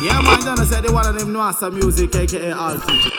Yeah, 0.00 0.20
man, 0.22 0.38
Donna 0.44 0.64
said 0.64 0.84
they 0.84 0.92
one 0.92 1.08
of 1.08 1.18
them 1.18 1.32
know 1.32 1.50
some 1.50 1.74
music, 1.74 2.14
aka 2.14 2.52
Alfie. 2.52 3.10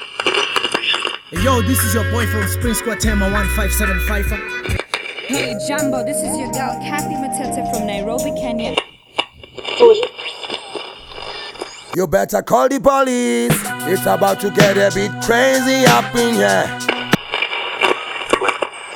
Yo, 1.32 1.62
this 1.62 1.84
is 1.84 1.94
your 1.94 2.10
boy 2.10 2.26
from 2.28 2.48
Spring 2.48 2.74
Squad 2.74 3.02
Tema 3.02 3.30
1575. 3.30 4.80
Hey 5.28 5.56
Jumbo, 5.68 6.06
this 6.06 6.16
is 6.18 6.38
your 6.38 6.50
girl 6.54 6.80
Kathy 6.80 7.16
Matete 7.16 7.70
from 7.74 7.86
Nairobi, 7.86 8.32
Kenya. 8.40 8.78
You 11.98 12.08
better 12.08 12.42
call 12.44 12.70
the 12.70 12.80
police. 12.80 13.52
It's 13.92 14.06
about 14.06 14.40
to 14.40 14.50
get 14.50 14.78
a 14.78 14.90
bit 14.96 15.12
crazy 15.24 15.86
up 15.86 16.16
in 16.16 16.36
here. 16.36 16.66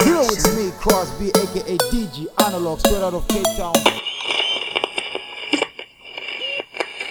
Here 0.04 0.24
it's 0.32 0.56
me, 0.56 0.72
Crosby, 0.80 1.32
aka 1.32 1.78
DG 1.92 2.28
Analog, 2.46 2.80
straight 2.80 3.04
out 3.04 3.14
of 3.14 3.28
Cape 3.28 3.44
Town. 3.58 3.74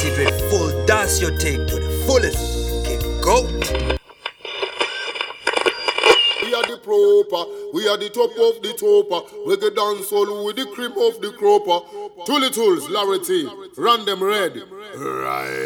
NC 0.00 0.14
Dread 0.14 0.40
full 0.50 0.86
dance 0.86 1.20
your 1.20 1.36
take 1.36 1.66
to 1.66 1.74
the 1.76 1.90
fullest. 2.06 2.38
Okay, 2.80 2.96
go. 3.20 3.42
We 6.42 6.54
are 6.54 6.62
the 6.66 6.78
proper, 6.82 7.44
we 7.74 7.86
are 7.86 7.98
the 7.98 8.08
top 8.08 8.30
of 8.30 8.62
the 8.62 8.72
topper. 8.80 9.20
We 9.46 9.58
get 9.58 9.76
dance 9.76 10.08
solo 10.08 10.46
with 10.46 10.56
the 10.56 10.64
cream 10.66 10.92
of 10.92 11.20
the 11.20 11.32
cropper. 11.36 11.84
Thuli 12.24 12.48
Thulz, 12.48 12.88
Larity, 12.88 13.44
them 14.06 14.22
red. 14.24 14.62
Right. 14.96 15.60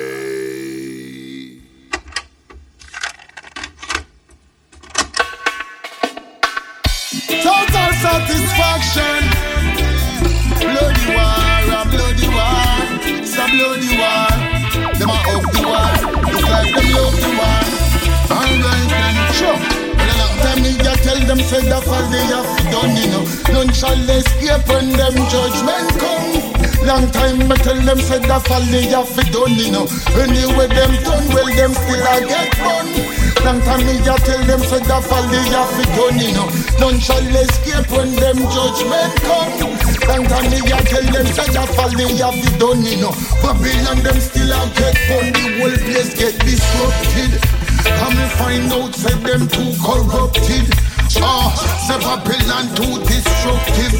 Total 7.40 7.92
satisfaction. 8.02 9.30
Bloody 10.58 11.06
war, 11.14 11.53
bloody 13.56 13.96
war. 13.96 14.28
Them 14.98 15.10
a 15.10 15.18
up 15.34 15.44
the 15.52 15.62
war. 15.66 15.90
It's 16.32 16.42
like 16.50 16.74
them 16.74 16.88
love 16.92 17.16
the 17.24 17.30
war. 17.38 17.60
Alright 18.36 18.88
then, 18.90 19.32
sure. 19.32 19.73
Well, 20.54 20.62
long 20.62 20.70
time 20.70 20.78
me 20.78 20.84
ya 20.84 20.94
tell 21.02 21.18
them 21.26 21.40
say 21.40 21.66
the 21.66 21.80
fall 21.82 22.06
they 22.10 22.22
have 22.30 22.46
done, 22.70 22.94
you 22.94 23.10
know. 23.10 23.24
None 23.50 23.74
shall 23.74 23.98
escape 24.06 24.62
when 24.68 24.90
them 24.94 25.14
judgment 25.26 25.90
come. 25.98 26.86
Long 26.86 27.10
time 27.10 27.38
me 27.48 27.56
tell 27.58 27.80
them 27.82 27.98
say 27.98 28.18
the 28.22 28.38
fall 28.38 28.62
they 28.70 28.86
have 28.94 29.10
done, 29.34 29.54
you 29.58 29.72
know. 29.72 29.86
Anyway 30.14 30.68
them 30.70 30.92
done, 31.02 31.26
well 31.34 31.50
them 31.50 31.74
still 31.74 32.06
a 32.06 32.14
get 32.22 32.54
run. 32.62 32.86
Long 33.42 33.60
time 33.66 33.82
me 33.82 33.98
a 33.98 34.14
tell 34.22 34.44
them 34.46 34.60
say 34.62 34.78
the 34.78 34.98
fall 35.02 35.26
they 35.26 35.42
have 35.50 35.74
done, 35.98 36.18
you 36.22 36.30
know. 36.38 36.46
None 36.78 37.00
shall 37.02 37.24
escape 37.34 37.90
when 37.90 38.14
them 38.14 38.38
judgment 38.54 39.14
come. 39.26 39.74
Long 40.06 40.24
time 40.30 40.46
me 40.54 40.62
a 40.70 40.78
tell 40.86 41.06
them 41.10 41.26
say 41.34 41.50
the 41.50 41.64
fall 41.74 41.90
they 41.98 42.14
have 42.22 42.38
done, 42.62 42.84
you 42.86 43.02
know. 43.02 43.12
Babylon 43.42 44.06
them 44.06 44.18
still 44.22 44.52
a 44.54 44.60
get 44.78 44.94
fun, 45.10 45.34
the 45.34 45.44
whole 45.58 45.78
place 45.82 46.14
get 46.14 46.38
disrupted. 46.46 47.53
Come 47.84 48.16
and 48.16 48.32
find 48.32 48.72
out 48.72 48.94
say 48.94 49.14
them 49.20 49.46
too 49.48 49.72
corrupted. 49.84 50.66
Ah, 51.20 51.52
say 51.86 51.98
Babylon 52.00 52.66
too 52.74 52.96
destructive. 53.04 53.94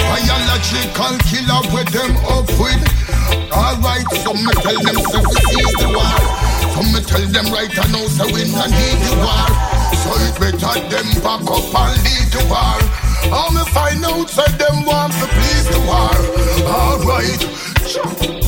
Biological 0.00 1.14
killer 1.28 1.62
with 1.72 1.90
them 1.92 2.16
up 2.32 2.48
with. 2.58 2.82
Alright, 3.52 4.08
so 4.24 4.32
me 4.32 4.52
tell 4.64 4.78
them 4.80 4.98
say 4.98 5.20
we 5.20 5.36
seize 5.52 5.74
the 5.80 5.88
war. 5.92 6.16
So 6.72 6.80
me 6.92 7.00
tell 7.04 7.26
them 7.28 7.52
right 7.52 7.72
I 7.72 7.86
know 7.92 8.06
say 8.08 8.26
we 8.32 8.50
not 8.52 8.70
need 8.70 8.98
the 9.04 9.14
war. 9.20 9.46
So 10.00 10.10
it 10.24 10.34
better 10.40 10.80
them 10.88 11.08
back 11.22 11.44
up 11.44 11.74
and 11.76 11.94
lead 12.04 12.28
the 12.32 12.42
war. 12.48 12.78
How 13.30 13.50
me 13.50 13.62
find 13.70 14.04
out 14.04 14.28
say 14.30 14.48
them 14.56 14.84
want 14.84 15.12
to 15.12 15.26
please 15.26 15.66
the 15.70 15.80
war. 15.84 16.16
Alright. 16.66 18.45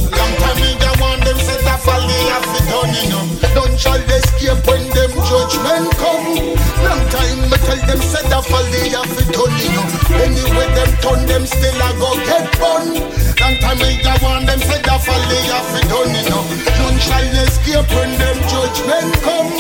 They 1.85 2.25
have 2.33 2.49
it 2.59 2.67
done 2.67 2.93
you 2.95 3.07
know. 3.11 3.25
Don't 3.55 3.79
shall 3.79 4.01
escape 4.01 4.63
when 4.67 4.83
them 4.91 5.13
judgment 5.27 5.89
come. 5.99 6.57
Long 6.83 7.05
time 7.11 7.41
me 7.47 7.59
tell 7.63 7.81
them 7.87 8.01
that 8.03 8.45
fall 8.47 8.67
they 8.75 8.91
have 8.91 9.15
it 9.15 9.29
done 9.31 9.57
you 9.63 9.71
know. 9.75 9.87
Anyway 10.19 10.69
them 10.75 10.91
turn 10.99 11.21
them 11.27 11.45
still 11.47 11.79
a 11.79 11.91
go 11.99 12.11
get 12.27 12.47
bun. 12.59 12.99
Long 13.39 13.57
time 13.63 13.79
me 13.79 13.95
they 14.03 14.17
want 14.23 14.47
them 14.47 14.59
that 14.59 15.01
fall 15.05 15.23
they 15.31 15.45
have 15.53 15.75
it 15.79 15.87
done 15.87 16.13
you 16.15 16.25
know. 16.27 16.43
Don't 16.83 16.99
shall 16.99 17.29
escape 17.47 17.89
when 17.95 18.11
them 18.19 18.39
judgment 18.51 19.13
come. 19.23 19.53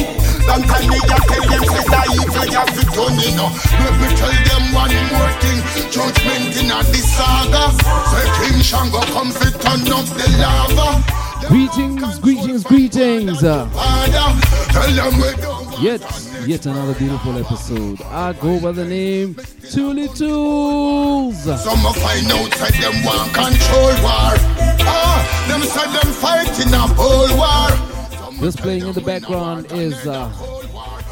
Long 0.48 0.64
time 0.64 0.88
me 0.90 0.98
a 0.98 1.18
tell 1.22 1.44
them 1.44 1.64
say 1.70 1.84
that 1.86 2.06
evil 2.18 2.50
have 2.56 2.74
it 2.74 2.88
done 2.96 3.18
you 3.20 3.32
know. 3.38 3.50
Let 3.78 3.94
me 4.00 4.08
tell 4.18 4.34
them 4.34 4.64
one 4.74 4.96
more 5.14 5.32
thing. 5.38 5.58
Judgment 5.92 6.56
in 6.58 6.72
a 6.72 6.82
this 6.90 7.06
saga. 7.14 7.70
Say 8.10 8.26
King 8.42 8.60
Shango 8.62 9.02
come 9.14 9.30
fit 9.30 9.54
turn 9.60 9.86
up 9.92 10.06
the 10.18 10.26
lava. 10.40 11.27
Greetings, 11.48 12.18
greetings, 12.18 12.62
greetings. 12.62 13.40
Tell 13.40 13.64
them 13.64 15.14
we 15.16 15.32
don't 15.40 15.80
yet, 15.80 16.02
yet 16.46 16.66
another 16.66 16.92
beautiful 16.94 17.38
episode. 17.38 18.02
I 18.02 18.34
go 18.34 18.60
by 18.60 18.72
the 18.72 18.84
name 18.84 19.34
Thuli 19.34 20.08
Thulz. 20.08 21.36
Some 21.56 21.86
of 21.86 21.96
find 21.96 22.26
out 22.32 22.50
that 22.50 22.74
them 22.80 23.02
want 23.02 23.32
control 23.32 23.94
war. 24.04 24.36
Ah, 24.84 25.46
them 25.48 25.62
say 25.62 25.86
them 25.90 26.12
fighting 26.12 26.74
a 26.74 26.86
whole 26.94 27.34
war. 27.38 28.40
Just 28.40 28.58
playing 28.58 28.86
in 28.86 28.92
the 28.92 29.00
background 29.00 29.72
is 29.72 30.06
uh, 30.06 30.28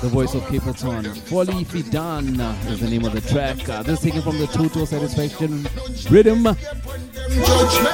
the 0.02 0.08
voice 0.08 0.34
of 0.34 0.42
Capleton. 0.44 1.16
Folly 1.28 1.64
Fidan 1.64 2.38
is 2.70 2.80
the 2.80 2.88
name 2.90 3.04
of 3.04 3.12
the 3.12 3.20
track. 3.22 3.68
Uh, 3.68 3.82
this 3.82 3.98
is 3.98 4.04
taken 4.04 4.20
from 4.22 4.38
the 4.38 4.46
Total 4.48 4.84
Satisfaction 4.84 5.66
Rhythm. 6.10 6.44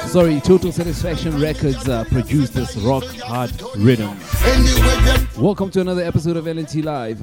Sorry, 0.08 0.40
Total 0.40 0.72
Satisfaction 0.72 1.40
Records 1.40 1.88
uh, 1.88 2.04
produced 2.04 2.54
this 2.54 2.76
rock 2.78 3.04
hard 3.20 3.52
rhythm. 3.76 4.18
Welcome 5.38 5.70
to 5.72 5.80
another 5.80 6.02
episode 6.02 6.36
of 6.36 6.46
LNT 6.46 6.84
Live. 6.84 7.20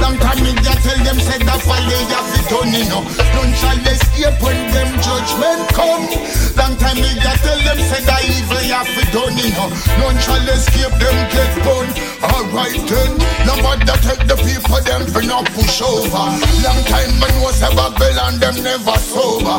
long 0.00 0.16
time 0.18 0.42
me 0.44 0.52
ya 0.62 0.74
tell 0.84 0.98
them 1.04 1.18
say 1.18 1.38
that 1.42 1.58
done 2.50 2.72
you 2.72 2.84
know. 2.88 3.02
Escape 3.88 4.42
when 4.42 4.58
them 4.72 4.90
judgment 5.02 5.68
come. 5.72 6.04
Long 6.56 6.76
time 6.76 6.96
me 6.96 7.10
ya 7.16 7.32
tell 7.42 7.58
them 7.64 7.78
say 7.90 8.04
that 8.04 8.22
done 9.12 9.36
you 9.36 9.50
know. 9.56 9.68
None 10.00 10.18
shall 10.18 10.48
escape 10.48 10.94
them 10.98 11.18
get 11.32 11.52
burned. 11.64 11.94
Alright 12.22 12.80
then, 12.88 13.12
nobody 13.46 13.88
take 14.04 14.24
the 14.26 14.36
people 14.42 14.80
them 14.82 15.06
for 15.06 15.22
not 15.22 15.46
push 15.54 15.80
over. 15.82 16.26
Long 16.64 16.80
time 16.88 17.12
man 17.20 17.34
was 17.42 17.60
a 17.62 17.70
Babylon 17.74 18.38
them 18.38 18.56
never 18.62 18.98
sober. 18.98 19.58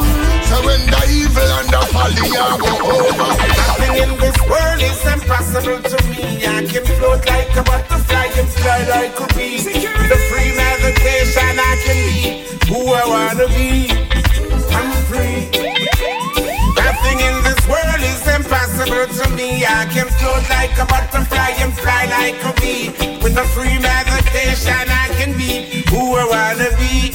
So 0.50 0.58
when 0.66 0.82
the 0.90 1.02
evil 1.10 1.50
and 1.60 1.70
the 1.70 1.82
folly 1.94 2.28
are 2.38 2.58
go 2.58 2.72
over. 2.90 3.32
Nothing 3.38 3.96
in 4.04 4.12
this 4.20 4.38
world 4.50 4.82
is 4.82 5.02
impossible 5.06 5.81
to 5.81 5.98
me. 6.10 6.46
I 6.46 6.66
can 6.66 6.86
float 6.98 7.26
like 7.26 7.56
a 7.56 7.64
butterfly 7.64 8.28
and 8.38 8.50
fly 8.50 8.80
like 8.90 9.20
a 9.20 9.28
bee. 9.36 9.58
With 9.60 10.12
a 10.12 10.20
free 10.30 10.52
meditation, 10.56 11.56
I 11.60 11.74
can 11.86 12.00
be 12.08 12.50
who 12.68 12.94
I 12.94 13.04
wanna 13.08 13.48
be. 13.48 14.09
Impossible 18.89 19.24
to 19.24 19.36
me. 19.36 19.65
I 19.65 19.86
can 19.86 20.07
float 20.07 20.47
like 20.50 20.77
a 20.77 20.86
butterfly 20.86 21.51
and 21.59 21.74
fly 21.74 22.06
like 22.06 22.41
a 22.44 22.53
bee. 22.62 22.89
With 23.24 23.38
a 23.38 23.45
free 23.53 23.77
meditation, 23.80 24.86
I 24.89 25.07
can 25.18 25.38
be 25.38 25.83
who 25.89 26.15
I 26.15 26.25
wanna 26.25 26.69
be. 26.77 27.13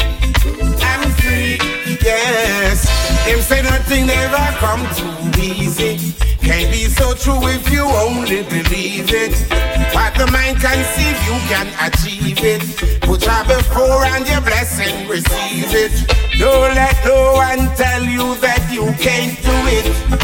I'm 0.82 1.10
free, 1.20 1.58
yes. 2.02 2.88
Him 3.26 3.40
say 3.40 3.62
nothing 3.62 4.06
never 4.06 4.44
come 4.58 4.84
too 4.94 5.40
easy. 5.40 6.14
Can't 6.40 6.70
be 6.70 6.84
so 6.84 7.14
true 7.14 7.40
if 7.48 7.70
you 7.70 7.84
only 7.84 8.42
believe 8.42 9.10
it. 9.12 9.34
What 9.94 10.14
the 10.14 10.26
mind 10.30 10.60
conceive, 10.60 11.18
you 11.24 11.38
can 11.48 11.68
achieve 11.80 12.38
it. 12.44 13.00
Put 13.00 13.22
try 13.22 13.42
before 13.44 14.04
and 14.04 14.26
your 14.28 14.42
blessing 14.42 15.08
receive 15.08 15.72
it. 15.72 15.92
Don't 16.38 16.74
let 16.74 16.96
no 17.04 17.32
one 17.34 17.74
tell 17.76 18.02
you 18.02 18.34
that 18.40 18.68
you 18.70 18.92
can't 19.00 19.36
do 19.42 19.56
it. 19.78 20.23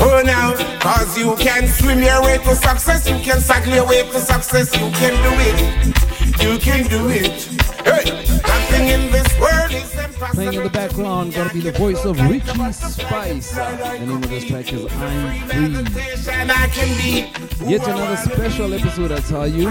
Oh 0.00 0.22
now, 0.24 0.54
cause 0.80 1.16
you 1.16 1.34
can 1.36 1.68
swim 1.68 2.02
your 2.02 2.22
way 2.22 2.38
to 2.38 2.54
success, 2.54 3.08
you 3.08 3.18
can 3.20 3.40
cycle 3.40 3.72
your 3.72 3.86
way 3.86 4.02
to 4.02 4.18
success, 4.18 4.74
you 4.74 4.90
can 4.92 5.14
do 5.22 5.32
it. 5.40 6.04
You 6.42 6.58
can 6.58 6.86
do 6.88 7.08
it. 7.08 7.44
Hey, 7.84 8.24
nothing 8.42 8.88
in 8.88 9.10
this 9.12 9.38
world 9.38 9.72
is. 9.72 9.93
Playing 10.32 10.54
in 10.54 10.62
the 10.62 10.70
background, 10.70 11.34
gonna 11.34 11.52
be 11.52 11.60
the 11.60 11.72
voice 11.72 12.04
of 12.04 12.18
Richie 12.28 12.72
Spice. 12.72 13.50
The 13.52 13.98
name 13.98 14.22
of 14.22 14.28
this 14.28 14.44
track 14.44 14.72
is 14.72 14.84
I'm 14.92 15.86
Free. 16.70 17.30
Yet 17.68 17.86
another 17.86 18.16
special 18.16 18.72
episode, 18.74 19.12
I 19.12 19.20
tell 19.20 19.46
you. 19.46 19.68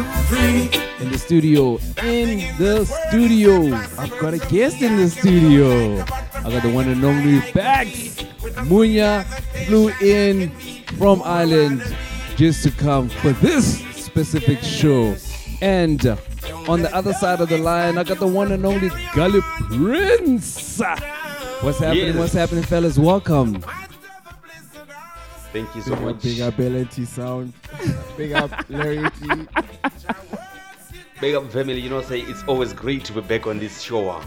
In 1.00 1.12
the 1.12 1.18
studio. 1.18 1.78
In 2.04 2.58
the 2.58 2.86
studio. 2.86 3.74
I've 3.98 4.18
got 4.20 4.34
a 4.34 4.40
guest 4.40 4.82
in 4.82 4.98
the 4.98 5.10
studio. 5.10 6.02
I 6.02 6.52
got 6.52 6.64
the 6.64 6.72
one 6.74 6.88
and 6.90 7.04
only 7.04 7.40
Bax. 7.54 8.24
Munya 8.68 9.26
flew 9.66 9.90
in 10.02 10.50
from 10.98 11.22
Ireland 11.24 11.84
just 12.36 12.64
to 12.64 12.72
come 12.72 13.10
for 13.10 13.32
this 13.34 13.80
specific 13.96 14.60
show. 14.62 15.16
And 15.62 16.18
on 16.68 16.82
the 16.82 16.94
other 16.96 17.14
side 17.14 17.42
of 17.42 17.50
the 17.50 17.58
line, 17.58 17.98
I 17.98 18.04
got 18.04 18.20
the 18.20 18.28
one 18.28 18.52
and 18.52 18.66
only 18.66 18.90
Gully 19.16 19.42
Prince. 19.70 20.80
What's 21.62 21.80
happening? 21.80 22.08
Yes. 22.08 22.16
What's 22.16 22.34
happening, 22.34 22.64
fellas? 22.64 22.98
Welcome. 22.98 23.64
Thank 25.54 25.76
you 25.76 25.82
so 25.82 25.92
Big 25.92 26.00
up, 26.00 26.04
much. 26.04 26.24
big 26.24 26.42
up 26.42 26.54
LNT 26.56 27.06
sound. 27.08 27.54
Big 28.18 28.32
up 28.34 28.52
Larry 28.70 29.08
T. 29.12 29.48
Big 31.22 31.36
up 31.36 31.52
family, 31.52 31.80
you 31.80 31.90
know, 31.90 32.02
say 32.02 32.22
it's 32.22 32.44
always 32.48 32.74
great 32.74 33.06
to 33.06 33.14
be 33.14 33.22
back 33.22 33.46
on 33.48 33.60
this 33.60 33.82
show. 33.82 34.10
ah. 34.10 34.26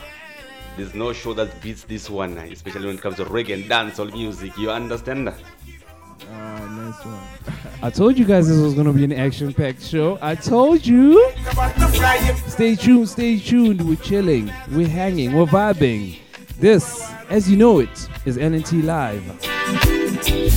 There's 0.76 0.94
no 0.94 1.12
show 1.12 1.34
that 1.34 1.60
beats 1.60 1.82
this 1.84 2.08
one, 2.08 2.38
ah, 2.38 2.42
especially 2.42 2.86
when 2.86 2.94
it 2.96 3.02
comes 3.02 3.16
to 3.16 3.24
reggae 3.24 3.54
and 3.54 3.64
dancehall 3.64 4.12
music. 4.12 4.56
You 4.56 4.70
understand 4.70 5.26
that? 5.26 5.38
Uh, 6.22 6.66
nice 6.68 7.04
one. 7.04 7.20
I 7.82 7.90
told 7.90 8.18
you 8.18 8.24
guys 8.24 8.48
this 8.48 8.58
was 8.58 8.74
gonna 8.74 8.92
be 8.92 9.04
an 9.04 9.12
action-packed 9.12 9.82
show. 9.82 10.18
I 10.22 10.34
told 10.34 10.86
you. 10.86 11.30
Stay 12.46 12.74
tuned, 12.74 13.08
stay 13.08 13.38
tuned. 13.38 13.86
We're 13.86 13.96
chilling, 13.96 14.50
we're 14.72 14.88
hanging, 14.88 15.34
we're 15.34 15.46
vibing. 15.46 16.18
This, 16.58 17.06
as 17.28 17.50
you 17.50 17.56
know 17.56 17.80
it, 17.80 18.08
is 18.24 18.38
LNT 18.38 18.82
Live. 18.82 19.24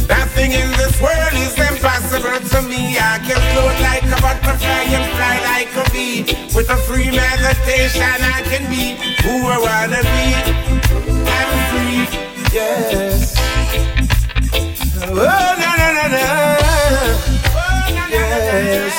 Nothing 0.07 0.51
in 0.53 0.69
this 0.77 1.01
world 1.01 1.33
is 1.33 1.57
impossible 1.59 2.39
to 2.39 2.62
me. 2.67 2.97
I 2.97 3.19
can 3.19 3.39
float 3.51 3.75
like 3.81 4.03
a 4.03 4.21
butterfly 4.21 4.83
and 4.95 5.05
fly 5.15 5.39
like 5.44 5.75
a 5.75 5.91
bee. 5.91 6.23
With 6.55 6.69
a 6.69 6.77
free 6.77 7.12
meditation, 7.12 8.01
I 8.01 8.41
can 8.45 8.69
be 8.69 8.95
who 9.23 9.45
I 9.47 9.57
wanna 9.59 10.01
be. 10.03 10.33
I'm 11.27 11.51
free, 11.69 12.19
yes. 12.53 13.38
Oh, 15.11 15.15
no, 15.15 15.69
no, 15.75 15.88
no, 15.97 16.06
no. 16.07 16.23
Yes. 18.09 18.94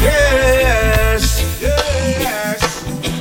Yes. 0.00 1.22
Yes. 1.60 2.60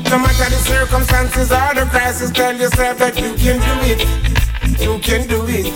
No 0.09 0.17
matter 0.17 0.49
the 0.49 0.57
circumstances 0.57 1.51
or 1.51 1.73
the 1.75 1.85
crisis, 1.91 2.31
tell 2.31 2.55
yourself 2.55 2.97
that 2.97 3.15
you 3.19 3.35
can 3.35 3.59
do 3.61 3.75
it. 3.85 4.01
You 4.81 4.97
can 4.99 5.27
do 5.27 5.45
it. 5.47 5.71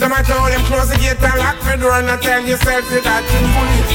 No 0.00 0.08
matter 0.08 0.32
how 0.32 0.48
them 0.48 0.64
close 0.64 0.88
the 0.88 0.96
gate 0.96 1.22
and 1.22 1.38
lock 1.38 1.60
the 1.60 1.76
door 1.82 1.92
and 1.92 2.10
I 2.10 2.16
tell 2.16 2.42
yourself 2.42 2.88
that 2.88 3.06
I 3.06 3.20
can 3.28 3.44
pull 3.52 3.68
it. 3.76 3.88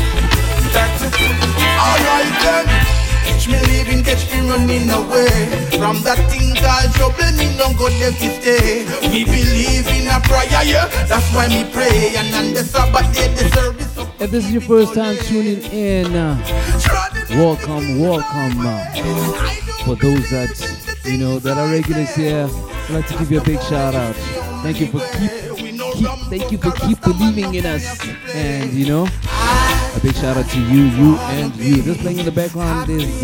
That 0.73 1.01
you 1.01 1.09
can 1.09 1.33
pull 1.41 1.49
it. 1.49 1.65
Alright 1.81 2.65
then. 2.67 3.00
Catch 3.25 3.47
me 3.47 3.59
leaving, 3.67 4.03
catch 4.03 4.31
me 4.31 4.39
running 4.49 4.89
away 4.89 5.29
From 5.77 6.01
that 6.03 6.19
thing 6.29 6.55
called 6.57 6.91
trouble, 6.95 7.31
me 7.37 7.51
go 7.77 7.89
there 7.99 8.11
to 8.11 8.27
stay 8.41 8.85
believe 9.25 9.87
in 9.87 10.07
a 10.07 10.19
prayer, 10.21 10.63
yeah 10.63 10.87
That's 11.07 11.27
why 11.33 11.47
me 11.47 11.69
pray 11.71 12.15
And 12.15 12.33
on 12.35 12.53
the 12.53 12.63
Sabbath 12.63 13.13
day, 13.13 13.33
the 13.33 13.49
service 13.55 14.21
If 14.21 14.31
this 14.31 14.45
is 14.45 14.51
your 14.51 14.61
first 14.61 14.93
time 14.93 15.17
tuning 15.17 15.63
in, 15.71 16.15
uh, 16.15 16.37
welcome, 17.31 17.99
welcome. 17.99 18.59
uh, 18.59 19.51
for 19.83 19.95
those 19.95 20.29
that 20.29 21.01
you 21.05 21.17
know 21.17 21.39
that 21.39 21.57
are 21.57 21.71
regulars 21.71 22.13
here, 22.15 22.47
I'd 22.51 22.89
like 22.91 23.07
to 23.07 23.17
give 23.17 23.31
you 23.31 23.39
a 23.41 23.43
big 23.43 23.59
shout 23.61 23.95
out. 23.95 24.15
Thank 24.61 24.79
you 24.79 24.87
for 24.87 24.99
keep, 25.17 25.31
keep 25.93 26.07
thank 26.29 26.51
you 26.51 26.57
for 26.57 26.71
keep 26.71 27.01
believing 27.01 27.55
in 27.55 27.65
us, 27.65 27.99
and 28.33 28.71
you 28.73 28.87
know, 28.87 29.03
a 29.03 29.99
big 30.01 30.15
shout 30.15 30.37
out 30.37 30.49
to 30.49 30.59
you, 30.59 30.83
you, 30.83 31.17
and 31.17 31.55
you. 31.55 31.81
This 31.81 32.01
playing 32.01 32.19
in 32.19 32.25
the 32.25 32.31
background 32.31 32.89
is 32.89 33.21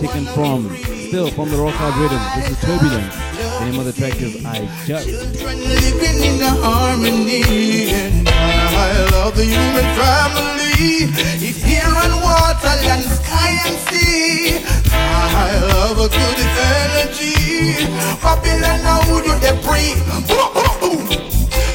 taken 0.00 0.26
from 0.34 0.74
still 1.08 1.30
from 1.30 1.50
the 1.50 1.56
rock 1.56 1.74
hard 1.74 1.94
rhythm. 1.96 2.20
This 2.36 2.50
is 2.50 2.60
Turbulence. 2.60 3.30
The 3.60 3.66
name 3.66 3.78
of 3.78 3.84
the 3.84 3.92
track 3.92 4.20
is 4.20 4.44
I 4.44 4.64
Just. 4.86 5.06
living 5.06 6.22
in 6.24 6.40
harmony 6.40 7.90
And 7.90 8.28
I 8.28 9.04
love 9.12 9.36
the 9.36 9.44
human 9.44 9.84
family 10.00 11.12
It's 11.44 11.64
air 11.64 11.84
and 11.84 12.22
water, 12.22 12.74
land, 12.88 13.04
sky 13.04 13.60
and 13.66 13.76
sea 13.88 14.64
I 14.96 15.60
love 15.72 15.98
a 15.98 16.08
good 16.08 16.40
energy 16.80 17.84
Babylon, 18.22 18.82
now 18.82 19.00
who 19.02 19.22
do 19.22 19.38
they 19.40 19.60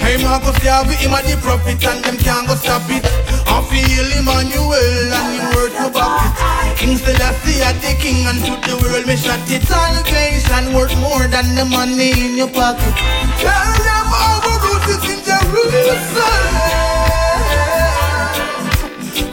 Hey 0.05 0.21
Marcus 0.21 0.53
Garvey, 0.61 0.93
him 1.01 1.17
a 1.17 1.21
the 1.25 1.33
prophet 1.41 1.83
and 1.83 2.05
them 2.05 2.17
can't 2.17 2.45
go 2.47 2.53
stop 2.53 2.85
it. 2.93 3.01
I 3.49 3.57
feel 3.65 4.05
Emmanuel 4.13 5.09
and 5.17 5.33
him 5.33 5.49
word 5.57 5.73
to 5.81 5.89
back 5.89 6.37
it. 6.69 6.77
King 6.77 6.95
Selassie 6.95 7.65
a 7.65 7.73
the 7.81 7.97
king 7.97 8.21
and 8.29 8.37
to 8.45 8.53
the 8.69 8.77
world 8.85 9.07
me 9.09 9.17
shot 9.17 9.41
it. 9.49 9.65
Salvation 9.65 10.77
worth 10.77 10.93
more 11.01 11.25
than 11.25 11.55
the 11.57 11.65
money 11.65 12.13
in 12.13 12.37
your 12.37 12.53
pocket. 12.53 12.93
Them 13.41 14.13
all 14.13 14.45
the 14.45 14.53
roots 14.61 15.09
in 15.09 15.25
Jerusalem 15.25 16.53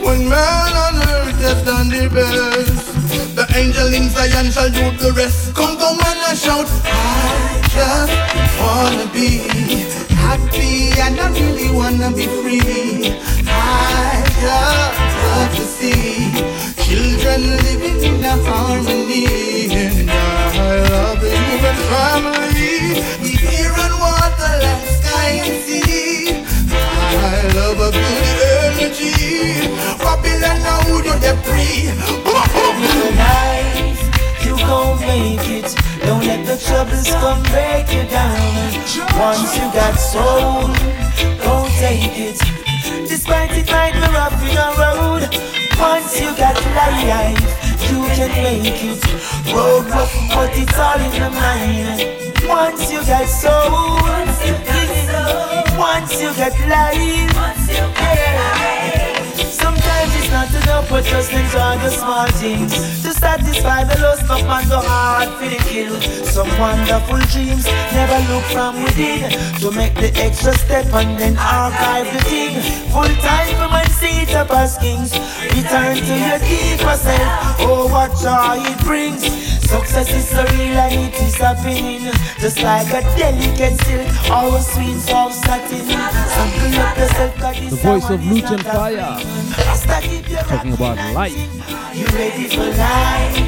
One 0.01 0.25
man 0.25 0.73
on 0.73 0.97
earth 1.05 1.37
has 1.45 1.61
done 1.69 1.93
the 1.93 2.09
best 2.09 2.92
angel 3.55 3.93
in 3.95 4.09
Zion 4.11 4.51
shall 4.51 4.71
do 4.71 4.91
the 4.99 5.13
rest 5.13 5.55
Come 5.55 5.77
come 5.79 5.99
on 5.99 6.17
and 6.29 6.39
shout 6.39 6.69
I 6.85 7.63
just 7.75 8.61
wanna 8.61 9.07
be 9.13 9.93
happy 10.23 10.93
and 11.01 11.19
I 11.21 11.29
really 11.39 11.71
wanna 11.79 12.11
be 12.19 12.27
free. 12.41 13.19
I 13.47 14.25
just 14.43 14.99
love 15.25 15.53
to 15.59 15.65
see 15.77 16.31
children 16.85 17.41
living 17.65 18.01
in 18.11 18.25
a 18.25 18.37
harmony. 18.49 19.27
And 19.83 20.11
I 20.11 20.73
love 20.91 21.21
the 21.21 21.31
human 21.45 21.79
family. 21.93 22.77
The 23.25 23.33
air 23.59 23.75
and 23.85 23.95
water, 24.05 24.53
land, 24.63 24.85
sky 24.99 25.31
and 25.45 25.57
sea. 25.65 26.45
I 26.71 27.41
love 27.57 27.79
a 27.87 27.91
good 27.91 28.52
energy. 28.83 29.69
Babylon, 29.99 30.59
now 30.63 30.81
who 30.87 31.03
do 31.03 31.13
they 31.19 31.37
pray? 31.45 31.93
life, 33.19 34.45
you 34.45 34.57
gon' 34.57 34.99
make 35.01 35.49
it. 35.49 35.75
Don't 36.05 36.25
let 36.25 36.45
the 36.47 36.57
troubles 36.57 37.09
come 37.23 37.43
break 37.55 37.87
you 37.93 38.05
down. 38.11 38.73
Once 39.19 39.57
you 39.57 39.67
got 39.73 39.95
soul, 39.95 40.69
don't 41.45 41.71
take 41.79 42.19
it. 42.19 42.39
Despite 43.09 43.53
it 43.53 43.71
might 43.71 43.93
be 43.93 44.01
rough 44.01 44.39
in 44.43 44.53
your 44.53 44.73
road, 44.83 45.23
once 45.79 46.21
you 46.21 46.35
got 46.37 46.57
life, 46.75 47.39
you 47.89 47.99
can 48.17 48.31
make 48.43 48.83
it. 48.83 49.03
Road 49.55 49.87
rough, 49.91 50.15
but 50.35 50.51
it's 50.57 50.79
all 50.79 50.99
in 50.99 51.13
the 51.23 51.31
mind. 51.31 52.49
Once 52.49 52.91
you 52.91 53.01
got 53.07 53.29
soul, 53.29 54.72
once 55.79 56.21
you 56.21 56.33
got 56.35 56.53
life, 56.69 56.99
yeah. 57.69 59.23
Sometimes 59.35 60.17
it's 60.17 60.31
not 60.31 60.51
enough, 60.63 60.89
but 60.89 61.05
just 61.05 61.33
enjoy 61.33 61.79
the 61.85 61.91
small 61.91 62.27
things 62.43 62.73
to 63.03 63.13
satisfy 63.13 63.85
the 63.85 64.01
lust 64.01 64.25
of 64.31 64.41
and 64.41 64.71
the 64.71 64.81
heart 64.81 65.29
for 65.39 65.49
the 65.49 65.57
kill. 65.69 65.95
Some 66.25 66.49
wonderful 66.59 67.21
dreams 67.33 67.65
never 67.93 68.19
look 68.33 68.45
from 68.45 68.83
within 68.83 69.31
to 69.61 69.71
make 69.71 69.95
the 69.95 70.13
extra 70.17 70.53
step 70.55 70.87
and 70.93 71.19
then 71.19 71.37
archive 71.39 72.13
the 72.13 72.23
thing. 72.25 72.61
Full 72.91 73.15
time 73.23 73.72
for 74.03 74.09
man 74.09 74.27
see 74.27 74.33
it 74.33 74.35
up 74.35 74.51
as 74.51 74.79
kings. 74.79 75.13
Return 75.55 75.97
to 75.97 76.15
your 76.15 76.39
deeper 76.39 76.97
self. 76.97 77.57
Oh, 77.61 77.89
what 77.91 78.11
joy 78.21 78.63
it 78.63 78.79
brings. 78.85 79.23
Success 79.73 80.13
is 80.13 80.29
so 80.29 80.45
real 80.45 80.77
and 80.77 81.15
it 81.15 81.19
is 81.23 81.37
happening 81.37 82.13
Just 82.39 82.63
like 82.63 82.87
a 82.89 83.01
delicate 83.17 83.81
silk 83.81 84.31
or 84.31 84.59
a 84.59 84.61
sweet 84.61 84.99
soft 84.99 85.35
satin 85.35 85.87
Sample 85.89 86.79
up 86.79 86.99
yourself 86.99 87.71
The 87.71 87.77
voice 87.77 88.11
of 88.11 88.21
Lutan 88.21 88.59
Fyah, 88.59 89.17
talking 90.47 90.75
about 90.75 90.99
life. 91.15 91.33
You 91.95 92.05
ready 92.09 92.49
for 92.49 92.69
life? 92.77 93.39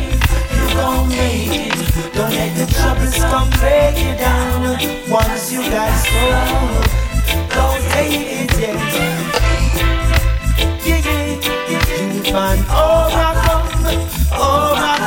You 0.56 0.74
gon' 0.74 1.08
make 1.10 1.68
it. 1.68 2.14
Don't 2.14 2.30
let 2.30 2.56
the 2.56 2.72
troubles 2.72 3.16
come 3.18 3.50
break 3.60 3.98
you 3.98 4.16
down. 4.16 4.78
Once 5.10 5.52
you 5.52 5.60
got 5.68 5.92
soul, 6.08 6.80
don't 7.50 7.82
take 7.92 8.48
it 8.48 8.58
yet. 8.58 9.43
Overcome, 12.34 13.62
overcome, 14.32 15.03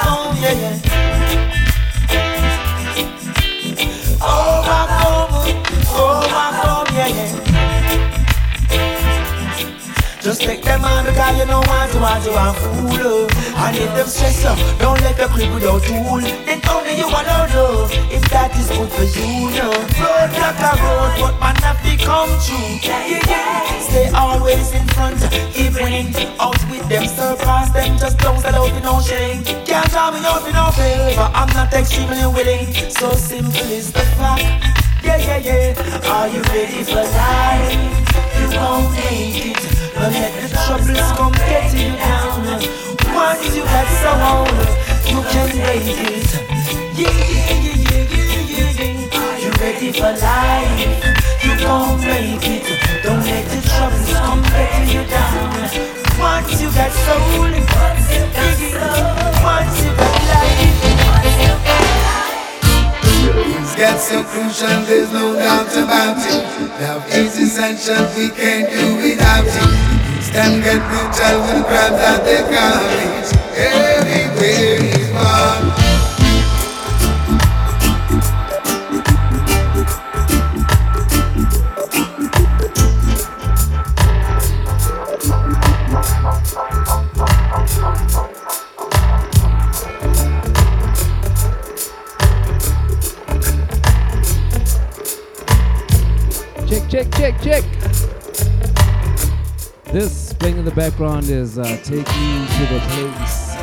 Just 10.28 10.42
take 10.42 10.62
them 10.62 10.84
on 10.84 11.06
because 11.06 11.40
you 11.40 11.46
don't 11.46 11.66
want 11.70 11.90
to 11.94 12.00
want 12.04 12.22
to 12.26 12.32
want 12.36 12.58
fool. 12.60 13.32
And 13.64 13.78
if 13.80 13.88
them 13.96 14.08
stress 14.08 14.44
you, 14.44 14.52
don't 14.76 15.00
let 15.00 15.16
them 15.16 15.30
creep 15.30 15.54
without 15.54 15.80
tool. 15.88 16.20
Then 16.20 16.60
only 16.68 17.00
you 17.00 17.08
alone 17.08 17.48
know 17.56 17.88
if 18.12 18.28
that 18.36 18.52
is 18.60 18.68
good 18.68 18.92
for 18.92 19.08
you. 19.08 19.56
No 19.56 19.72
road 19.72 20.32
like 20.36 20.60
a 20.60 20.72
road, 20.84 21.16
but 21.16 21.40
man 21.40 21.56
have 21.64 21.80
to 21.80 21.96
come 22.04 22.28
true. 22.44 22.60
Yeah, 22.84 23.24
yeah. 23.24 23.80
Stay 23.80 24.12
always 24.12 24.76
in 24.76 24.84
front, 24.92 25.16
keep 25.56 25.80
winning. 25.80 26.12
Out 26.44 26.60
with 26.68 26.84
them, 26.92 27.08
surpass 27.08 27.72
them, 27.72 27.98
just 27.98 28.20
don't 28.20 28.42
sell 28.42 28.68
out 28.68 28.68
with 28.68 28.84
no 28.84 29.00
shame. 29.00 29.46
Can't 29.64 29.88
draw 29.96 30.12
me 30.12 30.20
out 30.28 30.44
with 30.44 30.52
no 30.52 30.76
favor. 30.76 31.32
I'm 31.32 31.48
not 31.56 31.72
extremely 31.72 32.28
willing. 32.28 32.68
So 32.92 33.16
simple 33.16 33.72
is 33.72 33.94
the 33.94 34.04
fact. 34.20 34.44
Yeah, 35.08 35.24
yeah, 35.24 35.72
yeah. 35.72 36.12
Are 36.12 36.28
you 36.28 36.44
ready 36.52 36.84
for 36.84 37.00
life? 37.16 37.72
You 38.36 38.60
won't 38.60 38.92
make 38.92 39.56
it. 39.56 39.77
But 39.98 40.14
let 40.14 40.32
the 40.42 40.48
troubles 40.66 41.12
come 41.18 41.34
get 41.34 41.74
you 41.74 41.92
down. 41.98 42.46
Once 43.16 43.56
you 43.56 43.64
got 43.64 43.88
someone, 44.04 44.68
you 45.10 45.20
can 45.32 45.50
make 45.58 45.90
it. 45.90 46.30
Yeah, 46.94 47.10
yeah, 47.10 47.66
yeah, 47.66 48.06
yeah, 48.14 48.46
yeah, 48.54 48.72
yeah. 49.12 49.38
You 49.42 49.50
ready 49.60 49.92
for 49.92 50.14
life? 50.22 50.82
You 51.44 51.54
won't 51.66 52.02
make 52.02 52.46
it. 52.46 52.66
Don't 53.02 53.26
let 53.26 53.46
the 53.50 53.60
troubles 53.68 54.14
come 54.14 54.42
get 54.54 54.88
you 54.94 55.04
down. 55.10 55.50
Once 56.20 56.62
you 56.62 56.70
got 56.78 56.92
soul, 56.92 57.50
once 59.44 59.84
you 59.84 59.96
got 59.96 60.14
life. 60.30 60.67
It's 63.40 63.76
get 63.76 63.98
so 64.00 64.24
crucial, 64.24 64.82
there's 64.86 65.12
no 65.14 65.34
doubt 65.36 65.72
about 65.78 66.18
it. 66.18 66.44
Love 66.82 67.06
is 67.14 67.38
essential, 67.38 68.04
we 68.18 68.30
can't 68.30 68.70
do 68.70 68.96
without 68.98 69.46
it. 69.46 70.24
Stand 70.24 70.64
get 70.64 70.82
brutal 70.90 71.42
with 71.46 71.68
that 71.70 72.26
they 72.26 72.42
call 72.50 72.84
it. 73.06 73.28
Everywhere 73.56 74.84
is 74.84 75.14
one. 75.14 75.77
Check, 96.98 97.12
check, 97.14 97.42
check. 97.44 97.64
This 99.94 100.34
playing 100.34 100.58
in 100.58 100.66
the 100.66 100.72
background 100.72 101.30
is 101.30 101.60
uh, 101.60 101.64
Take 101.84 102.08
Me 102.08 102.48
to 102.58 102.66
the 102.74 102.80
Place. 102.90 103.54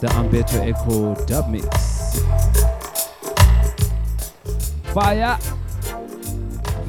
The 0.00 0.12
Umberto 0.16 0.60
Echo 0.62 1.14
dub 1.26 1.48
mix. 1.48 1.68
Fire. 4.92 5.38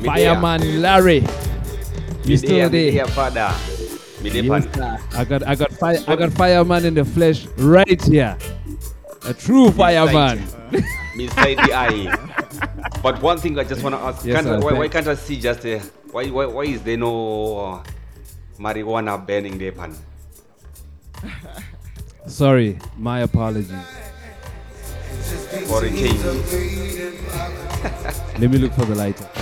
Fireman 0.04 0.82
Larry. 0.82 1.28
You 2.24 2.38
still 2.38 2.68
there? 2.68 2.90
Yeah, 2.90 3.06
father. 3.06 3.54
Yes, 4.24 4.66
I 5.14 5.26
got 5.26 5.44
I 5.46 5.54
got 5.54 5.72
fire 5.74 6.00
I 6.08 6.16
got 6.16 6.32
fireman 6.34 6.86
in 6.86 6.96
the 6.96 7.06
flesh 7.06 7.46
right 7.58 8.02
here. 8.02 8.36
A 9.26 9.34
true 9.36 9.70
fireman. 9.70 10.40
Me 11.16 11.28
side 11.28 11.58
the 11.60 11.72
eye. 11.72 12.21
But 13.02 13.22
one 13.22 13.38
thing 13.40 13.58
I 13.58 13.64
just 13.64 13.82
want 13.82 13.96
to 13.96 14.02
ask: 14.02 14.26
Yes, 14.26 14.44
can't, 14.44 14.64
why, 14.64 14.74
why 14.74 14.88
can't 14.88 15.08
I 15.08 15.16
see 15.16 15.40
just 15.40 15.66
uh, 15.66 15.80
why, 16.12 16.30
why 16.30 16.46
why 16.46 16.64
is 16.64 16.82
there 16.84 16.98
no 16.98 17.58
uh, 17.58 17.84
marijuana 18.60 19.18
burning 19.26 19.58
there, 19.58 19.72
pan? 19.72 19.96
Sorry, 22.28 22.78
my 22.98 23.22
apologies. 23.22 23.72
For 25.68 25.84
a 25.86 25.90
change. 25.90 26.24
Let 28.40 28.52
me 28.52 28.58
look 28.60 28.74
for 28.74 28.86
the 28.86 28.96
lighter. 28.96 29.41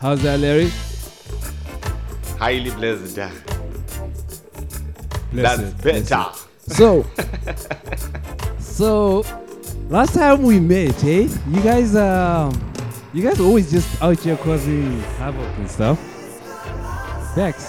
How's 0.00 0.22
that, 0.22 0.38
Larry? 0.38 0.70
Highly 2.38 2.70
blessed. 2.70 3.16
Blessed, 5.32 5.82
That's 5.82 6.08
better. 6.08 6.32
So, 6.68 7.04
so 8.60 9.24
last 9.88 10.14
time 10.14 10.44
we 10.44 10.60
met, 10.60 11.02
eh? 11.02 11.26
You 11.48 11.62
guys, 11.62 11.96
um, 11.96 12.52
you 13.12 13.24
guys 13.24 13.40
always 13.40 13.72
just 13.72 14.00
out 14.00 14.20
here 14.20 14.36
causing 14.36 15.00
havoc 15.18 15.58
and 15.58 15.68
stuff. 15.68 15.98
Bex. 17.34 17.64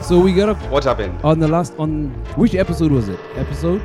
so 0.06 0.20
we 0.20 0.32
got 0.32 0.50
a. 0.50 0.54
What 0.70 0.84
happened? 0.84 1.20
On 1.24 1.40
the 1.40 1.48
last, 1.48 1.74
on 1.76 2.10
which 2.36 2.54
episode 2.54 2.92
was 2.92 3.08
it? 3.08 3.18
Episode. 3.34 3.82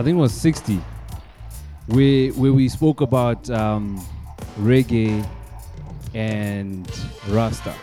I 0.00 0.02
think 0.02 0.16
it 0.16 0.20
was 0.20 0.32
60. 0.32 0.80
Where, 1.88 2.30
where 2.30 2.54
we 2.54 2.70
spoke 2.70 3.02
about 3.02 3.50
um, 3.50 4.02
reggae 4.58 5.28
and 6.14 6.90
Rasta. 7.28 7.74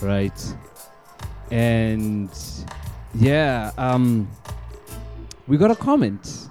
Right. 0.00 0.56
And 1.50 2.30
yeah, 3.14 3.72
um, 3.76 4.26
we 5.46 5.58
got 5.58 5.70
a 5.70 5.76
comment. 5.76 6.48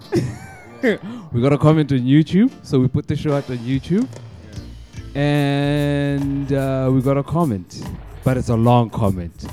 we 0.83 1.41
got 1.41 1.53
a 1.53 1.57
comment 1.57 1.91
on 1.91 2.01
YouTube. 2.01 2.51
So 2.63 2.79
we 2.79 2.87
put 2.87 3.07
the 3.07 3.15
show 3.15 3.35
out 3.35 3.49
on 3.49 3.57
YouTube. 3.57 4.07
And 5.15 6.53
uh, 6.53 6.91
we 6.93 7.01
got 7.01 7.17
a 7.17 7.23
comment. 7.23 7.83
But 8.23 8.37
it's 8.37 8.49
a 8.49 8.55
long 8.55 8.91
comment. 8.91 9.47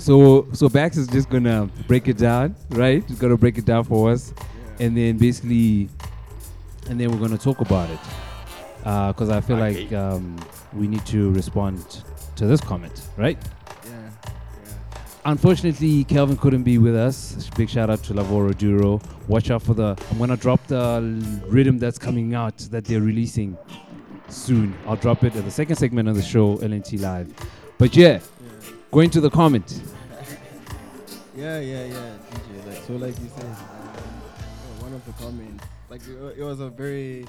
So 0.00 0.46
so 0.54 0.68
Bax 0.70 0.96
is 0.96 1.06
just 1.06 1.28
gonna 1.28 1.68
break 1.86 2.08
it 2.08 2.16
down, 2.16 2.56
right? 2.70 3.04
He's 3.06 3.18
gonna 3.18 3.36
break 3.36 3.58
it 3.58 3.66
down 3.66 3.84
for 3.84 4.10
us. 4.10 4.32
And 4.78 4.96
then 4.96 5.18
basically 5.18 5.90
and 6.88 6.98
then 6.98 7.10
we're 7.10 7.18
gonna 7.18 7.36
talk 7.36 7.60
about 7.60 7.90
it. 7.90 7.98
Because 8.78 9.28
I 9.28 9.42
feel 9.42 9.58
like 9.58 9.92
um, 9.92 10.36
we 10.72 10.88
need 10.88 11.04
to 11.06 11.30
respond 11.32 12.02
to 12.36 12.46
this 12.46 12.62
comment, 12.62 13.08
right? 13.18 13.36
Yeah. 13.84 13.90
Unfortunately, 15.26 16.04
Kelvin 16.04 16.38
couldn't 16.38 16.62
be 16.62 16.78
with 16.78 16.96
us. 16.96 17.50
Big 17.58 17.68
shout 17.68 17.90
out 17.90 18.02
to 18.04 18.14
Lavoro 18.14 18.56
Duro. 18.56 19.02
Watch 19.28 19.50
out 19.50 19.62
for 19.62 19.74
the. 19.74 19.98
I'm 20.10 20.18
gonna 20.18 20.38
drop 20.38 20.66
the 20.66 21.02
rhythm 21.46 21.78
that's 21.78 21.98
coming 21.98 22.34
out 22.34 22.56
that 22.70 22.86
they're 22.86 23.02
releasing 23.02 23.58
soon. 24.30 24.74
I'll 24.86 24.96
drop 24.96 25.24
it 25.24 25.36
at 25.36 25.44
the 25.44 25.50
second 25.50 25.76
segment 25.76 26.08
of 26.08 26.16
the 26.16 26.22
show, 26.22 26.56
LNT 26.56 27.00
Live. 27.02 27.34
But 27.76 27.94
yeah, 27.96 28.20
going 28.90 29.10
to 29.10 29.20
the 29.20 29.30
comment. 29.30 29.82
Yeah, 31.36 31.60
yeah, 31.60 31.84
yeah, 31.86 32.12
DJ. 32.30 32.66
Like 32.66 32.84
so, 32.84 32.92
like 32.94 33.18
you 33.20 33.28
said, 33.36 33.44
uh, 33.46 34.82
one 34.82 34.92
of 34.92 35.04
the 35.06 35.12
comments, 35.12 35.64
like 35.88 36.02
it, 36.36 36.42
was 36.42 36.60
a 36.60 36.68
very 36.68 37.24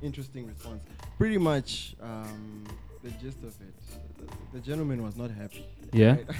interesting 0.00 0.46
response. 0.46 0.82
Pretty 1.18 1.38
much, 1.38 1.94
um, 2.00 2.64
the 3.02 3.10
gist 3.10 3.38
of 3.38 3.54
it, 3.60 3.74
the, 4.18 4.58
the 4.58 4.60
gentleman 4.60 5.02
was 5.02 5.16
not 5.16 5.30
happy. 5.30 5.66
Yeah. 5.92 6.12
right? 6.16 6.26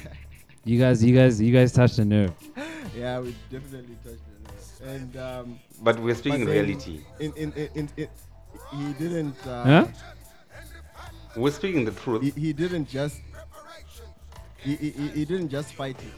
You 0.64 0.78
guys, 0.78 1.02
you 1.02 1.12
guys, 1.12 1.40
you 1.40 1.52
guys 1.52 1.72
touched 1.72 1.96
the 1.96 2.04
nerve. 2.04 2.32
yeah, 2.96 3.18
we 3.18 3.34
definitely 3.50 3.96
touched 4.04 4.20
the 4.80 4.86
nerve. 4.86 4.94
And 4.94 5.16
um, 5.16 5.58
But 5.82 5.98
we're 5.98 6.14
speaking 6.14 6.44
then 6.44 6.54
reality. 6.66 7.00
In 7.18 7.32
in, 7.32 7.52
in, 7.54 7.68
in, 7.74 7.88
in 7.96 8.08
he 8.70 8.92
didn't. 8.92 9.44
Uh, 9.44 9.64
Huh? 9.64 9.86
We're 11.34 11.50
speaking 11.50 11.84
the 11.84 11.90
truth. 11.90 12.22
He, 12.22 12.30
he 12.30 12.52
didn't 12.52 12.88
just. 12.88 13.20
He, 14.62 14.76
he, 14.76 14.90
he- 14.90 15.08
he 15.08 15.24
didn't 15.24 15.48
just 15.48 15.74
fight 15.74 15.96
it. 15.98 16.12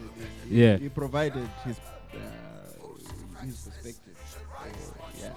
He, 0.49 0.63
Yeah. 0.63 0.77
He 0.77 0.89
provided 0.89 1.49
his 1.65 1.77
uh, 2.13 3.45
his 3.45 3.57
perspective. 3.69 4.17
So, 4.33 4.39
yeah. 5.23 5.31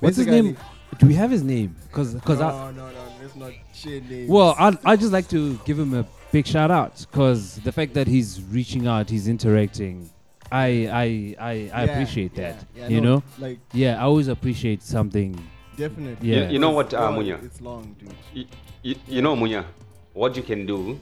What's 0.00 0.16
his 0.16 0.26
name? 0.26 0.56
Do 0.98 1.06
we 1.06 1.14
have 1.14 1.30
his 1.30 1.42
name? 1.42 1.74
Because 1.88 2.14
because 2.14 2.38
no, 2.40 2.48
I. 2.48 2.70
no, 2.72 2.86
no, 2.90 3.02
let's 3.20 3.34
not 3.36 3.52
share 3.74 4.00
names. 4.00 4.30
Well, 4.30 4.54
I'd, 4.58 4.78
I'd 4.84 5.00
just 5.00 5.12
like 5.12 5.28
to 5.28 5.58
give 5.64 5.78
him 5.78 5.94
a 5.94 6.06
big 6.30 6.46
shout 6.46 6.70
out 6.70 7.04
because 7.10 7.56
the 7.56 7.72
fact 7.72 7.94
that 7.94 8.06
he's 8.06 8.40
reaching 8.50 8.86
out, 8.86 9.10
he's 9.10 9.26
interacting. 9.28 10.08
I 10.52 10.66
I 10.66 11.36
I, 11.40 11.50
I 11.50 11.54
Yeah, 11.54 11.80
appreciate 11.84 12.32
yeah, 12.36 12.52
that. 12.52 12.66
yeah, 12.76 12.88
you 12.88 13.00
no, 13.00 13.16
know, 13.16 13.22
like- 13.38 13.58
yeah, 13.72 13.98
I 14.00 14.02
always 14.02 14.28
appreciate 14.28 14.82
something. 14.82 15.36
Definitely. 15.76 16.28
Yeah. 16.30 16.46
You, 16.46 16.52
you 16.54 16.58
know 16.60 16.70
what, 16.70 16.94
uh, 16.94 17.10
Munya? 17.10 17.42
it's 17.44 17.60
long, 17.60 17.96
dude. 17.98 18.14
You, 18.32 18.44
you, 18.82 18.94
you 19.08 19.22
know, 19.22 19.34
Munya, 19.34 19.64
what 20.12 20.36
you 20.36 20.42
can 20.44 20.66
do, 20.66 21.00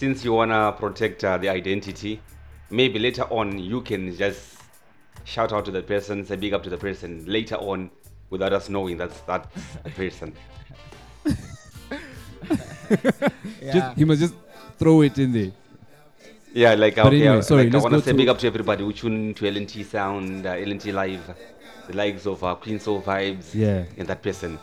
since 0.00 0.24
you 0.24 0.32
wanna 0.32 0.72
protect 0.78 1.22
uh, 1.24 1.36
the 1.36 1.46
identity, 1.50 2.18
maybe 2.70 2.98
later 2.98 3.24
on 3.24 3.58
you 3.58 3.82
can 3.82 4.16
just 4.16 4.56
shout 5.24 5.52
out 5.52 5.66
to 5.66 5.70
the 5.70 5.82
person, 5.82 6.24
say 6.24 6.36
big 6.36 6.54
up 6.54 6.62
to 6.62 6.70
the 6.70 6.78
person. 6.78 7.22
Later 7.26 7.56
on, 7.56 7.90
without 8.30 8.54
us 8.54 8.70
knowing 8.70 8.96
that's 8.96 9.20
that 9.22 9.46
person. 9.96 10.32
Just, 13.60 13.96
he 13.98 14.04
must 14.04 14.20
just 14.20 14.34
throw 14.78 15.02
it 15.02 15.16
in 15.18 15.32
there. 15.32 15.52
Yeah, 16.52 16.74
like, 16.74 16.96
But 16.96 17.06
okay, 17.06 17.24
anyway, 17.28 17.42
sorry, 17.42 17.64
like 17.70 17.74
I 17.74 17.78
want 17.78 17.94
to 17.94 18.00
say 18.02 18.12
big 18.12 18.28
up 18.28 18.38
to 18.38 18.46
everybody 18.48 18.82
who 18.82 18.92
tune 18.92 19.34
to 19.34 19.44
LNT 19.44 19.84
Sound, 19.84 20.44
uh, 20.46 20.54
LNT 20.56 20.92
Live, 20.92 21.22
the 21.86 21.94
likes 21.94 22.26
of 22.26 22.42
uh, 22.42 22.56
Queen 22.56 22.80
Soul 22.80 23.00
Vibes, 23.02 23.54
Yeah. 23.54 23.84
and 23.96 24.08
that 24.08 24.22
person. 24.22 24.58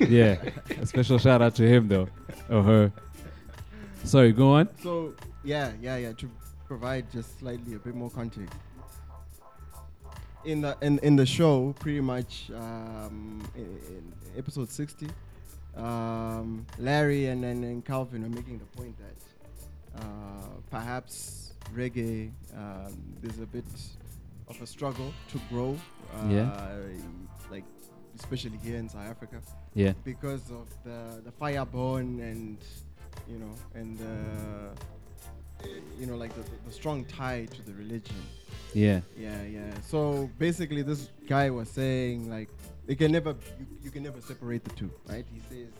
yeah, 0.00 0.38
a 0.80 0.86
special 0.86 1.18
shout 1.18 1.40
out 1.42 1.54
to 1.56 1.68
him 1.68 1.86
though, 1.86 2.08
or 2.50 2.62
her. 2.64 2.92
Sorry, 4.06 4.32
go 4.32 4.52
on. 4.52 4.68
So 4.82 5.14
yeah, 5.44 5.72
yeah, 5.80 5.96
yeah. 5.96 6.12
To 6.12 6.30
provide 6.66 7.10
just 7.10 7.38
slightly 7.40 7.74
a 7.74 7.78
bit 7.78 7.94
more 7.94 8.10
context. 8.10 8.54
In 10.44 10.60
the 10.60 10.76
in, 10.80 10.98
in 11.00 11.16
the 11.16 11.26
show, 11.26 11.74
pretty 11.80 12.00
much 12.00 12.50
um, 12.54 13.42
in, 13.56 13.62
in 13.64 14.12
episode 14.38 14.70
sixty, 14.70 15.08
um, 15.76 16.64
Larry 16.78 17.26
and, 17.26 17.44
and 17.44 17.64
and 17.64 17.84
Calvin 17.84 18.24
are 18.24 18.28
making 18.28 18.58
the 18.58 18.64
point 18.80 18.94
that 18.98 20.00
uh, 20.00 20.04
perhaps 20.70 21.52
reggae 21.74 22.30
um, 22.56 22.94
there's 23.20 23.40
a 23.40 23.46
bit 23.46 23.64
of 24.48 24.62
a 24.62 24.66
struggle 24.66 25.12
to 25.32 25.40
grow. 25.50 25.76
Uh, 26.14 26.28
Yeah. 26.28 26.68
Like 27.50 27.64
especially 28.18 28.58
here 28.62 28.76
in 28.76 28.88
South 28.88 29.06
Africa. 29.10 29.40
Yeah. 29.74 29.94
Because 30.04 30.48
of 30.52 30.68
the 30.84 31.22
the 31.24 31.32
fireborn 31.32 32.20
and 32.22 32.58
you 33.28 33.38
know 33.38 33.54
and 33.74 34.00
uh, 34.00 35.66
you 35.98 36.06
know 36.06 36.16
like 36.16 36.34
the, 36.34 36.42
the 36.66 36.72
strong 36.72 37.04
tie 37.04 37.46
to 37.50 37.62
the 37.62 37.72
religion. 37.74 38.16
Yeah. 38.74 39.00
Yeah, 39.16 39.42
yeah. 39.44 39.72
So 39.86 40.28
basically, 40.38 40.82
this 40.82 41.08
guy 41.26 41.50
was 41.50 41.68
saying 41.70 42.28
like 42.30 42.48
it 42.86 42.98
can 42.98 43.12
never 43.12 43.34
you, 43.58 43.66
you 43.82 43.90
can 43.90 44.02
never 44.02 44.20
separate 44.20 44.64
the 44.64 44.70
two, 44.70 44.90
right? 45.06 45.24
He 45.32 45.40
says 45.48 45.72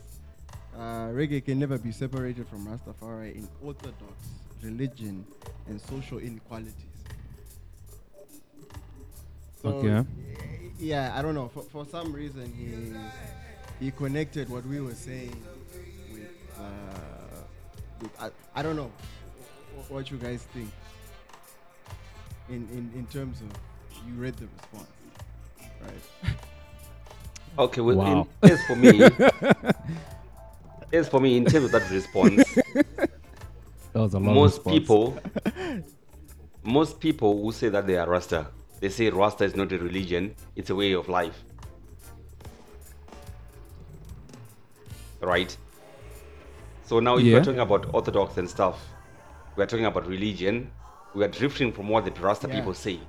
uh, 0.76 1.08
reggae 1.12 1.44
can 1.44 1.58
never 1.58 1.78
be 1.78 1.92
separated 1.92 2.48
from 2.48 2.66
Rastafari 2.66 3.34
in 3.36 3.48
orthodox 3.62 4.12
religion 4.62 5.24
and 5.68 5.80
social 5.80 6.18
inequalities. 6.18 6.74
So, 9.62 9.68
Okay. 9.68 10.06
Yeah, 10.78 11.12
I 11.16 11.22
don't 11.22 11.34
know. 11.34 11.48
For, 11.48 11.62
for 11.62 11.86
some 11.86 12.12
reason, 12.12 12.52
he 12.52 13.84
he 13.84 13.90
connected 13.90 14.48
what 14.48 14.64
we 14.66 14.80
were 14.80 14.94
saying 14.94 15.42
with. 16.12 16.28
Uh, 16.58 17.25
I, 18.20 18.30
I 18.54 18.62
don't 18.62 18.76
know 18.76 18.90
what 19.88 20.10
you 20.10 20.16
guys 20.18 20.42
think. 20.52 20.70
In, 22.48 22.68
in 22.72 22.92
in 22.94 23.06
terms 23.06 23.40
of 23.40 23.48
you 24.06 24.14
read 24.14 24.36
the 24.36 24.46
response, 24.56 24.88
right? 25.80 26.34
Okay, 27.58 27.80
well, 27.80 27.96
Wow. 27.96 28.28
in, 28.44 28.50
as 28.50 28.62
for 28.64 28.76
me, 28.76 29.02
as 30.92 31.08
for 31.08 31.20
me, 31.20 31.36
in 31.36 31.44
terms 31.46 31.64
of 31.66 31.72
that 31.72 31.90
response, 31.90 32.44
That 33.92 34.00
was 34.00 34.14
a 34.14 34.18
long 34.20 34.34
most 34.34 34.58
response. 34.58 34.78
people, 34.78 35.18
most 36.62 37.00
people 37.00 37.42
who 37.42 37.50
say 37.50 37.68
that 37.70 37.86
they 37.86 37.96
are 37.96 38.08
Rasta, 38.08 38.46
they 38.80 38.90
say 38.90 39.10
Rasta 39.10 39.44
is 39.44 39.56
not 39.56 39.72
a 39.72 39.78
religion; 39.78 40.36
it's 40.54 40.70
a 40.70 40.74
way 40.76 40.92
of 40.92 41.08
life. 41.08 41.42
Right. 45.20 45.56
So 46.86 47.00
now, 47.00 47.16
if 47.16 47.24
Yeah. 47.24 47.34
we're 47.34 47.44
talking 47.44 47.60
about 47.60 47.92
Orthodox 47.92 48.36
and 48.38 48.48
stuff, 48.48 48.78
we're 49.56 49.66
talking 49.66 49.86
about 49.86 50.06
religion. 50.06 50.70
We 51.14 51.24
are 51.24 51.28
drifting 51.28 51.72
from 51.72 51.88
what 51.88 52.04
the 52.04 52.12
Rasta 52.20 52.46
Yeah. 52.46 52.54
people 52.54 52.74
say. 52.74 53.00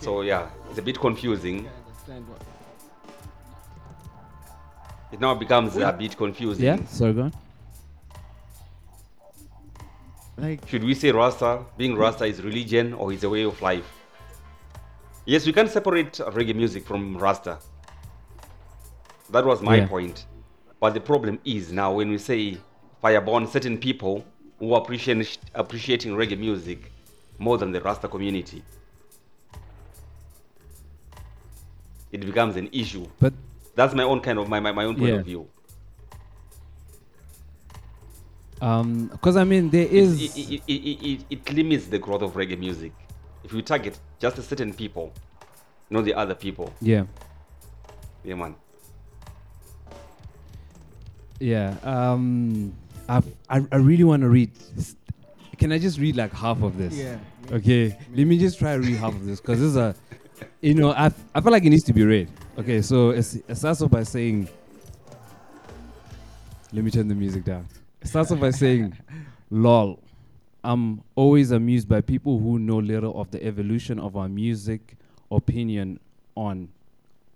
So 0.00 0.22
yeah, 0.22 0.48
it's 0.70 0.78
a 0.78 0.82
bit 0.82 0.98
confusing. 0.98 1.68
what. 2.06 2.42
It 5.12 5.20
now 5.20 5.34
becomes 5.34 5.76
a 5.76 5.92
bit 5.92 6.16
confusing. 6.16 6.64
Yeah. 6.64 6.84
Sorry, 6.86 7.12
go 7.12 7.22
on. 7.22 7.32
Like, 10.36 10.66
Should 10.68 10.82
we 10.82 10.94
say 10.94 11.12
Rasta, 11.12 11.64
being 11.76 11.94
Rasta 11.96 12.24
is 12.24 12.42
religion 12.42 12.92
or 12.94 13.12
is 13.12 13.22
a 13.22 13.30
way 13.30 13.44
of 13.44 13.60
life? 13.62 13.88
Yes, 15.24 15.46
we 15.46 15.52
can 15.52 15.68
separate 15.68 16.14
reggae 16.14 16.54
music 16.56 16.84
from 16.84 17.16
Rasta. 17.16 17.58
That 19.34 19.44
was 19.44 19.60
my 19.60 19.78
Yeah. 19.78 19.88
point. 19.88 20.26
But 20.78 20.94
the 20.94 21.00
problem 21.00 21.40
is 21.44 21.72
now 21.72 21.92
when 21.92 22.08
we 22.08 22.18
say 22.18 22.56
fireborn, 23.02 23.48
certain 23.48 23.76
people 23.78 24.24
who 24.60 24.76
appreciate 24.76 25.38
appreciating 25.56 26.12
reggae 26.14 26.38
music 26.38 26.92
more 27.38 27.58
than 27.58 27.72
the 27.72 27.80
Rasta 27.80 28.06
community. 28.06 28.62
It 32.12 32.20
becomes 32.24 32.54
an 32.54 32.68
issue. 32.72 33.06
But 33.18 33.32
that's 33.74 33.92
my 33.92 34.04
own 34.04 34.20
kind 34.20 34.38
of 34.38 34.48
my, 34.48 34.60
my, 34.60 34.70
my 34.70 34.84
own 34.84 34.94
point 34.94 35.08
Yeah. 35.12 35.18
of 35.18 35.26
view. 35.26 35.48
Um, 38.60 39.08
because 39.08 39.36
I 39.36 39.42
mean 39.42 39.68
there 39.68 39.88
is. 39.88 40.22
it, 40.22 40.36
it, 40.38 40.62
it, 40.68 40.72
it, 40.72 41.06
it, 41.10 41.20
it 41.30 41.52
limits 41.52 41.86
the 41.86 41.98
growth 41.98 42.22
of 42.22 42.34
reggae 42.34 42.56
music. 42.56 42.92
If 43.42 43.52
you 43.52 43.62
target 43.62 43.98
just 44.20 44.38
a 44.38 44.42
certain 44.42 44.72
people, 44.72 45.12
not 45.90 46.04
the 46.04 46.14
other 46.14 46.36
people. 46.36 46.72
Yeah. 46.80 47.06
Yeah, 48.22 48.36
man. 48.36 48.54
Yeah. 51.40 51.76
Um, 51.82 52.74
I 53.08 53.22
I, 53.48 53.64
I 53.72 53.76
really 53.76 54.04
want 54.04 54.22
to 54.22 54.28
read. 54.28 54.50
Can 55.58 55.72
I 55.72 55.78
just 55.78 55.98
read 55.98 56.16
like 56.16 56.32
half 56.32 56.62
of 56.62 56.76
this? 56.76 56.94
Yeah. 56.94 57.18
Okay. 57.52 57.96
Let 58.14 58.26
me 58.26 58.38
just 58.38 58.58
try 58.58 58.74
to 58.74 58.80
read 58.80 58.96
half 58.96 59.14
of 59.14 59.24
this 59.24 59.40
because 59.40 59.60
this 59.60 59.68
is 59.68 59.76
a, 59.76 59.94
you 60.60 60.74
know, 60.74 60.92
I 60.92 61.06
I 61.34 61.40
feel 61.40 61.52
like 61.52 61.64
it 61.64 61.70
needs 61.70 61.84
to 61.84 61.92
be 61.92 62.04
read. 62.04 62.28
Okay. 62.58 62.82
So 62.82 63.10
it's, 63.10 63.34
it 63.34 63.56
starts 63.56 63.82
off 63.82 63.90
by 63.90 64.02
saying. 64.02 64.48
Let 66.72 66.82
me 66.84 66.90
turn 66.90 67.06
the 67.06 67.14
music 67.14 67.44
down. 67.44 67.68
It 68.02 68.08
starts 68.08 68.32
off 68.32 68.40
by 68.40 68.50
saying, 68.50 68.96
"Lol." 69.50 70.00
I'm 70.64 71.02
always 71.14 71.50
amused 71.50 71.90
by 71.90 72.00
people 72.00 72.38
who 72.38 72.58
know 72.58 72.78
little 72.78 73.20
of 73.20 73.30
the 73.30 73.44
evolution 73.44 74.00
of 74.00 74.16
our 74.16 74.30
music 74.30 74.96
opinion 75.30 76.00
on 76.34 76.68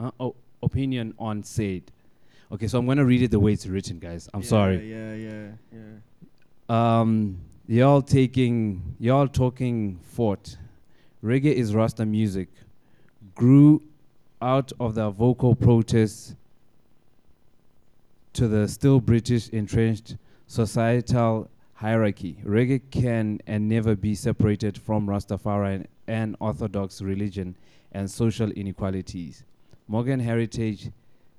uh, 0.00 0.10
oh, 0.18 0.34
opinion 0.62 1.14
on 1.18 1.44
said. 1.44 1.82
Okay, 2.50 2.66
so 2.66 2.78
I'm 2.78 2.86
gonna 2.86 3.04
read 3.04 3.22
it 3.22 3.30
the 3.30 3.40
way 3.40 3.52
it's 3.52 3.66
written, 3.66 3.98
guys. 3.98 4.28
I'm 4.32 4.40
Yeah, 4.40 4.46
sorry. 4.48 4.90
Yeah, 4.90 5.14
yeah, 5.14 5.48
yeah. 6.70 7.00
Um, 7.00 7.40
y'all 7.66 8.00
taking, 8.02 8.94
y'all 8.98 9.28
talking 9.28 10.00
fort. 10.02 10.56
Reggae 11.22 11.52
is 11.52 11.74
Rasta 11.74 12.06
music. 12.06 12.48
Grew 13.34 13.82
out 14.40 14.72
of 14.80 14.94
the 14.94 15.10
vocal 15.10 15.54
protests 15.54 16.34
to 18.32 18.48
the 18.48 18.66
still 18.68 19.00
British 19.00 19.48
entrenched 19.50 20.16
societal 20.46 21.50
hierarchy. 21.74 22.38
Reggae 22.44 22.80
can 22.90 23.40
and 23.46 23.68
never 23.68 23.94
be 23.94 24.14
separated 24.14 24.78
from 24.78 25.06
Rastafari 25.06 25.84
and 26.06 26.36
Orthodox 26.40 27.02
religion 27.02 27.56
and 27.92 28.10
social 28.10 28.50
inequalities. 28.52 29.44
Morgan 29.86 30.20
Heritage 30.20 30.90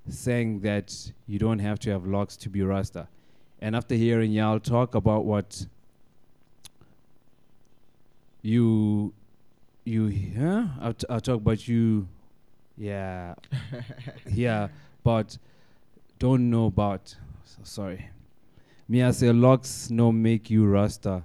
saying 0.09 0.61
that 0.61 1.11
you 1.27 1.39
don't 1.39 1.59
have 1.59 1.79
to 1.79 1.91
have 1.91 2.05
locks 2.05 2.37
to 2.37 2.49
be 2.49 2.61
Rasta. 2.61 3.07
And 3.59 3.75
after 3.75 3.95
hearing 3.95 4.31
y'all 4.31 4.59
talk 4.59 4.95
about 4.95 5.25
what 5.25 5.65
you 8.41 9.13
you 9.83 10.31
huh? 10.37 10.67
I'll, 10.79 10.93
t- 10.93 11.07
I'll 11.09 11.19
talk 11.19 11.37
about 11.37 11.67
you 11.67 12.07
yeah 12.77 13.35
yeah 14.25 14.69
but 15.03 15.37
don't 16.19 16.49
know 16.49 16.67
about 16.67 17.15
so 17.43 17.59
sorry 17.63 18.09
me 18.87 19.03
I 19.03 19.11
say 19.11 19.31
locks 19.33 19.89
no 19.89 20.11
make 20.11 20.49
you 20.49 20.65
Rasta 20.65 21.23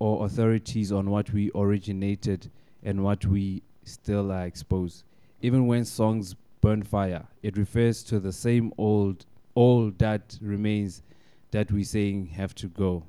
or 0.00 0.24
authorities 0.26 0.90
on 0.90 1.08
what 1.10 1.32
we 1.32 1.50
originated 1.54 2.50
and 2.82 3.04
what 3.04 3.24
we 3.26 3.62
still 3.84 4.32
are 4.32 4.46
exposed. 4.46 5.04
Even 5.42 5.66
when 5.66 5.84
songs 5.84 6.34
burn 6.60 6.82
fire, 6.82 7.26
it 7.42 7.56
refers 7.56 8.02
to 8.04 8.20
the 8.20 8.32
same 8.32 8.72
old 8.76 9.26
all 9.54 9.90
that 9.98 10.38
remains 10.40 11.02
that 11.50 11.72
we 11.72 11.82
saying 11.82 12.26
have 12.26 12.54
to 12.54 12.68
go. 12.68 13.02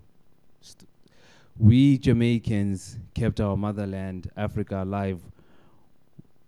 St- 0.61 0.87
we 1.57 1.97
Jamaicans 1.97 2.97
kept 3.13 3.39
our 3.39 3.55
motherland, 3.55 4.31
Africa, 4.35 4.83
alive 4.83 5.21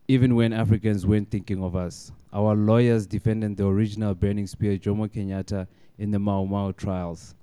even 0.07 0.35
when 0.35 0.51
Africans 0.51 1.05
weren't 1.05 1.29
thinking 1.29 1.63
of 1.63 1.75
us. 1.75 2.11
Our 2.33 2.55
lawyers 2.55 3.05
defended 3.05 3.57
the 3.57 3.67
original 3.67 4.13
burning 4.13 4.47
spear 4.47 4.77
Jomo 4.77 5.07
Kenyatta 5.07 5.67
in 5.97 6.11
the 6.11 6.19
Mau 6.19 6.45
Mau 6.45 6.71
trials. 6.71 7.35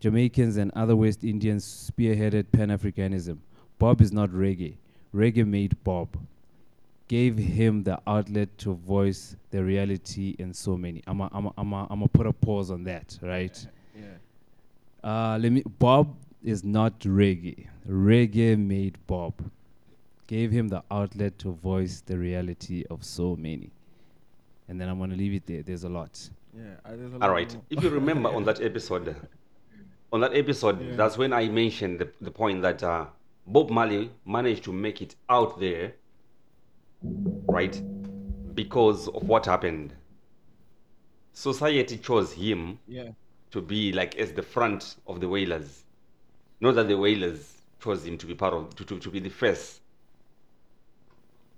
Jamaicans 0.00 0.56
and 0.56 0.70
other 0.74 0.96
West 0.96 1.24
Indians 1.24 1.64
spearheaded 1.64 2.46
Pan 2.52 2.68
Africanism. 2.68 3.38
Bob 3.78 4.00
is 4.00 4.12
not 4.12 4.30
reggae. 4.30 4.76
Reggae 5.14 5.46
made 5.46 5.82
Bob, 5.84 6.08
gave 7.10 7.36
him 7.36 7.82
the 7.82 7.98
outlet 8.06 8.48
to 8.56 8.74
voice 8.74 9.34
the 9.50 9.60
reality 9.64 10.36
in 10.38 10.54
so 10.54 10.76
many. 10.76 11.02
I'm 11.08 11.18
going 11.18 11.30
I'm 11.32 11.46
a, 11.46 11.52
I'm 11.58 11.72
a, 11.72 11.86
I'm 11.90 12.00
to 12.02 12.08
put 12.08 12.24
a 12.28 12.32
pause 12.32 12.70
on 12.70 12.84
that, 12.84 13.18
right? 13.20 13.66
Yeah. 13.96 14.02
Uh, 15.02 15.36
let 15.42 15.50
me. 15.50 15.64
Bob 15.80 16.14
is 16.44 16.62
not 16.62 17.00
reggae. 17.00 17.66
Reggae 17.88 18.56
made 18.56 18.96
Bob. 19.08 19.34
gave 20.28 20.52
him 20.52 20.68
the 20.68 20.82
outlet 20.88 21.36
to 21.40 21.50
voice 21.50 22.00
the 22.06 22.16
reality 22.16 22.84
of 22.90 23.04
so 23.04 23.34
many. 23.34 23.72
And 24.68 24.80
then 24.80 24.88
I'm 24.88 25.00
gonna 25.00 25.16
leave 25.16 25.34
it 25.34 25.46
there. 25.46 25.62
There's 25.64 25.82
a 25.82 25.88
lot. 25.88 26.14
Yeah, 26.56 26.62
uh, 26.84 26.94
there's 26.94 27.12
a 27.12 27.18
lot 27.18 27.22
All 27.28 27.34
right. 27.34 27.52
more. 27.52 27.62
If 27.70 27.82
you 27.82 27.90
remember 27.90 28.28
on 28.28 28.44
that 28.44 28.60
episode, 28.70 29.16
on 30.12 30.20
that 30.20 30.32
episode, 30.36 30.80
Yeah. 30.80 30.94
that's 30.94 31.18
when 31.18 31.32
I 31.32 31.48
mentioned 31.48 31.98
the, 31.98 32.08
the 32.20 32.30
point 32.30 32.62
that 32.62 32.84
uh, 32.84 33.06
Bob 33.48 33.68
Marley 33.70 34.12
managed 34.24 34.62
to 34.64 34.72
make 34.72 35.02
it 35.02 35.16
out 35.28 35.58
there, 35.58 35.94
right? 37.02 37.80
Because 38.54 39.08
of 39.08 39.28
what 39.28 39.46
happened. 39.46 39.94
Society 41.32 41.96
chose 41.98 42.32
him 42.32 42.78
Yeah. 42.86 43.10
to 43.52 43.62
be 43.62 43.92
like 43.92 44.16
as 44.16 44.32
the 44.32 44.42
front 44.42 44.96
of 45.06 45.20
the 45.20 45.28
Wailers. 45.28 45.84
Not 46.60 46.74
that 46.74 46.88
the 46.88 46.98
Wailers 46.98 47.56
chose 47.82 48.04
him 48.04 48.18
to 48.18 48.26
be 48.26 48.34
part 48.34 48.52
of 48.52 48.74
to, 48.76 48.84
to, 48.84 48.98
to 48.98 49.10
be 49.10 49.20
the 49.20 49.30
face. 49.30 49.80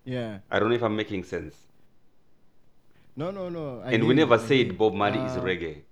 Yeah. 0.04 0.38
I 0.50 0.58
don't 0.58 0.68
know 0.68 0.74
if 0.76 0.82
I'm 0.82 0.96
making 0.96 1.24
sense. 1.24 1.56
No, 3.16 3.30
no, 3.30 3.48
no. 3.48 3.80
I 3.84 3.92
and 3.92 4.06
we 4.06 4.14
never 4.14 4.34
I 4.34 4.38
said. 4.38 4.78
Bob 4.78 4.94
Marley 4.94 5.18
is 5.20 5.36
Uh, 5.36 5.42
reggae. 5.42 5.82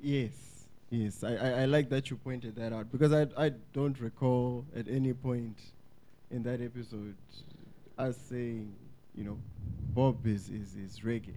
Yes, 0.00 0.32
yes. 0.90 1.22
I, 1.22 1.34
I, 1.36 1.48
I 1.62 1.64
like 1.66 1.88
that 1.90 2.10
you 2.10 2.16
pointed 2.16 2.56
that 2.56 2.72
out 2.72 2.90
because 2.90 3.12
I, 3.12 3.26
I 3.36 3.52
don't 3.72 3.98
recall 4.00 4.64
at 4.74 4.88
any 4.88 5.12
point 5.12 5.58
in 6.30 6.42
that 6.42 6.60
episode 6.60 7.14
us 7.98 8.16
saying, 8.28 8.72
you 9.16 9.24
know, 9.24 9.38
Bob 9.94 10.26
is, 10.26 10.48
is, 10.48 10.74
is 10.76 11.00
reggae. 11.04 11.34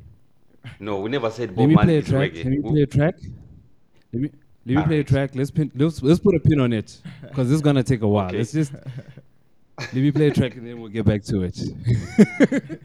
No, 0.80 1.00
we 1.00 1.10
never 1.10 1.30
said 1.30 1.50
Let 1.50 1.56
Bob 1.58 1.68
me 1.68 1.76
Marley 1.76 1.88
play 1.88 1.96
a 1.96 2.00
is 2.00 2.08
track. 2.08 2.32
reggae. 2.32 2.38
Let 2.38 2.46
me 2.48 2.60
We- 2.60 2.72
play 2.72 2.82
a 2.82 2.88
track. 2.88 3.16
Let 4.14 4.22
me 4.22 4.30
let 4.68 4.76
me 4.78 4.84
play 4.84 5.00
a 5.00 5.04
track. 5.04 5.32
Let's 5.36 5.52
pin, 5.52 5.72
let's 5.76 6.02
let's 6.02 6.20
put 6.20 6.34
a 6.36 6.40
pin 6.40 6.60
on 6.60 6.74
it 6.74 7.00
because 7.22 7.50
this 7.50 7.56
is 7.56 7.62
gonna 7.62 7.84
take 7.84 8.02
a 8.02 8.08
while. 8.08 8.28
Okay. 8.28 8.38
Let's 8.40 8.52
just 8.54 8.72
let 9.78 9.94
me 9.94 10.12
play 10.12 10.28
a 10.30 10.34
track 10.34 10.56
and 10.56 10.66
then 10.66 10.80
we'll 10.80 10.90
get 10.90 11.06
back 11.06 11.22
to 11.26 11.44
it. 11.44 11.60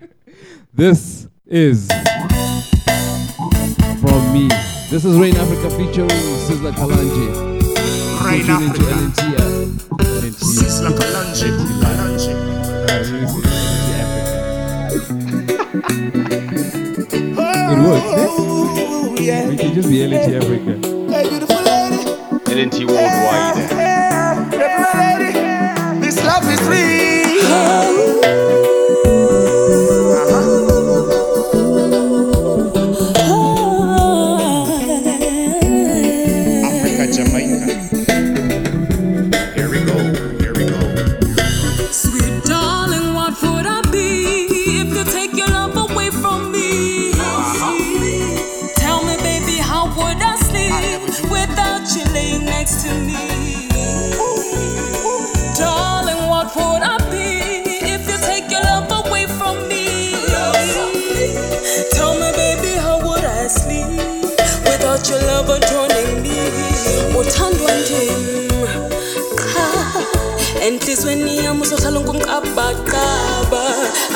this 0.74 1.26
is 1.46 1.88
from 4.00 4.32
me. 4.34 4.48
This 4.90 5.04
is 5.04 5.16
Rain 5.16 5.36
Africa 5.36 5.70
featuring 5.70 6.08
Sizzla 6.10 6.72
Kalonji. 6.72 7.28
Rain 8.26 8.44
Tune 8.44 8.62
into 8.64 8.80
Africa. 8.82 8.94
LNT, 8.96 9.20
uh, 9.38 10.04
LNT. 10.04 10.40
Sizzla 10.42 10.90
Kalonji. 10.90 11.48
Kalonji. 11.48 11.59
It 15.82 17.78
works. 17.78 18.12
eh? 18.12 19.48
We 19.48 19.56
can 19.56 19.72
just 19.74 19.88
be 19.88 19.96
LNT 19.98 20.36
Africa. 20.36 20.72
LNT 22.50 22.86
worldwide. 22.86 23.56
This 26.02 26.16
love 26.24 26.44
is 26.50 26.60
real. 26.68 26.99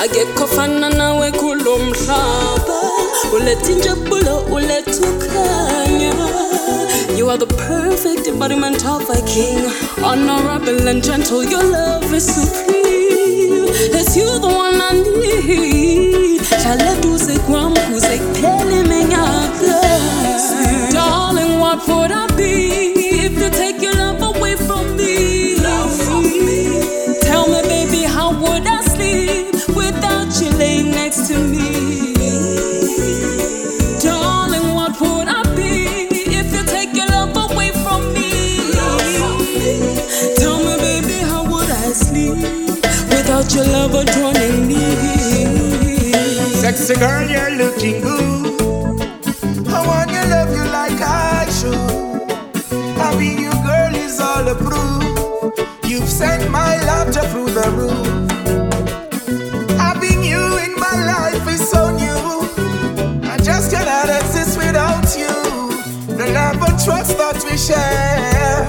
Akekho 0.05 0.47
fana 0.47 0.89
nawe 0.89 1.31
kulo 1.31 1.77
mhlaba. 1.77 2.77
Uletha 3.35 3.71
injabulo 3.71 4.37
uletha 4.55 5.01
ukhanya. 5.09 6.13
You 7.17 7.29
are 7.29 7.37
the 7.37 7.47
perfect 7.47 8.27
embodiment 8.27 8.85
of 8.85 9.09
a 9.09 9.21
king. 9.25 9.65
Honorable 10.03 10.87
and 10.87 11.03
gentle, 11.03 11.43
your 11.43 11.63
love 11.63 12.13
is 12.13 12.25
supreme. 12.25 13.65
It's 13.97 14.15
you 14.15 14.27
the 14.39 14.47
one 14.47 14.79
I 14.81 14.91
need. 14.93 16.41
Hlala 16.41 16.95
duze 17.01 17.39
kwami 17.39 17.79
kuze 17.79 18.17
kuphele 18.17 18.83
Sweet 20.47 20.93
darling, 20.93 21.59
what 21.59 21.87
would 21.87 22.11
I 22.11 22.27
be 22.35 22.93
if 23.25 23.39
you 23.39 23.49
take 23.49 23.81
your 23.81 23.93
love 23.93 24.21
away 24.21 24.55
from 24.55 24.97
me? 24.97 25.34
Your 43.53 43.65
love 43.65 43.93
adorning 43.93 44.67
me? 44.67 44.81
Sexy 46.55 46.95
girl, 46.95 47.29
you're 47.29 47.51
looking 47.51 48.01
good. 48.01 49.01
I 49.67 49.85
wanna 49.85 50.21
love 50.29 50.51
you 50.55 50.63
like 50.71 50.99
I 51.01 51.45
should. 51.57 52.31
Having 52.97 53.39
you, 53.39 53.51
girl, 53.51 53.95
is 53.95 54.19
all 54.19 54.45
proof. 54.55 55.53
You've 55.83 56.09
sent 56.09 56.49
my 56.49 56.77
laughter 56.89 57.21
through 57.31 57.51
the 57.51 57.69
roof. 57.79 58.31
Having 59.77 60.23
you 60.23 60.57
in 60.65 60.73
my 60.79 60.95
life 61.13 61.47
is 61.47 61.69
so 61.69 61.91
new. 61.91 62.21
I 63.29 63.37
just 63.37 63.71
cannot 63.71 64.09
exist 64.21 64.57
without 64.57 65.07
you. 65.17 65.35
The 66.15 66.27
love 66.33 66.61
and 66.67 66.79
trust 66.83 67.17
that 67.17 67.43
we 67.43 67.57
share 67.57 68.65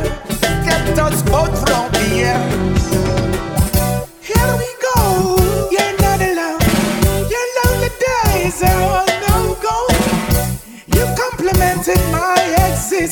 kept 0.64 0.98
us 0.98 1.22
both 1.22 1.54
from 1.64 1.90
the 1.92 2.24
air. 2.24 2.75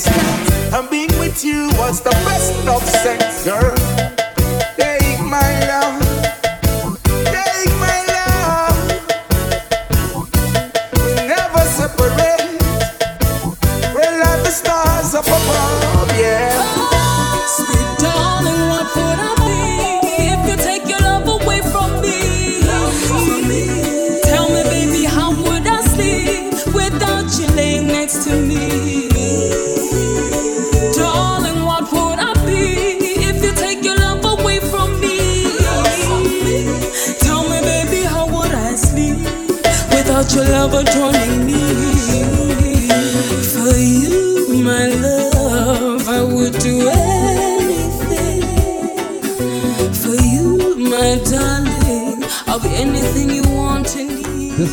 Existence. 0.07 0.75
And 0.75 0.91
being 0.91 1.19
with 1.19 1.45
you 1.45 1.69
was 1.79 2.01
the 2.01 2.11
best 2.11 2.67
of 2.69 2.83
sex, 2.83 3.45
girl. 3.45 3.94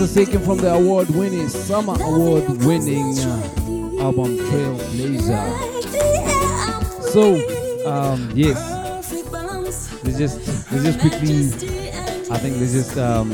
This 0.02 0.18
is 0.18 0.26
taken 0.26 0.42
from 0.44 0.58
the 0.58 0.74
award-winning, 0.74 1.48
summer 1.48 1.94
award-winning 1.94 3.20
uh, 3.20 4.02
album 4.02 4.36
Trailblazer. 4.36 5.46
So, 7.04 7.36
um, 7.88 8.32
yes, 8.34 8.58
let's 10.04 10.18
just 10.18 10.40
let's 10.72 10.84
just 10.86 11.00
quickly. 11.02 11.54
I 12.32 12.38
think 12.40 12.58
let's 12.58 12.74
just 12.74 12.98
um, 12.98 13.30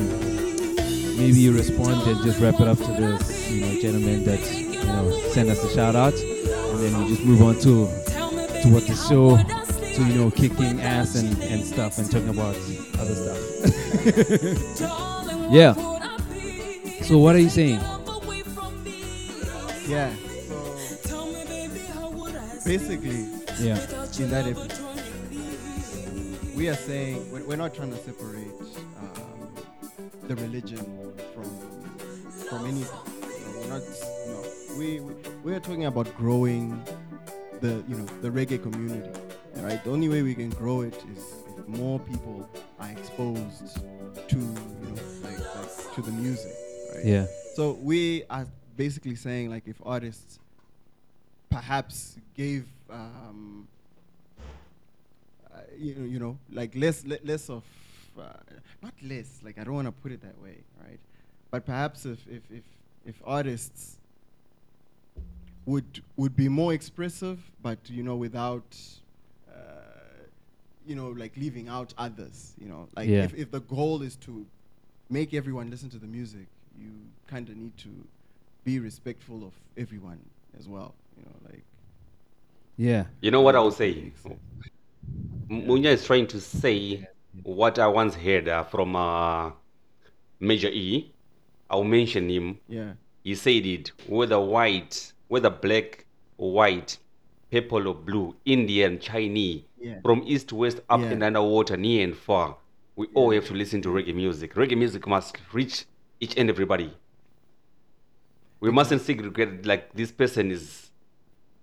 maybe 1.16 1.48
respond 1.48 2.06
and 2.06 2.22
just 2.26 2.42
wrap 2.42 2.60
it 2.60 2.68
up 2.68 2.78
to 2.80 2.84
this, 2.84 3.50
you 3.50 3.62
know, 3.62 3.82
gentleman 3.82 4.26
that 4.26 4.42
you 4.54 4.84
know 4.84 5.10
sent 5.32 5.48
us 5.50 5.64
a 5.64 5.74
shout 5.74 5.96
out, 5.96 6.16
and 6.16 6.80
then 6.80 7.00
we 7.00 7.08
just 7.08 7.24
move 7.24 7.44
on 7.44 7.56
to 7.60 7.88
to 8.62 8.70
what 8.74 8.86
the 8.86 8.94
show 9.08 9.38
to 9.94 10.04
you 10.04 10.16
know 10.16 10.30
kicking 10.30 10.82
ass 10.82 11.16
and, 11.16 11.42
and 11.44 11.64
stuff 11.64 11.98
and 11.98 12.12
talking 12.12 12.28
about 12.28 12.58
other 13.00 13.16
stuff. 13.16 13.40
yeah. 15.50 15.97
So 17.08 17.18
what 17.20 17.38
are 17.38 17.40
you 17.40 17.48
saying? 17.48 17.80
Yeah. 19.88 20.12
So 21.08 21.24
basically, 22.66 23.24
Yeah. 23.64 23.80
in 24.20 24.30
that 24.30 24.46
episode, 24.46 24.92
we 26.54 26.68
are 26.68 26.76
saying 26.76 27.32
we're, 27.32 27.56
not 27.56 27.74
trying 27.74 27.92
to 27.92 27.98
separate 27.98 28.52
um, 29.00 29.48
the 30.28 30.36
religion 30.36 30.84
from 31.34 31.48
from 32.50 32.66
anything. 32.68 33.00
You 33.24 33.40
know, 33.40 33.60
we're 33.62 33.70
not. 33.70 33.84
No, 34.28 34.44
we, 34.78 35.00
we 35.00 35.14
we 35.46 35.56
are 35.56 35.62
talking 35.62 35.86
about 35.86 36.14
growing 36.18 36.84
the 37.62 37.82
you 37.88 37.96
know 37.96 38.06
the 38.22 38.30
reggae 38.30 38.62
community. 38.62 39.18
Right. 39.56 39.82
The 39.82 39.92
only 39.92 40.10
way 40.10 40.24
we 40.24 40.36
can 40.36 40.50
grow 40.50 40.82
it 40.82 41.02
is 41.16 41.24
if 41.58 41.66
more 41.70 42.00
people 42.02 42.50
are 42.82 42.90
exposed 42.92 43.80
to 44.28 44.36
you 44.36 44.90
know 44.92 45.02
like, 45.24 45.40
like 45.56 45.96
to 45.96 46.02
the 46.02 46.12
music. 46.12 46.57
Right. 46.98 47.06
Yeah. 47.06 47.26
So 47.56 47.74
we 47.74 48.24
are 48.30 48.46
basically 48.76 49.16
saying 49.16 49.50
like 49.50 49.68
if 49.68 49.76
artists 49.86 50.40
perhaps 51.50 52.18
gave 52.36 52.66
um, 52.90 53.68
uh, 55.54 55.60
you, 55.78 55.96
know- 55.96 56.06
you 56.06 56.20
know 56.20 56.38
like 56.52 56.76
less 56.76 57.06
le- 57.06 57.24
less 57.24 57.50
of 57.50 57.64
uh, 58.20 58.24
not 58.82 58.94
less 59.04 59.40
like 59.44 59.58
I 59.58 59.64
don't 59.64 59.74
want 59.74 59.88
to 59.88 59.92
put 59.92 60.12
it 60.12 60.22
that 60.22 60.40
way 60.42 60.58
right 60.84 61.00
but 61.52 61.66
perhaps 61.66 62.06
if 62.06 62.20
if 62.28 62.44
if, 62.52 62.64
if 63.06 63.16
artists 63.26 63.98
would 65.66 66.02
would 66.16 66.36
be 66.36 66.50
more 66.50 66.74
expressive 66.74 67.40
but 67.62 67.78
you 67.90 68.04
know 68.04 68.16
without 68.16 68.78
uh, 69.50 69.60
you 70.86 70.96
know 70.96 71.10
like 71.10 71.36
leaving 71.38 71.68
out 71.70 71.94
others 71.98 72.54
you 72.62 72.68
know 72.68 72.88
like 72.96 73.08
Yeah. 73.10 73.24
if, 73.24 73.34
if 73.34 73.52
the 73.52 73.60
goal 73.62 74.02
is 74.02 74.16
to 74.18 74.46
make 75.10 75.34
everyone 75.34 75.70
listen 75.70 75.90
to 75.90 75.98
the 75.98 76.08
music 76.08 76.48
you 76.78 76.92
kind 77.28 77.50
of 77.50 77.56
need 77.58 77.76
to 77.78 77.90
be 78.64 78.80
respectful 78.80 79.44
of 79.46 79.54
everyone 79.78 80.20
as 80.60 80.68
well 80.68 80.94
you 81.18 81.24
know 81.24 81.36
like 81.50 81.64
Yeah. 82.78 83.06
You 83.22 83.32
know 83.32 83.42
what 83.42 83.56
I 83.56 83.60
was 83.60 83.76
saying? 83.78 84.14
M- 85.50 85.64
Munya 85.68 85.92
is 85.98 86.06
trying 86.06 86.28
to 86.28 86.40
say 86.40 87.08
what 87.44 87.80
I 87.80 87.88
once 87.88 88.14
heard 88.16 88.48
uh, 88.48 88.64
from 88.66 88.96
uh, 88.96 89.52
Major 90.40 90.68
E. 90.70 91.12
I'll 91.72 91.84
mention 91.84 92.30
him. 92.30 92.60
Yeah. 92.70 92.94
He 93.24 93.34
said 93.36 93.66
it 93.66 93.92
whether 94.08 94.40
white, 94.40 95.12
whether 95.28 95.50
black, 95.50 96.06
white, 96.38 97.00
purple 97.52 97.88
or 97.88 97.96
blue, 97.96 98.36
Indian, 98.46 99.00
Chinese, 99.00 99.64
Yeah. 99.80 100.00
from 100.04 100.22
east 100.26 100.50
to 100.50 100.56
west, 100.56 100.80
up 100.90 101.02
Yeah. 101.02 101.12
and 101.14 101.24
underwater, 101.24 101.78
near 101.78 102.04
and 102.04 102.16
far, 102.16 102.58
we 102.96 103.08
all 103.16 103.32
have 103.32 103.48
to 103.48 103.54
listen 103.56 103.82
to 103.84 103.90
reggae 103.90 104.14
music. 104.14 104.54
Reggae 104.56 104.78
music 104.78 105.08
must 105.08 105.38
reach 105.52 105.86
each 106.20 106.38
and 106.38 106.50
everybody. 106.50 106.94
We 108.60 108.72
mustn't 108.72 109.02
segregate 109.02 109.66
like 109.66 109.94
this 109.94 110.12
person 110.12 110.52
is 110.52 110.92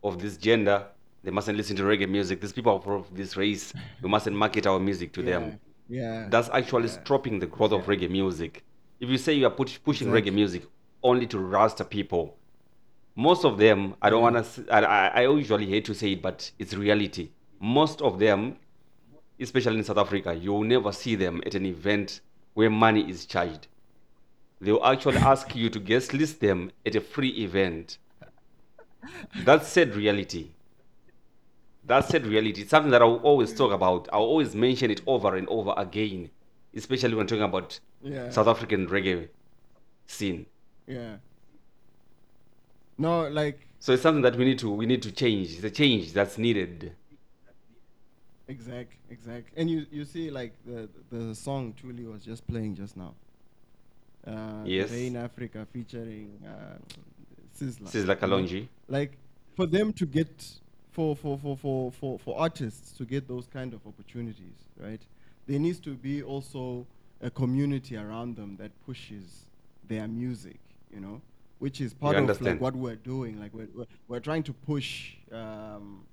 of 0.02 0.20
this 0.20 0.36
gender. 0.36 0.86
They 1.24 1.30
mustn't 1.30 1.56
listen 1.56 1.76
to 1.76 1.82
reggae 1.82 2.08
music. 2.08 2.40
These 2.40 2.52
people 2.52 2.82
are 2.86 2.94
of 2.94 3.14
this 3.14 3.36
race. 3.36 3.72
We 4.02 4.08
mustn't 4.08 4.36
market 4.36 4.66
our 4.66 4.78
music 4.78 5.12
to 5.14 5.22
them. 5.22 5.58
yeah 5.88 6.28
That's 6.28 6.48
actually 6.50 6.88
stopping 6.88 7.38
the 7.40 7.46
growth 7.46 7.72
of 7.72 7.86
reggae 7.86 8.10
music. 8.10 8.62
If 9.00 9.08
you 9.08 9.18
say 9.18 9.32
you 9.32 9.46
are 9.46 9.50
put, 9.50 9.78
pushing 9.84 10.08
Exactly. 10.08 10.30
reggae 10.30 10.34
music 10.34 10.62
only 11.02 11.26
to 11.26 11.38
Rasta 11.38 11.84
people, 11.84 12.36
most 13.16 13.44
of 13.44 13.58
them, 13.58 13.94
I 14.02 14.10
don't 14.10 14.22
want 14.22 14.44
to, 14.44 14.66
I, 14.72 14.80
I 14.80 15.06
I 15.22 15.28
usually 15.28 15.66
hate 15.66 15.84
to 15.86 15.94
say 15.94 16.12
it, 16.12 16.22
but 16.22 16.50
it's 16.58 16.74
reality. 16.74 17.30
Most 17.60 18.02
of 18.02 18.18
them, 18.18 18.56
especially 19.40 19.78
in 19.78 19.84
South 19.84 19.98
Africa, 19.98 20.34
you 20.34 20.52
will 20.52 20.64
never 20.64 20.92
see 20.92 21.14
them 21.14 21.40
at 21.46 21.54
an 21.54 21.64
event 21.66 22.20
where 22.54 22.70
money 22.70 23.08
is 23.08 23.24
charged. 23.26 23.66
They 24.64 24.72
will 24.72 24.84
actually 24.84 25.18
ask 25.18 25.54
you 25.54 25.70
to 25.70 25.78
guest 25.80 26.12
list 26.14 26.40
them 26.40 26.72
at 26.86 26.94
a 26.96 27.00
free 27.00 27.30
event. 27.44 27.98
That's 29.44 29.68
said 29.68 29.94
reality. 29.94 30.54
That's 31.86 32.08
said 32.08 32.26
reality. 32.26 32.62
It's 32.62 32.70
something 32.70 32.90
that 32.92 33.02
I'll 33.02 33.16
always 33.16 33.52
talk 33.54 33.72
about. 33.72 34.08
I'll 34.12 34.22
always 34.22 34.54
mention 34.54 34.90
it 34.90 35.02
over 35.06 35.36
and 35.36 35.46
over 35.48 35.74
again, 35.76 36.30
especially 36.74 37.14
when 37.14 37.26
talking 37.26 37.42
about 37.44 37.80
Yeah. 38.02 38.30
South 38.30 38.48
African 38.48 38.86
reggae 38.88 39.28
scene. 40.06 40.46
yeah 40.86 41.16
no 42.98 43.28
like 43.28 43.68
So 43.78 43.92
it's 43.92 44.02
something 44.02 44.22
that 44.22 44.36
we 44.36 44.44
need 44.44 44.58
to 44.60 44.70
we 44.70 44.86
need 44.86 45.02
to 45.02 45.12
change. 45.12 45.52
It's 45.54 45.64
a 45.64 45.70
change 45.70 46.12
that's 46.12 46.38
needed. 46.38 46.96
Exact, 48.48 48.92
exact. 49.10 49.50
And 49.56 49.70
you, 49.70 49.86
you 49.90 50.04
see, 50.04 50.30
like 50.30 50.52
the 50.66 50.88
the 51.10 51.34
song 51.34 51.72
Truly 51.74 52.04
was 52.04 52.24
just 52.24 52.46
playing 52.46 52.74
just 52.74 52.96
now. 52.96 53.14
Uh, 54.26 54.62
Yes. 54.64 54.90
Rain 54.90 55.16
Africa 55.16 55.66
featuring 55.72 56.38
uh, 56.46 56.78
Sizzla. 57.58 57.88
Sizzla? 57.90 58.16
Kalonji. 58.16 58.68
Like 58.88 59.12
for 59.56 59.66
them 59.66 59.92
to 59.94 60.06
get 60.06 60.28
for 60.90 61.14
for, 61.16 61.38
for, 61.38 61.56
for, 61.56 61.92
for 61.92 62.18
for 62.18 62.38
artists 62.38 62.92
to 62.98 63.04
get 63.04 63.28
those 63.28 63.46
kind 63.46 63.74
of 63.74 63.86
opportunities, 63.86 64.58
right? 64.78 65.00
There 65.46 65.58
needs 65.58 65.78
to 65.80 65.94
be 65.94 66.22
also 66.22 66.86
a 67.20 67.30
community 67.30 67.96
around 67.96 68.36
them 68.36 68.56
that 68.58 68.70
pushes 68.86 69.44
their 69.86 70.08
music, 70.08 70.58
you 70.92 71.00
know, 71.00 71.20
which 71.58 71.80
is 71.80 71.92
part 71.92 72.16
of 72.16 72.40
like 72.40 72.60
what 72.60 72.74
we're 72.74 72.96
doing. 72.96 73.38
Like 73.38 73.52
we're 73.52 73.68
we're, 73.74 73.86
we're 74.08 74.20
trying 74.20 74.42
to 74.44 74.52
push. 74.52 75.16
Um, 75.32 76.04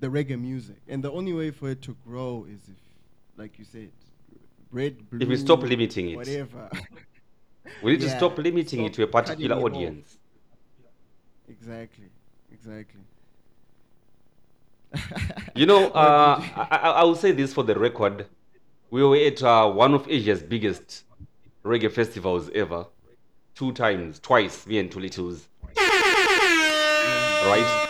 the 0.00 0.06
reggae 0.08 0.40
music, 0.40 0.76
and 0.88 1.04
the 1.04 1.12
only 1.12 1.32
way 1.32 1.50
for 1.50 1.68
it 1.68 1.82
to 1.82 1.94
grow 2.06 2.46
is 2.50 2.58
if, 2.68 2.76
like 3.36 3.58
you 3.58 3.64
said, 3.64 3.90
red, 4.72 5.08
blue. 5.10 5.20
If 5.20 5.28
we 5.28 5.36
stop 5.36 5.62
limiting 5.62 6.10
it. 6.10 6.16
whatever. 6.16 6.70
We 7.82 7.92
need 7.92 8.00
to 8.00 8.10
stop 8.10 8.38
limiting 8.38 8.84
it 8.84 8.92
to 8.94 9.02
a 9.02 9.06
particular 9.06 9.56
off. 9.56 9.62
audience. 9.64 10.18
Exactly, 11.48 12.06
exactly. 12.52 13.00
You 15.54 15.66
know, 15.66 15.88
uh, 15.94 16.40
you- 16.42 16.50
I, 16.56 16.68
I 16.76 16.90
I 17.00 17.04
will 17.04 17.14
say 17.16 17.32
this 17.32 17.52
for 17.54 17.62
the 17.64 17.74
record. 17.78 18.26
We 18.90 19.02
were 19.04 19.16
at 19.16 19.42
uh, 19.42 19.70
one 19.70 19.94
of 19.94 20.08
Asia's 20.08 20.42
biggest 20.42 21.04
reggae 21.64 21.90
festivals 21.92 22.50
ever. 22.54 22.86
Two 23.54 23.72
times, 23.72 24.18
twice, 24.20 24.66
me 24.66 24.78
and 24.78 24.90
Two 24.90 25.00
Littles. 25.00 25.48
Right? 27.42 27.86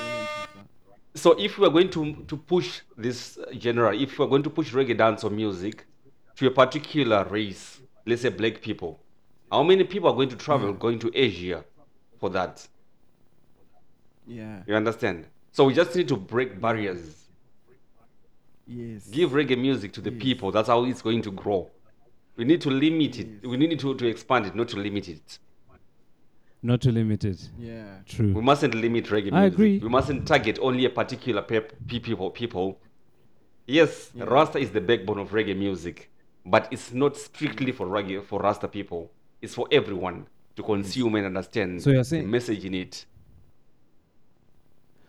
So 1.15 1.33
if 1.39 1.59
we 1.59 1.67
are 1.67 1.71
going 1.71 1.91
to, 1.91 2.15
to 2.29 2.37
push 2.37 2.81
this 2.97 3.39
genre, 3.59 3.95
if 3.95 4.19
we 4.19 4.25
are 4.25 4.29
going 4.29 4.43
to 4.45 4.51
push 4.51 4.73
reggae 4.73 4.97
dance 4.97 5.25
or 5.25 5.31
music 5.31 5.85
to 6.37 6.47
a 6.47 6.51
particular 6.51 7.25
race, 7.25 7.81
let's 8.07 8.23
say 8.23 8.29
black 8.31 8.61
people, 8.63 9.01
how 9.51 9.63
many 9.63 9.85
people 9.85 10.09
are 10.11 10.15
going 10.15 10.29
to 10.29 10.37
travel 10.37 10.73
hmm. 10.73 10.79
going 10.79 10.99
to 11.01 11.11
Asia 11.15 11.65
for 12.19 12.31
that? 12.31 12.67
Yeah. 14.27 14.63
You 14.67 14.75
understand? 14.75 15.27
So 15.53 15.65
we 15.65 15.75
just 15.75 15.95
need 15.97 16.09
to 16.09 16.17
break 16.17 16.61
barriers. 16.61 17.17
Yes. 18.67 19.09
Give 19.09 19.31
reggae 19.31 19.59
music 19.61 19.93
to 19.95 20.01
the 20.01 20.13
people. 20.13 20.53
That's 20.53 20.69
how 20.69 20.85
it's 20.85 21.03
going 21.03 21.23
to 21.23 21.33
grow. 21.33 21.69
We 22.37 22.45
need 22.45 22.61
to 22.61 22.71
limit 22.71 23.19
it. 23.19 23.47
We 23.47 23.57
need 23.57 23.79
to, 23.81 23.95
to 23.95 24.07
expand 24.07 24.47
it, 24.47 24.55
not 24.55 24.69
to 24.69 24.77
limit 24.77 25.09
it. 25.09 25.39
Not 26.63 26.81
to 26.83 26.93
limit 26.93 27.25
it. 27.25 27.49
Yeah. 27.59 27.85
True. 28.07 28.33
We 28.33 28.43
mustn't 28.43 28.75
limit 28.75 29.07
reggae 29.07 29.25
music. 29.25 29.35
I 29.35 29.45
agree. 29.47 29.79
We 29.79 29.89
mustn't 29.89 30.29
target 30.29 30.59
only 30.63 30.85
a 30.85 30.91
particular 30.91 31.43
pep- 31.43 31.73
pe- 31.89 31.99
people. 31.99 32.31
People. 32.31 32.79
Yes, 33.67 34.11
Rasta 34.15 34.59
is 34.59 34.71
the 34.71 34.81
backbone 34.81 35.19
of 35.19 35.31
reggae 35.31 35.57
music, 35.57 36.11
but 36.45 36.69
it's 36.71 36.93
not 36.93 37.17
strictly 37.17 37.73
for 37.73 37.87
reggae 37.87 38.23
for 38.25 38.41
Rasta 38.41 38.69
people. 38.69 39.11
It's 39.43 39.55
for 39.55 39.67
everyone 39.73 40.27
to 40.57 40.63
consume 40.63 41.15
and 41.17 41.27
understand 41.27 41.83
So 41.83 41.91
you're 41.91 42.05
saying, 42.05 42.23
the 42.23 42.25
saying- 42.27 42.31
message 42.31 42.65
in 42.65 42.75
it. 42.75 43.07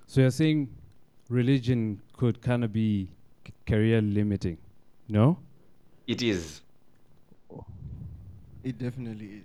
So 0.08 0.22
you're 0.22 0.32
saying 0.32 0.70
religion 1.30 2.02
could 2.13 2.41
kind 2.41 2.63
of 2.63 2.74
be 2.74 3.10
c- 3.48 3.54
career 3.65 4.02
limiting, 4.02 4.58
no? 5.08 5.38
It 6.08 6.22
is. 6.22 6.62
It 8.63 8.78
definitely 8.78 9.26
is. 9.26 9.44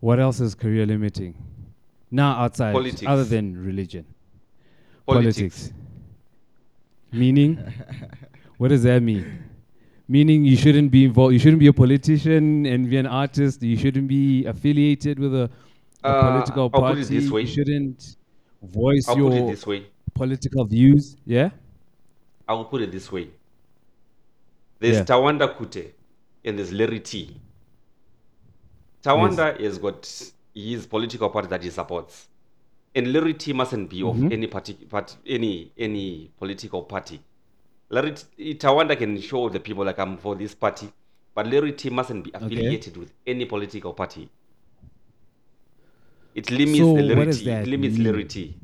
What 0.00 0.18
else 0.18 0.40
is 0.40 0.54
career 0.54 0.84
limiting? 0.86 1.34
Now 2.10 2.32
outside, 2.42 2.72
Politics. 2.72 3.04
other 3.06 3.24
than 3.24 3.56
religion. 3.64 4.04
Politics. 5.06 5.72
Meaning, 7.12 7.56
what 8.58 8.68
does 8.68 8.82
that 8.82 9.02
mean? 9.02 9.44
Meaning 10.14 10.44
you 10.44 10.56
shouldn't 10.62 10.90
be 10.90 11.04
involved. 11.08 11.32
You 11.34 11.38
shouldn't 11.38 11.60
be 11.60 11.68
a 11.68 11.72
politician 11.72 12.66
and 12.66 12.88
be 12.90 12.96
an 13.02 13.06
artist. 13.06 13.62
You 13.62 13.76
shouldn't 13.82 14.08
be 14.08 14.44
affiliated 14.52 15.18
with 15.24 15.34
a, 15.34 15.44
a 16.04 16.08
Uh, 16.08 16.22
political 16.30 16.66
party. 16.70 17.00
it 17.02 17.08
this 17.16 17.30
way. 17.30 17.40
You 17.42 17.46
shouldn't 17.56 18.16
voice 18.80 19.06
I'll 19.08 19.16
your 19.20 19.30
put 19.30 19.38
it 19.42 19.50
this 19.54 19.66
way. 19.66 19.80
political 20.20 20.64
views. 20.74 21.16
Yeah. 21.36 21.48
I 22.48 22.52
will 22.56 22.66
put 22.72 22.82
it 22.82 22.90
this 22.92 23.10
way. 23.10 23.28
There's 24.80 24.98
Yeah. 24.98 25.04
Tawanda 25.04 25.46
Kute 25.56 25.84
and 26.44 26.58
there's 26.58 26.72
Larry 26.72 27.00
T. 27.00 27.36
Tawanda 29.02 29.58
has 29.60 29.78
got 29.78 30.00
his 30.54 30.86
political 30.86 31.28
party 31.30 31.48
that 31.48 31.62
he 31.62 31.70
supports. 31.70 32.28
And 32.94 33.12
Larry 33.12 33.34
T 33.34 33.52
mustn't 33.54 33.88
be 33.88 34.02
of 34.02 34.16
Mhm. 34.16 34.32
any 34.32 34.46
party, 34.46 34.74
part, 34.74 35.16
any 35.26 35.72
any 35.78 36.30
political 36.38 36.82
party. 36.82 37.20
Larry 37.92 38.12
Tawanda 38.54 38.96
can 38.96 39.20
show 39.20 39.50
the 39.50 39.60
people 39.60 39.84
like 39.84 39.98
I'm 39.98 40.16
for 40.16 40.34
this 40.34 40.54
party, 40.54 40.90
but 41.34 41.46
Larry 41.46 41.72
T 41.72 41.90
mustn't 41.90 42.24
be 42.24 42.30
affiliated 42.32 42.96
with 42.96 43.12
any 43.26 43.44
political 43.44 43.92
party. 43.92 44.30
It 46.34 46.50
limits 46.50 46.78
So 46.78 46.94
the 46.94 47.02
Larry 47.02 47.32
T. 47.34 47.44
that 47.44 47.62
It 47.64 47.68
limits 47.68 47.98
mean? 47.98 48.04
Larry 48.06 48.24
T. 48.24 48.56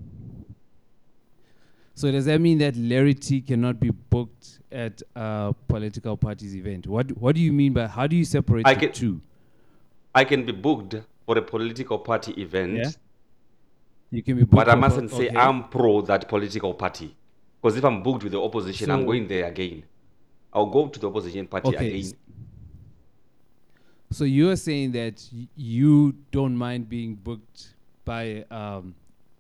So 1.95 2.11
does 2.11 2.25
that 2.25 2.41
mean 2.41 2.57
that 2.59 2.75
Larry 2.77 3.13
T 3.13 3.43
cannot 3.43 3.79
be 3.79 3.91
booked 3.91 4.61
at 4.73 5.03
a 5.15 5.55
political 5.69 6.17
party's 6.17 6.57
event? 6.57 6.87
What 6.87 7.11
What 7.19 7.35
do 7.35 7.43
you 7.43 7.53
mean 7.53 7.75
by 7.75 7.87
how 7.87 8.07
do 8.07 8.17
you 8.17 8.25
separate 8.25 8.67
I 8.67 8.73
the 8.75 8.81
can- 8.81 8.93
two? 8.93 9.21
I 10.15 10.25
can 10.25 10.47
be 10.47 10.53
booked 10.53 10.95
for 11.27 11.37
a 11.37 11.43
political 11.43 11.99
party 11.99 12.33
event. 12.41 12.77
Yeah. 12.79 12.91
You 14.11 14.23
can 14.23 14.37
be 14.37 14.45
booked. 14.45 14.55
But 14.55 14.71
I 14.71 14.75
mustn't 14.75 15.11
say 15.11 15.29
okay. 15.29 15.37
I'm 15.37 15.69
pro 15.69 16.01
that 16.03 16.29
political 16.31 16.73
party. 16.73 17.15
Because 17.61 17.77
if 17.77 17.85
I'm 17.85 18.03
booked 18.03 18.23
with 18.25 18.33
the 18.33 18.41
opposition, 18.43 18.91
I'm 18.91 19.05
going 19.05 19.27
there 19.27 19.47
again. 19.47 19.85
I'll 20.53 20.67
go 20.67 20.89
to 20.89 20.99
the 20.99 21.09
opposition 21.09 21.47
party 21.47 21.69
Okay, 21.69 21.99
again. 21.99 22.13
So 24.11 24.25
you're 24.25 24.57
saying 24.57 24.93
that 24.93 25.23
you 25.55 26.15
don't 26.31 26.57
mind 26.57 26.89
being 26.89 27.15
booked 27.15 27.75
by 28.05 28.45
um, 28.51 28.95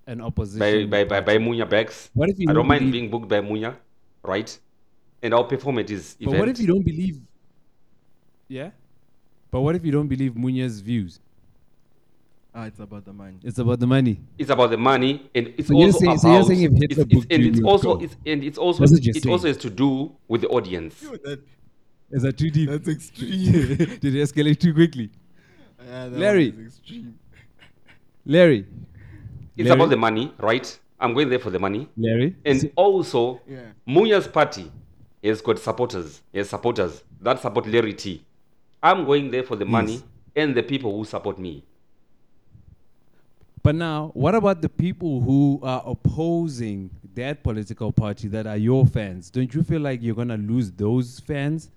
an 0.07 0.19
By, 0.19 0.25
opposition 0.25 0.91
by, 0.91 1.05
by, 1.05 1.21
by 1.21 1.39
Munya 1.39 1.69
Bags. 1.69 2.11
What 2.13 2.29
if 2.29 2.39
you 2.39 2.47
I 2.49 2.53
don't 2.53 2.67
don't 2.67 2.69
mind 2.69 2.93
being 2.93 3.11
booked 3.11 3.29
by 3.29 3.41
Munya, 3.41 3.77
right? 4.23 4.59
And 5.23 5.33
I'll 5.33 5.45
perform 5.45 5.79
at 5.79 5.89
his 5.89 6.17
But 6.21 6.29
event. 6.29 6.41
what 6.41 6.49
if 6.51 6.61
you 6.61 6.67
don't 6.67 6.85
believe? 6.85 7.21
Yeah. 8.49 8.71
But 9.51 9.63
what 9.63 9.75
if 9.75 9.85
you 9.85 9.93
don't 9.93 10.09
believe 10.09 10.33
Munya's 10.33 10.81
views? 10.81 11.21
Ah, 12.55 12.65
it's 12.65 12.81
about 12.81 13.05
the 13.05 13.13
money. 13.13 13.37
It's 13.45 13.59
about 13.59 13.79
the 13.79 13.87
money. 13.87 14.21
It's 14.39 14.51
about 14.51 14.71
the 14.71 14.77
money, 14.79 15.31
and 15.35 15.55
it's 15.59 15.69
So 15.69 15.75
also 15.75 15.99
saying- 15.99 16.11
about. 16.13 16.21
so 16.21 16.33
you're 16.33 16.45
saying 16.45 16.63
if 16.63 16.73
Hitler 16.73 16.87
it's, 16.89 16.99
it's, 16.99 17.15
booked 17.15 17.33
and 17.33 17.45
it's 17.45 17.61
also 17.63 17.97
go? 17.97 18.05
it's, 18.05 18.17
and 18.27 18.43
it's 18.45 18.59
also 18.59 18.81
That's 18.81 18.93
what 18.93 19.05
you're 19.05 19.17
it 19.17 19.27
also 19.27 19.47
has 19.49 19.57
to 19.59 19.71
do 19.71 20.13
with 20.27 20.41
the 20.41 20.49
audience. 20.49 21.03
Is 22.11 22.23
that 22.23 22.39
too 22.39 22.51
deep? 22.51 22.71
That's 22.71 22.89
extreme. 22.89 23.31
Did 24.01 24.05
it 24.05 24.23
escalate 24.29 24.59
too 24.59 24.73
quickly? 24.75 25.11
Yeah, 25.87 26.09
that 26.09 26.19
Larry. 26.19 26.49
extreme. 26.67 27.19
Larry. 28.25 28.67
It's 29.57 29.69
Larry? 29.69 29.71
about 29.81 29.91
the 29.91 29.97
money, 29.97 30.33
right? 30.39 30.79
I'm 31.01 31.15
going 31.15 31.29
there 31.29 31.39
for 31.39 31.51
the 31.51 31.59
money. 31.59 31.89
Larry. 31.97 32.35
And 32.45 32.71
also, 32.77 33.41
Yeah. 33.49 33.61
Munya's 33.87 34.27
party 34.27 34.71
has 35.23 35.41
got 35.43 35.59
supporters. 35.59 36.23
He 36.33 36.39
has 36.39 36.49
supporters 36.49 37.05
that 37.21 37.41
support 37.41 37.67
Larry 37.67 37.93
T. 37.95 38.25
I'm 38.83 39.05
going 39.05 39.31
there 39.31 39.43
for 39.43 39.57
the 39.57 39.65
money 39.65 40.01
and 40.35 40.55
the 40.57 40.63
people 40.63 40.97
who 40.97 41.05
support 41.05 41.39
me. 41.39 41.65
But 43.62 43.75
now, 43.75 44.11
what 44.14 44.35
about 44.35 44.62
the 44.62 44.68
people 44.68 45.21
who 45.21 45.61
are 45.62 45.83
opposing 45.85 46.90
that 47.14 47.42
political 47.42 47.92
party 47.92 48.29
that 48.29 48.47
are 48.47 48.57
your 48.57 48.87
fans? 48.87 49.31
Don't 49.31 49.53
you 49.55 49.62
feel 49.62 49.81
like 49.81 50.03
you're 50.03 50.14
gonna 50.14 50.37
lose 50.37 50.71
those 50.71 51.21
fans? 51.21 51.71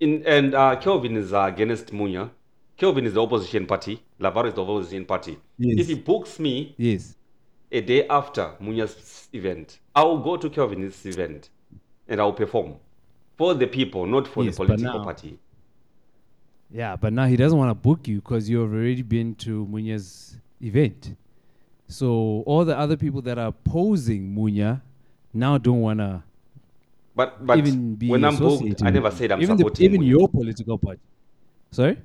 In, 0.00 0.22
and 0.26 0.54
uh, 0.54 0.76
Kelvin 0.76 1.16
is 1.16 1.32
uh, 1.32 1.40
against 1.42 1.88
Munya. 1.92 2.30
Kelvin 2.76 3.06
is 3.06 3.14
the 3.14 3.22
opposition 3.22 3.66
party. 3.66 4.00
Lavar 4.20 4.46
is 4.46 4.54
the 4.54 4.62
opposition 4.62 5.04
party. 5.04 5.36
Yes. 5.58 5.80
If 5.80 5.88
he 5.88 5.94
books 5.94 6.38
me 6.38 6.74
Yes. 6.78 7.16
a 7.72 7.80
day 7.80 8.06
after 8.06 8.52
Munya's 8.62 9.28
event, 9.32 9.80
I 9.96 10.04
will 10.04 10.20
go 10.20 10.36
to 10.36 10.48
Kelvin's 10.48 11.04
event 11.04 11.50
and 12.06 12.20
I 12.20 12.24
will 12.24 12.32
perform 12.32 12.74
for 13.36 13.54
the 13.54 13.66
people, 13.66 14.06
not 14.06 14.28
for 14.28 14.44
Yes, 14.44 14.56
the 14.56 14.64
political 14.66 14.98
now- 15.00 15.04
party. 15.04 15.38
Yeah, 16.70 16.96
but 16.96 17.12
now 17.12 17.26
he 17.26 17.36
doesn't 17.36 17.56
want 17.58 17.70
to 17.70 17.74
book 17.74 18.06
you 18.06 18.16
because 18.16 18.48
you've 18.48 18.70
already 18.72 19.02
been 19.02 19.34
to 19.36 19.66
Munya's 19.66 20.36
event. 20.60 21.16
So 21.86 22.42
all 22.46 22.64
the 22.64 22.76
other 22.78 22.96
people 22.96 23.22
that 23.22 23.38
are 23.38 23.48
opposing 23.48 24.34
Munya 24.36 24.82
now 25.32 25.56
don't 25.56 25.80
want 25.80 26.00
to 26.00 26.22
But 27.16 27.44
but 27.46 27.58
even 27.58 27.94
be 27.94 28.10
when 28.10 28.24
I'm 28.24 28.36
booked, 28.36 28.82
I 28.82 28.90
never 28.90 29.10
said 29.10 29.32
I'm 29.32 29.40
even 29.40 29.56
the- 29.56 29.62
supporting 29.62 29.84
even 29.86 30.00
Munya. 30.02 30.08
your 30.10 30.28
political 30.28 30.78
party. 30.78 31.00
Sorry. 31.70 31.96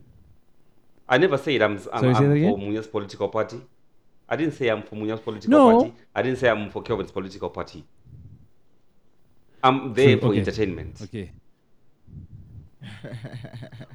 I 1.09 1.17
never 1.17 1.37
said 1.37 1.61
I'm, 1.61 1.73
I'm, 1.91 2.13
Sorry, 2.15 2.45
I'm 2.45 2.53
for 2.53 2.57
Munya's 2.57 2.87
political 2.87 3.27
party. 3.27 3.59
I 4.29 4.37
didn't 4.37 4.53
say 4.53 4.69
I'm 4.69 4.81
for 4.83 4.95
Munya's 4.95 5.19
political 5.19 5.51
No. 5.51 5.79
party. 5.81 5.93
I 6.15 6.21
didn't 6.21 6.39
say 6.39 6.49
I'm 6.49 6.69
for 6.71 6.81
Kelvin's 6.81 7.11
political 7.11 7.49
party. 7.49 7.83
I'm 9.61 9.93
there 9.93 10.17
for 10.17 10.27
okay. 10.27 10.39
entertainment. 10.39 11.01
Okay. 11.03 11.31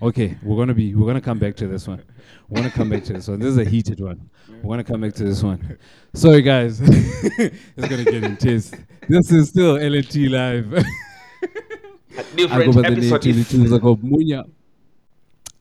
Okay, 0.02 0.36
we're 0.42 0.56
gonna 0.56 0.74
be 0.74 0.94
we're 0.94 1.06
gonna 1.06 1.20
come 1.20 1.38
back 1.38 1.56
to 1.56 1.66
this 1.66 1.86
one. 1.88 2.02
We're 2.48 2.56
gonna 2.62 2.70
come 2.70 2.88
back 2.90 3.04
to 3.04 3.12
this 3.14 3.28
one. 3.28 3.38
This 3.40 3.48
is 3.48 3.58
a 3.58 3.64
heated 3.64 4.00
one. 4.00 4.30
We're 4.62 4.72
gonna 4.74 4.84
come 4.84 5.00
back 5.00 5.14
to 5.14 5.24
this 5.24 5.42
one. 5.42 5.78
Sorry 6.14 6.42
guys, 6.42 6.80
it's 6.80 7.88
gonna 7.88 8.04
get 8.04 8.24
intense. 8.24 8.72
This 9.08 9.32
is 9.32 9.48
still 9.48 9.76
LNT 9.76 10.28
live. 10.30 10.84
I 12.16 12.22
different 12.36 12.74
go 12.74 12.82
by 12.82 12.90
the 12.90 12.96
name 12.96 13.14
is- 13.14 13.48
Tunes. 13.50 13.72
I 13.72 13.78
got 13.78 13.98
Munya. 13.98 14.44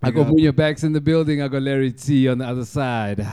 I 0.02 0.12
got 0.12 0.26
got- 0.26 0.34
Munya 0.34 0.56
Backs 0.56 0.84
in 0.84 0.94
the 0.94 1.02
building. 1.02 1.42
I 1.42 1.48
got 1.48 1.62
Larry 1.62 1.92
T 1.92 2.28
on 2.30 2.38
the 2.40 2.46
other 2.46 2.66
side. 2.66 3.26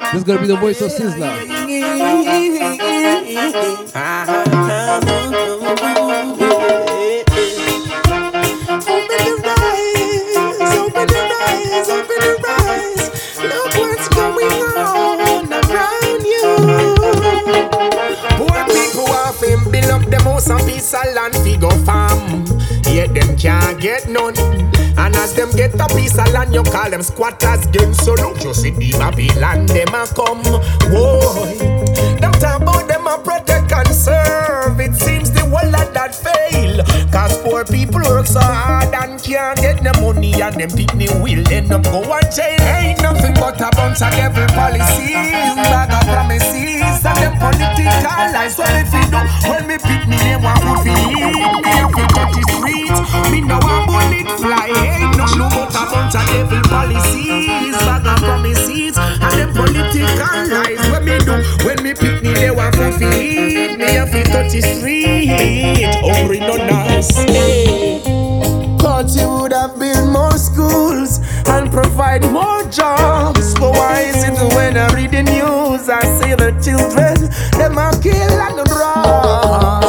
This 0.00 0.14
is 0.14 0.24
gonna 0.24 0.40
be 0.40 0.46
the 0.46 0.56
voice 0.56 0.80
of 0.80 0.90
Sizzla. 0.90 2.87
Babylon, 28.98 29.66
them 29.66 29.94
a 29.94 30.06
come. 30.14 30.44
Whoa. 30.92 31.44
Them 32.20 32.32
talk 32.32 32.62
about 32.62 32.86
them 32.88 32.97
protect 33.24 33.72
and 33.72 33.88
serve. 33.94 34.80
It 34.80 34.94
seems 34.94 35.30
the 35.30 35.44
lot 35.70 35.87
that 36.08 36.14
fail. 36.14 36.84
Cause 37.10 37.36
poor 37.42 37.64
people 37.64 38.00
work 38.00 38.26
so 38.26 38.40
hard 38.40 38.94
and 38.94 39.20
can't 39.22 39.58
get 39.58 39.82
the 39.82 39.92
money 40.00 40.32
and 40.40 40.56
them 40.56 40.70
picnic 40.70 41.10
will 41.20 41.44
end 41.52 41.72
up 41.72 41.84
go 41.84 42.02
and 42.02 42.28
jail. 42.32 42.60
Ain't 42.60 43.02
nothing 43.02 43.34
but 43.34 43.60
a 43.60 43.68
bunch 43.76 44.00
of 44.02 44.10
devil 44.12 44.46
policies, 44.54 45.54
bag 45.68 45.92
of 45.92 46.04
promises, 46.08 47.04
and 47.04 47.18
them 47.18 47.34
political 47.36 48.24
lies. 48.32 48.56
What 48.56 48.72
if 48.76 48.92
we 48.92 49.02
do? 49.12 49.20
When 49.48 49.66
me 49.68 49.76
pick 49.78 50.08
me, 50.08 50.16
they 50.16 50.36
want 50.36 50.60
to 50.62 50.72
feed 50.84 51.12
me 51.12 51.68
have 51.78 51.92
to 51.92 52.04
touch 52.14 52.34
the 52.34 52.44
street. 52.56 52.92
Me 53.32 53.40
know 53.40 53.60
a 53.60 53.76
bullet 53.86 54.28
fly. 54.40 54.68
Ain't 54.68 55.16
nothing 55.16 55.38
but 55.38 55.74
a 55.76 55.82
bunch 55.92 56.14
of 56.16 56.24
devil 56.26 56.62
policies, 56.68 57.76
bag 57.84 58.06
of 58.06 58.18
promises, 58.18 58.96
and 58.96 59.34
them 59.36 59.50
political 59.52 60.40
lies. 60.48 60.82
What 60.90 61.04
me 61.04 61.18
do? 61.20 61.36
When 61.64 61.78
me 61.82 61.92
pick 61.94 62.22
me, 62.22 62.32
they 62.34 62.50
want 62.50 62.74
to 62.74 62.92
feed 62.98 63.47
the 64.50 64.60
street. 64.62 65.28
Hungry 65.28 66.40
oh, 66.40 66.46
no 66.46 66.56
nice. 66.56 67.14
Hey. 67.16 68.18
Would 68.98 69.52
have 69.52 69.78
built 69.78 70.12
more 70.12 70.36
schools 70.36 71.20
and 71.46 71.70
provide 71.70 72.22
more 72.32 72.64
jobs. 72.64 73.54
But 73.54 73.70
why 73.72 74.00
is 74.00 74.24
it 74.24 74.34
when 74.54 74.76
I 74.76 74.92
read 74.92 75.12
the 75.12 75.22
news, 75.22 75.88
I 75.88 76.02
see 76.18 76.34
the 76.34 76.50
children, 76.60 77.30
them 77.52 77.78
are 77.78 77.96
kill 78.02 78.14
and 78.14 78.68
rob? 78.68 79.84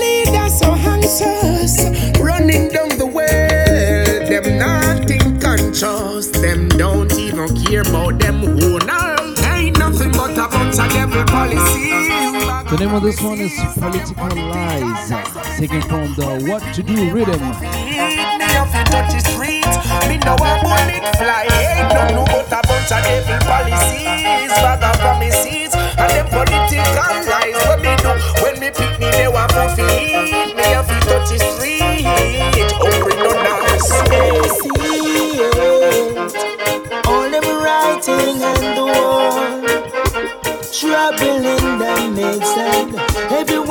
Leaders 0.00 0.58
so 0.58 0.74
anxious, 0.74 1.78
running 2.18 2.68
down 2.68 2.90
the 2.98 3.06
well. 3.06 4.28
Them 4.28 4.58
nothing 4.58 5.40
conscious, 5.40 6.28
them 6.28 6.68
don't 6.70 7.12
even 7.16 7.56
care 7.64 7.82
about 7.82 8.18
them 8.18 8.42
owner. 8.44 9.16
Ain't 9.54 9.78
nothing 9.78 10.10
but 10.12 10.36
a 10.36 10.48
bunch 10.48 10.78
of 10.78 10.92
devil 10.92 11.24
policies. 11.24 12.23
The 12.74 12.80
name 12.86 12.94
of 12.96 13.04
this 13.04 13.22
one 13.22 13.38
is 13.38 13.54
Political 13.78 14.34
Lies, 14.50 15.08
taken 15.60 15.80
from 15.82 16.12
the 16.18 16.42
What 16.50 16.74
to 16.74 16.82
Do 16.82 17.14
rhythm. 17.14 17.38
Me 20.08 20.18
know 20.18 20.34
a 20.34 20.58
bullet 20.58 21.06
fly. 21.14 21.46
Ain't 21.54 21.94
no 21.94 22.02
no 22.10 22.24
but 22.26 22.50
a 22.50 22.66
bunch 22.66 22.90
of 22.90 22.98
devil 22.98 23.38
policies, 23.46 24.50
bag 24.58 24.82
of 24.82 24.98
promises, 24.98 25.72
and 25.72 26.10
them 26.10 26.26
political 26.26 27.14
lies. 27.30 27.54
What 27.62 27.78
me 27.78 27.94
do 27.94 28.10
when 28.42 28.58
me 28.58 28.70
pick 28.74 28.98
me, 28.98 29.08
they 29.12 29.28
want 29.28 29.52
to 29.52 30.13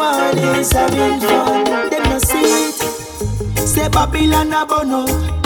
everyone 0.03 0.59
is 0.59 0.71
having 0.71 1.19
fun. 1.19 1.63
Them 1.89 2.03
no 2.03 2.19
see 2.19 2.41
it. 2.41 2.75
Say 3.67 3.89
Babylon 3.89 4.53
a 4.53 4.65
bono. 4.65 5.05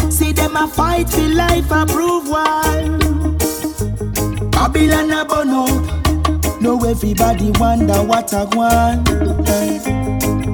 See 0.09 0.31
them 0.31 0.55
a 0.55 0.67
fight 0.67 1.09
for 1.09 1.21
life 1.21 1.71
approval. 1.71 2.97
Babylon 4.51 5.11
a 5.11 5.25
burn 5.25 5.49
out. 5.49 6.61
Now 6.61 6.77
everybody 6.83 7.51
wonder 7.59 8.03
what 8.03 8.33
I 8.33 8.43
want. 8.55 9.05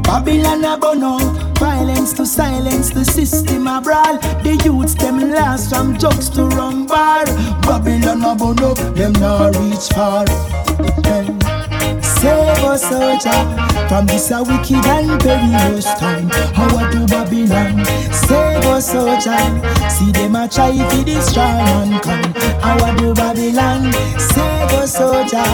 Babylon 0.03 0.63
a 0.65 0.77
out. 1.05 1.57
Violence 1.57 2.11
to 2.13 2.25
silence 2.25 2.89
the 2.89 3.05
system 3.05 3.67
a 3.67 3.79
brawl. 3.79 4.17
The 4.43 4.61
youths 4.65 4.95
them 4.95 5.31
last 5.31 5.69
from 5.69 5.97
drugs 5.97 6.29
to 6.31 6.45
rum 6.47 6.85
bar. 6.85 7.25
Babylon 7.61 8.21
a 8.21 8.33
up, 8.33 8.95
them 8.95 9.13
not 9.13 9.55
reach 9.55 9.87
far. 9.95 10.25
Save 12.23 12.63
us, 12.63 12.81
soldier, 12.81 13.62
from 13.93 14.07
this 14.07 14.31
a 14.31 14.41
wicked 14.41 14.83
and 14.87 15.21
perilous 15.21 15.85
time. 15.99 16.27
How 16.57 16.89
do 16.89 17.05
Babylon? 17.05 17.85
Save 18.11 18.65
us, 18.65 18.91
soldier. 18.91 19.37
See 19.87 20.11
them 20.11 20.35
a 20.35 20.49
try 20.49 20.71
to 20.71 21.03
destroy 21.05 21.43
mankind. 21.43 22.35
How 22.63 22.95
do 22.97 23.13
Babylon? 23.13 23.93
Save 24.17 24.73
us, 24.81 24.97
soldier, 24.97 25.45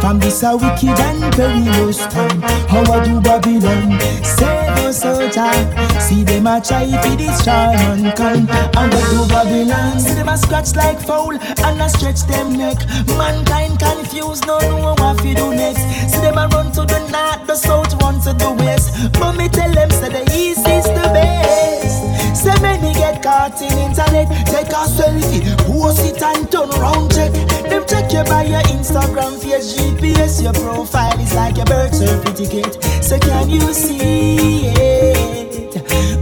from 0.00 0.18
this 0.18 0.42
a 0.42 0.56
wicked 0.56 0.98
and 0.98 1.32
perilous 1.34 1.98
time. 2.06 2.40
How 2.66 2.82
do 3.04 3.20
Babylon? 3.20 4.00
Save 4.24 4.78
us, 4.86 5.00
soldier. 5.00 6.00
See 6.00 6.24
them 6.24 6.48
a 6.48 6.60
try 6.60 6.90
to 6.90 7.16
destroy 7.16 7.78
mankind. 7.78 8.50
How 8.74 8.88
do 8.88 9.28
Babylon? 9.28 10.00
See 10.00 10.14
them 10.14 10.28
a 10.30 10.36
scratch 10.36 10.74
like 10.74 11.00
foul 11.00 11.38
and 11.64 11.80
a 11.80 11.88
stretch 11.88 12.22
them 12.26 12.52
neck. 12.52 12.78
Mankind 13.18 13.78
confused, 13.78 14.46
no 14.46 14.58
know 14.60 14.94
what 14.98 15.18
to 15.18 15.34
do 15.34 15.54
next. 15.54 15.84
See 16.10 16.20
them 16.20 16.38
a 16.38 16.46
run 16.48 16.72
to 16.72 16.82
the 16.84 17.00
north, 17.10 17.46
the 17.46 17.56
south, 17.56 17.92
run 18.02 18.20
to 18.22 18.32
the 18.32 18.52
west. 18.52 19.12
But 19.14 19.32
me 19.36 19.48
tell 19.48 19.72
them 19.72 19.90
say 19.90 20.10
the 20.10 20.22
east 20.32 20.66
is 20.68 20.84
the 20.84 21.08
best. 21.12 22.34
Say 22.36 22.54
many 22.60 22.92
get 22.94 23.22
caught 23.22 23.60
in 23.62 23.72
internet, 23.78 24.28
take 24.46 24.68
a 24.68 24.84
selfie, 24.84 25.42
post 25.66 26.04
it 26.04 26.22
and 26.22 26.50
turn 26.52 26.70
around 26.70 27.10
check. 27.14 27.32
Them 27.70 27.84
check 27.86 28.12
you 28.12 28.24
by 28.24 28.44
your 28.44 28.60
Instagram, 28.76 29.40
face 29.42 29.74
GPS, 29.76 30.42
your 30.42 30.52
profile 30.52 31.18
is 31.18 31.34
like 31.34 31.58
a 31.58 31.64
birth 31.64 31.94
certificate. 31.94 32.82
So 33.02 33.18
can 33.18 33.48
you 33.48 33.72
see 33.72 34.66
it? 34.66 35.76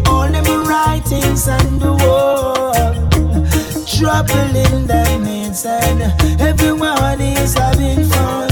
All 0.07 0.29
them 0.29 0.47
writings 0.67 1.49
on 1.49 1.79
the 1.81 1.93
wall, 2.03 2.73
trouble 3.87 4.57
in 4.57 4.87
their 4.87 5.19
midst, 5.19 5.32
and 5.53 6.41
everyone 6.41 7.21
is 7.21 7.53
having 7.53 8.05
fun. 8.09 8.49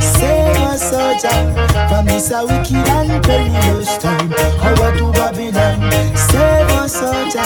Save 0.00 0.56
us, 0.64 0.90
soldier, 0.90 1.28
from 1.90 2.06
this 2.06 2.30
a 2.30 2.40
wicked 2.40 2.88
and 2.88 3.22
perilous 3.22 3.98
time. 3.98 4.32
I 4.32 4.96
do 4.96 5.12
Babylon? 5.12 5.92
Save 6.16 6.72
us, 6.80 6.94
soldier. 6.94 7.44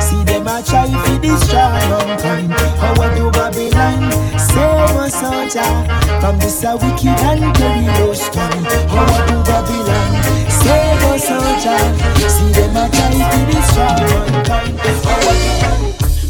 See 0.00 0.22
them 0.22 0.46
a 0.46 0.62
try 0.62 0.86
to 0.86 1.18
destroy 1.18 1.82
mankind. 1.90 2.52
I 2.54 3.14
do 3.16 3.28
Babylon? 3.32 4.12
Save 4.38 4.94
us, 4.94 5.18
soldier, 5.18 6.20
from 6.20 6.38
this 6.38 6.62
a 6.62 6.76
wicked 6.76 7.18
and 7.26 7.54
perilous 7.56 8.28
time. 8.28 8.64
I 8.70 9.26
do 9.26 9.42
Babylon? 9.42 10.10
Save 10.48 11.02
us, 11.10 11.26
soldier. 11.26 11.82
See 12.30 12.52
them 12.52 12.76
a 12.76 12.88
try 12.88 13.10
to 13.10 13.40
destroy 13.50 14.30
mankind. 14.30 14.78
How 14.78 15.18
I 15.18 15.68
do 15.68 15.73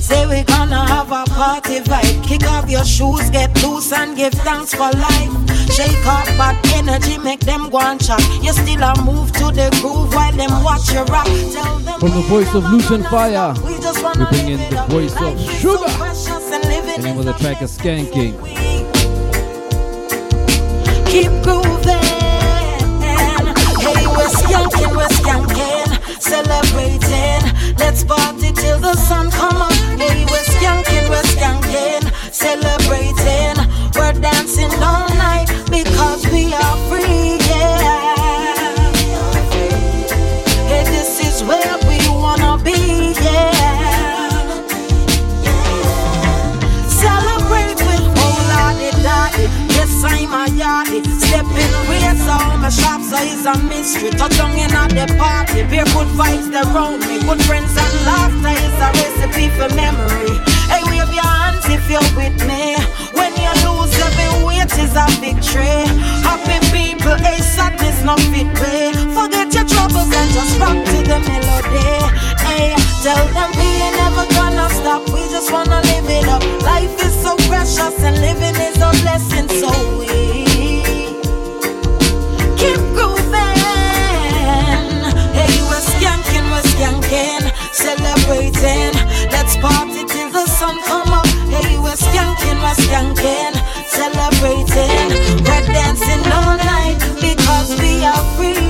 Say 0.04 0.26
we 0.26 0.42
gonna 0.44 0.86
have 0.86 1.10
a 1.10 1.24
party 1.30 1.80
vibe. 1.80 2.22
Kick 2.28 2.44
off 2.50 2.68
your 2.68 2.84
shoes, 2.84 3.30
get 3.30 3.50
loose 3.62 3.90
and 3.90 4.14
give 4.14 4.34
thanks 4.34 4.74
for 4.74 4.90
life. 4.92 5.32
Shake 5.72 6.06
up 6.06 6.26
bad 6.36 6.60
energy, 6.74 7.16
make 7.16 7.40
them 7.40 7.70
go 7.70 7.78
and 7.80 7.98
chat. 7.98 8.20
You 8.42 8.52
still 8.52 8.82
a 8.82 8.92
move 9.02 9.32
to 9.40 9.46
the 9.50 9.70
groove 9.80 10.12
while 10.12 10.30
them 10.32 10.62
watch 10.62 10.92
you 10.92 11.04
rap. 11.04 11.24
Tell 11.24 11.78
them 11.78 12.00
From 12.00 12.10
the 12.10 12.24
voice 12.28 12.54
of 12.54 12.64
Lutan 12.64 13.02
Fyah, 13.04 13.56
we 13.64 13.80
just 13.80 14.04
we 14.04 14.24
bring 14.26 14.48
in 14.50 14.60
the 14.74 14.82
voice 14.90 15.16
of 15.22 15.40
Sugar. 15.40 15.88
so 16.12 16.36
and 16.52 16.62
The 16.62 17.02
name 17.02 17.18
of 17.18 17.24
the 17.24 17.32
track 17.32 17.62
is 17.62 17.78
Skanking. 17.78 18.34
keep 21.06 21.30
grooving. 21.42 21.63
Celebrating. 26.24 27.42
Let's 27.78 28.02
party 28.02 28.50
till 28.52 28.78
the 28.80 28.94
sun 28.94 29.30
come 29.30 29.60
up. 29.60 29.72
Hey, 30.00 30.24
we're 30.30 30.48
skanking, 30.56 31.06
we're 31.12 31.28
skanking, 31.34 32.04
celebrating. 32.32 33.56
We're 33.96 34.16
dancing 34.20 34.72
all 34.82 35.08
night 35.26 35.48
because 35.70 36.26
we 36.32 36.52
are 36.54 36.76
free, 36.88 37.36
yeah. 37.50 38.56
Hey, 40.70 40.84
this 40.94 41.20
is 41.28 41.44
where 41.44 41.76
we 41.88 41.98
wanna 42.08 42.56
be, 42.64 43.12
yeah. 43.20 43.52
Celebrate 46.88 47.80
with 47.88 48.06
whole 48.16 48.42
lottie 48.50 48.94
daddy. 49.04 49.44
Yes, 49.76 49.92
I'm 50.04 50.32
a 50.32 50.44
yardie. 50.60 51.04
Stepping 51.20 51.74
race, 51.88 52.03
all 52.34 52.58
my 52.58 52.68
shops 52.68 53.12
are 53.12 53.24
is 53.24 53.46
a 53.46 53.54
mystery. 53.70 54.10
Touch 54.10 54.38
on 54.40 54.52
in 54.58 54.72
at 54.72 54.90
the 54.90 55.06
party. 55.18 55.62
Barefoot 55.70 56.08
vibes 56.18 56.50
they 56.50 56.64
round 56.74 57.00
me. 57.06 57.22
Good 57.22 57.42
friends 57.46 57.74
and 57.76 57.94
laughter 58.08 58.54
is 58.66 58.76
a 58.86 58.88
recipe 58.98 59.46
for 59.56 59.68
memory. 59.74 60.34
Hey, 60.70 60.82
wave 60.90 61.12
your 61.12 61.24
hands 61.24 61.64
if 61.68 61.84
you're 61.90 62.10
with 62.18 62.38
me. 62.48 62.76
When 63.14 63.32
you 63.38 63.52
lose, 63.64 63.94
every 64.06 64.30
weight 64.44 64.72
is 64.84 64.94
a 64.96 65.06
victory. 65.22 65.86
Happy 66.26 66.58
people, 66.74 67.16
hey, 67.26 67.38
sadness 67.40 68.02
not 68.02 68.20
fit 68.32 68.50
way. 68.60 68.92
Forget 69.14 69.52
your 69.54 69.66
troubles 69.68 70.10
and 70.10 70.30
just 70.34 70.58
rock 70.58 70.78
to 70.90 70.98
the 71.10 71.18
melody. 71.28 71.88
Hey, 72.46 72.74
tell 73.04 73.24
them 73.36 73.50
we 73.58 73.68
ain't 73.86 73.96
never 74.02 74.26
gonna 74.34 74.68
stop. 74.70 75.02
We 75.12 75.22
just 75.30 75.52
wanna 75.52 75.80
live 75.92 76.08
it 76.08 76.28
up. 76.28 76.42
Life 76.62 76.96
is 77.04 77.14
so 77.22 77.36
precious 77.48 77.96
and 78.02 78.16
living 78.20 78.56
is 78.68 78.76
a 78.80 78.90
blessing. 79.02 79.48
So 79.60 79.70
we 79.98 80.53
celebrating. 88.24 88.92
Let's 89.30 89.56
party 89.56 90.04
till 90.04 90.30
the 90.30 90.46
sun 90.46 90.80
come 90.84 91.12
up. 91.12 91.26
Hey, 91.48 91.78
we're 91.78 91.92
skanking, 91.92 92.58
we're 92.62 92.78
skanking, 92.84 93.54
celebrating. 93.88 95.44
We're 95.44 95.66
dancing 95.72 96.32
all 96.32 96.56
night 96.56 96.98
because 97.20 97.78
we 97.80 98.04
are 98.04 98.24
free. 98.36 98.63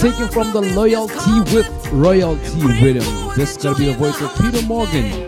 Taken 0.00 0.28
from 0.28 0.50
the 0.52 0.62
Loyalty 0.62 1.54
with 1.54 1.68
Royalty 1.92 2.62
rhythm. 2.82 3.04
This 3.36 3.50
is 3.50 3.62
gonna 3.62 3.76
be 3.76 3.84
the 3.84 3.92
voice 3.92 4.18
of 4.22 4.34
Peter 4.38 4.66
Morgan. 4.66 5.26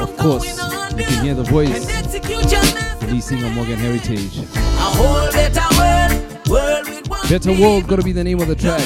Of 0.00 0.16
course, 0.16 0.58
you 0.98 1.04
can 1.04 1.24
hear 1.24 1.34
the 1.34 1.44
voice. 1.44 1.86
The 1.86 3.06
lead 3.08 3.22
singer 3.22 3.48
Morgan 3.50 3.78
Heritage. 3.78 4.38
A 7.18 7.28
better 7.28 7.52
world, 7.52 7.86
gonna 7.86 8.02
be 8.02 8.10
the 8.10 8.24
name 8.24 8.40
of 8.40 8.48
the 8.48 8.56
track. 8.56 8.82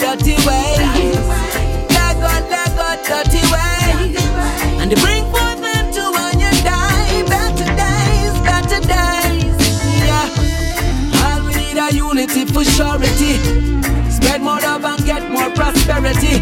matter 0.00 0.44
where 0.44 1.07
And 4.88 4.96
they 4.96 5.02
bring 5.02 5.24
forth 5.24 5.60
them 5.60 5.92
to 5.92 6.02
when 6.16 6.40
you 6.40 6.50
die. 6.64 7.22
Better 7.28 7.68
days, 7.76 8.32
better 8.40 8.80
days. 8.80 9.52
Yeah. 10.00 11.28
All 11.28 11.44
we 11.44 11.52
need 11.56 11.76
a 11.76 11.92
unity 11.94 12.46
for 12.46 12.64
surety. 12.64 13.36
Spread 14.10 14.40
more 14.40 14.58
love 14.60 14.86
and 14.86 15.04
get 15.04 15.30
more 15.30 15.50
prosperity. 15.50 16.40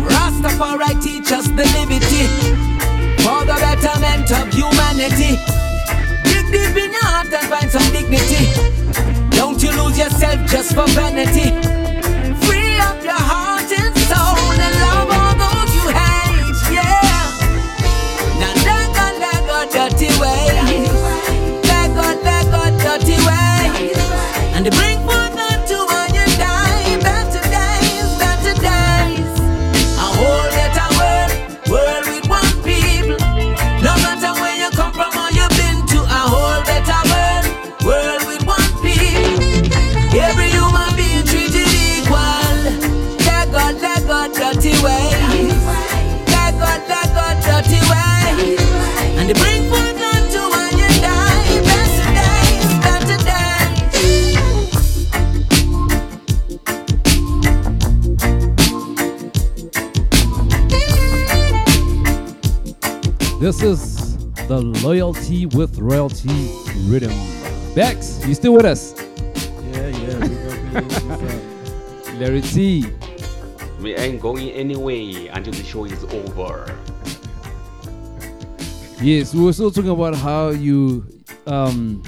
Rastafari 0.00 1.02
teach 1.02 1.30
us 1.30 1.46
the 1.48 1.68
liberty 1.76 2.24
for 3.20 3.44
the 3.44 3.56
betterment 3.60 4.30
of 4.32 4.48
humanity. 4.48 5.36
Dig 6.24 6.46
deep 6.50 6.74
in 6.74 6.92
your 6.92 7.04
heart 7.04 7.30
and 7.34 7.48
find 7.52 7.70
some 7.70 7.92
dignity. 7.92 8.48
Don't 9.36 9.62
you 9.62 9.72
lose 9.72 9.98
yourself 9.98 10.50
just 10.50 10.74
for 10.74 10.86
vanity. 10.96 11.52
The 64.98 65.04
Loyalty 65.04 65.46
with 65.46 65.78
Royalty 65.78 66.50
Rhythm. 66.86 67.12
Bex, 67.74 68.24
you 68.26 68.34
still 68.34 68.54
with 68.54 68.64
us? 68.64 68.94
Yeah, 69.70 69.86
yeah. 69.88 70.18
we 70.18 70.28
got 70.72 70.90
to 70.90 72.08
up. 72.12 72.20
Larry 72.20 72.40
T. 72.40 72.84
We 73.80 73.94
ain't 73.94 74.20
going 74.20 74.50
anywhere 74.50 75.30
until 75.32 75.52
the 75.52 75.62
show 75.62 75.84
is 75.84 76.02
over. 76.04 76.74
Yes, 79.00 79.34
we 79.34 79.44
were 79.44 79.52
still 79.52 79.70
talking 79.70 79.90
about 79.90 80.16
how 80.16 80.48
you 80.50 81.06
um 81.46 82.02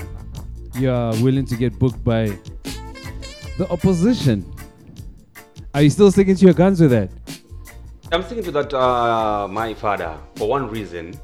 you 0.75 0.91
are 0.91 1.13
willing 1.23 1.47
to 1.47 1.57
get 1.57 1.79
booked 1.79 2.03
by 2.03 2.37
the 3.59 3.69
opposition. 3.71 4.45
Are 5.75 5.83
you 5.83 5.91
still 5.91 6.11
sticking 6.11 6.35
to 6.35 6.45
your 6.45 6.55
guns 6.55 6.81
with 6.81 6.91
that? 6.91 7.11
I'm 8.11 8.25
sticking 8.25 8.43
to 8.45 8.51
that, 8.51 8.75
uh, 8.75 9.47
my 9.47 9.75
father, 9.75 10.19
for 10.35 10.49
one 10.49 10.69
reason. 10.69 11.15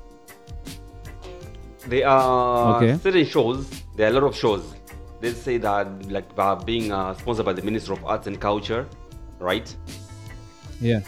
There 1.89 2.09
are 2.09 2.77
Okay. 2.83 2.99
certain 2.99 3.25
shows, 3.25 3.69
there 3.97 4.07
are 4.09 4.11
a 4.11 4.15
lot 4.21 4.25
of 4.25 4.35
shows. 4.37 4.75
They 5.21 5.33
say 5.33 5.57
that, 5.59 6.11
like, 6.11 6.29
uh, 6.37 6.57
being 6.57 6.93
uh, 6.93 7.15
sponsored 7.15 7.47
by 7.47 7.53
the 7.53 7.63
Minister 7.63 7.93
of 7.93 8.05
Arts 8.05 8.27
and 8.27 8.41
Culture, 8.41 8.87
right? 9.39 9.75
Yeah. 10.81 11.01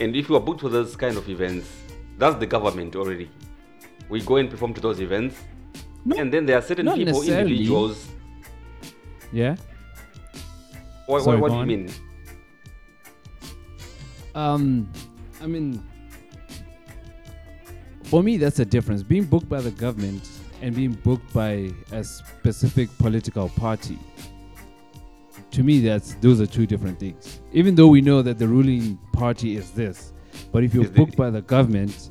And 0.00 0.14
if 0.16 0.28
you 0.28 0.36
are 0.36 0.40
booked 0.40 0.60
for 0.60 0.68
those 0.68 0.96
kind 0.96 1.16
of 1.16 1.28
events, 1.28 1.68
that's 2.18 2.36
the 2.36 2.46
government 2.46 2.96
already. 2.96 3.30
We 4.08 4.20
go 4.20 4.36
and 4.36 4.50
perform 4.50 4.74
to 4.74 4.80
those 4.80 5.00
events. 5.00 5.36
and 6.18 6.32
then 6.32 6.46
there 6.46 6.58
are 6.58 6.62
certain 6.62 6.92
people, 6.92 7.22
individuals. 7.22 8.08
Yeah. 9.32 9.54
What, 11.06 11.22
Sorry, 11.22 11.38
what, 11.40 11.42
what 11.42 11.48
do 11.50 11.54
you 11.54 11.60
on. 11.60 11.68
mean? 11.68 11.90
Um, 14.34 14.92
I 15.40 15.46
mean, 15.46 15.82
for 18.12 18.22
me, 18.22 18.36
that's 18.36 18.58
a 18.58 18.64
difference. 18.66 19.02
Being 19.02 19.24
booked 19.24 19.48
by 19.48 19.62
the 19.62 19.70
government 19.70 20.28
and 20.60 20.74
being 20.76 20.92
booked 20.92 21.32
by 21.32 21.70
a 21.92 22.04
specific 22.04 22.90
political 22.98 23.48
party. 23.48 23.98
To 25.52 25.62
me, 25.62 25.80
that's 25.80 26.12
those 26.16 26.38
are 26.38 26.46
two 26.46 26.66
different 26.66 26.98
things. 27.00 27.40
Even 27.54 27.74
though 27.74 27.86
we 27.86 28.02
know 28.02 28.20
that 28.20 28.38
the 28.38 28.46
ruling 28.46 28.98
party 29.14 29.56
is 29.56 29.70
this, 29.70 30.12
but 30.52 30.62
if 30.62 30.74
you're 30.74 30.90
booked 30.90 31.16
by 31.16 31.30
the 31.30 31.40
government 31.40 32.10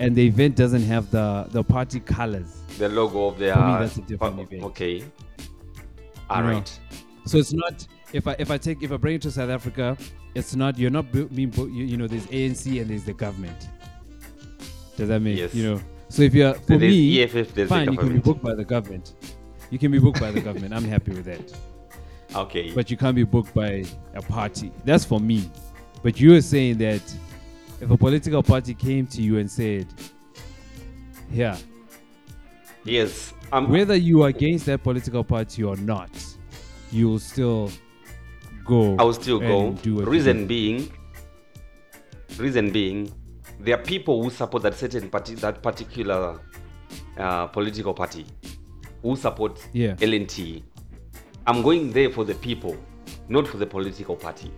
and 0.00 0.16
the 0.16 0.26
event 0.26 0.56
doesn't 0.56 0.82
have 0.82 1.12
the 1.12 1.46
the 1.50 1.62
party 1.62 2.00
colors, 2.00 2.62
The 2.78 2.88
logo 2.88 3.28
of 3.28 3.38
their. 3.38 3.54
For 3.54 3.60
me, 3.60 3.72
that's 3.78 3.96
a 3.98 4.02
different 4.02 4.40
event. 4.40 4.64
Okay. 4.64 4.94
you 4.96 5.10
All 6.28 6.42
know. 6.42 6.54
right. 6.54 6.80
So 7.24 7.38
it's 7.38 7.52
not 7.52 7.86
if 8.12 8.26
I 8.26 8.34
if 8.40 8.50
I 8.50 8.58
take 8.58 8.82
if 8.82 8.90
I 8.90 8.96
bring 8.96 9.14
it 9.14 9.22
to 9.22 9.30
South 9.30 9.50
Africa, 9.50 9.96
it's 10.34 10.56
not 10.56 10.76
you're 10.76 10.90
not 10.98 11.12
bu- 11.12 11.28
being 11.28 11.50
bu- 11.50 11.68
you, 11.68 11.84
you 11.84 11.96
know 11.96 12.08
there's 12.08 12.26
ANC 12.26 12.80
and 12.80 12.90
there's 12.90 13.04
the 13.04 13.12
government. 13.14 13.68
Does 14.96 15.08
that 15.08 15.20
make 15.20 15.38
Yes. 15.38 15.54
you 15.54 15.62
know? 15.62 15.80
So 16.08 16.22
if 16.22 16.34
you're 16.34 16.54
for 16.54 16.78
There's 16.78 16.80
me, 16.92 17.22
EFF, 17.22 17.68
fine, 17.68 17.92
you 17.92 17.98
can 17.98 18.12
be 18.12 18.18
booked 18.18 18.42
by 18.42 18.54
the 18.54 18.64
government. 18.64 19.14
You 19.70 19.78
can 19.78 19.90
be 19.90 19.98
booked 19.98 20.20
by 20.20 20.30
the 20.30 20.40
government. 20.40 20.72
I'm 20.72 20.84
happy 20.84 21.12
with 21.12 21.24
that. 21.24 21.52
Okay. 22.34 22.72
But 22.72 22.90
you 22.90 22.96
can't 22.96 23.14
be 23.14 23.22
booked 23.22 23.54
by 23.54 23.84
a 24.12 24.20
party. 24.20 24.70
That's 24.84 25.04
for 25.04 25.20
me. 25.20 25.48
But 26.02 26.20
you 26.20 26.34
are 26.34 26.42
saying 26.42 26.78
that 26.78 27.00
if 27.80 27.88
a 27.90 27.96
political 27.96 28.42
party 28.42 28.74
came 28.74 29.06
to 29.06 29.22
you 29.22 29.38
and 29.38 29.50
said, 29.50 29.86
"Yeah, 31.32 31.56
Yes. 32.86 33.34
Um, 33.52 33.68
whether 33.68 33.96
you 33.96 34.22
are 34.22 34.28
against 34.28 34.66
that 34.66 34.82
political 34.82 35.24
party 35.24 35.62
or 35.62 35.76
not, 35.76 36.10
you 36.92 37.08
will 37.08 37.18
still 37.18 37.70
go. 38.64 38.96
I 38.98 39.02
will 39.02 39.12
still 39.12 39.40
go. 39.40 39.72
do 39.82 40.02
Reason 40.02 40.46
being, 40.46 40.90
reason 42.38 42.70
being, 42.70 43.12
there 43.60 43.78
are 43.78 43.82
people 43.82 44.22
who 44.22 44.30
support 44.30 44.62
that 44.64 44.74
certain 44.74 45.08
party, 45.08 45.34
that 45.36 45.62
particular 45.62 46.40
uh, 47.18 47.46
political 47.48 47.94
party, 47.94 48.24
who 49.02 49.16
support 49.16 49.66
Yeah. 49.72 49.94
LNT. 49.96 50.62
I'm 51.46 51.62
going 51.62 51.92
there 51.92 52.10
for 52.10 52.24
the 52.24 52.34
people, 52.34 52.76
not 53.28 53.46
for 53.46 53.56
the 53.56 53.66
political 53.66 54.16
party. 54.16 54.50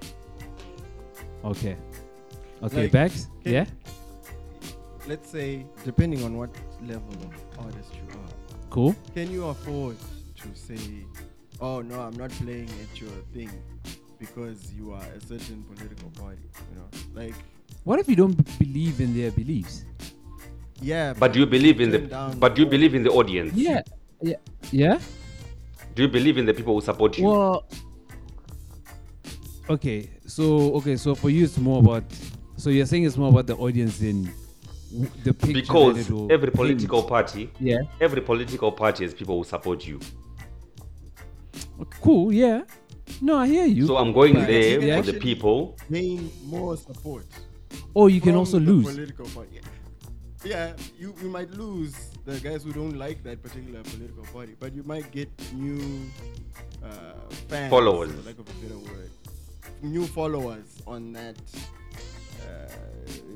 Okay. 1.45 1.77
Okay, 2.63 2.83
Like, 2.83 2.93
Bax? 2.93 3.29
can- 3.45 3.53
Yeah? 3.53 3.67
Let's 5.07 5.31
say, 5.31 5.65
depending 5.85 6.23
on 6.25 6.37
what 6.37 6.51
level 6.83 7.15
of 7.25 7.65
artist 7.65 7.95
you 7.95 8.19
are, 8.19 8.29
Cool. 8.69 8.95
can 9.15 9.31
you 9.31 9.47
afford 9.47 9.97
to 10.37 10.49
say, 10.55 11.05
"Oh 11.61 11.81
no, 11.81 12.01
I'm 12.01 12.17
not 12.17 12.31
playing 12.33 12.69
at 12.83 13.01
your 13.01 13.17
thing," 13.33 13.51
because 14.19 14.71
you 14.75 14.93
are 14.93 15.03
a 15.17 15.21
certain 15.21 15.63
political 15.63 16.11
party? 16.11 16.43
You 16.71 16.77
know, 16.79 16.89
like 17.15 17.35
What 17.89 17.99
if 18.01 18.07
you 18.07 18.17
don't 18.17 18.37
b- 18.37 18.45
believe 18.67 19.01
in 19.01 19.17
their 19.17 19.31
beliefs? 19.31 19.87
yeah. 20.83 21.15
But 21.19 21.33
do 21.33 21.39
you 21.41 21.47
believe 21.47 21.81
in 21.81 21.91
the? 21.91 22.01
But 22.39 22.55
do 22.55 22.61
you 22.63 22.69
believe 22.69 22.95
in 22.95 23.03
the 23.03 23.11
audience? 23.11 23.55
Yeah. 23.55 23.81
Yeah. 24.21 24.37
Yeah? 24.71 24.99
Do 25.95 26.03
you 26.03 26.09
believe 26.09 26.37
in 26.37 26.45
the 26.45 26.53
people 26.53 26.75
who 26.75 26.83
support 26.83 27.17
you? 27.17 27.25
Well, 27.25 27.65
okay. 29.71 30.11
So, 30.27 30.75
okay. 30.75 30.97
So 30.97 31.15
for 31.15 31.31
you, 31.31 31.45
it's 31.45 31.57
more 31.57 31.79
about. 31.81 32.05
So 32.59 32.69
you're 32.69 32.85
saying 32.85 33.05
it's 33.05 33.17
more 33.17 33.31
about 33.31 33.47
the 33.47 33.57
audience 33.57 34.03
in 34.03 34.31
the 35.25 35.33
picture. 35.33 35.55
because 35.63 35.99
it 35.99 36.11
will 36.11 36.31
every 36.31 36.49
paint. 36.49 36.57
political 36.57 37.03
party, 37.05 37.51
Yeah. 37.59 37.79
every 38.03 38.21
political 38.21 38.71
party 38.71 39.05
has 39.05 39.15
people 39.15 39.39
who 39.39 39.45
support 39.45 39.87
you. 39.87 39.99
Cool. 42.03 42.35
Yeah. 42.35 42.65
No, 43.23 43.39
I 43.39 43.47
hear 43.49 43.65
you. 43.65 43.87
So 43.87 43.97
I'm 43.97 44.13
going 44.13 44.35
But 44.35 44.47
there 44.47 44.73
you 44.81 44.81
can 44.93 45.03
for 45.03 45.13
the 45.13 45.19
people. 45.19 45.77
gain 45.91 46.31
more 46.45 46.77
support. 46.77 47.25
Or 47.95 48.11
you 48.11 48.21
can 48.21 48.35
also 48.35 48.59
lose. 48.59 48.85
Political 48.95 49.27
party. 49.27 49.61
Yeah, 50.45 50.73
you, 50.99 51.15
you 51.21 51.29
might 51.29 51.51
lose 51.51 51.95
the 52.25 52.39
guys 52.39 52.63
who 52.63 52.73
don't 52.73 52.97
like 52.97 53.23
that 53.25 53.43
particular 53.43 53.83
political 53.83 54.23
party, 54.33 54.55
but 54.59 54.73
you 54.73 54.83
might 54.85 55.11
get 55.11 55.29
new 55.53 55.81
uh, 56.85 56.89
fans, 57.49 57.71
Followers. 57.71 58.13
for 58.13 58.23
lack 58.23 58.39
of 58.39 58.49
a 58.49 58.53
better 58.63 58.79
word, 58.79 59.11
new 59.83 60.07
followers 60.07 60.81
on 60.87 61.13
that 61.13 61.37
uh, 62.47 62.71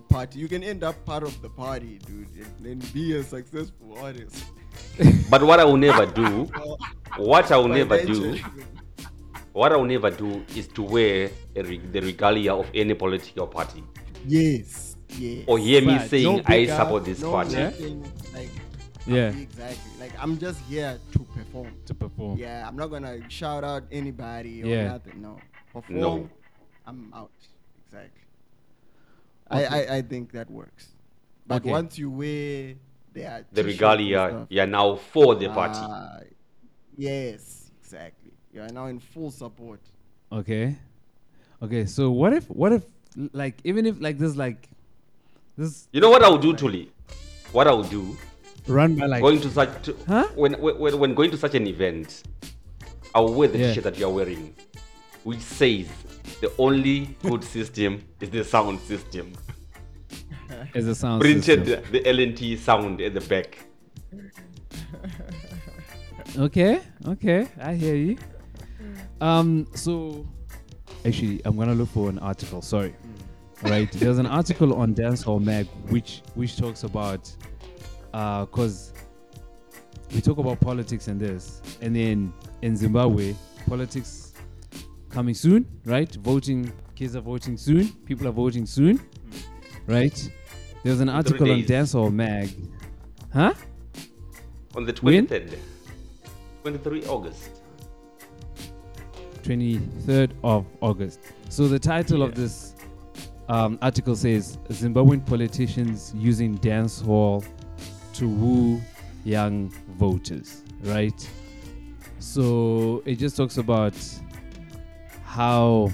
party. 0.09 0.39
You 0.39 0.47
can 0.49 0.63
end 0.63 0.85
up 0.85 1.05
part 1.05 1.25
of 1.25 1.41
the 1.43 1.49
party, 1.49 1.99
dude, 2.07 2.29
and, 2.37 2.67
and 2.67 2.93
be 2.93 3.17
a 3.17 3.23
successful 3.23 3.99
artist. 3.99 4.45
But 5.31 5.43
what 5.43 5.59
I 5.61 5.65
will 5.65 5.77
never 5.77 6.07
do, 6.07 6.45
what 7.17 7.51
I 7.51 7.57
will 7.57 7.69
never 7.69 8.03
do, 8.05 8.39
what 9.53 9.73
I 9.73 9.77
will 9.77 9.87
never 9.87 10.11
do 10.11 10.45
is 10.55 10.69
to 10.69 10.83
wear 10.83 11.31
a 11.57 11.63
re- 11.63 11.79
the 11.79 12.01
regalia 12.01 12.55
of 12.55 12.67
any 12.75 12.95
political 12.95 13.47
party. 13.47 13.83
Yes, 14.27 14.97
yes. 15.19 15.45
Or 15.47 15.59
hear 15.59 15.81
me 15.81 15.99
But 15.99 16.09
saying, 16.11 16.37
no 16.37 16.43
"I 16.47 16.67
support 16.67 17.05
this 17.05 17.21
no 17.21 17.31
party." 17.31 17.57
nothing, 17.57 18.13
Like, 18.35 18.51
Yeah. 19.07 19.31
exactly. 19.31 19.93
Like 19.99 20.13
I'm 20.19 20.39
just 20.39 20.61
here 20.69 20.99
to 21.13 21.19
perform. 21.35 21.75
To 21.87 21.95
perform. 21.95 22.39
Yeah, 22.39 22.67
I'm 22.69 22.77
not 22.77 22.89
gonna 22.89 23.19
shout 23.29 23.65
out 23.65 23.85
anybody 23.91 24.63
or 24.63 24.67
Yeah. 24.67 24.89
nothing. 24.93 25.21
No, 25.23 25.39
perform. 25.73 25.99
No. 26.01 26.29
I'm 26.87 27.13
out. 27.15 27.31
Exactly. 27.87 28.23
I, 29.51 29.65
Okay. 29.65 29.91
I 29.93 29.97
I 29.99 30.03
think 30.03 30.33
that 30.33 30.51
works. 30.51 30.89
But 31.47 31.63
Okay. 31.63 31.71
once 31.71 31.99
you 31.99 32.11
wear 32.11 32.75
their 33.13 33.45
The 33.53 33.65
regalia, 33.65 34.29
stuff, 34.29 34.47
you 34.51 34.61
are 34.61 34.67
now 34.67 34.97
for 34.97 35.35
the 35.35 35.49
party. 35.49 35.79
ah, 35.83 36.21
yes, 36.97 37.71
exactly. 37.81 38.33
You 38.53 38.63
are 38.63 38.69
now 38.73 38.87
in 38.87 38.99
full 39.01 39.31
support. 39.31 39.81
Okay. 40.31 40.77
Okay. 41.61 41.85
So 41.87 42.11
what 42.11 42.33
if 42.33 42.49
what 42.51 42.73
if 42.73 42.85
like 43.33 43.59
even 43.65 43.87
if 43.87 44.01
like 44.01 44.19
this 44.19 44.37
like 44.37 44.69
this 45.57 45.89
You 45.93 46.01
know 46.01 46.11
what 46.11 46.23
I 46.25 46.29
will 46.29 46.39
do, 46.39 46.55
Thuli? 46.55 46.89
What 47.53 47.67
I 47.67 47.73
will 47.73 47.85
do? 47.85 48.17
run 48.69 48.95
by 48.95 49.07
like 49.07 49.21
going 49.23 49.41
to 49.41 49.51
such 49.51 49.83
to, 49.83 49.97
Huh? 50.07 50.27
when, 50.37 50.53
when 50.55 50.99
when 50.99 51.15
going 51.15 51.31
to 51.33 51.37
such 51.37 51.55
an 51.57 51.67
event, 51.67 52.23
I 53.15 53.21
will 53.21 53.35
wear 53.35 53.49
the 53.49 53.59
Yeah. 53.59 53.69
t-shirt 53.69 53.85
that 53.85 53.99
you 53.99 54.07
are 54.07 54.13
wearing, 54.13 54.55
which 55.25 55.41
says 55.41 55.87
the 56.41 56.51
only 56.59 57.17
good 57.23 57.43
system 57.45 58.03
is 58.21 58.31
the 58.31 58.45
sound 58.45 58.79
system. 58.81 59.33
as 60.75 60.87
a 60.87 60.95
sound 60.95 61.21
Printed 61.21 61.67
system. 61.67 61.93
the 61.93 62.01
LNT 62.01 62.57
sound 62.59 63.01
at 63.01 63.15
the 63.15 63.21
back. 63.21 63.59
Okay, 66.39 66.81
okay, 67.09 67.47
I 67.61 67.75
hear 67.75 67.95
you. 67.95 68.17
Um, 69.21 69.67
so 69.75 70.25
actually, 71.05 71.43
I'm 71.45 71.57
gonna 71.57 71.75
look 71.75 71.89
for 71.91 72.09
an 72.09 72.19
article. 72.21 72.63
Sorry, 72.63 72.95
right? 73.63 73.91
There's 73.93 74.19
an 74.19 74.27
article 74.27 74.75
on 74.75 74.95
Dancehall 74.95 75.43
Mag 75.43 75.67
which 75.89 76.23
which 76.35 76.57
talks 76.57 76.83
about, 76.85 77.31
uh, 78.13 78.47
cause 78.47 78.93
we 80.15 80.21
talk 80.21 80.39
about 80.39 80.61
politics 80.61 81.09
and 81.09 81.21
this, 81.21 81.63
and 81.81 81.95
then 81.95 82.33
in 82.63 82.77
Zimbabwe, 82.77 83.35
politics 83.67 84.33
coming 85.09 85.35
soon, 85.35 85.67
right? 85.85 86.13
Voting, 86.17 86.73
kids 86.95 87.17
are 87.17 87.21
voting 87.21 87.57
soon, 87.57 87.89
people 88.05 88.27
are 88.29 88.33
voting 88.33 88.67
soon, 88.67 89.01
right? 89.87 90.31
There's 90.85 91.01
an 91.01 91.09
article 91.09 91.51
on. 91.51 91.63
Dancehall 91.63 92.13
Mag, 92.13 92.51
huh? 93.33 93.55
On 94.75 94.85
the 94.85 94.93
When? 95.01 95.27
23rd, 95.27 95.59
23 96.63 97.05
August. 97.07 97.51
23rd 99.43 100.31
of 100.45 100.67
August. 100.81 101.21
So 101.49 101.67
the 101.69 101.79
title 101.79 102.23
of 102.23 102.35
this 102.35 102.72
um, 103.49 103.79
article 103.83 104.17
says 104.17 104.59
Zimbabwean 104.69 105.25
politicians 105.27 106.13
using 106.17 106.57
dance 106.57 107.01
hall 107.01 107.45
to 108.15 108.29
woo 108.29 108.81
young 109.25 109.71
voters, 109.97 110.63
right? 110.83 111.29
So 112.19 113.03
it 113.05 113.17
just 113.17 113.37
talks 113.37 113.59
about 113.59 113.95
how 115.25 115.91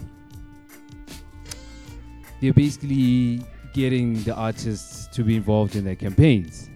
they're 2.41 2.53
basically 2.53 3.43
getting 3.73 4.23
the 4.25 4.35
artists 4.35 5.07
to 5.15 5.25
be 5.25 5.37
involved 5.37 5.77
in 5.77 5.85
their 5.85 5.97
campaigns. 5.97 6.69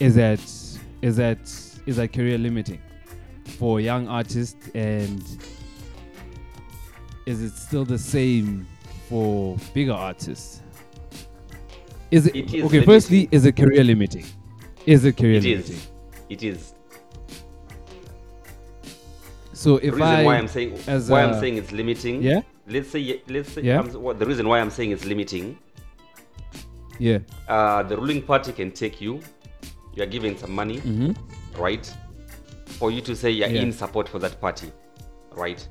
Is 0.00 0.14
that 0.14 0.40
is 1.02 1.16
that 1.16 1.38
is 1.86 1.96
that 1.96 2.12
career 2.12 2.38
limiting 2.38 2.80
for 3.44 3.80
young 3.80 4.06
artists 4.08 4.68
and 4.74 5.22
is 7.26 7.42
it 7.42 7.52
still 7.52 7.84
the 7.84 7.98
same 7.98 8.66
for 9.08 9.56
bigger 9.74 9.92
artists? 9.92 10.62
Is 12.10 12.26
it, 12.26 12.36
It 12.36 12.54
is 12.54 12.64
okay? 12.64 12.84
Firstly, 12.84 13.28
is 13.30 13.44
it 13.44 13.56
career 13.56 13.84
limiting? 13.84 14.24
Is 14.86 15.04
it 15.04 15.16
career 15.16 15.36
It 15.38 15.44
limiting? 15.44 15.76
is. 15.76 15.88
It 16.28 16.42
is. 16.42 16.74
So 19.52 19.76
if 19.76 19.82
the 19.82 19.90
reason 19.92 20.02
I, 20.02 20.24
why 20.24 20.36
I'm 20.36 20.48
saying 20.48 20.78
as 20.86 21.10
why 21.10 21.22
i 21.22 21.24
I'm 21.24 21.40
saying 21.40 21.56
it's 21.56 21.72
limiting. 21.72 22.22
Yeah. 22.22 22.42
Let's 22.68 22.90
say 22.90 23.22
let's 23.28 23.52
say 23.52 23.62
Yeah. 23.62 23.82
What, 23.82 24.18
the 24.18 24.26
reason 24.26 24.46
why 24.48 24.60
I'm 24.60 24.70
saying 24.70 24.92
it's 24.92 25.04
limiting. 25.04 25.58
Yeah. 26.98 27.18
Uh, 27.48 27.82
the 27.82 27.96
ruling 27.96 28.22
party 28.22 28.52
can 28.52 28.70
take 28.70 29.00
you. 29.00 29.20
You 29.94 30.02
are 30.04 30.06
given 30.06 30.36
some 30.38 30.52
money, 30.52 30.78
Mhm. 30.78 31.16
right? 31.56 31.92
For 32.78 32.90
you 32.90 33.00
to 33.02 33.16
say 33.16 33.30
you're 33.30 33.48
Yeah. 33.48 33.62
in 33.62 33.72
support 33.72 34.08
for 34.08 34.18
that 34.20 34.40
party, 34.40 34.70
right? 35.34 35.66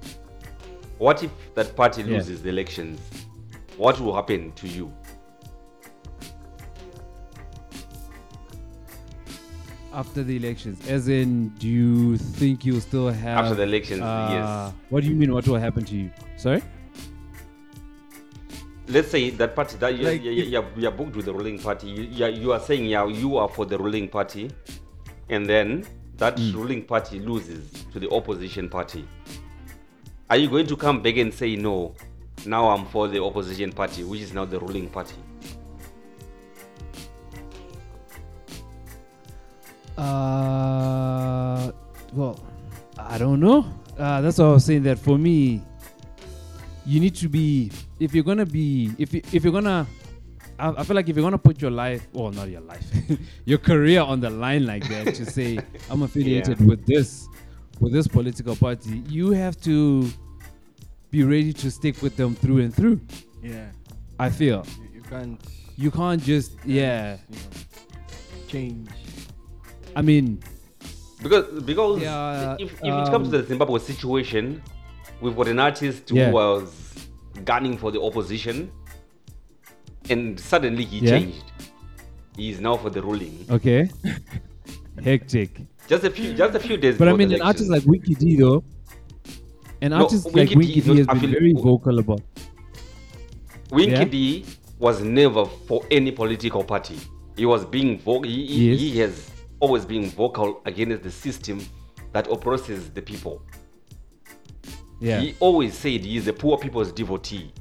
What 0.98 1.24
if 1.24 1.32
that 1.56 1.76
party 1.76 2.02
Yeah. 2.02 2.18
loses 2.18 2.42
the 2.42 2.50
elections? 2.50 3.00
What 3.78 4.00
will 4.00 4.16
happen 4.16 4.52
to 4.54 4.68
you? 4.68 4.92
after 9.94 10.24
the 10.24 10.36
elections, 10.36 10.88
as 10.88 11.08
in, 11.08 11.50
do 11.58 11.68
you 11.68 12.18
think 12.18 12.64
you'll 12.66 12.82
still 12.82 13.10
have 13.10 13.46
After 13.46 13.56
the 13.56 13.64
elections, 13.64 14.02
uh, 14.02 14.28
yes. 14.32 14.74
What 14.90 15.02
do 15.04 15.10
you 15.10 15.16
mean? 15.16 15.34
What 15.34 15.48
will 15.48 15.58
happen 15.58 15.84
to 15.86 15.96
you? 15.96 16.12
Sorry. 16.36 16.62
let's 18.90 19.10
say 19.12 19.32
that 19.32 19.54
party 19.56 19.76
that 19.78 19.98
you 19.98 20.06
Like 20.06 20.24
you 20.24 20.32
you're, 20.32 20.66
you're 20.78 20.92
booked 20.92 21.16
with 21.16 21.26
the 21.26 21.34
ruling 21.34 21.60
party 21.60 21.88
you, 21.90 22.04
you're, 22.04 22.30
you 22.30 22.54
are 22.54 22.60
saying 22.60 22.86
yeah 22.86 23.06
you 23.06 23.36
are 23.36 23.50
for 23.50 23.66
the 23.66 23.78
ruling 23.78 24.08
party 24.08 24.50
and 25.28 25.46
then 25.46 25.86
that 26.16 26.40
Hmm. 26.40 26.56
ruling 26.56 26.84
party 26.86 27.20
loses 27.20 27.70
to 27.92 28.00
the 28.00 28.10
opposition 28.12 28.70
party 28.70 29.06
are 30.30 30.38
you 30.38 30.48
going 30.50 30.68
to 30.68 30.78
come 30.78 31.02
back 31.02 31.18
and 31.18 31.34
say 31.34 31.58
no 31.58 31.96
now 32.46 32.70
i'm 32.70 32.86
for 32.86 33.08
the 33.08 33.22
opposition 33.22 33.72
party 33.72 34.04
which 34.04 34.22
is 34.22 34.34
now 34.34 34.46
the 34.46 34.60
ruling 34.60 34.90
party 34.90 35.16
Uh, 39.98 41.72
well, 42.14 42.40
I 42.98 43.18
don't 43.18 43.40
know. 43.40 43.66
Uh, 43.98 44.22
that's 44.22 44.38
why 44.38 44.46
I 44.46 44.52
was 44.52 44.66
saying 44.66 44.84
that 44.84 45.00
for 45.00 45.18
me, 45.18 45.62
you 46.86 47.00
need 47.00 47.16
to 47.16 47.28
be 47.28 47.72
if 48.00 48.14
you're 48.14 48.24
gonna 48.24 48.46
be 48.46 48.92
if 48.98 49.14
you, 49.14 49.22
if 49.34 49.44
you're 49.44 49.54
gonna. 49.54 49.88
I, 50.60 50.70
I 50.70 50.84
feel 50.84 50.96
like 50.96 51.10
if 51.10 51.16
you're 51.16 51.24
gonna 51.26 51.38
put 51.38 51.62
your 51.62 51.72
life, 51.72 52.08
well, 52.14 52.32
not 52.32 52.50
your 52.50 52.62
life, 52.62 52.86
your 53.46 53.58
career 53.58 54.02
on 54.02 54.20
the 54.20 54.30
line 54.30 54.66
like 54.66 54.88
that 54.90 55.16
to 55.16 55.26
say 55.26 55.60
I'm 55.90 56.04
affiliated 56.04 56.60
Yeah. 56.60 56.66
with 56.68 56.86
this, 56.86 57.28
with 57.80 57.92
this 57.92 58.08
political 58.08 58.56
party, 58.56 59.04
you 59.10 59.32
have 59.32 59.60
to 59.62 60.08
be 61.12 61.24
ready 61.24 61.54
to 61.54 61.72
stick 61.72 62.02
with 62.02 62.16
them 62.18 62.36
through 62.36 62.60
and 62.60 62.74
through. 62.74 63.00
Yeah. 63.42 63.68
I 64.20 64.30
feel 64.30 64.66
You, 64.82 64.90
you 64.96 65.02
can't 65.02 65.42
you 65.78 65.92
can't 65.92 66.22
just 66.22 66.52
yeah. 66.66 67.18
you 67.30 67.36
know, 67.36 67.42
change. 68.48 68.90
I 69.96 70.02
mean, 70.02 70.40
because 71.22 71.46
because 71.64 72.02
Yeah, 72.02 72.56
if, 72.60 72.74
if 72.74 72.82
it 72.84 73.08
comes 73.12 73.30
to 73.30 73.36
um, 73.38 73.42
the 73.42 73.44
zimbabwe 73.48 73.80
situation 73.80 74.62
we've 75.22 75.36
got 75.36 75.48
an 75.48 75.60
artist 75.60 76.12
Yeah. 76.12 76.28
who 76.28 76.34
was 76.34 76.64
gunning 77.46 77.78
for 77.78 77.92
the 77.92 78.02
opposition 78.02 78.72
and 80.10 80.40
suddenly 80.40 80.84
he 80.86 81.00
Yeah. 81.00 81.12
changed 81.20 81.44
he 82.36 82.50
is 82.52 82.60
now 82.60 82.76
for 82.78 82.90
the 82.90 83.02
ruling 83.02 83.46
okay, 83.50 83.90
hectic. 85.04 85.62
just 85.88 86.04
a 86.04 86.10
few 86.10 86.34
just 86.34 86.54
a 86.56 86.60
few 86.60 86.78
days 86.78 86.98
But 86.98 87.08
I 87.10 87.14
mean, 87.14 87.30
the 87.30 87.36
an 87.36 87.42
artist 87.42 87.70
like 87.70 87.84
Winky 87.86 88.14
D 88.16 88.36
though, 88.36 88.64
an 89.82 89.92
No, 89.92 90.08
like 90.08 90.34
Winky 90.34 90.48
D 90.50 90.56
Winky 90.56 90.80
is 90.80 90.86
D 90.86 90.98
has 90.98 91.08
been 91.22 91.32
very 91.32 91.54
vocal 91.54 92.00
about. 92.00 92.22
Winky 93.72 93.92
Yeah? 93.92 94.04
D 94.06 94.46
was 94.80 95.02
never 95.02 95.46
for 95.46 95.86
any 95.92 96.12
political 96.12 96.64
party. 96.64 96.98
He 97.36 97.46
was 97.46 97.66
being 97.66 98.00
vocal. 98.00 98.24
He, 98.24 98.72
Yes. 98.72 98.80
he 98.80 98.98
has 99.00 99.32
always 99.60 99.86
been 99.86 100.10
vocal 100.10 100.62
against 100.66 101.04
the 101.04 101.12
system 101.12 101.60
that 102.14 102.28
oppresses 102.32 102.90
the 102.92 103.02
people. 103.02 103.42
Yeah. 105.00 105.20
He 105.20 105.36
always 105.40 105.76
said 105.76 106.02
he 106.02 106.18
is 106.18 106.26
the 106.26 106.34
poor 106.34 106.58
people's 106.58 106.92
devotee. 106.92 107.52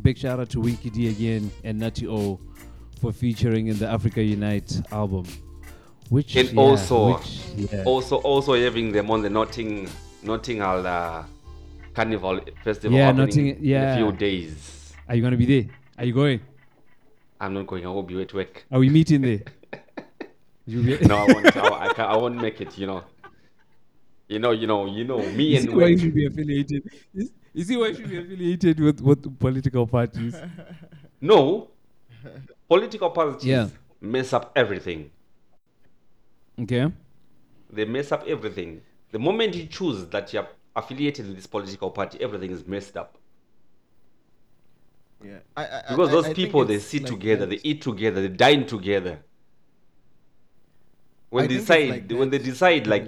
Big 0.00 0.18
shout 0.18 0.40
out 0.40 0.48
to 0.50 0.60
Winky 0.60 0.90
D 0.90 1.08
again 1.08 1.50
and 1.64 1.78
Nutty 1.78 2.08
O 2.08 2.40
for 3.00 3.12
featuring 3.12 3.66
in 3.66 3.78
the 3.78 3.86
Africa 3.88 4.22
Unite 4.22 4.80
album, 4.90 5.24
which 6.12 6.36
And 6.36 6.52
yeah, 6.52 6.60
also, 6.60 7.16
which, 7.16 7.40
yeah. 7.56 7.84
also, 7.84 8.16
also 8.16 8.54
having 8.54 8.92
them 8.92 9.10
on 9.10 9.22
the 9.22 9.30
Notting, 9.30 9.88
Nottingham 10.22 10.84
uh, 10.84 11.22
Carnival 11.94 12.40
Festival 12.62 12.98
Yeah, 12.98 13.12
Notting- 13.12 13.64
in 13.64 13.82
a 13.82 13.96
few 13.96 14.12
days. 14.12 14.92
Are 15.08 15.14
you 15.16 15.22
gonna 15.22 15.38
be 15.38 15.46
there? 15.46 15.70
Are 15.96 16.04
you 16.04 16.12
going? 16.12 16.40
I'm 17.40 17.54
not 17.54 17.66
going. 17.66 17.86
I 17.86 17.88
will 17.88 18.02
be 18.02 18.20
at 18.20 18.32
work. 18.34 18.64
Are 18.70 18.78
we 18.78 18.90
meeting 18.90 19.22
there? 19.22 19.40
No, 20.64 21.16
I 21.16 21.26
won't. 21.32 21.56
I, 21.56 21.86
I, 21.86 21.92
can't, 21.92 22.08
I 22.14 22.16
won't 22.16 22.36
make 22.40 22.60
it. 22.60 22.78
You 22.78 22.86
know. 22.86 23.02
You 24.28 24.38
know. 24.38 24.52
You 24.52 24.68
know. 24.68 24.86
You 24.86 25.04
know. 25.04 25.18
Me 25.32 25.56
and 25.56 25.74
why 25.74 25.86
you 25.88 25.98
should 25.98 26.14
be 26.14 26.24
affiliated. 26.26 26.88
You 27.12 27.28
you 27.52 27.64
see 27.64 27.76
why 27.76 27.88
you 27.88 27.96
should 27.96 28.08
be 28.08 28.18
affiliated 28.18 28.78
with 28.78 29.00
with 29.00 29.38
political 29.40 29.88
parties. 29.88 30.36
No, 31.20 31.68
political 32.68 33.10
parties 33.10 33.44
Yeah. 33.44 33.68
mess 34.00 34.32
up 34.32 34.52
everything. 34.54 35.10
Okay. 36.60 36.92
They 37.70 37.84
mess 37.84 38.12
up 38.12 38.24
everything. 38.26 38.82
The 39.10 39.18
moment 39.18 39.54
you 39.54 39.66
choose 39.66 40.06
that 40.06 40.32
you're 40.32 40.46
affiliated 40.76 41.26
with 41.26 41.36
this 41.36 41.46
political 41.46 41.90
party, 41.90 42.18
everything 42.20 42.50
is 42.50 42.66
messed 42.66 42.96
up. 42.96 43.18
Yeah. 45.24 45.38
I, 45.56 45.64
I, 45.66 45.82
Because 45.90 46.08
I- 46.08 46.12
those 46.12 46.24
I 46.24 46.26
think 46.28 46.36
people, 46.36 46.64
they 46.64 46.78
sit 46.78 47.02
like 47.02 47.10
together, 47.12 47.46
that. 47.46 47.62
they 47.62 47.68
eat 47.68 47.80
together, 47.82 48.20
they 48.22 48.28
dine 48.28 48.66
together. 48.66 49.20
When 51.30 51.48
they 51.48 51.56
decide, 51.56 51.88
like 51.90 52.10
when 52.18 52.28
they 52.30 52.38
decide, 52.38 52.86
like 52.86 53.06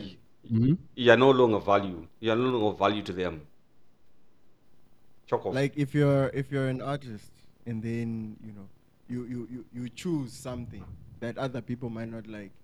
Mhm. 0.50 0.78
you 0.94 1.10
are 1.10 1.16
no 1.16 1.30
longer 1.30 1.58
value, 1.58 2.06
you 2.20 2.30
are 2.32 2.36
no 2.36 2.44
longer 2.50 2.66
of 2.68 2.78
value 2.78 3.02
to 3.02 3.12
them. 3.12 3.42
Chock 5.26 5.46
off. 5.46 5.54
like 5.54 5.72
if 5.76 5.94
you're 5.94 6.28
if 6.34 6.52
you're 6.52 6.68
an 6.68 6.82
artist 6.82 7.32
and 7.66 7.82
then 7.82 8.36
you 8.44 8.52
know 8.52 8.68
you 9.08 9.24
you 9.24 9.48
you, 9.50 9.64
you 9.72 9.88
choose 9.88 10.32
something 10.34 10.84
that 11.20 11.38
other 11.38 11.62
people 11.62 11.88
might 11.88 12.10
not 12.10 12.26
like 12.26 12.50
I- 12.50 12.63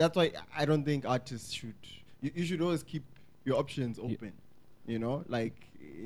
that's 0.00 0.16
why 0.16 0.32
i 0.56 0.64
don't 0.64 0.84
think 0.84 1.04
artists 1.06 1.52
should 1.52 1.74
you, 2.22 2.30
you 2.34 2.44
should 2.44 2.62
always 2.62 2.82
keep 2.82 3.04
your 3.44 3.56
options 3.58 3.98
open 3.98 4.32
you 4.86 4.98
know 4.98 5.22
like 5.28 5.54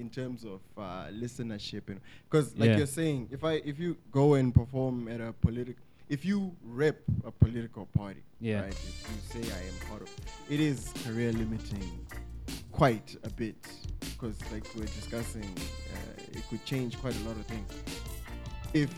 in 0.01 0.11
terms 0.11 0.45
of 0.45 0.61
uh, 0.77 1.07
listenership 1.23 1.89
and 1.89 2.01
because 2.29 2.57
like 2.59 2.71
Yeah. 2.71 2.79
you're 2.79 2.95
saying 3.01 3.29
if 3.31 3.45
i 3.45 3.55
if 3.73 3.79
you 3.79 3.97
go 4.11 4.35
and 4.35 4.53
perform 4.55 5.09
at 5.09 5.21
a 5.21 5.33
political 5.33 5.83
if 6.09 6.25
you 6.25 6.39
rep 6.65 6.99
a 7.25 7.31
political 7.31 7.87
party 7.87 8.23
Yeah. 8.41 8.63
right 8.63 8.73
if 8.73 9.07
you 9.11 9.43
say 9.43 9.53
i 9.61 9.61
am 9.71 9.77
part 9.89 10.03
of 10.03 10.11
it 10.51 10.61
is 10.61 10.93
career 11.07 11.33
limiting 11.33 11.89
quite 12.73 13.17
a 13.23 13.31
bit 13.31 13.57
because 14.01 14.37
like 14.53 14.65
we 14.75 14.81
we're 14.81 14.87
discussing 15.01 15.49
uh, 15.95 16.39
it 16.39 16.43
could 16.51 16.65
change 16.65 16.99
quite 17.01 17.17
a 17.23 17.25
lot 17.29 17.37
of 17.37 17.47
things 17.47 17.71
if 18.75 18.91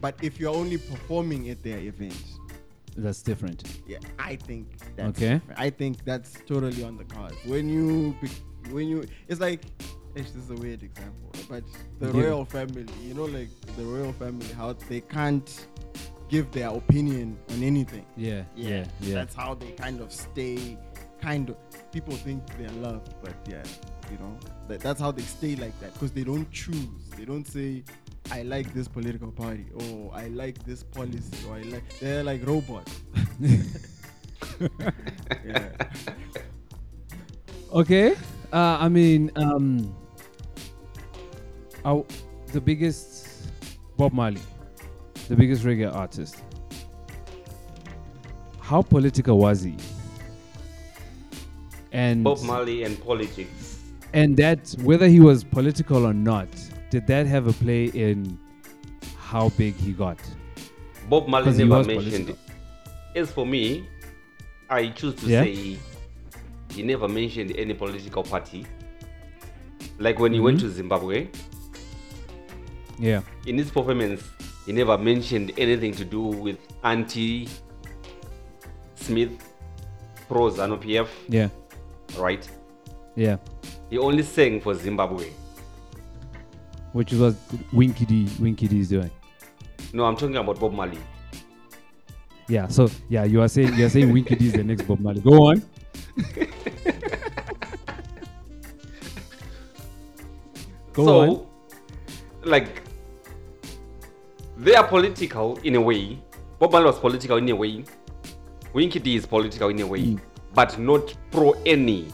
but 0.00 0.14
if 0.22 0.40
you're 0.40 0.54
only 0.62 0.78
performing 0.78 1.50
at 1.50 1.62
their 1.62 1.78
event 1.78 2.24
That's 2.96 3.22
different. 3.22 3.62
yeah 3.86 3.98
i 4.18 4.36
think 4.36 4.66
that's 4.96 5.08
Okay. 5.18 5.34
different. 5.34 5.60
i 5.60 5.70
think 5.70 6.04
that's 6.04 6.32
totally 6.46 6.84
on 6.84 6.96
the 6.96 7.04
cards 7.04 7.36
when 7.46 7.68
you 7.68 8.14
when 8.70 8.86
you 8.88 9.04
it's 9.28 9.40
like 9.40 9.62
this 10.14 10.34
is 10.34 10.50
a 10.50 10.54
weird 10.54 10.82
example 10.82 11.30
but 11.48 11.64
the 12.00 12.08
Yeah. 12.08 12.22
royal 12.22 12.44
family 12.44 12.86
you 13.02 13.14
know 13.14 13.24
like 13.24 13.48
the 13.76 13.84
royal 13.84 14.12
family 14.12 14.46
how 14.48 14.72
they 14.88 15.00
can't 15.00 15.66
give 16.28 16.50
their 16.52 16.68
opinion 16.68 17.38
on 17.50 17.62
anything 17.62 18.06
Yeah, 18.16 18.44
yeah, 18.56 18.84
yeah. 19.00 19.14
that's 19.14 19.34
how 19.34 19.54
they 19.54 19.70
kind 19.72 20.00
of 20.00 20.12
stay 20.12 20.78
kind 21.20 21.48
of 21.50 21.56
people 21.92 22.14
think 22.16 22.42
they're 22.58 22.70
loved 22.88 23.14
but 23.22 23.34
yeah 23.48 23.62
you 24.10 24.18
know 24.18 24.38
that, 24.68 24.80
that's 24.80 25.00
how 25.00 25.10
they 25.12 25.22
stay 25.22 25.56
like 25.56 25.78
that 25.80 25.92
because 25.94 26.12
they 26.12 26.24
don't 26.24 26.50
choose 26.50 26.86
they 27.16 27.24
don't 27.24 27.46
say 27.46 27.84
i 28.30 28.42
like 28.42 28.72
this 28.72 28.88
political 28.88 29.30
party 29.32 29.66
or 29.74 30.10
i 30.14 30.28
like 30.28 30.62
this 30.64 30.82
policy 30.82 31.36
or 31.48 31.56
i 31.56 31.62
like 31.62 31.98
they're 31.98 32.22
like 32.24 32.46
robots 32.46 33.00
yeah 35.44 35.68
Okay. 37.72 38.12
Uh, 38.52 38.76
I 38.80 38.90
mean, 38.90 39.30
um, 39.34 39.96
Our, 41.86 42.04
the 42.52 42.60
biggest 42.60 43.48
Bob 43.96 44.12
Marley, 44.12 44.42
the 45.28 45.34
biggest 45.36 45.64
reggae 45.64 45.90
artist. 45.90 46.36
How 48.60 48.82
political 48.82 49.38
was 49.38 49.62
he? 49.62 49.74
And 51.92 52.22
Bob 52.22 52.42
Marley 52.42 52.84
and 52.84 53.02
politics. 53.02 53.78
and 54.12 54.36
that 54.36 54.74
whether 54.82 55.08
he 55.08 55.20
was 55.20 55.42
political 55.42 56.06
or 56.06 56.12
not, 56.12 56.48
did 56.92 57.06
that 57.06 57.26
have 57.26 57.46
a 57.46 57.52
play 57.54 57.86
in 57.86 58.38
how 59.16 59.48
big 59.56 59.74
he 59.76 59.92
got? 59.92 60.18
Bob 61.08 61.26
Marley 61.26 61.50
never 61.52 61.82
mentioned 61.82 62.26
political. 62.26 62.34
it. 63.14 63.18
As 63.18 63.32
for 63.32 63.46
me, 63.46 63.86
I 64.68 64.88
choose 64.88 65.14
to 65.16 65.26
Yeah? 65.26 65.42
say 65.42 65.78
he 66.74 66.82
never 66.82 67.08
mentioned 67.08 67.54
any 67.56 67.72
political 67.72 68.22
party. 68.22 68.66
Like 69.98 70.18
when 70.20 70.34
he 70.34 70.40
went 70.40 70.58
Mhm. 70.58 70.60
to 70.64 70.70
Zimbabwe, 70.70 71.28
Yeah. 72.98 73.22
in 73.46 73.56
his 73.56 73.70
performance, 73.70 74.22
he 74.66 74.72
never 74.72 74.98
mentioned 74.98 75.52
anything 75.56 75.92
to 75.94 76.04
do 76.04 76.20
with 76.20 76.58
anti 76.84 77.48
Smith, 78.96 79.30
pro 80.28 80.50
ZANU 80.50 80.76
PF. 80.78 81.08
Yeah. 81.28 81.48
Right? 82.18 82.46
Yeah. 83.16 83.38
He 83.88 83.96
only 83.98 84.22
sang 84.22 84.60
for 84.60 84.74
Zimbabwe. 84.74 85.30
Which 86.92 87.12
is 87.12 87.20
what 87.20 87.34
Winky 87.72 88.04
D 88.04 88.28
Winky 88.40 88.68
D 88.68 88.80
is 88.80 88.88
doing. 88.88 89.10
No, 89.92 90.04
I'm 90.04 90.16
talking 90.16 90.36
about 90.36 90.58
Bob 90.60 90.72
Marley. 90.72 90.98
Yeah, 92.48 92.68
so 92.68 92.90
yeah, 93.08 93.24
you 93.24 93.40
are 93.40 93.48
saying 93.48 93.74
you 93.74 93.86
are 93.86 93.88
saying 93.88 94.12
Winky 94.12 94.34
D 94.36 94.46
is 94.48 94.52
the 94.52 94.64
next 94.64 94.82
Bob 94.82 95.00
Marley. 95.00 95.20
Go 95.20 95.48
on. 95.48 95.62
Go 100.92 101.04
so, 101.06 101.20
on. 101.20 101.46
like, 102.44 102.82
they 104.58 104.74
are 104.74 104.86
political 104.86 105.56
in 105.64 105.76
a 105.76 105.80
way. 105.80 106.18
Bob 106.58 106.72
Marley 106.72 106.86
was 106.86 106.98
political 106.98 107.38
in 107.38 107.48
a 107.48 107.56
way. 107.56 107.84
Winky 108.74 108.98
D 108.98 109.16
is 109.16 109.24
political 109.26 109.68
in 109.70 109.80
a 109.80 109.86
way, 109.86 110.00
Mm. 110.02 110.20
but 110.54 110.78
not 110.78 111.14
pro 111.30 111.52
any 111.64 112.08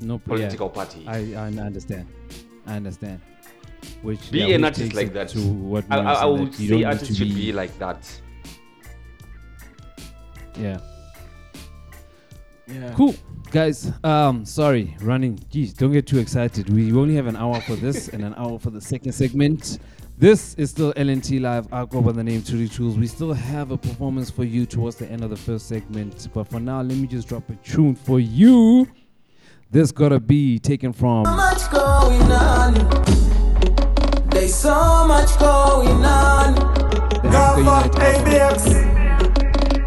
No 0.00 0.18
political 0.18 0.68
yeah, 0.68 0.72
party. 0.74 1.04
I, 1.06 1.18
I 1.34 1.46
understand. 1.66 2.06
I 2.68 2.76
understand. 2.76 3.20
Which 4.02 4.30
be 4.30 4.40
yeah, 4.40 4.56
an 4.56 4.62
which 4.62 4.64
artist 4.78 4.94
like 4.94 5.12
that. 5.14 5.28
To 5.30 5.40
what 5.40 5.84
I, 5.90 5.98
I, 5.98 6.02
means 6.04 6.18
I 6.18 6.20
that 6.20 6.32
would 6.32 6.40
you 6.40 6.52
say 6.52 6.68
don't 6.68 6.78
need 6.78 6.84
artists 6.84 7.08
to 7.08 7.14
should 7.14 7.28
be- 7.28 7.46
be 7.46 7.52
like 7.52 7.78
that. 7.78 8.20
Yeah. 10.58 10.80
Yeah. 12.66 12.92
Cool. 12.94 13.14
Guys, 13.50 13.90
um, 14.04 14.44
sorry, 14.44 14.94
running. 15.00 15.40
Geez, 15.50 15.72
don't 15.72 15.92
get 15.92 16.06
too 16.06 16.18
excited. 16.18 16.68
We 16.68 16.92
only 16.92 17.14
have 17.14 17.26
an 17.26 17.36
hour 17.36 17.58
for 17.62 17.76
this 17.76 18.08
and 18.08 18.22
an 18.22 18.34
hour 18.36 18.58
for 18.58 18.68
the 18.70 18.80
second 18.80 19.12
segment. 19.12 19.78
This 20.18 20.54
is 20.54 20.70
still 20.70 20.92
LNT 20.94 21.40
Live. 21.40 21.72
I'll 21.72 21.86
go 21.86 22.02
by 22.02 22.12
the 22.12 22.24
name 22.24 22.42
Thuli 22.42 22.68
Thulz. 22.68 22.98
We 22.98 23.06
still 23.06 23.32
have 23.32 23.70
a 23.70 23.78
performance 23.78 24.28
for 24.30 24.44
you 24.44 24.66
towards 24.66 24.96
the 24.96 25.08
end 25.08 25.22
of 25.24 25.30
the 25.30 25.36
first 25.36 25.68
segment. 25.68 26.28
But 26.34 26.48
for 26.48 26.60
now, 26.60 26.82
let 26.82 26.98
me 26.98 27.06
just 27.06 27.28
drop 27.28 27.48
a 27.48 27.54
tune 27.56 27.94
for 27.94 28.20
you. 28.20 28.86
This 29.70 29.92
gotta 29.92 30.18
be 30.18 30.58
taken 30.58 30.94
from 30.94 31.26
So 31.26 31.36
much 31.36 31.70
going 31.70 32.22
on. 32.32 32.72
There's 34.30 34.54
so 34.54 35.06
much 35.06 35.38
going 35.38 36.02
on. 36.06 36.56
Africa 37.22 37.58
United 37.58 37.94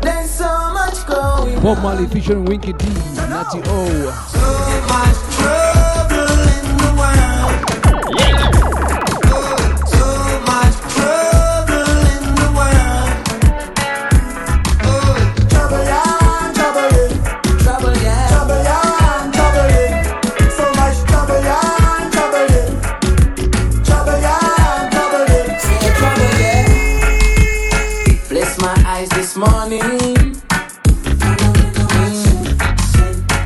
There's 0.04 0.30
so 0.30 0.74
much 0.74 1.08
going 1.08 1.56
on. 1.56 1.64
Bob 1.64 1.82
Marley 1.82 2.06
featuring 2.06 2.46
Winky 2.46 2.74
D, 2.74 2.86
Nutty 3.28 3.62
O. 3.66 4.12
So 4.32 4.88
much 4.88 5.61
this 29.32 29.38
morning. 29.38 30.36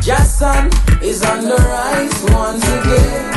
Jason 0.01 0.69
is 1.01 1.23
on 1.23 1.43
the 1.43 1.57
rise 1.57 2.23
once 2.31 2.65
again. 2.65 3.31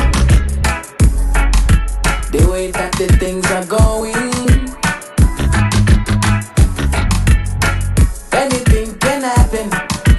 The 2.33 2.49
way 2.51 2.71
that 2.71 2.93
the 2.93 3.09
things 3.19 3.45
are 3.51 3.67
going. 3.67 4.15
Anything 8.33 8.99
can 8.99 9.23
happen. 9.23 9.69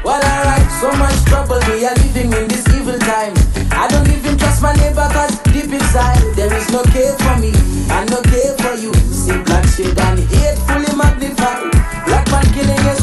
Well, 0.04 0.22
alright, 0.22 0.70
so 0.82 0.92
much 0.98 1.18
trouble. 1.26 1.60
We 1.72 1.86
are 1.86 1.96
living 1.96 2.34
in 2.34 2.48
this 2.48 2.68
evil 2.76 3.00
time. 3.00 3.34
I 3.72 3.88
don't 3.90 4.08
even 4.08 4.38
trust 4.38 4.62
my 4.62 4.74
neighbor 4.74 5.08
cause 5.14 5.38
deep 5.54 5.72
inside 5.72 6.22
there 6.36 6.54
is 6.54 6.70
no 6.72 6.84
care 6.84 7.16
for 7.18 7.38
me 7.40 7.54
and 7.90 8.10
no 8.10 8.22
care 8.24 8.54
for 8.58 8.76
you. 8.76 8.94
See 8.94 9.42
black 9.44 9.66
shade 9.66 9.98
and 9.98 10.20
hate 10.20 10.58
fully 10.68 10.96
magnified. 10.96 11.69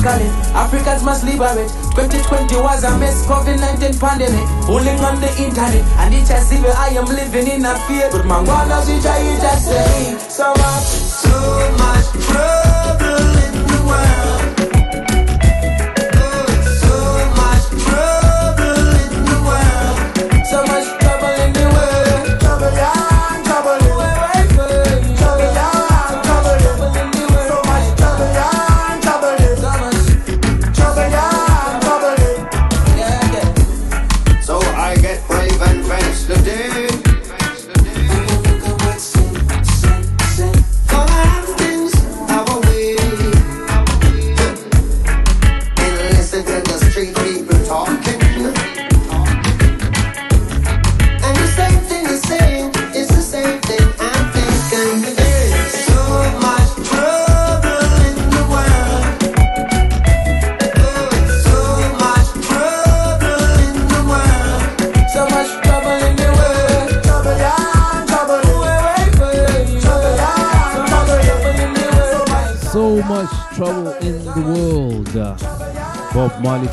Calling. 0.07 0.31
Africans 0.55 1.03
must 1.03 1.25
liberate. 1.25 1.67
2020 1.99 2.55
was 2.63 2.85
a 2.85 2.97
mess. 2.97 3.27
COVID 3.27 3.59
19 3.59 3.99
pandemic. 3.99 4.47
Fooling 4.65 5.01
on 5.03 5.21
the 5.21 5.27
internet. 5.43 5.83
And 5.99 6.15
it's 6.15 6.31
as 6.31 6.53
if 6.53 6.63
I 6.65 6.91
am 6.95 7.07
living 7.07 7.49
in 7.49 7.67
a 7.67 7.75
fear. 7.91 8.09
But 8.13 8.25
my 8.25 8.39
one 8.39 8.71
of 8.71 8.87
the 8.87 9.01
giants 9.03 9.43
just 9.43 9.67
saying 9.67 10.19
so 10.31 10.55
much, 10.63 10.87
so 11.11 11.35
much 11.83 12.07
trouble 12.23 13.35
in 13.51 13.67
the 13.67 13.83
world. 13.83 14.26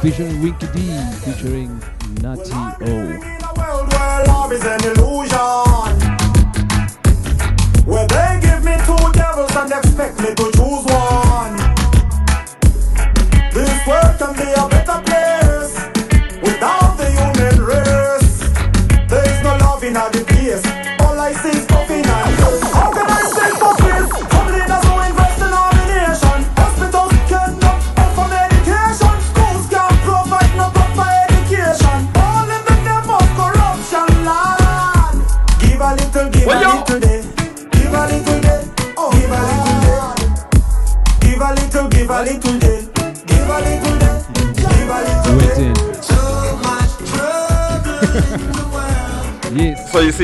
Featuring 0.04 0.42
Winky 0.42 0.68
D, 0.74 0.92
featuring 1.24 1.73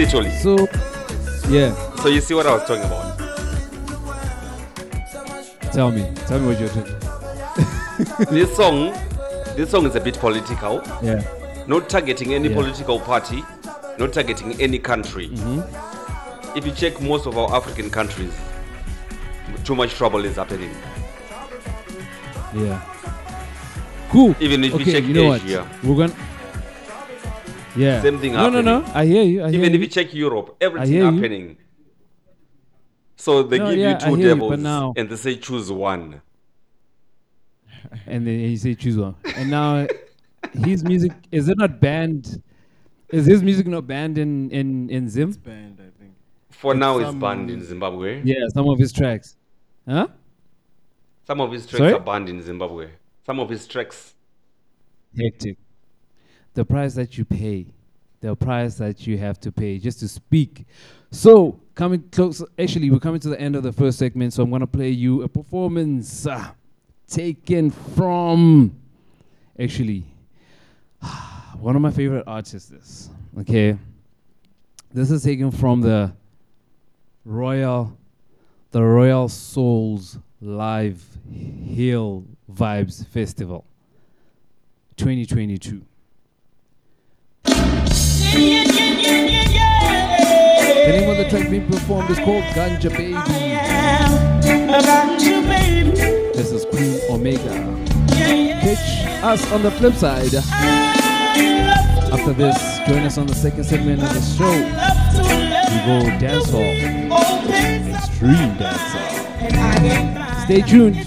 So 0.10 0.22
much 0.22 0.32
trouble 0.32 0.36
in 0.36 0.42
the 0.42 0.56
world. 0.56 0.70
Yes. 0.70 0.70
So 0.70 0.70
you 0.70 0.70
see, 0.70 0.70
Thuli. 0.70 0.70
So 1.46 1.50
Yeah. 1.50 1.76
So 2.02 2.10
you 2.10 2.22
see 2.22 2.34
what 2.34 2.48
I 2.48 2.54
was 2.56 2.64
talking 2.68 2.84
about. 2.86 3.18
Tell 5.74 5.92
me. 5.92 6.12
Tell 6.28 6.40
me 6.40 6.48
what 6.48 6.60
you're 6.60 6.70
doing. 6.70 6.96
this 8.32 8.56
song, 8.56 8.92
this 9.56 9.70
song 9.70 9.86
is 9.86 9.96
a 9.96 10.00
bit 10.00 10.18
political. 10.20 10.82
Yeah. 11.04 11.22
Not 11.68 11.90
targeting 11.90 12.34
any 12.34 12.50
Yeah. 12.50 12.56
political 12.56 13.00
party, 13.00 13.44
not 14.00 14.14
targeting 14.14 14.60
any 14.62 14.80
country. 14.80 15.30
Mhm. 15.30 15.64
If 16.58 16.66
you 16.66 16.72
check 16.72 17.00
most 17.02 17.28
of 17.28 17.38
our 17.38 17.54
African 17.56 17.90
countries, 17.92 18.34
too 19.64 19.76
much 19.76 19.92
trouble 19.94 20.26
is 20.26 20.36
happening. 20.38 20.72
Yeah. 22.54 22.82
Cool. 24.12 24.36
Even 24.40 24.64
if 24.64 24.74
you 24.74 24.80
okay, 24.80 24.92
check 24.94 25.04
you 25.04 25.14
know 25.14 25.34
Asia. 25.36 25.62
what? 25.62 25.84
We're 25.84 25.96
to 26.10 26.16
Yeah. 27.80 28.02
Same 28.02 28.18
thing 28.20 28.34
No, 28.34 28.40
happening. 28.40 28.66
no, 28.66 28.80
no. 28.80 28.86
no. 28.88 28.94
I 28.94 29.06
hear 29.06 29.24
you. 29.24 29.44
I 29.44 29.50
hear 29.52 29.60
Even 29.60 29.72
you. 29.72 29.76
if 29.78 29.82
you 29.82 29.88
check 29.88 30.14
Europe, 30.14 30.56
everything 30.60 30.92
hear 30.92 31.06
you. 31.06 31.12
happening. 31.16 31.58
So 33.16 33.44
they 33.44 33.58
No, 33.60 33.70
give 33.70 33.80
yeah, 33.80 33.92
you 33.94 34.00
two 34.06 34.16
hear 34.16 34.28
you, 34.30 34.34
devils 34.36 34.60
now- 34.60 34.94
and 34.98 35.10
they 35.10 35.16
say 35.16 35.36
choose 35.38 35.72
one. 35.72 36.22
and 38.06 38.26
then 38.28 38.40
he 38.40 38.58
say 38.58 38.76
choose 38.76 38.98
one. 38.98 39.16
And 39.36 39.50
now 39.50 39.88
his 40.70 40.84
music 40.84 41.12
is 41.32 41.48
it 41.50 41.58
not 41.58 41.80
banned? 41.80 42.42
Is 43.10 43.26
his 43.26 43.42
music 43.42 43.66
not 43.68 43.88
banned 43.88 44.18
in 44.18 44.50
in 44.52 44.90
in 44.90 45.10
Zim? 45.10 45.32
banned, 45.32 45.80
I 45.88 45.90
think. 46.00 46.14
For 46.52 46.74
Like 46.74 46.80
now, 46.80 47.00
it's 47.00 47.16
banned 47.16 47.50
in 47.50 47.64
Zimbabwe. 47.64 48.22
Yeah, 48.24 48.44
some 48.54 48.68
of 48.70 48.78
his 48.78 48.92
tracks. 48.92 49.36
Huh? 49.88 50.08
Some 51.26 51.40
of 51.42 51.52
his 51.52 51.66
tracks 51.66 51.80
Sorry? 51.80 51.94
are 51.94 52.00
banned 52.00 52.30
in 52.30 52.42
Zimbabwe. 52.42 52.90
Some 53.26 53.40
of 53.40 53.50
his 53.50 53.66
tracks. 53.68 54.14
Hectic. 55.18 55.58
The 56.54 56.66
price 56.66 56.94
that 56.96 57.18
you 57.18 57.26
pay, 57.26 57.68
the 58.22 58.36
price 58.36 58.76
that 58.76 59.08
you 59.08 59.18
have 59.18 59.40
to 59.42 59.52
pay 59.52 59.78
just 59.78 60.00
to 60.00 60.08
speak. 60.08 60.66
So 61.12 61.60
coming 61.76 62.04
close. 62.12 62.44
Actually, 62.58 62.90
we're 62.90 63.00
coming 63.00 63.20
to 63.22 63.30
the 63.30 63.40
end 63.40 63.56
of 63.56 63.64
the 63.64 63.72
first 63.72 63.98
segment. 63.98 64.34
So 64.34 64.44
I'm 64.44 64.52
gonna 64.52 64.68
play 64.68 64.90
you 64.90 65.24
a 65.24 65.28
performance 65.28 66.28
uh, 66.28 66.52
taken 67.08 67.72
from. 67.72 68.76
Actually, 69.60 70.06
one 71.60 71.76
of 71.76 71.82
my 71.82 71.92
favorite 71.92 72.24
artists. 72.28 72.70
This 72.70 73.10
okay. 73.40 73.78
This 74.92 75.12
is 75.12 75.24
taken 75.24 75.52
from 75.52 75.82
the 75.82 76.12
Royal, 77.24 77.96
the 78.72 78.82
Royal 78.82 79.30
Souls 79.30 80.18
Live 80.42 81.04
Hill 81.32 82.26
Vibes 82.52 83.06
Festival, 83.06 83.66
2022. 84.98 85.86
The 88.32 88.38
name 90.88 91.10
of 91.10 91.18
the 91.18 91.28
track 91.30 91.50
being 91.50 91.66
performed 91.68 92.10
is 92.12 92.20
called 92.20 92.44
Ganja 92.54 92.90
Baby. 92.92 93.14
This 96.34 96.52
is 96.52 96.66
Queen 96.66 97.00
Omega. 97.10 97.54
Catch 98.62 99.24
us 99.24 99.52
on 99.52 99.64
the 99.64 99.72
flip 99.72 99.96
side. 99.96 100.36
After 102.12 102.34
this, 102.34 102.58
join 102.88 103.00
us 103.00 103.18
on 103.18 103.26
the 103.28 103.36
second 103.36 103.64
segment 103.64 104.04
of 104.04 104.14
the 104.14 104.22
show. 104.22 104.52
We 105.70 105.78
go 105.86 106.04
dancehall, 106.20 106.76
extreme 107.96 108.56
dancehall. 108.58 109.16
Stay 110.46 110.62
tuned. 110.62 110.98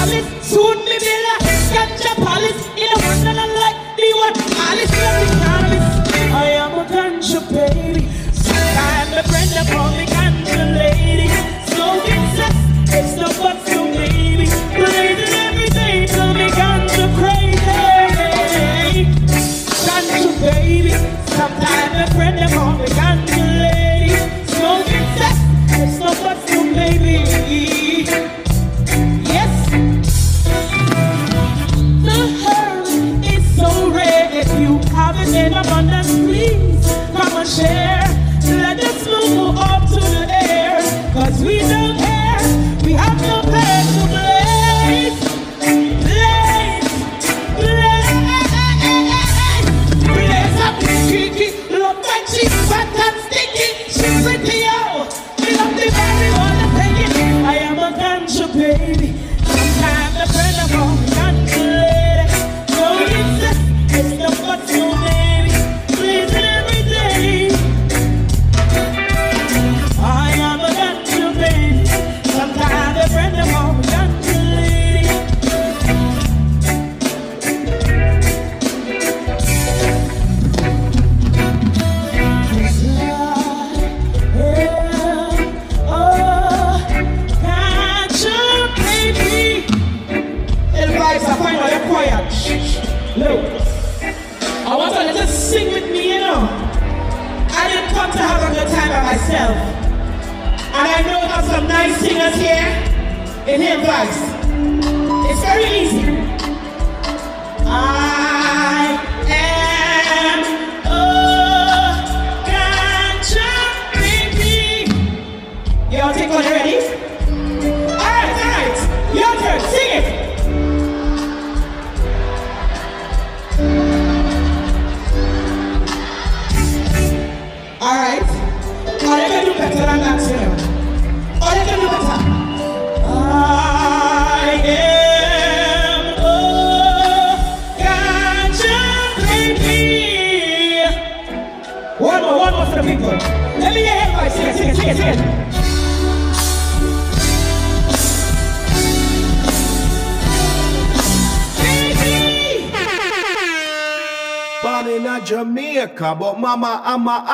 Soon 0.00 0.78
me 0.86 0.96
build 0.98 1.26
a 1.30 1.44
ganja 1.74 2.14
palace. 2.24 2.64
In 2.74 2.88
a 2.88 3.06
wonderland 3.06 3.52
like 3.52 3.76
the 3.98 4.08
one 4.16 4.34
Alice 4.68 5.59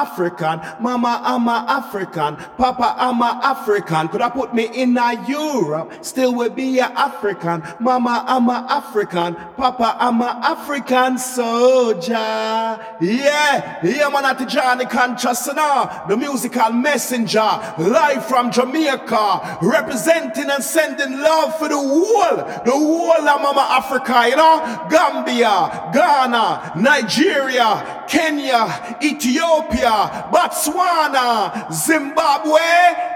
African. 0.07 0.61
Mama, 0.81 1.21
I'm 1.25 1.49
a 1.49 1.65
African. 1.69 2.37
Papa, 2.57 2.95
I'm 2.97 3.21
a 3.21 3.41
African. 3.43 4.09
Could 4.09 4.23
I 4.23 4.31
put 4.31 4.55
me 4.55 4.65
in 4.73 4.97
a 4.97 5.11
Europe? 5.27 5.93
Still 6.03 6.35
would 6.37 6.55
be 6.55 6.79
a 6.79 6.85
African. 6.85 7.63
Mama, 7.81 8.25
I'm 8.27 8.49
a 8.49 8.67
African. 8.71 9.37
Papa, 9.57 9.97
I'm 9.99 10.21
a 10.21 10.39
African 10.45 11.17
soldier. 11.17 12.13
Yeah, 12.13 13.81
yeah, 13.83 14.09
man, 14.11 14.27
at 14.27 14.39
the 14.39 14.45
Johnny 14.45 14.85
Contrast 14.85 15.49
now. 15.55 15.85
Uh, 15.85 16.07
the 16.07 16.17
musical 16.17 16.71
messenger, 16.73 17.41
live 17.79 18.25
from 18.27 18.51
Jamaica, 18.53 19.59
representing 19.63 20.51
and 20.51 20.63
sending 20.63 21.19
love 21.21 21.59
for 21.59 21.69
the 21.69 21.77
whole, 21.77 22.37
the 22.37 22.71
whole 22.71 23.29
of 23.29 23.41
Mama 23.43 23.67
Africa, 23.71 24.29
you 24.29 24.37
know, 24.37 24.87
Gambia, 24.91 25.91
Ghana, 25.93 26.73
Nigeria, 26.77 28.05
Kenya, 28.09 28.97
Ethiopia, 29.03 30.29
Botswana, 30.33 31.73
Zimbabwe, 31.73 32.61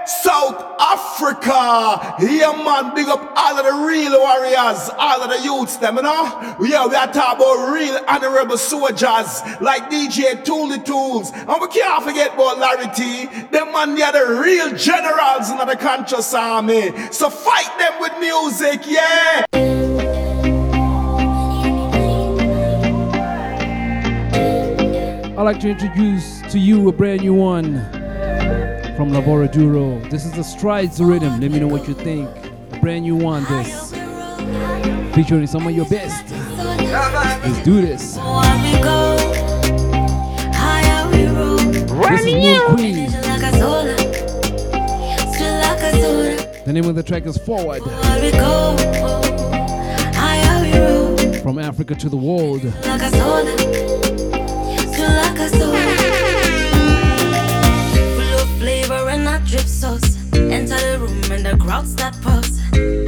South 0.05 0.75
Africa. 0.79 2.15
Yeah, 2.19 2.51
man, 2.63 2.93
big 2.95 3.07
up 3.07 3.31
all 3.35 3.57
of 3.57 3.65
the 3.65 3.87
real 3.87 4.19
warriors, 4.19 4.89
all 4.97 5.21
of 5.21 5.29
the 5.29 5.43
youths, 5.43 5.77
them, 5.77 5.95
you 5.97 6.01
know. 6.01 6.31
Yeah, 6.41 6.87
we 6.87 6.95
are 6.95 7.11
talking 7.11 7.45
about 7.45 7.73
real 7.73 7.99
honorable 8.07 8.57
soldiers 8.57 9.41
like 9.61 9.89
DJ 9.89 10.43
Thuli 10.43 10.83
Thulz. 10.83 11.31
And 11.33 11.61
we 11.61 11.67
can't 11.67 12.03
forget 12.03 12.33
about 12.33 12.59
Larry 12.59 12.87
T. 12.95 13.25
Them 13.51 13.71
man, 13.71 13.95
they 13.95 14.01
are 14.01 14.11
the 14.11 14.41
real 14.41 14.75
generals 14.75 15.49
in 15.49 15.57
the 15.57 15.77
conscious 15.79 16.33
army. 16.33 16.91
So 17.11 17.29
fight 17.29 17.77
them 17.77 17.99
with 17.99 18.17
music, 18.19 18.81
yeah. 18.87 19.45
I'd 25.37 25.45
like 25.45 25.59
to 25.61 25.69
introduce 25.69 26.41
to 26.51 26.59
you 26.59 26.87
a 26.87 26.91
brand 26.91 27.21
new 27.21 27.33
one 27.33 27.81
from 28.95 29.11
Lavoro 29.11 29.51
Duro. 29.51 29.99
This 30.09 30.23
is 30.23 30.33
the 30.33 30.43
Strides 30.43 31.01
Rhythm. 31.01 31.39
Let 31.41 31.49
me 31.49 31.59
know 31.59 31.67
what 31.67 31.87
you 31.87 31.95
think. 31.95 32.29
A 32.73 32.79
brand 32.79 33.05
new 33.05 33.15
one, 33.15 33.43
this. 33.45 33.91
Featuring 35.15 35.47
some 35.47 35.65
of 35.65 35.75
your 35.75 35.85
best. 35.87 36.30
Let's 37.43 37.59
do 37.63 37.81
this. 37.81 38.17
This 42.09 42.21
is 42.21 42.25
Moon 42.35 42.75
Queen. 42.75 43.09
The 46.65 46.71
name 46.71 46.85
of 46.85 46.93
the 46.95 47.01
track 47.03 47.25
is 47.25 47.37
Forward. 47.39 47.81
From 51.41 51.57
Africa 51.57 51.95
to 51.95 52.09
the 52.09 52.15
world. 52.15 52.61
Full 52.61 52.71
of 58.39 58.47
flavor 58.59 59.09
and 59.09 59.23
not 59.23 59.43
drip 59.45 59.65
sauce. 59.65 60.15
Enter 60.35 60.77
the 60.77 60.99
room 60.99 61.23
and 61.31 61.43
the 61.43 61.57
crowd 61.57 61.87
start 61.87 62.15
pause. 62.21 62.59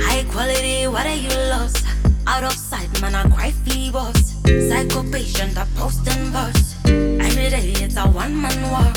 High 0.01 0.23
quality, 0.31 0.87
what 0.87 1.05
are 1.05 1.15
you 1.15 1.29
lost? 1.51 1.85
Out 2.25 2.43
of 2.43 2.53
sight, 2.53 2.89
man, 3.01 3.13
I 3.13 3.29
cry 3.29 3.51
fevers. 3.93 4.33
Psycho 4.69 5.03
patient, 5.11 5.57
I 5.57 5.65
post 5.75 6.07
and 6.07 6.33
verse. 6.33 6.75
Every 6.85 7.49
day 7.49 7.73
it's 7.83 7.97
a 7.97 8.03
one 8.03 8.41
man 8.41 8.59
war. 8.71 8.91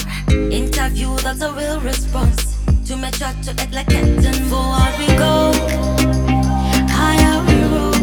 Interview, 0.50 1.16
that's 1.18 1.42
a 1.42 1.52
real 1.52 1.80
response. 1.80 2.56
To 2.86 2.96
make 2.96 3.14
sure 3.14 3.32
to 3.44 3.50
act 3.60 3.72
like 3.72 3.88
Captain 3.88 4.44
Forward 4.48 4.94
we 4.98 5.06
go. 5.16 5.52
Higher 6.88 7.36
we 7.46 7.56
roll. 7.72 7.94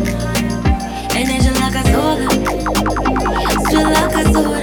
Energy 1.18 1.52
like 1.62 1.76
a 1.76 1.84
soda. 1.92 2.28
Sweet 3.70 3.90
like 3.98 4.16
a 4.16 4.34
soda. 4.34 4.63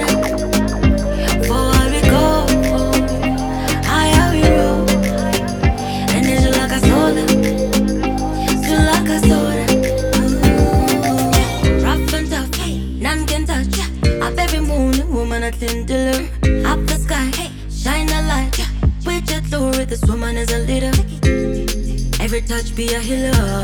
Touch 22.47 22.75
be 22.75 22.93
a 22.93 22.99
healer. 22.99 23.63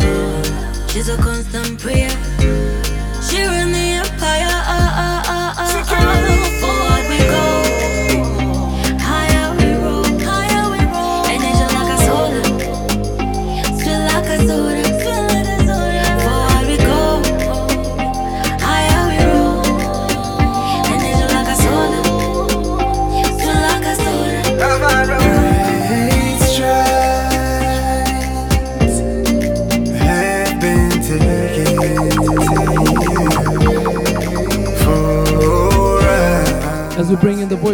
She's 0.88 1.09
a 1.09 1.17
constant 1.17 1.80
prayer. 1.80 2.09
She 3.21 3.43
run 3.43 3.71
the 3.71 3.99
empire. 4.01 4.47
Ah, 4.49 5.26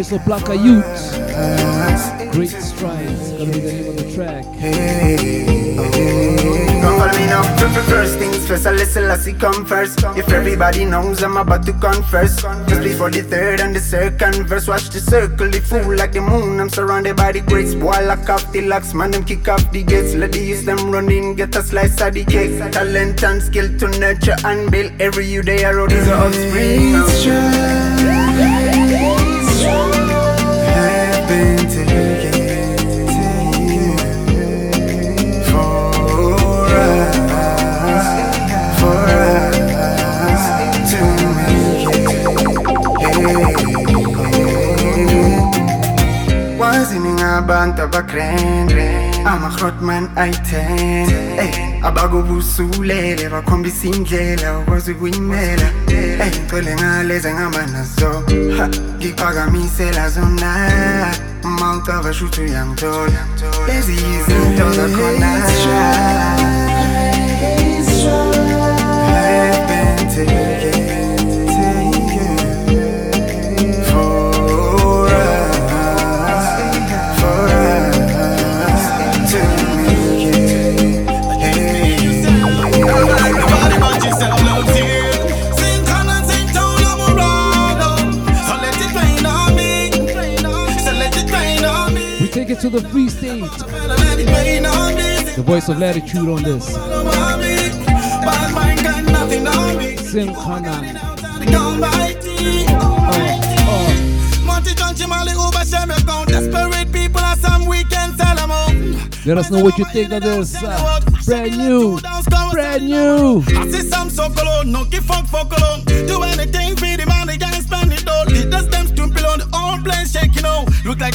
voice 0.04 0.12
of 0.12 0.24
Blacker 0.24 0.54
Youth. 0.54 0.84
Great 2.32 2.50
strides. 2.50 3.32
Gonna 3.32 3.52
be 3.52 3.60
the 3.60 3.72
name 3.72 3.88
of 3.88 3.96
the 3.96 4.12
track. 4.14 4.44
Don't 6.82 6.98
follow 6.98 7.18
me 7.18 7.26
now. 7.26 7.42
First 7.88 8.18
things 8.18 8.46
first, 8.46 8.66
I 8.66 8.72
listen, 8.72 9.04
I 9.04 9.16
see 9.16 9.32
come 9.32 9.64
first. 9.64 10.00
If 10.16 10.30
everybody 10.30 10.84
knows 10.84 11.22
I'm 11.22 11.36
about 11.36 11.64
to 11.66 11.72
confess. 11.72 12.42
Just 12.42 12.82
before 12.82 13.10
the 13.10 13.22
third 13.22 13.60
and 13.60 13.74
the 13.74 13.80
second 13.80 14.46
verse, 14.46 14.68
watch 14.68 14.90
the 14.90 15.00
circle, 15.00 15.48
the 15.48 15.60
fool 15.60 15.96
like 15.96 16.12
the 16.12 16.20
moon. 16.20 16.60
I'm 16.60 16.68
surrounded 16.68 17.16
by 17.16 17.32
the 17.32 17.40
greats. 17.40 17.74
Boy, 17.74 18.04
lock 18.06 18.28
off 18.28 18.52
the 18.52 18.62
locks, 18.62 18.94
man, 18.94 19.10
them 19.12 19.24
kick 19.24 19.48
off 19.48 19.70
the 19.72 19.82
gates. 19.82 20.14
Let 20.14 20.32
the 20.32 20.40
youth 20.40 20.64
them 20.66 20.90
run 20.90 21.10
in, 21.10 21.34
get 21.34 21.56
a 21.56 21.62
slice 21.62 22.00
of 22.00 22.14
the 22.14 22.24
cake. 22.24 22.58
Talent 22.72 23.22
and 23.22 23.42
skill 23.42 23.68
to 23.78 23.88
nurture 23.98 24.36
and 24.44 24.70
build. 24.70 24.92
Every 25.00 25.26
you 25.26 25.42
they 25.42 25.64
are 25.64 25.86
these 25.88 26.08
are 26.08 26.26
offspring. 26.26 28.23
Abantu 47.34 47.82
abakrendre 47.82 49.10
amakrot 49.26 49.80
man 49.82 50.08
ayiten 50.16 51.08
Ey, 51.38 51.80
abakubusulele 51.82 53.28
bakhombisa 53.28 53.86
indlela 53.86 54.58
ukwazi 54.58 54.92
ukuyimela 54.92 55.68
Ey, 55.88 56.30
ngicele 56.30 56.74
ngaleze 56.74 57.34
ngamanazo 57.34 58.12
Ha, 58.56 58.68
ngiphakamisela 58.98 60.08
zona. 60.10 60.52
Uma 61.44 61.76
ucaba 61.76 62.12
shuthu 62.12 62.40
uyangithola. 62.42 63.20
Lezi 63.66 63.92
yizinto 63.92 64.70
zakhona. 64.76 65.30
Have 69.14 69.68
been 69.68 69.98
taken, 70.14 70.63
to 92.64 92.70
the 92.70 92.88
free 92.88 93.10
state. 93.10 93.42
The 95.36 95.42
voice 95.44 95.68
of 95.68 95.78
latitude 95.78 96.28
on 96.30 96.42
this. 96.42 96.64
Sim 100.10 100.34
Solomon. 108.16 108.74
Let 109.26 109.38
us 109.38 109.50
know 109.50 109.62
what 109.62 109.76
you 109.78 109.84
think 109.92 110.12
of 110.12 110.22
this. 110.22 110.56
uh, 110.62 111.00
brand 111.26 111.58
new. 111.58 111.98
Brand 112.50 112.86
new. 112.88 113.42
I 113.46 113.68
see 113.70 113.82
some 113.82 114.08
so 114.08 114.30
cologne, 114.30 114.72
no 114.72 114.86
give 114.86 115.04
fuck 115.04 115.26
for 115.26 115.44
cologne. 115.44 115.84
Do 115.84 116.22
anything 116.22 116.76
for 116.76 116.96
the 116.96 117.04
money, 117.06 117.36
can't 117.36 117.62
spend 117.62 117.92
it 117.92 118.08
all. 118.08 118.24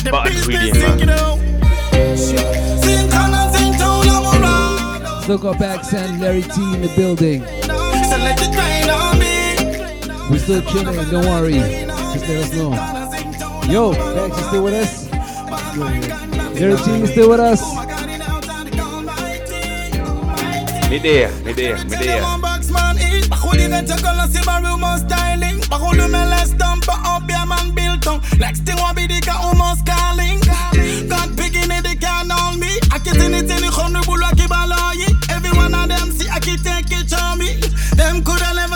The 0.10 0.12
Bad 0.12 0.24
business 0.26 0.48
reading, 0.48 0.74
sink 0.74 1.02
it 1.02 1.06
man. 1.06 1.20
out. 1.20 1.38
Sing 2.18 3.14
on 3.14 3.34
and 3.34 3.56
sing 3.56 3.72
down, 3.74 4.08
I'm 4.10 4.42
around. 4.42 5.24
Still 5.24 5.38
got 5.38 5.60
Bax 5.60 5.94
and 5.94 6.20
Larry 6.20 6.42
T 6.42 6.74
in 6.74 6.82
the 6.82 6.92
building. 6.96 7.42
So 7.44 8.18
let 8.18 8.40
it 8.42 8.56
rain 8.58 8.90
on 8.90 9.20
me. 9.20 10.32
We're 10.32 10.40
still 10.40 10.62
chilling, 10.64 11.10
don't 11.10 11.26
worry. 11.26 11.54
Just 11.54 12.28
let 12.28 12.38
us 12.44 12.54
know. 12.54 12.74
Yo, 13.72 13.94
Bax, 13.94 14.38
you 14.38 14.44
still 14.48 14.64
with 14.64 14.74
us? 14.74 15.10
Larry 16.60 16.78
T, 16.78 16.98
you 16.98 17.08
still 17.08 17.30
with 17.30 17.40
us? 17.40 17.62
Me 20.90 20.98
there, 20.98 21.32
me 21.44 21.54
there, 21.54 21.78
me 21.86 21.96
there. 21.98 22.49
Bajo 23.70 23.86
direct 23.86 24.04
color 24.04 24.28
si 24.32 24.44
barrio 24.46 24.78
mo 24.78 24.98
styling. 24.98 25.60
Bajo 25.70 25.92
le 25.96 26.08
me 26.08 26.26
less 26.26 26.52
dump 26.52 26.88
up 26.90 27.30
ya 27.30 27.46
man 27.46 27.72
built 27.74 28.08
on. 28.08 28.22
Next 28.40 28.66
thing 28.66 28.78
wa 28.78 28.94
be 28.94 29.06
the 29.08 29.22
ka 29.22 29.40
almost 29.42 29.86
calling. 29.86 30.40
God 31.08 31.38
picking 31.38 31.70
it, 31.70 31.84
they 31.84 31.96
can 31.96 32.32
all 32.32 32.58
me. 32.58 32.80
I 32.92 33.00
can 33.00 33.14
send 33.16 33.36
it 33.36 33.42
in 33.42 33.62
the 33.62 33.70
khonu 33.72 34.02
bulu 34.04 34.30
ki 34.38 34.48
balayi. 34.48 35.08
Every 35.30 35.52
one 35.52 35.74
of 35.74 35.88
them 35.88 36.12
see 36.12 36.30
I 36.30 36.40
can 36.40 36.58
take 36.58 36.92
it 36.92 37.14
on 37.14 37.38
me. 37.38 37.60
Them 37.96 38.24
coulda 38.24 38.54
never 38.56 38.69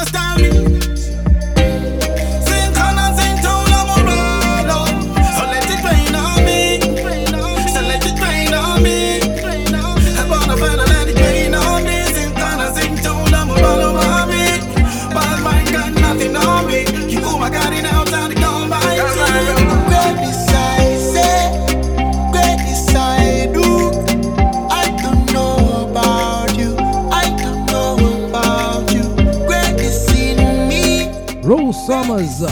Greatness, 32.14 32.46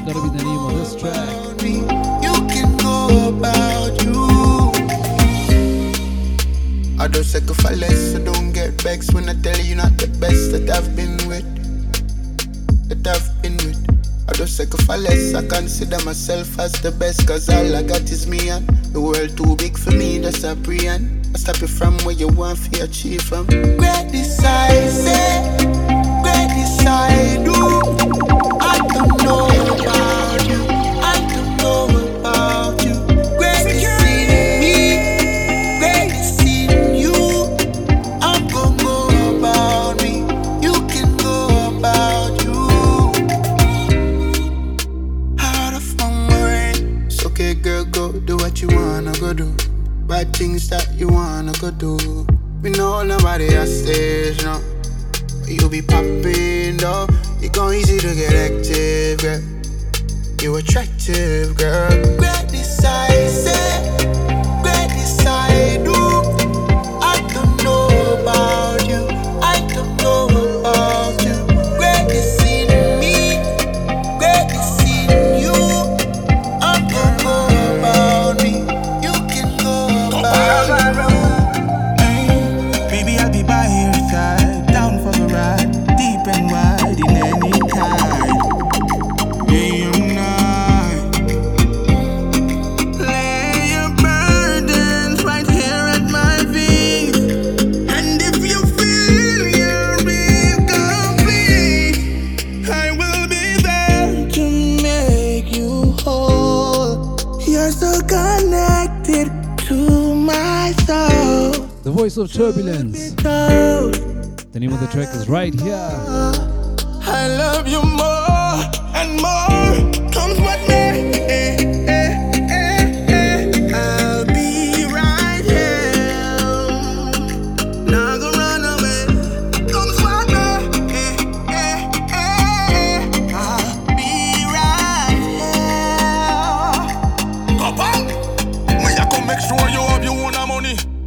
gotta 0.00 0.20
be 0.20 0.28
the 0.36 0.44
name 0.44 0.66
of 0.66 0.74
this 0.74 0.92
track. 1.00 1.16
you 1.64 1.86
can 2.52 2.76
go 2.76 3.30
about 3.30 3.96
you. 4.04 4.28
I 7.00 7.08
don't 7.08 7.24
sacrifice 7.24 7.78
less, 7.78 8.12
so 8.12 8.18
don't 8.22 8.52
get 8.52 8.78
vexed 8.82 9.14
when 9.14 9.30
I 9.30 9.34
tell 9.40 9.58
you 9.60 9.76
not 9.76 9.96
the 9.96 10.08
best 10.20 10.52
that 10.52 10.68
I've 10.68 10.94
been 10.94 11.16
with. 11.26 11.46
That 12.90 13.06
I've 13.06 13.40
been 13.40 13.56
with. 13.56 13.80
I 14.28 14.34
don't 14.34 14.46
sacrifice 14.46 15.00
less, 15.00 15.32
I 15.32 15.46
consider 15.46 16.04
myself 16.04 16.58
as 16.58 16.72
the 16.82 16.92
best, 16.92 17.26
cause 17.26 17.48
all 17.48 17.74
I 17.74 17.82
got 17.82 18.02
is 18.02 18.26
me 18.26 18.50
and 18.50 18.68
the 18.92 19.00
world 19.00 19.38
too 19.38 19.56
big 19.56 19.78
for 19.78 19.90
me, 19.90 20.18
that's 20.18 20.44
a 20.44 20.54
pre 20.54 20.86
I 20.86 20.98
stop 21.36 21.62
you 21.62 21.66
from 21.66 21.96
where 22.04 22.14
you 22.14 22.28
want 22.28 22.58
to 22.72 22.82
achieve 22.84 23.22
from. 23.22 23.46
Great 23.46 24.10
say, 24.12 24.90
great 26.22 26.48
beside, 26.54 27.53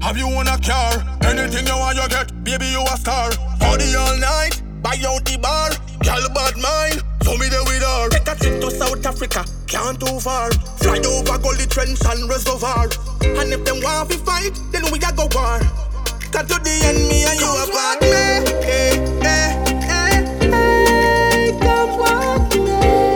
have 0.08 0.18
you 0.18 0.28
own 0.28 0.48
a 0.48 0.58
car. 0.60 0.94
Anything 1.24 1.68
you 1.68 1.76
want, 1.76 1.98
you 1.98 2.08
get. 2.08 2.32
Baby, 2.44 2.68
you 2.68 2.82
a 2.82 2.96
star. 2.98 3.30
Party 3.60 3.94
all 3.94 4.18
night, 4.18 4.62
buy 4.82 4.96
out 5.06 5.24
the 5.26 5.38
bar. 5.42 5.70
Girl, 6.00 6.24
bad 6.34 6.56
mind, 6.56 7.04
so 7.24 7.36
me 7.36 7.50
there 7.50 7.64
with 7.68 7.84
her. 7.84 8.10
Take 8.10 8.28
a 8.32 8.36
trip 8.40 8.62
to 8.62 8.72
South 8.72 9.06
Africa, 9.06 9.44
can't 9.68 10.00
too 10.00 10.20
far. 10.20 10.52
Fly 10.80 11.00
over 11.00 11.38
Gully 11.40 11.68
Trench 11.68 12.00
and 12.06 12.30
Reservoir. 12.30 12.88
And 13.22 13.52
if 13.52 13.66
them 13.66 13.84
want 13.84 14.10
to 14.12 14.18
fight, 14.20 14.56
then 14.72 14.84
we 14.92 14.98
a 15.00 15.12
go 15.12 15.28
war. 15.36 15.60
Cut 16.32 16.48
to 16.48 16.58
the 16.64 16.76
end, 16.88 17.00
me 17.10 17.26
and 17.28 17.40
you 17.40 17.52
a 17.52 17.68
part. 17.68 18.02
Me, 18.02 18.08
eh, 18.08 18.96
eh, 19.24 19.68
You 22.54 23.07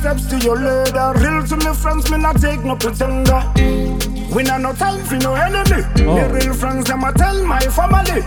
steps 0.00 0.24
to 0.26 0.38
your 0.38 0.56
ladder. 0.56 1.12
Real 1.20 1.46
to 1.46 1.56
me 1.56 1.74
friends, 1.74 2.10
me 2.10 2.16
not 2.16 2.40
take 2.40 2.64
no 2.64 2.74
pretender. 2.74 3.40
We 4.34 4.42
not 4.42 4.60
no 4.62 4.72
time 4.72 5.04
for 5.04 5.16
no 5.16 5.34
enemy. 5.34 5.82
The 5.94 6.06
oh. 6.08 6.32
real 6.32 6.54
friends, 6.54 6.86
them 6.88 7.04
I 7.04 7.12
tell 7.12 7.44
my 7.44 7.60
family. 7.60 8.22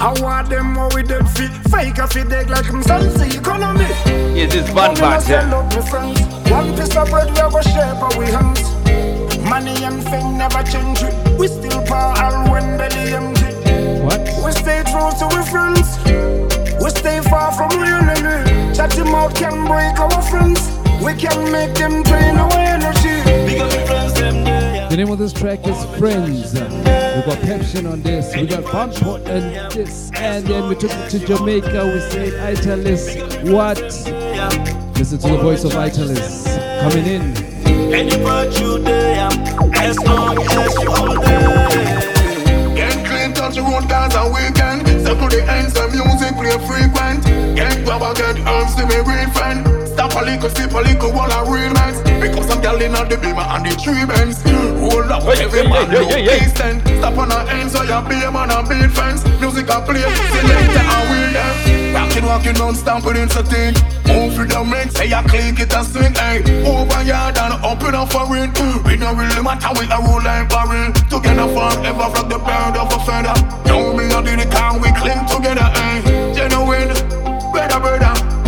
I 0.00 0.10
want 0.20 0.48
them 0.50 0.72
more 0.74 0.88
with 0.94 1.06
them 1.06 1.26
feet. 1.26 1.52
Fake 1.70 1.98
a 1.98 2.08
fit 2.08 2.28
deck 2.28 2.48
like 2.48 2.66
himself, 2.66 3.02
the 3.14 3.26
economy. 3.38 3.86
Yes, 4.34 4.54
it's 4.54 4.68
bad 4.74 4.98
Money 4.98 5.00
part, 5.00 5.28
yeah. 5.28 5.54
out 5.54 5.68
me 5.76 5.82
friends. 5.88 6.20
One 6.50 6.74
piece 6.76 6.96
of 6.96 7.08
bread, 7.08 7.28
we 7.30 7.38
go 7.38 7.60
share 7.62 7.94
for 7.94 8.10
we 8.18 8.26
hands. 8.26 8.66
Money 9.46 9.84
and 9.84 10.02
fame 10.10 10.38
never 10.38 10.62
change 10.64 11.02
it. 11.02 11.14
We 11.38 11.46
still 11.46 11.82
power 11.86 12.18
all 12.18 12.50
when 12.50 12.76
belly 12.78 13.14
empty. 13.14 13.50
What? 14.02 14.26
We 14.42 14.50
stay 14.52 14.82
true 14.90 15.10
to 15.20 15.26
our 15.38 15.44
friends. 15.46 15.86
We 16.82 16.90
stay 16.90 17.20
far 17.30 17.52
from 17.52 17.70
real 17.78 18.02
enemy. 18.10 18.74
Chat 18.74 18.94
him 18.94 19.14
out 19.14 19.34
can 19.36 19.54
break 19.68 20.00
our 20.00 20.22
friends. 20.22 20.79
We 21.04 21.14
can 21.14 21.50
make 21.50 21.74
them 21.74 22.02
drain 22.02 22.36
our 22.36 22.52
energy. 22.52 23.22
Because 23.50 23.74
we 23.74 23.86
friends 23.86 24.14
them 24.14 24.44
there. 24.44 24.88
The 24.90 24.96
name 24.96 25.10
of 25.10 25.18
this 25.18 25.32
track 25.32 25.66
is 25.66 25.84
Friends. 25.98 26.52
We 26.52 26.60
got 26.60 27.38
Pepsin 27.38 27.90
on 27.90 28.02
this. 28.02 28.36
We 28.36 28.46
got 28.46 28.64
Bunpot 28.64 29.26
and 29.26 29.72
this. 29.72 30.10
And 30.14 30.46
then 30.46 30.68
we 30.68 30.74
took 30.74 30.90
it 30.92 31.10
to 31.10 31.18
Jamaica. 31.18 31.86
We 31.86 32.00
said 32.10 32.58
Italis. 32.58 33.16
What? 33.50 33.80
Listen 34.98 35.18
to 35.18 35.28
the 35.28 35.38
voice 35.40 35.64
of 35.64 35.72
Italis 35.72 36.44
coming 36.82 37.06
in. 37.06 37.22
Any 37.92 38.16
virtue 38.22 38.78
there, 38.78 39.28
as 39.74 39.98
long 40.00 40.38
as 40.38 40.82
you 40.82 40.90
hold 40.90 41.22
there. 41.24 42.76
Get 42.76 43.06
clean, 43.06 43.32
touch 43.32 43.54
the 43.54 43.62
road, 43.62 43.88
dance 43.88 44.14
and 44.14 44.32
weekend. 44.32 44.86
Circle 45.04 45.28
the 45.28 45.42
ends 45.50 45.76
and 45.76 45.92
music 45.92 46.34
play 46.36 46.58
frequent. 46.68 47.24
Get 47.56 47.84
grab 47.84 48.02
and 48.02 48.16
get 48.16 48.38
herbs 48.46 48.74
to 48.76 48.86
me 48.86 48.96
real 48.96 49.30
friend. 49.30 49.79
Stop 49.92 50.14
a 50.14 50.24
little, 50.24 50.50
sip 50.50 50.72
a 50.72 50.80
little, 50.80 51.12
while 51.12 51.32
I 51.32 51.42
real 51.44 51.72
max. 51.74 52.00
Because 52.20 52.50
I'm 52.50 52.62
yelling 52.62 52.94
at 52.94 53.08
the 53.08 53.16
beamer 53.16 53.42
and 53.42 53.66
the 53.66 53.74
tree 53.76 54.06
bends. 54.06 54.42
Roll 54.80 55.10
up, 55.12 55.24
every 55.26 55.66
man 55.68 55.90
look 55.90 56.10
decent. 56.10 56.86
Stop 56.98 57.18
on 57.18 57.28
the 57.28 57.38
ends 57.50 57.72
so 57.72 57.82
you 57.82 58.00
be 58.08 58.16
a 58.22 58.30
man 58.30 58.50
and 58.50 58.68
beat 58.68 58.90
fence. 58.90 59.24
Music 59.40 59.70
I 59.74 59.80
play, 59.84 60.00
selector 60.00 60.84
and 60.84 61.06
we 61.10 61.20
there. 61.32 61.80
Rockin', 61.94 62.24
walking 62.24 62.54
non-stop 62.54 63.04
with 63.04 63.16
instant 63.16 63.76
Move 64.06 64.38
with 64.38 64.50
the 64.50 64.64
mix, 64.64 64.94
say 64.94 65.12
I 65.12 65.22
click 65.22 65.58
it 65.58 65.74
and 65.74 65.86
swing, 65.86 66.14
hey 66.14 66.38
Over 66.64 67.02
yard 67.02 67.36
and 67.36 67.54
up 67.64 67.82
in 67.82 67.94
a 67.94 68.06
foreign 68.06 68.50
We 68.84 68.96
don't 68.96 69.16
really 69.18 69.42
matter, 69.42 69.70
we 69.74 69.86
a 69.90 69.98
roll 69.98 70.22
like 70.22 70.48
barrel 70.48 70.92
Together 71.10 71.50
forever, 71.50 72.06
flock 72.14 72.28
the 72.28 72.38
bird 72.38 72.76
of 72.78 72.92
a 72.94 72.98
feather 73.04 73.34
Don't 73.66 73.96
me 73.96 74.04
and 74.06 74.40
the 74.40 74.46
car, 74.50 74.78
we 74.78 74.90
cling 74.94 75.26
together, 75.26 75.66
hey 75.78 76.32
Genuine, 76.34 76.94
better, 77.52 77.80
better 77.80 78.39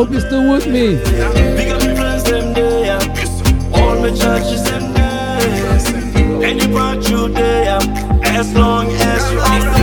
Hope 0.00 0.12
you're 0.12 0.20
still 0.20 0.50
with 0.50 0.66
me. 0.66 0.96
Because 0.96 1.86
we 1.86 1.94
friends 1.94 2.22
them 2.22 2.54
there. 2.54 2.98
All 3.74 3.96
my 4.00 4.10
churches 4.10 4.62
them 4.64 4.94
there. 4.94 6.42
Any 6.42 6.66
virtue 6.68 7.28
there, 7.28 7.80
as 8.22 8.54
long 8.54 8.86
as 8.86 9.32
you 9.32 9.40
I 9.40 9.79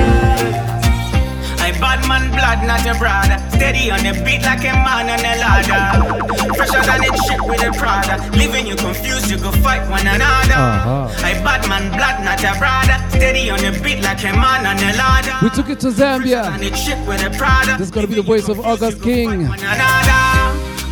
bad 1.79 2.07
man 2.07 2.29
blood, 2.31 2.65
not 2.65 2.85
a 2.85 2.97
brother. 2.97 3.37
Steady 3.55 3.91
on 3.91 3.99
the 3.99 4.13
beat 4.23 4.43
like 4.43 4.65
a 4.65 4.73
man 4.73 5.09
on 5.09 5.19
a 5.19 5.33
ladder. 5.41 6.27
Fresher 6.55 6.81
than 6.85 7.03
a 7.03 7.11
chick 7.25 7.41
with 7.45 7.63
a 7.63 7.71
Prada. 7.71 8.15
Leaving 8.37 8.67
you 8.67 8.75
confused, 8.75 9.29
you 9.29 9.37
go 9.37 9.51
fight 9.51 9.87
one 9.89 10.05
another. 10.05 10.53
Uh-huh. 10.53 11.25
I 11.25 11.33
bad 11.43 11.67
man 11.69 11.89
blood, 11.95 12.23
not 12.23 12.41
a 12.43 12.57
brother. 12.59 12.97
Steady 13.09 13.49
on 13.49 13.59
the 13.59 13.71
beat 13.83 14.01
like 14.03 14.23
a 14.23 14.33
man 14.33 14.65
on 14.65 14.77
a 14.77 14.91
ladder. 14.97 15.37
We 15.41 15.49
took 15.51 15.69
it 15.69 15.79
to 15.81 15.87
Zambia. 15.87 16.45
And 16.53 16.63
a 16.63 16.71
chick 16.71 16.99
with 17.07 17.23
a 17.23 17.29
Prada. 17.37 17.77
This 17.77 17.87
is 17.87 17.91
gonna 17.91 18.07
be 18.07 18.15
the 18.15 18.21
voice 18.21 18.47
of 18.49 18.59
August 18.59 19.01
King. 19.01 19.47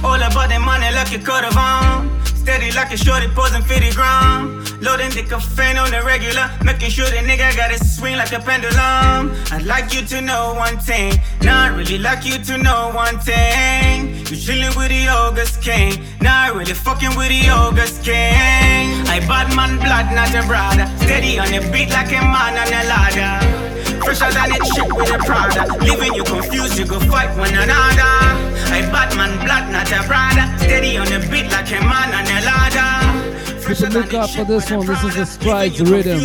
All 0.04 0.22
about 0.22 0.50
the 0.50 0.60
money 0.60 0.94
like 0.94 1.12
you 1.12 1.20
could 1.20 1.44
have. 1.46 2.25
Steady 2.46 2.72
like 2.74 2.94
a 2.94 2.98
shorty 2.98 3.28
posing 3.30 3.64
for 3.64 3.80
the 3.80 3.92
ground. 3.96 4.62
Loading 4.80 5.10
the 5.10 5.24
caffeine 5.24 5.80
on 5.80 5.90
the 5.90 6.04
regular, 6.04 6.48
making 6.64 6.92
sure 6.92 7.08
the 7.08 7.18
nigga 7.26 7.50
got 7.58 7.72
it 7.72 7.84
swing 7.84 8.18
like 8.18 8.32
a 8.34 8.40
pendulum. 8.40 9.34
I'd 9.50 9.66
like 9.66 9.92
you 9.96 10.06
to 10.06 10.22
know 10.22 10.54
one 10.54 10.78
thing, 10.78 11.20
not 11.42 11.76
really 11.76 11.98
like 11.98 12.24
you 12.24 12.38
to 12.38 12.60
know 12.60 12.92
one 12.94 13.18
thing. 13.18 14.10
You 14.30 14.38
chillin' 14.38 14.78
with 14.78 14.90
the 14.90 15.08
August 15.08 15.64
King, 15.64 16.06
not 16.22 16.54
really 16.54 16.76
fucking 16.76 17.16
with 17.18 17.30
the 17.30 17.50
August 17.50 18.04
King. 18.04 18.94
I 19.10 19.26
bad 19.28 19.50
man 19.56 19.80
blood, 19.80 20.14
not 20.14 20.30
a 20.36 20.46
brother. 20.46 20.86
Steady 21.02 21.40
on 21.40 21.50
the 21.50 21.68
beat 21.74 21.90
like 21.90 22.10
a 22.10 22.22
man 22.22 22.54
on 22.62 22.68
a 22.68 22.84
ladder. 22.86 23.55
Fresher 24.06 24.32
than 24.34 24.52
a 24.52 24.60
chick 24.74 24.90
with 24.96 25.12
a 25.14 25.18
Prada. 25.20 25.64
Leaving 25.84 26.14
you 26.14 26.24
confused, 26.24 26.78
you 26.78 26.86
go 26.86 27.00
fight 27.00 27.36
one 27.38 27.50
another. 27.54 28.14
I 28.78 28.82
bad 28.92 29.16
man 29.18 29.34
blood, 29.44 29.72
not 29.72 29.92
a 29.92 30.08
brother. 30.08 30.46
Steady 30.60 30.98
on 30.98 31.06
the 31.08 31.20
beat 31.32 31.52
like 31.52 31.72
a 31.72 31.82
man 31.82 32.14
on 32.14 32.26
a 32.26 32.40
ladder. 32.46 33.22
Keep 33.66 33.80
a 33.80 33.90
lookout 33.94 34.30
for 34.30 34.44
this 34.46 34.70
one. 34.70 34.86
This 34.86 35.04
is 35.04 35.16
the 35.16 35.26
Strides 35.26 35.82
rhythm. 35.82 36.20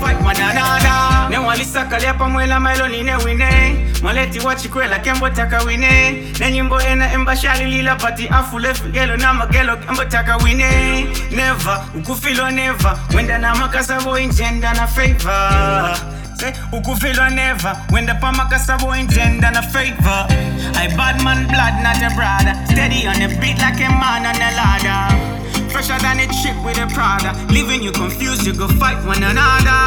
fight 0.00 0.20
one 0.22 0.36
another. 0.36 1.30
Ne 1.30 1.38
walisakalia 1.38 2.14
pamwela 2.14 2.60
mailoni 2.60 3.02
ne 3.02 3.16
wine 3.16 3.90
mwaleti 4.02 4.40
wachikwela 4.40 4.98
kembo 4.98 5.28
taka 5.30 5.62
wine 5.62 6.12
ne 6.40 6.50
nyimbo 6.52 6.80
ena 6.80 7.12
embashali 7.12 7.64
lila 7.64 7.96
pati 7.96 8.28
afule 8.28 8.74
figelo 8.74 9.16
na 9.16 9.34
magelo 9.34 9.76
kembo 9.76 10.04
taka 10.04 10.36
wine 10.36 11.06
never 11.30 11.84
ukufilo 11.98 12.50
never 12.50 12.98
wenda 13.16 13.38
na 13.38 13.54
makasabo 13.54 14.18
injenda 14.18 14.72
na 14.74 14.86
favor 14.86 15.96
Say, 16.44 16.52
ukufilwa 16.72 17.30
never 17.30 17.76
wenda 17.92 18.14
pamakasabo 18.14 18.96
intenda 18.96 19.50
na 19.50 19.62
favor 19.62 20.26
I 20.74 20.88
bad 20.96 21.22
man 21.24 21.46
blood 21.46 21.74
not 21.82 22.02
a 22.02 22.14
brother 22.14 22.54
steady 22.66 23.06
on 23.06 23.16
the 23.16 23.28
beat 23.40 23.56
like 23.58 23.80
a 23.80 23.88
man 23.88 24.26
on 24.26 24.36
a 24.36 24.50
ladder 24.52 25.40
Fresher 25.72 25.98
than 26.02 26.20
a 26.20 26.26
chick 26.28 26.54
with 26.64 26.78
a 26.78 26.86
Prada. 26.94 27.34
Leaving 27.52 27.82
you 27.82 27.90
confused, 27.90 28.46
you 28.46 28.52
go 28.52 28.68
fight 28.68 29.04
one 29.04 29.24
another. 29.24 29.82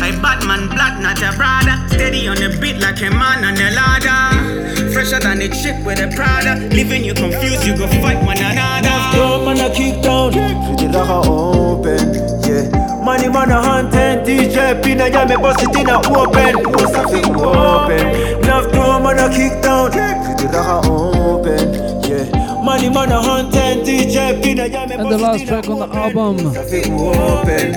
I 0.00 0.10
bad 0.22 0.46
man 0.46 0.66
blood, 0.66 1.02
not 1.02 1.20
a 1.20 1.36
brother. 1.36 1.76
Steady 1.92 2.26
on 2.26 2.36
the 2.36 2.56
beat 2.58 2.80
like 2.80 3.02
a 3.02 3.10
man 3.10 3.44
on 3.44 3.54
a 3.54 3.70
ladder. 3.76 4.92
Fresher 4.94 5.20
than 5.20 5.42
a 5.42 5.48
chick 5.48 5.76
with 5.84 6.00
a 6.00 6.08
Prada. 6.16 6.66
Leaving 6.74 7.04
you 7.04 7.12
confused, 7.12 7.66
you 7.66 7.76
go 7.76 7.86
fight 8.00 8.16
one 8.24 8.38
another. 8.38 8.96
Throw 9.12 9.44
man 9.44 9.60
a 9.60 9.74
kick 9.74 10.02
down, 10.02 10.32
like 10.32 11.08
a 11.10 11.28
open, 11.28 12.14
yeah. 12.48 12.75
Money 13.06 13.28
man 13.28 13.52
a 13.52 13.62
hunting, 13.62 14.24
DJ 14.26 14.82
Pina, 14.82 15.06
yeah, 15.08 15.24
me 15.24 15.36
bust 15.36 15.62
it 15.62 15.76
in 15.76 15.88
a 15.88 15.96
open, 16.10 16.72
bust 16.72 17.14
it 17.14 17.24
open. 17.36 18.42
Enough 18.42 18.72
throw 18.72 18.98
man 18.98 19.18
a 19.20 19.30
kick 19.30 19.62
down, 19.62 19.92
pretty 19.92 20.48
like 20.48 20.66
a 20.66 20.90
open, 20.90 22.02
yeah. 22.02 22.60
Money 22.64 22.90
man 22.90 23.12
a 23.12 23.22
hunting, 23.22 23.84
DJ 23.86 24.42
Pina, 24.42 24.66
yeah, 24.66 24.86
me 24.86 24.94
And 24.96 25.08
the 25.08 25.18
last 25.18 25.46
track 25.46 25.68
on 25.68 25.78
the 25.78 25.96
album. 25.96 26.48
open. 26.48 27.72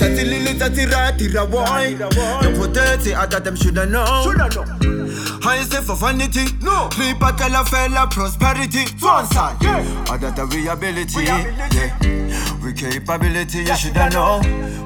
Tati 0.00 0.24
lili 0.24 0.58
tati 0.58 0.86
rati 0.86 1.28
ra 1.28 1.46
boy 1.46 1.96
Don't 1.96 2.56
put 2.56 2.74
dirty, 2.74 3.14
I 3.14 3.26
thought 3.26 3.44
them 3.44 3.54
shoulda 3.54 3.86
know 3.86 4.22
Shoulda 4.24 4.48
know 4.56 5.03
I 5.44 5.58
ain't 5.58 5.70
say 5.70 5.80
for 5.80 5.96
vanity. 5.96 6.44
No. 6.60 6.88
Sleep 6.92 7.20
a 7.22 7.32
tell 7.32 7.54
a 7.54 7.64
fella 7.64 8.06
prosperity. 8.10 8.84
One 9.00 9.26
side 9.26 9.56
yeah. 9.62 10.04
I 10.10 10.18
got 10.18 10.36
the 10.36 10.46
reliability 10.46 11.24
Yeah. 11.24 12.14
We 12.62 12.72
capability, 12.72 13.58
you 13.58 13.76
shoulda 13.76 14.08
know. 14.10 14.40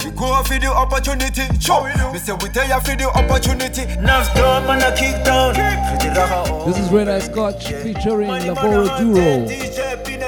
We 0.04 0.10
go 0.10 0.42
for 0.42 0.58
the 0.58 0.66
opportunity. 0.66 1.46
Show 1.60 1.86
oh, 1.86 2.12
Me 2.12 2.18
say 2.18 2.32
we 2.32 2.48
tell 2.48 2.66
you 2.66 2.80
for 2.80 2.96
the 2.96 3.08
opportunity. 3.14 3.82
Enough 3.82 4.32
throw 4.34 4.60
man 4.66 4.82
a 4.82 4.90
kick 4.96 5.24
down, 5.24 5.54
pretty 5.54 6.08
like 6.08 6.30
a 6.30 6.64
This 6.66 6.78
is 6.78 6.90
Red 6.90 7.08
Eye 7.08 7.20
Scotch 7.20 7.68
featuring 7.68 8.28
Lavoro 8.28 8.98
Duro. 8.98 9.46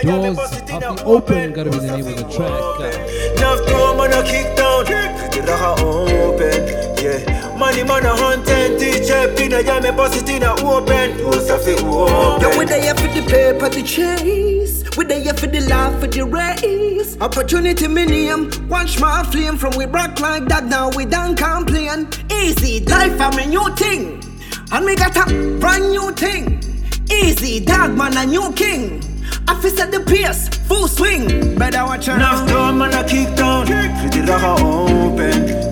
Doors 0.01 0.39
of 0.39 0.67
the 0.67 1.03
Open, 1.05 1.53
gotta 1.53 1.71
be 1.71 1.79
the 1.79 1.97
name 1.97 2.07
of 2.07 2.17
the 2.17 2.25
track. 2.31 3.37
Enough 3.37 3.69
throw 3.69 3.97
man 3.97 4.13
a 4.13 4.23
kick 4.23 4.57
down, 4.57 4.87
pretty 4.87 5.41
like 5.41 5.61
a 5.61 5.83
open, 5.83 7.05
yeah. 7.05 7.30
Money 7.61 7.85
man 7.85 8.07
a 8.07 8.17
hunting, 8.17 8.79
DJ 8.79 9.37
Pina, 9.37 9.61
yeah, 9.61 9.81
me 9.81 9.91
bust 9.91 10.17
it 10.17 10.31
in 10.31 10.43
a 10.43 10.53
open, 10.65 11.11
it 11.11 11.83
open. 11.83 12.41
Yo, 12.41 12.59
we 12.59 12.65
there 12.65 12.95
for 12.95 13.07
the 13.09 13.21
paper, 13.29 13.69
the 13.69 13.83
chase. 13.83 14.83
We 14.97 15.05
there 15.05 15.35
for 15.35 15.47
the 15.47 15.61
laugh, 15.69 16.01
for 16.01 16.07
the 16.07 16.23
race. 16.25 17.21
Opportunity 17.21 17.87
minimum, 17.87 18.51
watch 18.67 18.99
my 18.99 19.23
flame 19.25 19.59
from 19.59 19.77
we 19.77 19.85
rock 19.85 20.19
like 20.21 20.47
that. 20.47 20.65
Now 20.65 20.89
we 20.97 21.05
don't 21.05 21.37
complain. 21.37 22.09
Easy 22.33 22.83
life, 22.87 23.21
I'm 23.21 23.39
a 23.39 23.45
new 23.45 23.69
thing, 23.77 24.25
and 24.73 24.87
we 24.87 24.97
got 24.97 25.15
a 25.19 25.59
brand 25.61 25.91
new 25.91 26.13
thing. 26.13 26.65
Easy 27.13 27.61
dog 27.61 27.95
man, 27.95 28.17
a 28.17 28.25
new 28.25 28.51
king. 28.55 29.03
Officer 29.49 29.85
the 29.85 30.01
pace, 30.01 30.49
full 30.67 30.89
swing. 30.89 31.59
Better 31.59 31.85
watch 31.85 32.09
out. 32.09 32.17
Enough 32.17 32.49
throw 32.49 32.73
man 32.73 32.95
a 32.95 33.07
kick 33.07 33.37
down, 33.37 33.67
pretty 33.67 34.21
a 34.21 34.57
open. 34.65 35.70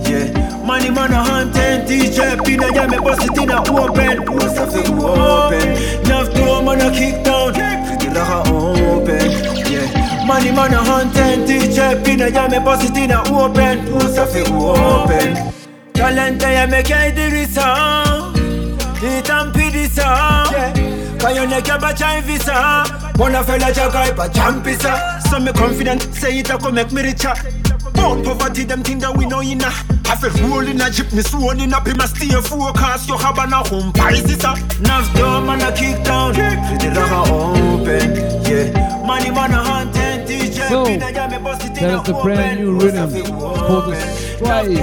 Money 0.69 0.91
man 0.91 1.13
a 1.13 1.23
hunting, 1.25 1.87
DJ 1.89 2.45
Pina, 2.45 2.69
yeah, 2.75 2.87
me 2.87 2.99
bust 2.99 3.25
it 3.25 3.39
in 3.39 3.49
a 3.49 3.59
open, 3.71 4.23
bust 4.27 4.77
it 4.77 4.91
open. 4.91 5.69
Enough 6.05 6.29
throw 6.35 6.61
man 6.61 6.83
a 6.83 6.91
kick 6.93 7.25
down, 7.25 7.55
pretty 7.55 8.09
like 8.11 8.29
a 8.29 8.53
open, 8.53 9.31
yeah. 9.73 10.27
Money 10.27 10.53
man 10.53 10.75
a 10.75 10.85
hunting, 10.85 11.47
DJ 11.47 12.05
Pina, 12.05 12.29
yeah, 12.29 12.49
me 12.49 12.59
bust 12.59 12.85
it 12.85 12.97
in 12.99 13.13
a 13.13 13.21
open, 13.31 13.91
bust 13.95 14.37
it 14.37 14.51
open. 14.51 15.55
Talent 15.95 16.43
yeah, 16.43 16.67
me 16.67 16.83
guide 16.83 17.17
the 17.17 17.47
song, 17.47 18.35
it 19.03 19.31
and 19.31 19.55
pity 19.55 19.87
song, 19.87 20.53
yeah. 20.53 20.75
Kayoneke 21.17 21.81
bacha 21.81 22.21
visa? 22.27 22.85
Wanna 23.19 23.43
fella 23.43 23.73
jagay 23.73 24.15
pa 24.15 24.29
jampisa 24.29 25.21
So 25.29 25.41
me 25.41 25.53
confident 25.53 26.03
say 26.15 26.39
it 26.39 26.51
a 26.51 26.59
go 26.59 26.71
make 26.71 26.93
me 26.93 27.03
richer 27.03 27.35
Born 27.95 28.23
poverty, 28.23 28.65
them 28.65 28.83
think 28.83 29.01
that 29.03 29.17
we 29.17 29.27
know 29.27 29.41
in 29.41 29.61
a. 29.61 29.71
I 30.09 30.17
feel 30.17 30.49
roll 30.49 30.67
in 30.67 30.81
a 30.81 30.85
jeepney, 30.85 31.23
sworn 31.23 31.73
up 31.73 31.87
in 31.87 31.97
my 31.97 32.07
stay 32.07 32.29
forecast. 32.41 33.09
You 33.09 33.17
have 33.19 33.39
an 33.39 33.53
a 33.53 33.57
home 33.57 33.93
prices 33.93 34.45
up. 34.45 34.59
Nav 34.81 35.13
dumb 35.15 35.49
and 35.51 35.63
a 35.63 35.73
kick 35.73 36.03
down. 36.05 36.35
Pretty 36.35 36.89
rubber 36.89 37.31
open, 37.31 38.17
yeah. 38.45 39.05
Money 39.07 39.31
man 39.31 39.53
a 39.53 39.63
hunt 39.63 39.97
and 39.97 40.29
DJ. 40.29 40.69
So, 40.69 40.85
that 40.85 41.95
is 41.95 42.03
the 42.05 42.13
brand 42.23 42.61
new 42.61 42.79
rhythm. 42.79 43.15
It's 43.15 43.29
called 43.29 43.93
the 43.93 43.97
Strides. 43.97 44.81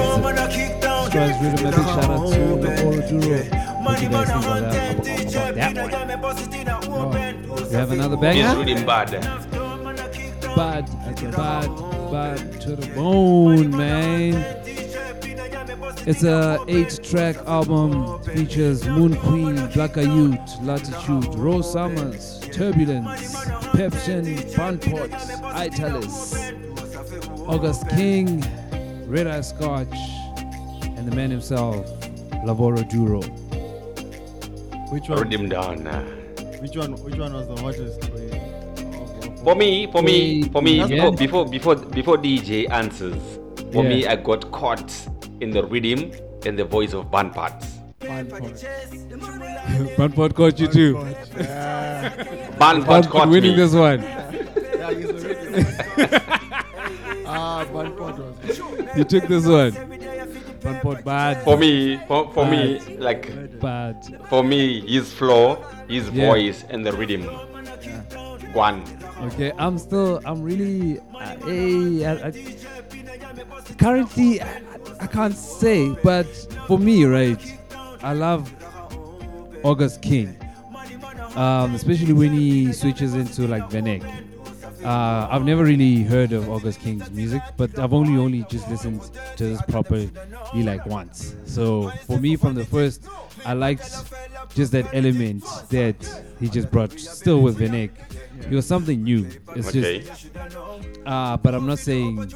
Strides 1.08 1.38
rhythm. 1.42 1.66
A 1.66 1.72
big 1.72 1.86
shout 1.86 2.10
out 2.10 2.28
to 2.28 2.40
the 2.62 2.70
Oro 2.84 3.02
Duro. 3.10 3.40
What 3.86 3.98
do 3.98 4.04
you 4.04 4.10
guys 4.10 4.28
think 4.28 4.44
about 4.44 4.72
that, 4.72 4.98
about 6.14 6.38
that 6.66 6.88
one? 6.88 7.46
Oh, 7.50 7.58
you 7.60 7.78
have 7.78 7.92
another 7.92 8.18
banger? 8.18 8.48
It's 8.48 8.56
really 8.56 8.84
bad. 8.84 9.12
Bad, 10.56 10.86
bad, 11.36 11.95
bad 12.12 12.62
to 12.62 12.76
the 12.76 12.88
bone, 12.96 13.70
man. 13.72 14.34
It's 16.08 16.24
a 16.24 16.64
eight-track 16.68 17.38
album. 17.48 18.22
Features 18.24 18.86
Moon 18.88 19.16
Queen, 19.16 19.56
Black 19.74 19.96
Youth, 19.96 20.40
Latitude, 20.62 21.34
Rose 21.36 21.72
Summers, 21.72 22.40
Turbulence, 22.52 23.36
Pepsin, 23.74 24.38
Bunpot, 24.54 25.12
Italis, 25.66 26.36
August 27.48 27.90
King, 27.90 28.44
Red 29.08 29.28
Eye 29.28 29.42
Scotch, 29.42 29.96
and 30.98 31.08
the 31.08 31.16
man 31.16 31.32
himself, 31.32 31.86
Lavoro 32.46 32.88
Duro. 32.88 33.22
Which 34.92 35.10
one? 35.10 35.28
Rhythm 35.28 35.50
down. 35.50 35.86
Which 36.62 36.76
one? 36.78 36.94
Which 36.98 37.16
one 37.18 37.34
was 37.34 37.48
the 37.48 37.60
hottest 37.62 38.04
for 38.12 38.20
you? 38.20 38.55
For 39.46 39.54
me, 39.56 39.88
for 39.92 40.02
me, 40.02 40.44
for 40.50 40.62
me, 40.62 40.78
Yeah. 40.80 40.88
before, 41.12 41.12
before, 41.16 41.46
before, 41.46 41.76
before 41.76 42.18
DJ 42.18 42.66
answers, 42.72 43.16
for 43.72 43.84
Yeah. 43.84 43.90
me, 43.90 44.08
I 44.08 44.16
got 44.16 44.52
caught 44.52 44.92
in 45.40 45.52
the 45.52 45.64
rhythm 45.64 46.12
and 46.48 46.58
the 46.58 46.66
voice 46.66 46.94
of 46.94 47.12
Band 47.12 47.32
Parts. 47.34 47.68
Bunpot 49.98 50.34
caught 50.36 50.60
you 50.60 50.68
too. 50.68 50.96
Bunpot 52.60 53.08
caught 53.14 53.30
winning 53.30 53.52
me. 53.52 53.58
this 53.58 53.74
one. 53.74 54.02
Yeah, 54.86 54.92
he's 54.94 55.10
already. 55.10 55.66
ah, 57.26 57.66
one 57.72 57.96
pot 57.96 58.20
was. 58.20 58.60
You 58.98 59.04
took 59.04 59.28
this 59.28 59.46
one. 59.48 59.72
Bunpot 60.62 61.04
bad. 61.04 61.44
For 61.44 61.58
me, 61.58 61.98
for, 62.08 62.32
for 62.34 62.46
me, 62.46 62.80
like 62.98 63.24
Bad. 63.60 64.04
for 64.30 64.44
me, 64.44 64.82
his 64.82 65.12
flow, 65.14 65.64
his 65.88 66.10
Yeah. 66.10 66.28
voice, 66.30 66.64
and 66.70 66.86
the 66.86 66.92
rhythm. 66.94 67.24
One. 68.54 68.84
Okay, 69.22 69.54
I'm 69.58 69.78
still, 69.78 70.22
I'm 70.26 70.44
really, 70.44 71.00
uh, 71.00 71.38
hey, 71.46 72.06
I, 72.06 72.28
I, 72.28 72.32
currently, 73.78 74.42
I, 74.42 74.62
I 75.00 75.08
can't 75.08 75.36
say, 75.36 75.96
but 76.04 76.26
for 76.68 76.78
me, 76.78 77.06
right, 77.06 77.40
I 78.04 78.14
love 78.14 78.54
August 79.64 80.02
King, 80.02 80.38
um, 81.36 81.74
especially 81.76 82.14
when 82.14 82.34
he 82.34 82.74
switches 82.74 83.16
into 83.16 83.48
like 83.48 83.64
Venek. 83.70 84.04
Uh, 84.84 85.28
I've 85.32 85.46
never 85.46 85.64
really 85.64 86.04
heard 86.04 86.32
of 86.32 86.48
August 86.50 86.80
King's 86.82 87.10
music, 87.10 87.42
but 87.58 87.80
I've 87.80 87.94
only 87.94 88.22
only 88.22 88.44
just 88.50 88.70
listened 88.70 89.02
to 89.38 89.44
this 89.44 89.62
properly 89.64 90.12
like 90.54 90.86
once. 90.86 91.36
So 91.46 91.90
for 92.06 92.20
me, 92.20 92.36
from 92.36 92.54
the 92.54 92.66
first, 92.66 93.08
I 93.46 93.54
liked 93.54 93.84
just 94.56 94.72
that 94.72 94.88
element 94.94 95.44
that 95.70 95.96
he 96.40 96.50
just 96.50 96.72
brought. 96.72 96.92
Still 97.00 97.42
with 97.42 97.58
Venek, 97.60 97.92
it 98.50 98.56
was 98.56 98.66
something 98.66 99.04
new. 99.04 99.28
It's 99.56 99.68
Okay. 99.70 100.02
just, 100.02 100.28
uh, 101.06 101.38
but 101.38 101.54
I'm 101.56 101.66
not 101.68 101.80
saying, 101.80 102.34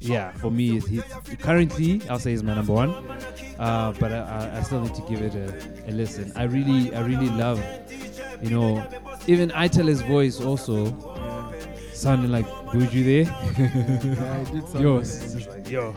yeah. 0.00 0.32
For 0.32 0.50
me, 0.50 0.80
he, 0.80 1.00
he- 1.28 1.36
currently, 1.36 2.00
I'll 2.08 2.18
say 2.18 2.30
he's 2.32 2.42
my 2.42 2.54
number 2.54 2.72
one. 2.72 2.90
Uh, 3.58 3.92
but 3.98 4.12
I, 4.12 4.18
I, 4.54 4.58
I 4.58 4.62
still 4.62 4.80
need 4.80 4.94
to 4.94 5.02
give 5.02 5.20
it 5.22 5.34
a, 5.34 5.90
a 5.90 5.92
listen. 5.92 6.32
I 6.36 6.44
really, 6.44 6.94
I 6.94 7.00
really 7.04 7.28
love, 7.28 7.62
you 8.42 8.50
know, 8.50 8.86
even 9.26 9.50
Itala's 9.50 10.00
voice 10.02 10.40
also 10.40 10.86
sounding 11.92 12.30
like 12.30 12.46
Buju 12.72 13.04
there. 13.04 13.24
Yeah, 13.58 14.44
he 14.44 14.52
did 14.60 14.68
sound 14.68 14.82
yo, 14.84 14.94
like 14.94 15.02
it's 15.02 15.34
just 15.34 15.48
like, 15.50 15.68
yo, 15.70 15.94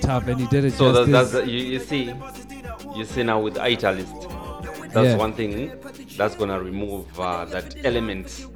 tough, 0.00 0.26
and 0.26 0.40
he 0.40 0.46
did 0.48 0.64
it 0.64 0.72
So 0.72 0.90
that, 0.92 1.06
that's 1.10 1.46
you, 1.46 1.58
you 1.58 1.78
see, 1.78 2.12
you 2.96 3.04
see 3.04 3.22
now 3.22 3.40
with 3.40 3.54
Italist, 3.56 4.12
that's 4.92 5.08
Yeah. 5.08 5.16
one 5.16 5.32
thing 5.32 5.72
that's 6.16 6.36
gonna 6.36 6.60
remove 6.60 7.18
uh, 7.18 7.44
that 7.46 7.74
element 7.84 8.46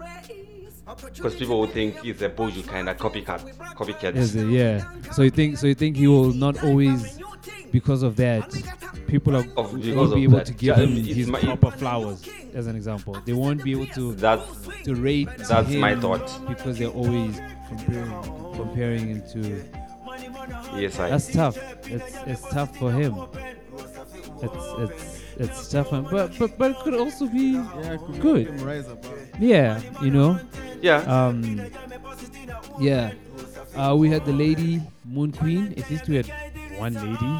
because 1.15 1.35
people 1.37 1.61
will 1.61 1.67
think 1.67 1.99
he's 2.01 2.23
a 2.23 2.31
Buju 2.31 2.67
kind 2.67 2.89
of 2.89 2.97
copycat, 2.97 3.41
copycat. 3.77 4.17
It? 4.17 4.49
Yeah. 4.51 4.85
So 5.13 5.23
you 5.23 5.31
think? 5.31 5.59
So 5.59 5.67
you 5.67 5.75
think 5.75 5.97
he 5.97 6.07
will 6.07 6.33
not 6.33 6.63
always, 6.65 7.19
because 7.71 8.03
of 8.03 8.17
that, 8.17 8.51
people 9.07 9.37
are 9.37 9.45
Of- 9.57 9.73
won't 9.95 10.15
be 10.15 10.23
able 10.25 10.39
that. 10.39 10.47
to 10.47 10.53
give 10.55 10.79
Yeah, 10.79 10.85
him 10.85 10.97
his 10.97 11.27
my- 11.29 11.41
proper 11.41 11.71
flowers, 11.73 12.27
as 12.55 12.67
an 12.67 12.75
example. 12.75 13.17
They 13.27 13.35
won't 13.35 13.63
be 13.63 13.73
able 13.73 13.87
to. 13.89 14.15
That's 14.15 14.43
to 14.85 14.95
rate. 14.95 15.29
that's 15.37 15.69
my 15.71 15.95
thought. 15.95 16.27
Because 16.49 16.79
they're 16.79 16.89
always 16.89 17.39
comparing, 17.69 18.13
comparing 18.55 19.09
him 19.09 19.23
to. 19.35 19.65
Yes, 20.81 20.99
I. 20.99 21.11
That's 21.11 21.31
tough. 21.31 21.59
It's 21.87 22.17
it's 22.27 22.49
tough 22.49 22.77
for 22.79 22.91
him. 22.93 23.15
It's 24.43 24.67
it's 24.79 25.23
it's 25.37 25.69
tough, 25.69 25.89
for 25.91 26.03
but 26.03 26.39
but 26.39 26.59
but 26.59 26.71
it 26.73 26.77
could 26.79 26.95
also 26.95 27.27
be 27.27 27.53
Yeah, 27.53 27.97
could 27.97 28.21
good. 28.21 28.47
Yeah, 29.39 29.81
you 30.03 30.11
know. 30.11 30.41
Yeah. 30.81 30.99
Um. 31.07 31.61
Yeah. 32.81 33.13
Uh, 33.75 33.95
we 33.97 34.09
had 34.11 34.25
the 34.25 34.33
lady 34.33 34.81
Moon 35.05 35.33
Queen. 35.33 35.75
At 35.77 35.91
least 35.91 36.09
we 36.09 36.17
had 36.17 36.27
one 36.79 36.95
lady. 36.95 37.33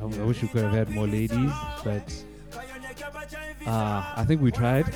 I, 0.00 0.22
I 0.22 0.24
wish 0.24 0.42
we 0.42 0.48
could 0.48 0.62
have 0.62 0.72
had 0.72 0.90
more 0.90 1.06
ladies, 1.06 1.52
but 1.84 2.24
uh, 3.66 4.12
I 4.16 4.24
think 4.26 4.40
we 4.42 4.50
tried 4.50 4.86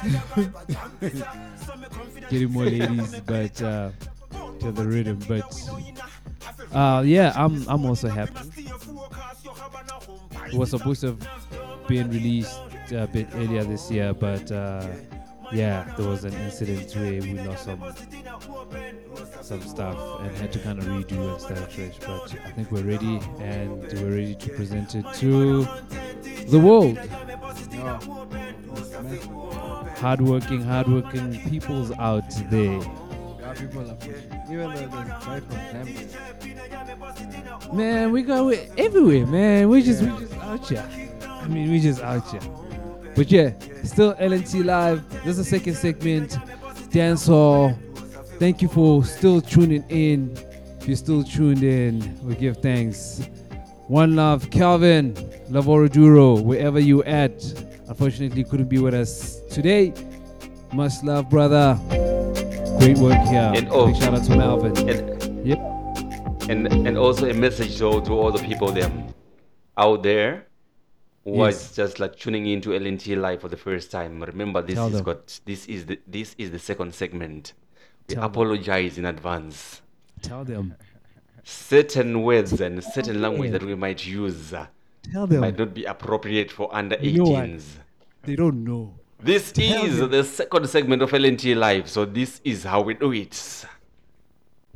getting 2.30 2.50
more 2.52 2.64
ladies, 2.64 3.20
but 3.20 3.62
uh, 3.62 3.90
to 4.60 4.72
the 4.72 4.84
rhythm. 4.84 5.18
But 5.28 5.44
uh, 6.74 7.02
yeah, 7.06 7.32
I'm 7.36 7.66
I'm 7.68 7.84
also 7.84 8.08
happy. 8.08 8.34
It 10.46 10.54
was 10.54 10.70
supposed 10.70 11.00
to 11.02 11.08
have 11.08 11.88
been 11.88 12.10
released 12.10 12.58
a 12.90 13.06
bit 13.06 13.28
earlier 13.34 13.64
this 13.64 13.90
year, 13.90 14.12
but 14.14 14.50
uh, 14.50 14.86
yeah, 15.52 15.92
there 15.96 16.08
was 16.08 16.24
an 16.24 16.34
incident 16.34 16.94
where 16.94 17.20
we 17.20 17.34
lost 17.34 17.64
some 17.64 17.82
some 19.42 19.60
stuff 19.60 20.20
and 20.20 20.36
had 20.36 20.52
to 20.52 20.58
kind 20.58 20.78
of 20.78 20.84
redo 20.86 21.32
and 21.32 21.40
start 21.40 21.72
fresh. 21.72 21.98
But 22.00 22.34
I 22.44 22.50
think 22.50 22.70
we're 22.72 22.82
ready 22.82 23.20
and 23.38 23.82
we're 23.92 24.10
ready 24.10 24.34
to 24.34 24.50
present 24.50 24.94
it 24.94 25.06
to 25.14 25.64
the 26.48 26.58
world. 26.58 26.98
Yeah. 27.70 28.00
Hardworking, 29.96 30.62
hardworking 30.62 31.40
peoples 31.48 31.92
out 31.92 32.24
there. 32.50 32.80
Yeah, 33.56 33.66
people 33.66 33.90
are 33.90 33.94
pushing. 33.94 34.40
Even 34.50 34.70
the, 34.70 34.80
the 34.80 34.86
guy 34.86 35.40
from 35.40 35.56
Zambia. 35.84 37.72
Man, 37.72 38.12
we 38.12 38.22
go 38.22 38.48
everywhere, 38.48 39.26
man. 39.26 39.68
We 39.68 39.82
just 39.82 40.02
we 40.02 40.08
just 40.08 40.34
out 40.34 40.68
here. 40.68 40.88
I 41.22 41.48
mean, 41.48 41.70
we 41.70 41.80
just 41.80 42.02
out 42.02 42.28
here. 42.30 42.40
But 43.14 43.30
yeah, 43.30 43.52
still 43.82 44.14
LNT 44.14 44.64
live. 44.64 45.08
This 45.24 45.26
is 45.26 45.36
the 45.38 45.44
second 45.44 45.74
segment. 45.74 46.36
Dance 46.90 47.26
hall. 47.26 47.76
Thank 48.38 48.60
you 48.60 48.68
for 48.68 49.04
still 49.04 49.40
tuning 49.40 49.84
in. 49.88 50.36
If 50.80 50.86
you're 50.88 50.96
still 50.96 51.24
tuned 51.24 51.62
in, 51.62 52.18
we 52.22 52.34
give 52.34 52.58
thanks. 52.58 53.26
One 53.88 54.16
love, 54.16 54.50
Calvin, 54.50 55.14
Lavoro 55.48 55.90
Duro, 55.90 56.40
wherever 56.40 56.78
you 56.78 57.02
at. 57.04 57.42
Unfortunately, 57.88 58.44
couldn't 58.44 58.68
be 58.68 58.78
with 58.78 58.94
us 58.94 59.40
today. 59.48 59.94
Much 60.72 60.92
love, 61.02 61.30
brother. 61.30 61.78
Great 62.78 62.98
work 62.98 63.20
here. 63.28 63.52
And 63.54 63.68
oh, 63.70 63.86
Big 63.86 63.96
shout 63.96 64.14
out 64.14 64.24
to 64.24 64.36
Melvin. 64.36 64.76
And, 64.88 65.46
yep. 65.46 65.58
And 66.48 66.66
and 66.86 66.96
also 66.96 67.28
a 67.28 67.34
message 67.34 67.76
to, 67.78 68.00
to 68.02 68.12
all 68.12 68.30
the 68.30 68.42
people 68.42 68.70
them 68.70 69.08
out 69.76 70.02
there 70.02 70.46
who 71.24 71.36
Yes. 71.44 71.72
are 71.72 71.82
just 71.84 71.98
like 71.98 72.16
tuning 72.16 72.46
into 72.46 72.70
LNT 72.70 73.16
live 73.20 73.40
for 73.40 73.48
the 73.48 73.56
first 73.56 73.90
time. 73.90 74.22
Remember, 74.22 74.62
this 74.62 74.76
Tell 74.76 74.86
is 74.86 74.92
them. 74.94 75.04
got 75.04 75.40
this 75.44 75.66
is 75.66 75.86
the 75.86 75.98
this 76.06 76.34
is 76.38 76.50
the 76.52 76.58
second 76.58 76.94
segment. 76.94 77.54
We 78.08 78.14
Tell 78.14 78.22
them. 78.22 78.30
apologize 78.30 78.98
in 78.98 79.04
advance. 79.06 79.82
Tell 80.22 80.44
them. 80.44 80.74
Certain 81.42 82.22
words 82.22 82.60
and 82.60 82.82
certain 82.82 83.20
language 83.20 83.50
that 83.52 83.62
we 83.62 83.74
might 83.74 84.04
use 84.06 84.52
Tell 85.12 85.26
them. 85.26 85.40
might 85.40 85.58
not 85.58 85.74
be 85.74 85.84
appropriate 85.84 86.50
for 86.50 86.72
under 86.74 86.96
You 87.00 87.18
know 87.24 87.24
18s. 87.30 87.62
They 88.22 88.36
don't 88.36 88.62
know. 88.64 88.94
This 89.18 89.50
Tell 89.50 89.84
is 89.84 89.98
the 89.98 90.22
second 90.24 90.68
segment 90.68 91.00
of 91.02 91.10
LNT 91.10 91.56
Live, 91.56 91.88
so 91.88 92.04
this 92.04 92.40
is 92.44 92.64
how 92.64 92.82
we 92.82 92.94
do 92.94 93.12
it. 93.12 93.64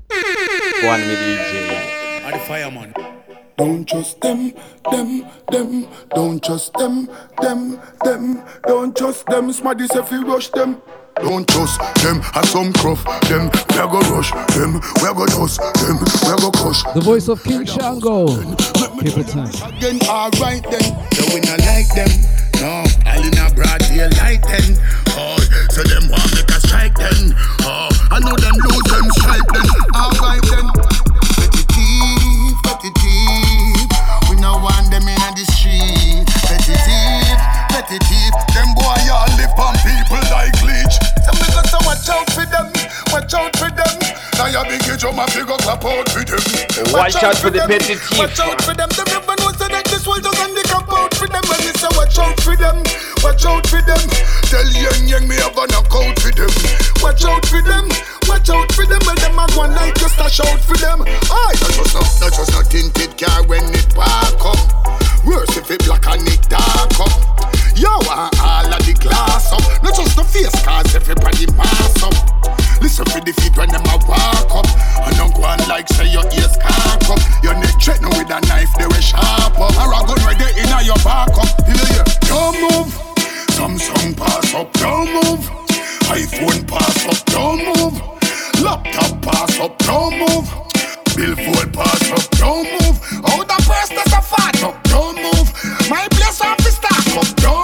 Go 0.08 0.88
on, 0.88 1.00
me 1.00 1.14
DJ. 1.14 2.24
I'm 2.24 2.32
the 2.32 2.38
fireman. 2.46 2.94
Don't 3.58 3.86
trust 3.86 4.18
them, 4.22 4.54
them, 4.90 5.26
them. 5.50 5.86
Don't 6.14 6.42
trust 6.42 6.72
them, 6.72 7.06
them, 7.42 7.78
them. 8.02 8.42
Don't 8.66 8.96
trust 8.96 9.26
them. 9.26 9.52
Smarty 9.52 9.84
if 9.84 10.10
you 10.10 10.24
rush 10.24 10.48
them. 10.48 10.80
Don't 11.16 11.46
trust 11.46 11.78
them 12.02 12.22
as 12.34 12.48
some 12.50 12.72
cruff. 12.72 13.04
Them 13.28 13.50
we 13.68 13.78
a 13.78 13.86
go 13.86 14.00
rush. 14.10 14.30
Them 14.56 14.80
we 15.02 15.08
a 15.08 15.12
go 15.12 15.26
dust. 15.26 15.60
Them 15.60 15.98
we 16.00 16.32
a 16.32 16.36
go 16.38 16.50
crush. 16.50 16.82
The 16.94 17.02
voice 17.02 17.28
of 17.28 17.44
King 17.44 17.66
Shango. 17.66 18.26
Keep 19.00 19.18
it 19.18 19.28
time. 19.28 19.74
Again, 19.76 20.00
alright 20.08 20.64
then. 20.70 21.10
So 21.12 21.34
we 21.34 21.40
not 21.40 21.60
like 21.60 21.88
them. 21.94 22.39
No, 22.60 22.84
all 23.08 23.24
in 23.24 23.32
a 23.40 23.48
broad 23.56 23.80
daylight 23.88 24.44
then. 24.44 24.76
Oh, 25.16 25.40
so 25.72 25.80
them 25.80 26.12
want 26.12 26.28
make 26.36 26.50
a 26.52 26.60
strike 26.60 26.92
then. 26.92 27.32
Oh, 27.64 27.88
I 28.12 28.20
know 28.20 28.36
them 28.36 28.52
lose 28.52 28.84
them 28.84 29.08
strike 29.16 29.48
then. 29.48 29.64
Alright 29.96 30.44
then. 30.44 30.68
Petty 31.40 31.64
thief, 31.72 32.56
petty 32.60 32.92
thief. 33.00 33.88
We 34.28 34.36
no 34.44 34.60
want 34.60 34.92
them 34.92 35.08
in 35.08 35.32
the 35.32 35.44
street. 35.56 36.28
Petty 36.44 36.76
thief, 36.84 37.38
petty 37.72 37.96
thief. 37.96 38.34
Them 38.52 38.76
boy 38.76 39.08
all 39.08 39.24
live 39.40 39.56
on 39.56 39.72
people 39.80 40.20
like 40.28 40.52
leech. 40.60 41.00
So 41.24 41.32
me 41.40 41.48
got 41.56 41.64
to 41.64 41.80
watch 41.88 42.12
out 42.12 42.28
for 42.28 42.44
them. 42.44 42.68
Watch 43.08 43.32
out 43.32 43.56
for 43.56 43.69
them. 44.52 44.62
Now 44.62 44.70
you 44.70 44.78
big 44.78 44.88
age, 44.90 45.04
my 45.14 45.26
figure 45.26 45.58
clap 45.58 45.84
out 45.84 46.08
for 46.10 46.24
them. 46.24 46.42
Watch 46.92 47.22
out 47.22 47.36
for 47.38 47.50
the 47.50 47.62
them. 47.62 47.68
petty 47.68 47.94
thief. 47.94 48.18
Watch 48.18 48.40
out 48.40 48.60
for 48.62 48.74
them. 48.74 48.88
Them 48.90 49.06
never 49.06 49.34
know 49.38 49.50
say 49.54 49.68
that 49.70 49.84
this 49.86 50.06
world 50.06 50.22
doesn't 50.22 50.54
the 50.54 50.62
cap 50.66 50.90
out 50.90 51.14
for 51.14 51.28
them. 51.28 51.42
And 51.44 51.60
me 51.62 51.72
say 51.74 51.90
watch 51.94 52.18
out 52.18 52.36
for 52.40 52.56
them. 52.56 52.82
Watch 53.22 53.44
out 53.46 53.66
for 53.66 53.82
them. 53.82 54.02
Tell 54.50 54.66
young 54.74 55.02
young 55.06 55.24
me 55.28 55.36
have 55.38 55.56
a 55.56 55.64
knock 55.70 55.92
out 55.94 56.18
for 56.18 56.32
them. 56.34 56.52
Watch 57.02 57.24
out 57.24 57.44
for 57.46 57.62
them. 57.62 57.86
Watch 58.26 58.50
out 58.50 58.70
for 58.72 58.86
them. 58.86 59.02
And 59.06 59.18
them 59.22 59.38
a 59.38 59.44
go 59.54 59.62
and 59.66 59.74
like 59.74 59.96
just 59.96 60.18
a 60.18 60.28
shout 60.28 60.60
for 60.60 60.76
them. 60.78 61.02
Aye, 61.06 61.56
not 61.60 61.72
just 61.74 61.94
no, 61.94 62.02
not 62.02 62.32
just 62.34 62.52
no 62.52 62.60
tinted 62.66 63.12
car 63.18 63.46
when 63.46 63.64
it 63.70 63.88
park 63.94 64.42
up. 64.42 64.60
Worse 65.24 65.56
if 65.56 65.70
it 65.70 65.84
black 65.84 66.06
and 66.08 66.26
it 66.26 66.42
dark 66.48 66.98
up. 66.98 67.12
Yo, 67.76 67.92
want 68.08 68.34
all 68.40 68.66
of 68.66 68.80
the 68.84 68.94
glass 68.98 69.52
up. 69.52 69.62
Not 69.82 69.94
just 69.94 70.16
the 70.16 70.24
face 70.24 70.52
cause 70.64 70.94
everybody 70.94 71.46
mass 71.54 72.02
up. 72.02 72.59
Listen 72.80 73.04
for 73.06 73.20
the 73.20 73.32
feet 73.32 73.56
when 73.56 73.68
them 73.68 73.84
a 73.84 73.96
walk 74.08 74.50
up. 74.56 74.68
And 75.06 75.16
don't 75.16 75.34
go 75.34 75.44
on 75.44 75.58
like 75.68 75.88
say 75.88 76.08
your 76.08 76.24
ears 76.32 76.56
cock 76.56 77.04
up. 77.12 77.20
Your 77.44 77.54
neck 77.54 77.76
threaten 77.80 78.08
with 78.16 78.30
a 78.32 78.40
knife, 78.48 78.72
they 78.78 78.86
will 78.86 79.04
sharp 79.04 79.60
up. 79.60 79.76
Or 79.76 79.92
a 79.92 80.00
gun 80.08 80.20
ready 80.24 80.48
in 80.56 80.70
your 80.84 80.96
back 81.04 81.36
up. 81.36 81.52
Yeah. 81.68 82.04
Don't 82.24 82.56
move. 82.60 82.88
Samsung 83.52 84.16
pass 84.16 84.54
up, 84.54 84.72
don't 84.74 85.12
move. 85.12 85.44
iPhone 86.08 86.66
pass 86.66 87.04
up, 87.04 87.20
don't 87.26 87.60
move. 87.68 88.00
Laptop 88.62 89.20
pass 89.20 89.60
up, 89.60 89.76
don't 89.78 90.16
move. 90.18 90.48
Billboard 91.16 91.74
pass 91.74 92.10
up, 92.12 92.24
don't 92.40 92.64
move. 92.80 92.96
All 93.28 93.44
the 93.44 93.58
press 93.68 93.90
that's 93.90 94.12
a 94.12 94.22
fat 94.22 94.62
up, 94.64 94.82
don't 94.84 95.16
move. 95.16 95.48
My 95.90 96.08
place 96.08 96.40
off 96.40 96.56
the 96.58 96.70
stack 96.70 97.16
up, 97.18 97.28
don't 97.36 97.59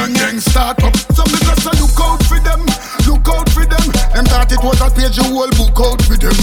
young 0.00 0.12
gang 0.14 0.40
start 0.40 0.80
up. 0.82 0.96
So 1.12 1.22
me 1.28 1.36
just 1.44 1.60
say 1.60 1.76
look 1.76 2.00
out 2.00 2.22
for 2.24 2.40
them, 2.40 2.64
look 3.04 3.28
out 3.28 3.48
for 3.52 3.64
them. 3.68 3.84
Them 4.16 4.24
thought 4.24 4.48
it 4.48 4.62
was 4.64 4.80
a 4.80 4.88
page, 4.88 5.20
you 5.20 5.28
whole 5.28 5.52
book 5.60 5.76
out 5.76 6.00
for 6.08 6.16
them. 6.16 6.36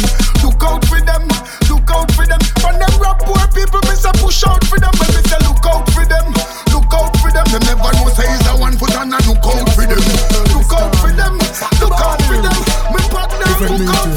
Look 0.45 0.61
out 0.61 0.85
for 0.85 1.01
them, 1.01 1.25
look 1.65 1.89
out 1.89 2.09
for 2.13 2.25
them. 2.29 2.41
From 2.61 2.77
them 2.77 2.93
rap 3.01 3.17
poor 3.25 3.41
people, 3.57 3.81
me 3.89 3.97
say 3.97 4.13
push 4.21 4.45
out 4.45 4.61
for 4.69 4.77
them. 4.77 4.93
But 4.93 5.09
me 5.09 5.21
say 5.25 5.41
look 5.41 5.65
out 5.65 5.89
for 5.89 6.05
them, 6.05 6.27
look 6.69 6.93
out 6.93 7.13
for 7.17 7.33
them. 7.33 7.45
Them 7.49 7.63
never 7.65 7.91
know 7.97 8.09
say 8.13 8.29
it's 8.29 8.45
a 8.45 8.53
one 8.53 8.77
foot 8.77 8.93
and 8.93 9.13
a 9.13 9.19
look 9.25 9.41
out 9.41 9.65
for 9.73 9.85
them. 9.89 10.05
Look 10.53 10.73
out 10.77 10.93
for 11.01 11.09
them, 11.09 11.33
look 11.81 11.97
out 11.97 12.21
for 12.29 12.37
them. 12.37 12.57
Me 12.93 13.01
partner, 13.09 13.49
look 13.73 13.89
out 13.89 14.09
for 14.13 14.13
them. 14.13 14.16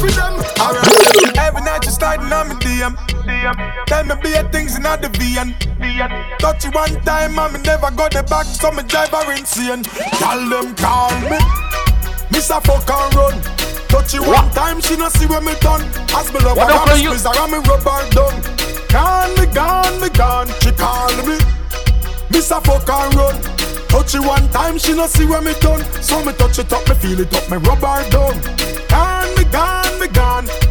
Every 2.03 2.27
night 2.27 2.31
you 2.31 2.31
starting 2.31 2.33
on 2.33 2.47
me 2.49 2.55
DM. 2.55 3.85
Tell 3.85 4.03
me 4.03 4.15
be 4.21 4.31
things 4.51 4.75
in 4.75 4.83
the 4.83 5.09
VN. 5.13 5.53
Touch 6.39 6.65
you 6.65 6.71
one 6.71 7.01
time, 7.01 7.37
and 7.37 7.53
me 7.53 7.61
never 7.61 7.91
got 7.91 8.11
the 8.11 8.23
back, 8.23 8.45
so 8.45 8.71
me 8.71 8.83
drive 8.83 9.09
her 9.09 9.31
insane. 9.33 9.83
Tell 10.17 10.49
them 10.49 10.75
call 10.75 11.11
me. 11.29 11.37
Miss 12.31 12.49
a 12.49 12.59
fuck 12.61 12.89
and 12.89 13.15
run. 13.15 13.41
Touch 13.87 14.13
you 14.13 14.23
one 14.23 14.49
time, 14.51 14.81
she 14.81 14.95
no 14.97 15.09
see 15.09 15.25
when 15.27 15.45
me 15.45 15.53
done. 15.59 15.81
As 16.15 16.31
me 16.33 16.39
love 16.39 16.57
up, 16.57 16.89
I'm 16.89 16.97
you? 16.99 17.09
squeeze 17.09 17.23
her, 17.23 17.37
and 17.37 17.51
me 17.51 17.57
rub 17.69 17.83
her 17.83 18.09
down. 18.09 18.33
Gone, 18.89 19.33
me 19.37 19.45
gone, 19.53 20.01
me 20.01 20.09
gone. 20.09 20.47
She 20.61 20.71
call 20.71 21.13
me. 21.25 21.37
Miss 22.31 22.51
a 22.51 22.61
fuck 22.61 22.89
and 22.89 23.13
run. 23.15 23.35
Touch 23.89 24.13
you 24.13 24.23
one 24.23 24.47
time, 24.49 24.77
she 24.77 24.93
no 24.93 25.07
see 25.07 25.25
when 25.25 25.43
me 25.43 25.53
done. 25.59 25.83
So 26.01 26.23
me 26.23 26.33
touch 26.33 26.57
it 26.59 26.71
up, 26.73 26.87
me 26.87 26.95
feel 26.95 27.19
it 27.19 27.33
up, 27.35 27.49
me 27.49 27.57
rub 27.57 27.79
her 27.79 28.09
down. 28.09 28.35
Gone, 28.89 29.35
me 29.37 29.43
gone, 29.51 29.99
me 29.99 30.07
gone. 30.07 30.70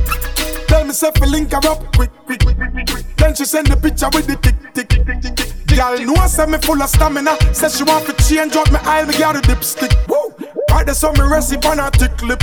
Tell 0.81 0.87
me 0.87 0.95
say 0.95 1.11
link 1.29 1.53
her 1.53 1.61
up 1.69 1.95
quick, 1.95 2.11
quick, 2.25 2.41
quick, 2.41 2.57
quick, 2.57 2.87
quick. 2.89 3.17
Then 3.17 3.35
she 3.35 3.45
send 3.45 3.67
the 3.67 3.77
picture 3.77 4.09
with 4.15 4.27
the 4.27 4.37
tick, 4.37 4.57
tick, 4.73 4.89
tick, 4.89 5.05
tick, 5.05 5.37
tick. 5.37 5.77
Girl 5.77 5.99
know 6.01 6.27
say 6.27 6.47
me 6.47 6.57
full 6.57 6.81
of 6.81 6.89
stamina. 6.89 7.37
Say 7.53 7.69
she 7.69 7.85
want 7.85 8.07
to 8.07 8.15
change 8.25 8.57
up 8.57 8.73
me 8.73 8.79
aisle, 8.79 9.05
me 9.05 9.13
got 9.19 9.37
a 9.37 9.41
dipstick. 9.41 9.93
Woo! 10.09 10.33
Right 10.71 10.87
there, 10.87 10.95
so 10.95 11.13
me 11.13 11.21
recipe 11.21 11.69
on 11.69 11.85
her 11.85 11.91
thick 11.91 12.23
lip. 12.23 12.41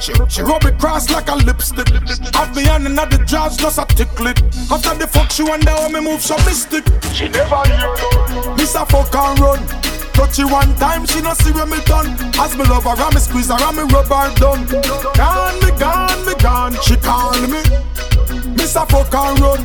She, 0.00 0.14
she 0.30 0.40
rub 0.40 0.64
it 0.64 0.78
cross 0.78 1.10
like 1.10 1.28
a 1.28 1.34
lipstick. 1.36 1.88
Have 2.32 2.56
me 2.56 2.64
hand 2.64 2.86
in 2.86 2.94
the 2.94 3.22
jaws, 3.26 3.58
just 3.58 3.76
a 3.76 3.84
tickle 3.84 4.28
it. 4.28 4.40
After 4.72 4.94
the 4.96 5.06
fuck, 5.06 5.30
she 5.30 5.42
wonder 5.42 5.68
how 5.68 5.90
me 5.90 6.00
move 6.00 6.22
so 6.22 6.36
mystic. 6.48 6.86
She 7.12 7.28
never 7.28 7.60
hear 7.68 7.92
no. 8.32 8.54
Miss 8.56 8.74
a 8.74 8.86
fuck 8.86 9.14
and 9.14 9.38
run. 9.38 9.95
Touch 10.16 10.38
you 10.38 10.48
one 10.48 10.74
time, 10.76 11.04
she 11.04 11.20
no 11.20 11.34
see 11.34 11.52
when 11.52 11.68
me 11.68 11.76
done. 11.84 12.08
As 12.40 12.56
me 12.56 12.64
love 12.64 12.84
her, 12.84 12.96
and 12.96 13.14
me 13.14 13.20
squeeze 13.20 13.48
her, 13.48 13.60
and 13.60 13.76
me 13.76 13.82
rub 13.92 14.08
her 14.08 14.32
down. 14.40 14.64
Gone, 15.12 15.56
me 15.60 15.70
gone, 15.78 16.26
me 16.26 16.34
gone. 16.40 16.74
She 16.80 16.96
call 16.96 17.36
me. 17.42 17.60
Miss 18.56 18.74
a 18.76 18.86
fuck 18.86 19.14
and 19.14 19.38
run. 19.40 19.60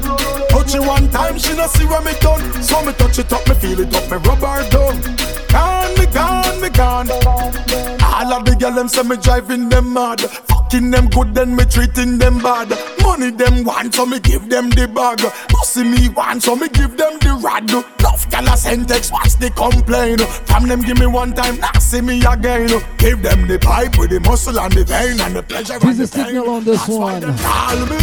Touch 0.50 0.74
you 0.74 0.84
one 0.84 1.10
time, 1.10 1.40
she 1.40 1.56
no 1.56 1.68
see 1.68 1.86
when 1.86 2.04
me 2.04 2.12
done. 2.20 2.44
So 2.62 2.84
me 2.84 2.92
touch 2.94 3.20
it 3.20 3.32
up, 3.32 3.48
me 3.48 3.56
feel 3.56 3.80
it 3.80 3.96
up, 3.96 4.04
me 4.12 4.18
rub 4.18 4.40
her 4.40 4.70
down. 4.70 5.02
Gone, 5.48 5.94
me 5.98 6.06
gone, 6.08 6.62
me 6.62 6.70
gone. 6.70 7.91
All 8.22 8.34
of 8.34 8.46
the 8.46 8.56
girl 8.56 8.76
them 8.76 8.88
say 8.88 9.02
me 9.02 9.18
driving 9.18 9.68
them 9.68 9.94
mad. 9.94 10.22
Fucking 10.22 10.92
them 10.92 11.08
good, 11.10 11.34
then 11.34 11.56
me 11.56 11.66
treating 11.66 12.20
them 12.20 12.38
bad. 12.38 12.70
Money 13.02 13.32
them 13.32 13.64
want, 13.64 13.96
so 13.96 14.06
me 14.06 14.20
give 14.20 14.48
them 14.48 14.70
the 14.70 14.88
bag. 14.88 15.18
Pussy 15.50 15.84
me 15.84 16.08
want, 16.10 16.44
so 16.44 16.56
me 16.56 16.70
give 16.70 16.96
them 16.98 17.18
the 17.18 17.34
rad. 17.42 17.68
Enough 17.68 18.30
gal 18.30 18.48
a 18.48 18.56
send 18.56 18.88
text, 18.90 19.12
watch 19.12 19.34
the 19.38 19.50
complain. 19.50 20.20
From 20.46 20.68
them 20.68 20.82
give 20.84 21.00
me 21.00 21.08
one 21.08 21.34
time, 21.34 21.58
now 21.58 21.74
see 21.80 22.00
me 22.02 22.24
again. 22.24 22.70
Give 23.00 23.24
them 23.24 23.48
the 23.48 23.58
pipe 23.58 23.98
with 23.98 24.12
the 24.12 24.20
muscle 24.20 24.60
and 24.60 24.72
the 24.72 24.86
vein 24.86 25.20
and 25.20 25.36
the 25.36 25.42
pleasure 25.42 25.80
Here's 25.80 25.98
the 25.98 26.04
a 26.04 26.08
signal 26.08 26.48
on 26.52 26.64
this 26.64 26.88
one. 26.88 27.24
Call 27.40 27.86
me. 27.88 27.98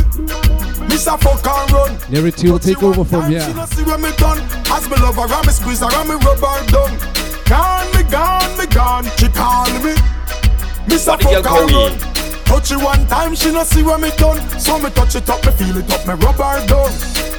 A 0.99 1.17
fuck 1.17 1.47
and 1.47 1.71
run. 1.71 1.99
Lyric 2.11 2.35
2 2.35 2.51
will 2.51 2.59
take 2.59 2.83
over 2.83 3.05
from 3.05 3.31
here. 3.31 3.41
She 3.41 3.53
no 3.55 3.67
see 3.67 3.85
when 3.85 4.03
me 4.03 4.11
done. 4.17 4.39
As 4.67 4.91
me 4.91 4.97
love 4.97 5.15
her, 5.15 5.33
and 5.33 5.47
me 5.47 5.53
squeeze 5.53 5.79
her, 5.79 5.87
and 5.89 6.09
me 6.09 6.17
rub 6.17 6.39
her 6.41 6.67
down. 6.67 7.28
Gone, 7.49 7.91
me 7.97 8.03
gone, 8.11 8.59
me 8.59 8.67
gone. 8.67 9.05
She 9.17 9.29
call 9.29 9.71
me. 9.83 9.95
Miss 10.87 11.07
a 11.07 11.13
What 11.13 11.21
the 11.21 11.25
girl 11.25 11.43
fuck 11.43 11.45
call 11.45 11.63
and 11.63 11.73
run. 11.73 12.45
Touch 12.45 12.73
it 12.73 12.77
one 12.77 13.07
time, 13.09 13.35
she 13.35 13.53
no 13.53 13.63
see 13.65 13.83
what 13.83 14.01
me 14.01 14.11
done. 14.17 14.41
So 14.59 14.79
me 14.79 14.91
touch 14.91 15.15
it 15.17 15.29
up, 15.29 15.45
me 15.45 15.53
feel 15.53 15.77
it 15.77 15.93
up, 15.93 16.07
me 16.07 16.15
rub 16.15 16.37
her 16.37 16.67
down. 16.67 16.93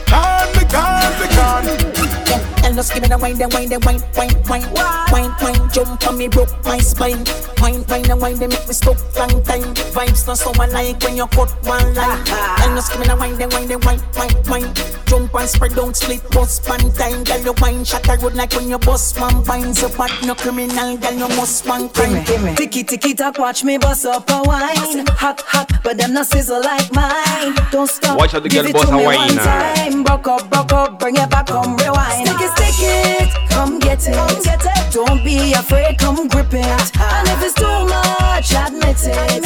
Gone, 0.06 0.50
me 0.56 0.64
gone, 0.70 1.14
me 1.20 1.28
gone. 1.36 2.59
And 2.70 2.76
just 2.76 2.94
give 2.94 3.02
me 3.02 3.10
the 3.10 3.18
wine, 3.18 3.36
the 3.36 3.48
wine, 3.50 3.68
the 3.68 3.80
wine, 3.80 4.00
wine, 4.14 4.30
wine, 4.46 4.62
wine, 5.10 5.34
wine, 5.42 5.72
jump 5.74 6.06
on 6.06 6.20
me, 6.20 6.28
broke 6.28 6.54
my 6.66 6.78
spine. 6.78 7.26
Wine, 7.58 7.84
wine, 7.90 8.12
and 8.12 8.22
wine, 8.22 8.38
they 8.38 8.46
make 8.46 8.68
me 8.68 8.74
stop 8.76 8.96
long 9.18 9.42
time. 9.42 9.74
Vibes 9.90 10.28
not 10.28 10.38
so 10.38 10.52
alike 10.52 11.02
when 11.02 11.18
you 11.18 11.26
cut 11.34 11.50
one 11.66 11.96
line. 11.96 12.22
And 12.62 12.78
just 12.78 12.92
give 12.92 13.02
me 13.02 13.08
the 13.08 13.16
wine, 13.18 13.40
the 13.40 13.48
wine, 13.50 13.68
the 13.68 13.80
wine, 13.80 14.00
wine, 14.14 14.38
wine, 14.46 14.74
jump 15.08 15.34
and 15.34 15.50
spread, 15.50 15.74
don't 15.74 15.96
split, 15.96 16.22
bust 16.30 16.70
one 16.70 16.94
time. 16.94 17.24
Girl, 17.24 17.40
your 17.42 17.56
wine 17.58 17.84
shot 17.84 18.08
a 18.08 18.22
road 18.22 18.36
like 18.36 18.54
when 18.54 18.70
you 18.70 18.78
bust 18.78 19.20
one 19.20 19.44
binds. 19.44 19.82
You 19.82 19.90
bad, 19.90 20.14
no 20.24 20.36
criminal, 20.36 20.96
girl, 20.98 21.14
you 21.14 21.28
must 21.42 21.66
one 21.66 21.90
crime. 21.90 22.24
Ticky 22.56 22.84
ticky 22.84 23.16
tock, 23.16 23.40
watch 23.40 23.64
me 23.64 23.80
bust 23.80 24.06
up 24.06 24.30
a 24.30 24.44
wine. 24.46 25.08
Hot 25.18 25.42
hot, 25.42 25.72
but 25.84 25.98
them 25.98 26.14
not 26.14 26.28
sizzle 26.28 26.62
like 26.62 26.94
mine. 26.94 27.56
Don't 27.72 27.90
stop. 27.90 28.16
Watch 28.16 28.34
how 28.34 28.40
the 28.40 28.48
give 28.48 28.62
girl 28.62 28.70
it 28.70 28.74
bust 28.74 28.90
to 28.90 28.94
a 28.94 28.98
me 28.98 29.06
wine, 29.06 29.18
one 29.18 29.38
time. 29.38 30.04
Buck 30.04 30.28
up, 30.28 30.50
buck 30.52 30.72
up, 30.72 31.00
bring 31.00 31.16
it 31.16 31.30
back, 31.32 31.48
come 31.48 31.76
rewind. 31.76 32.30
Stick 32.60 32.76
it, 32.80 33.30
stick 33.30 33.44
it, 33.44 33.50
come 33.50 33.80
get 33.80 34.06
it. 34.08 34.94
Don't 34.94 35.24
be 35.24 35.54
afraid, 35.54 35.98
come 35.98 36.28
grip 36.28 36.54
it. 36.54 36.66
And 36.66 37.28
if 37.30 37.44
it's 37.44 37.54
too 37.54 37.86
much, 37.88 38.52
admit 38.54 38.98
it. 39.06 39.44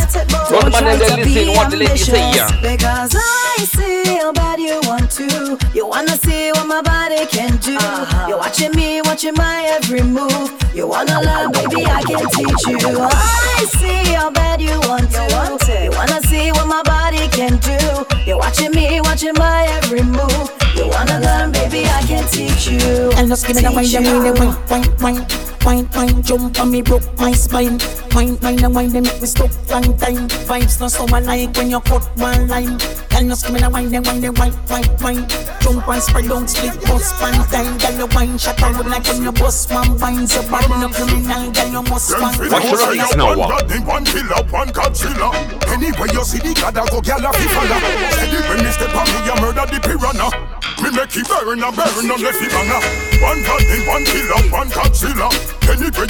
Don't 0.49 0.61
Don't 0.61 0.73
try 0.73 0.97
to 0.97 1.23
be 1.23 1.49
what 1.49 1.69
the 1.69 1.77
lady 1.77 1.97
say, 1.97 2.21
ambitious. 2.21 2.51
Because 2.61 3.15
I 3.15 3.42
see 3.59 4.03
how 4.17 4.31
bad 4.31 4.59
you 4.59 4.79
want 4.85 5.11
to. 5.11 5.57
You 5.73 5.87
wanna 5.87 6.15
see 6.17 6.51
what 6.51 6.67
my 6.67 6.81
body 6.81 7.25
can 7.27 7.57
do. 7.57 7.75
Uh-huh. 7.77 8.27
You're 8.27 8.37
watching 8.37 8.71
me, 8.75 9.01
watching 9.01 9.33
my 9.35 9.63
every 9.77 10.01
move. 10.01 10.51
You 10.73 10.87
wanna 10.87 11.21
learn, 11.21 11.51
baby, 11.51 11.85
I 11.85 12.01
can 12.03 12.25
teach 12.29 12.63
you. 12.67 12.97
I 12.99 13.65
see 13.79 14.13
how 14.13 14.29
bad 14.31 14.61
you 14.61 14.79
want 14.89 15.11
to. 15.11 15.83
You 15.83 15.91
wanna 15.91 16.21
see 16.23 16.51
what 16.51 16.67
my 16.67 16.81
body 16.83 17.27
can 17.29 17.57
do. 17.57 17.77
You're 18.25 18.37
watching 18.37 18.71
me, 18.71 19.01
watching 19.01 19.33
my 19.35 19.65
every 19.81 20.01
move. 20.01 20.49
You 20.75 20.87
wanna 20.89 21.19
learn, 21.19 21.51
baby, 21.51 21.85
I 21.85 22.01
can 22.03 22.27
teach 22.27 22.67
you. 22.67 23.11
And 23.17 23.27
just 23.29 23.45
give 23.47 23.55
me 23.55 23.61
the 23.61 23.71
wine, 23.71 23.85
Teach 23.85 23.93
the 23.93 24.01
wine, 24.01 24.23
the 24.23 24.39
you. 24.41 24.95
wine, 24.99 25.52
wine, 25.63 25.89
wine. 25.95 26.21
jump 26.23 26.59
on 26.59 26.71
me, 26.71 26.81
broke 26.81 27.03
my 27.17 27.31
spine. 27.31 27.79
Wine, 28.13 28.37
wine, 28.41 28.63
and 28.63 28.75
wine, 28.75 28.89
they 28.89 29.01
make 29.01 29.21
me 29.21 29.27
stuck 29.27 29.51
long 29.69 29.97
time. 29.97 30.27
Vibes 30.47 30.79
not 30.79 30.91
so 30.91 31.05
alike 31.05 31.55
when 31.57 31.69
you 31.69 31.79
cut 31.81 32.03
one 32.17 32.47
line. 32.47 32.77
Girl, 33.09 33.23
no 33.23 33.35
screaming 33.35 33.63
and 33.63 33.73
wine, 33.73 33.89
then 33.89 34.03
wine, 34.03 34.21
then 34.21 34.33
wine, 34.35 34.53
wine, 34.69 34.89
wine. 35.01 35.27
Jump 35.61 35.87
and 35.87 36.01
spread, 36.03 36.25
don't 36.25 36.47
split, 36.47 36.79
bust 36.83 37.21
one 37.21 37.33
time. 37.47 37.77
Girl, 37.77 37.97
you 37.97 38.07
wine, 38.15 38.37
shut 38.37 38.61
out 38.61 38.85
like 38.85 39.07
when 39.07 39.23
you 39.23 39.31
bust 39.31 39.71
one 39.71 39.97
vines. 39.97 40.33
Your 40.33 40.43
body 40.49 40.67
no 40.67 40.89
criminal, 40.89 41.51
girl, 41.51 41.67
you 41.71 41.83
must 41.83 42.11
one. 42.19 42.49
Watch 42.49 42.71
your 42.71 42.81
eyes 42.81 43.15
now, 43.15 43.37
One 43.37 43.67
bad 43.67 43.87
one 43.87 44.05
killer, 44.05 44.43
one 44.49 44.69
Godzilla. 44.69 45.33
Anyway, 45.69 46.09
you 46.13 46.23
see 46.23 46.39
the 46.39 46.53
god, 46.53 46.77
I 46.77 46.85
go 46.87 46.99
a 46.99 47.33
fi 47.33 47.47
follow. 47.53 47.79
Steady 48.11 48.37
when 48.49 48.63
me 48.63 48.71
step 48.71 48.95
on 48.95 49.05
me, 49.07 49.19
you 49.25 49.35
murder 49.41 49.65
the 49.71 49.79
piranha. 49.81 50.72
Me 50.83 50.91
make 50.91 51.15
it 51.15 51.27
burn 51.31 51.63
and 51.63 51.75
burn 51.75 52.11
on 52.11 52.19
the 52.19 52.31
fi 52.35 52.47
banger. 52.51 52.83
One 53.23 53.39
bad 53.47 53.63
thing, 53.63 53.87
one 53.87 54.03
killer, 54.03 54.43
one 54.51 54.67
Godzilla. 54.67 55.31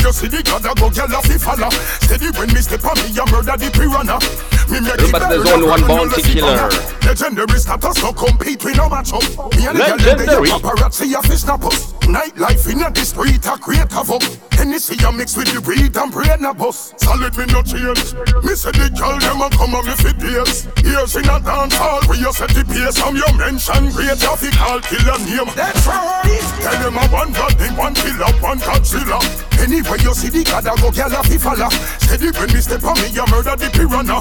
You 0.04 0.12
see 0.12 0.28
the 0.28 0.44
god, 0.44 0.66
I 0.66 0.74
go 0.74 0.90
gyal 0.90 1.14
a 1.16 1.22
fi 1.24 1.38
follow. 1.38 1.72
Steady 2.04 2.28
when 2.36 2.52
me 2.52 2.60
step 2.60 2.84
on 2.84 2.98
me, 3.00 3.08
you 3.16 3.24
murder 3.32 3.56
the 3.56 3.72
piranha. 3.72 4.20
Me 4.68 4.84
make 4.84 5.00
it 5.00 5.14
burn 5.16 5.32
and 5.32 5.44
burn 5.45 5.64
on 5.64 5.82
bounty 5.88 6.20
the 6.20 6.28
fi 6.28 6.34
killer. 6.44 6.70
Legendary 7.08 7.60
status, 7.60 8.04
no 8.04 8.12
compete, 8.12 8.66
we 8.66 8.74
no 8.74 8.90
match 8.90 9.14
up. 9.14 9.24
Me 9.56 9.64
and 9.64 9.78
the 9.78 9.84
gyal 9.86 10.02
them, 10.02 10.18
they 10.18 10.28
Legendary. 10.28 10.50
a 10.50 10.60
paparazzi, 10.60 11.14
a 11.16 11.22
fi 11.24 11.36
snap 11.40 11.64
us. 11.64 11.94
Nightlife 12.04 12.68
in 12.68 12.84
the 12.84 13.06
street, 13.06 13.45
a 13.48 13.56
create 13.56 13.91
havoc. 13.94 14.24
Hennessy 14.52 14.95
a 15.04 15.12
mix 15.12 15.36
with 15.36 15.52
the 15.52 15.60
weed 15.64 15.95
and 15.95 16.12
brain 16.12 16.44
a 16.44 16.54
bus. 16.54 16.94
Solid 16.98 17.36
me 17.38 17.45
no 17.48 17.64
change. 17.64 18.14
Me 18.44 18.56
say 18.56 18.72
the 18.76 18.91
girl 18.91 19.16
them 19.20 19.40
a 19.40 19.48
come 19.56 19.76
and 19.76 19.88
me 19.88 19.95
fit 19.95 20.20
days. 20.20 20.68
Years 20.84 21.16
in 21.16 21.28
a 21.32 21.40
dance 21.40 21.76
hall 21.76 22.04
where 22.08 22.20
you 22.20 22.32
set 22.32 22.52
the 22.52 22.64
pace. 22.68 22.95
Some 23.00 23.16
you 23.16 23.28
mention 23.40 23.91
great 23.95 24.20
fi 24.20 24.50
call 24.64 24.80
killer 24.80 25.19
name. 25.27 25.52
That's 25.56 25.85
right. 25.88 26.40
Tell 26.64 26.77
them 26.80 26.98
a 26.98 27.03
one 27.11 27.31
bad 27.34 27.53
thing, 27.60 27.76
one 27.76 27.95
killer, 27.95 28.31
one 28.40 28.60
Godzilla. 28.60 29.19
Anyway 29.60 29.99
you 29.99 30.14
see 30.15 30.30
the 30.31 30.44
god 30.44 30.65
a 30.65 30.73
go 30.80 30.90
gyal 30.90 31.11
a 31.11 31.19
fi 31.23 31.38
follow. 31.38 31.69
Steady 31.99 32.31
when 32.31 32.49
me 32.53 32.61
step 32.64 32.84
on 32.84 32.95
me, 32.99 33.11
you 33.11 33.26
murder 33.27 33.56
the 33.60 33.68
piranha. 33.76 34.18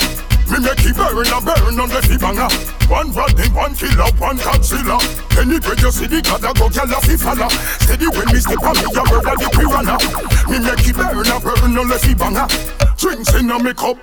Me 0.50 0.58
make 0.58 0.84
it 0.84 0.96
burn 0.98 1.22
and 1.22 1.44
burn 1.46 1.78
on 1.78 1.88
the 1.88 2.00
fi 2.02 2.16
banger. 2.18 2.50
One 2.90 3.14
bad 3.14 3.32
thing, 3.38 3.54
one 3.54 3.74
killer, 3.74 4.10
one 4.18 4.38
Godzilla. 4.38 4.98
Anyway 5.38 5.76
you 5.78 5.90
see 5.94 6.10
the 6.10 6.18
god 6.22 6.42
a 6.42 6.50
go 6.58 6.66
gyal 6.66 6.90
a 6.90 6.98
fi 6.98 7.14
follow. 7.14 7.50
Steady 7.86 8.08
when 8.10 8.26
me 8.34 8.40
step 8.42 8.62
on 8.66 8.74
me, 8.74 8.86
you 8.90 9.04
murder 9.06 9.36
the 9.38 9.48
piranha. 9.54 9.96
Me 10.50 10.58
make 10.58 10.86
it 10.90 10.96
burn 10.98 11.22
and 11.22 11.42
burn 11.42 11.78
on 11.78 11.86
the 11.88 11.98
fi 12.02 12.12
banger. 12.18 12.46
Drinks 12.98 13.34
in 13.34 13.50
a 13.50 13.58
me 13.58 13.74
cup, 13.74 13.98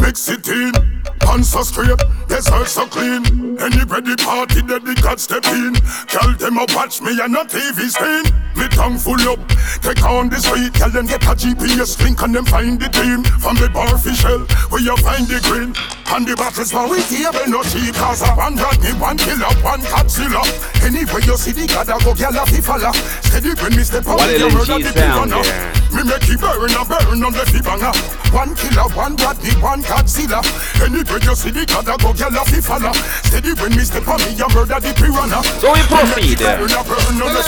mix 0.00 0.28
it 0.28 0.46
in. 0.48 0.72
Pants 1.20 1.50
so 1.50 1.62
straight, 1.62 1.98
dessert 2.28 2.68
so 2.68 2.86
clean. 2.86 3.24
Anybody 3.60 4.16
party 4.16 4.62
that 4.62 4.84
the 4.84 4.94
God 5.02 5.20
step 5.20 5.44
in. 5.46 5.74
Tell 6.08 6.32
them 6.36 6.58
a 6.58 6.66
watch 6.74 7.00
me 7.00 7.18
and 7.20 7.34
a 7.36 7.44
TV 7.44 7.88
screen. 7.90 8.24
Me 8.56 8.66
tongue 8.68 8.96
full 8.98 9.20
up, 9.28 9.38
take 9.84 10.02
on 10.04 10.28
the 10.28 10.40
street. 10.40 10.72
Tell 10.74 10.90
them 10.90 11.06
get 11.06 11.22
a 11.24 11.36
GPS 11.36 12.00
link 12.02 12.22
and 12.22 12.34
them 12.34 12.44
find 12.46 12.80
the 12.80 12.88
team. 12.88 13.22
From 13.40 13.56
the 13.56 13.68
bar 13.68 13.98
fi 13.98 14.12
shell, 14.16 14.40
where 14.72 14.80
you 14.80 14.96
find 14.98 15.28
the 15.28 15.38
green. 15.44 15.76
And 16.08 16.24
the 16.24 16.34
battles 16.36 16.70
for 16.72 16.88
we 16.88 17.02
table 17.04 17.44
no 17.50 17.60
cheap. 17.66 17.92
Cause 17.94 18.22
a 18.22 18.30
one 18.32 18.56
Rodney, 18.56 18.94
one 18.96 19.18
killer, 19.18 19.52
one 19.60 19.82
Godzilla. 19.84 20.40
Anyway 20.80 21.20
you 21.26 21.36
see 21.36 21.52
the 21.52 21.66
God 21.68 21.90
a 21.92 21.98
go 22.00 22.14
gyal 22.16 22.32
a 22.32 22.46
fi 22.48 22.60
follow. 22.64 22.92
Steady 23.28 23.52
when 23.60 23.76
me 23.76 23.82
step 23.84 24.06
out, 24.08 24.16
What 24.24 24.30
you 24.32 24.48
LNG 24.48 24.54
murder 24.56 24.78
the 24.80 24.92
sound 24.96 25.30
piranha. 25.30 25.42
there? 25.44 25.72
Me 25.92 26.02
make 26.08 26.28
it 26.28 26.40
burn 26.40 26.72
and 26.72 26.86
burn 26.88 27.20
on 27.26 27.32
the 27.36 27.44
fi 27.50 27.60
banger. 27.60 27.92
One 28.32 28.52
killer, 28.56 28.88
one 28.96 29.14
Rodney, 29.20 29.52
one 29.60 29.82
Godzilla. 29.84 30.40
Anyway 30.80 31.20
you 31.20 31.34
see 31.36 31.50
the 31.52 31.66
God 31.68 31.90
a 31.92 31.94
go 32.00 32.16
gyal 32.16 32.32
a 32.40 32.42
fi 32.48 32.60
follow. 32.64 32.94
Steady 33.28 33.52
when 33.60 33.76
me 33.76 33.84
step 33.84 34.06
on 34.08 34.16
me, 34.24 34.32
you 34.32 34.48
murder 34.56 34.80
the 34.80 34.94
piranha. 34.96 35.44
So 35.60 35.74
we 35.74 35.82
proceed. 35.90 36.38
Burn 36.40 36.70
and 36.72 36.86
burn 36.88 37.20
on 37.20 37.28
Well, 37.28 37.34
the 37.34 37.44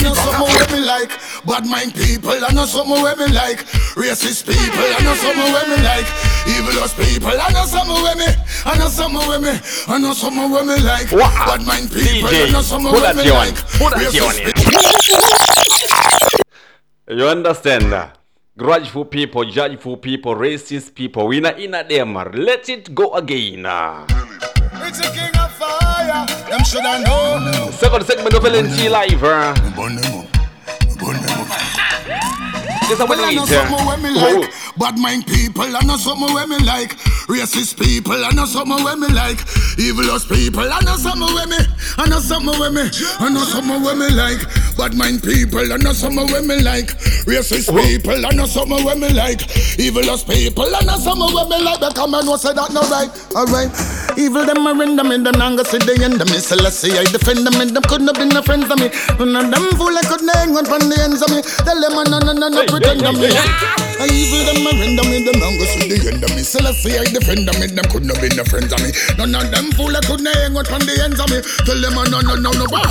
I 0.98 0.98
know 0.99 1.07
fi 1.07 1.17
something 1.17 1.43
banger. 1.43 1.45
where 1.45 1.47
me 1.47 1.47
like 1.47 1.47
Bad 1.47 1.67
mind 1.67 1.95
people, 1.95 2.31
I 2.31 2.53
know 2.53 2.67
something 2.67 3.03
where 3.03 3.17
me 3.17 3.29
like 3.33 3.67
Racist 3.95 4.47
people, 4.47 4.79
I 4.79 5.01
know 5.03 5.15
something 5.15 5.53
where 5.53 5.69
me 5.69 5.77
like 5.83 6.09
Evilous 6.49 6.95
people, 6.95 7.35
I 7.41 7.53
know 7.53 7.67
something 7.67 8.03
where 8.03 8.17
me 8.17 8.27
I 8.65 8.79
know 8.79 8.89
something 8.89 9.29
where 9.29 9.41
me 9.41 9.61
I 9.89 9.99
know 9.99 10.13
something 10.13 10.51
where 10.51 10.65
me 10.65 10.77
like 10.83 11.11
Bad 11.11 11.63
mind 11.67 11.91
people, 11.91 12.29
I 12.29 12.51
know 12.51 12.63
something 12.63 12.93
where 12.93 13.15
me 13.15 13.23
Pulazione, 13.23 13.35
like 13.35 13.55
pulazione. 13.79 14.55
You 17.11 17.27
understand? 17.27 17.93
that? 17.93 18.19
Grudgeful 18.59 19.05
people, 19.05 19.45
judgeful 19.45 19.97
people, 19.97 20.35
racist 20.35 20.95
people, 20.95 21.29
we 21.29 21.41
not 21.41 21.61
in 21.61 21.75
a 21.75 21.85
them. 21.85 22.15
Let 22.15 22.69
it 22.69 22.95
go 22.95 23.15
again. 23.15 23.65
It's 24.81 25.01
a 25.01 25.11
king 25.13 25.37
of 25.39 25.53
fire 25.53 26.27
Them 26.51 26.65
shoulda 26.65 26.99
know 27.01 27.71
Second 27.71 28.05
segment 28.05 28.35
of 28.35 28.43
LNT 28.43 28.91
Live. 28.91 30.28
Is 32.91 32.99
what 32.99 33.09
Well, 33.09 33.21
I 33.25 33.33
know 33.35 33.45
need. 33.45 33.53
uh. 33.53 33.69
something 33.69 33.87
where 33.87 33.99
me 33.99 34.11
like 34.11 34.53
Bad 34.79 34.99
mind 34.99 35.27
people, 35.27 35.65
I 35.77 35.81
know 35.85 35.97
something 35.97 36.33
where 36.35 36.47
me 36.47 36.59
like 36.59 36.97
Racist 37.29 37.77
people, 37.77 38.25
I 38.25 38.33
know 38.33 38.47
something 38.47 38.83
where 38.83 38.97
me 38.97 39.09
like. 39.09 39.37
Evilous 39.77 40.25
people, 40.25 40.65
I 40.65 40.81
know 40.81 40.97
something 40.97 41.29
where 41.37 41.47
me 41.47 41.61
I 42.01 42.09
know 42.09 42.21
something 42.21 42.59
where 42.59 42.73
me 42.73 42.89
I 43.21 43.29
know 43.29 43.45
something 43.45 43.83
where 43.85 43.95
me 43.95 44.09
like. 44.17 44.41
Bad 44.81 44.97
mind 44.97 45.23
people, 45.23 45.61
I 45.61 45.77
know 45.77 45.93
something 45.93 46.25
where 46.33 46.41
me 46.41 46.63
like. 46.65 46.97
Racist 47.29 47.69
people, 47.69 48.25
I 48.25 48.33
know 48.33 48.47
something 48.47 48.83
where 48.83 48.97
me 48.97 49.13
like. 49.13 49.45
Evilous 49.79 50.25
people, 50.25 50.73
I 50.75 50.81
know 50.89 50.97
something 50.97 51.29
where 51.37 51.45
me 51.53 51.61
like. 51.61 51.85
Because 51.85 52.01
I 52.01 52.23
know 52.25 52.37
say 52.41 52.57
that 52.57 52.73
no 52.73 52.81
right, 52.89 53.13
alright. 53.37 53.77
Evil 54.17 54.47
them 54.49 54.67
a 54.67 54.73
render 54.73 55.05
me, 55.05 55.21
them 55.21 55.37
nanga 55.37 55.67
see 55.69 55.85
the 55.85 56.01
end 56.01 56.17
of 56.25 56.33
me. 56.33 56.41
Celestia, 56.41 56.97
I 56.97 57.05
defend 57.13 57.45
them 57.45 57.61
and 57.61 57.77
them 57.77 57.85
couldn't 57.85 58.09
have 58.09 58.17
been 58.17 58.33
no 58.33 58.41
friends 58.41 58.73
of 58.73 58.81
me. 58.81 58.89
None 59.21 59.37
of 59.37 59.53
them 59.53 59.69
fool 59.77 59.93
I 59.93 60.01
couldn't 60.09 60.33
hang 60.33 60.57
on 60.57 60.65
from 60.65 60.89
the 60.89 60.97
ends 60.97 61.21
of 61.21 61.29
me. 61.29 61.45
Tell 61.45 61.77
them 61.77 61.93
no, 62.09 62.25
no, 62.25 62.33
no, 62.33 62.49
no, 62.49 62.65
pretend 62.65 63.05
of 63.05 63.21
me 63.21 63.88
I 63.99 64.07
evil 64.07 64.47
them 64.47 64.63
a 64.63 64.71
render 64.79 65.03
me, 65.11 65.27
them. 65.27 65.43
Nanga 65.43 65.67
see 65.67 65.91
the 65.91 65.99
end 66.07 66.23
of 66.23 66.31
me. 66.31 66.47
Celestia, 66.47 67.03
I 67.03 67.11
defend 67.11 67.51
them 67.51 67.59
and 67.59 67.75
them. 67.75 67.87
Couldn't 67.91 68.15
have 68.15 68.23
been 68.23 68.39
no 68.39 68.47
friends 68.47 68.71
of 68.71 68.79
me. 68.79 68.95
None 69.19 69.35
of 69.35 69.51
them 69.51 69.75
fool 69.75 69.91
I 69.91 70.01
couldn't 70.07 70.31
hang 70.31 70.55
on 70.55 70.65
from 70.71 70.87
the 70.87 70.95
ends 71.03 71.19
of 71.19 71.27
me. 71.27 71.43
Tell 71.67 71.79
them 71.83 71.99
oh, 71.99 72.07
no, 72.07 72.23
no, 72.23 72.39
no, 72.39 72.51
no, 72.55 72.67
bah. 72.71 72.87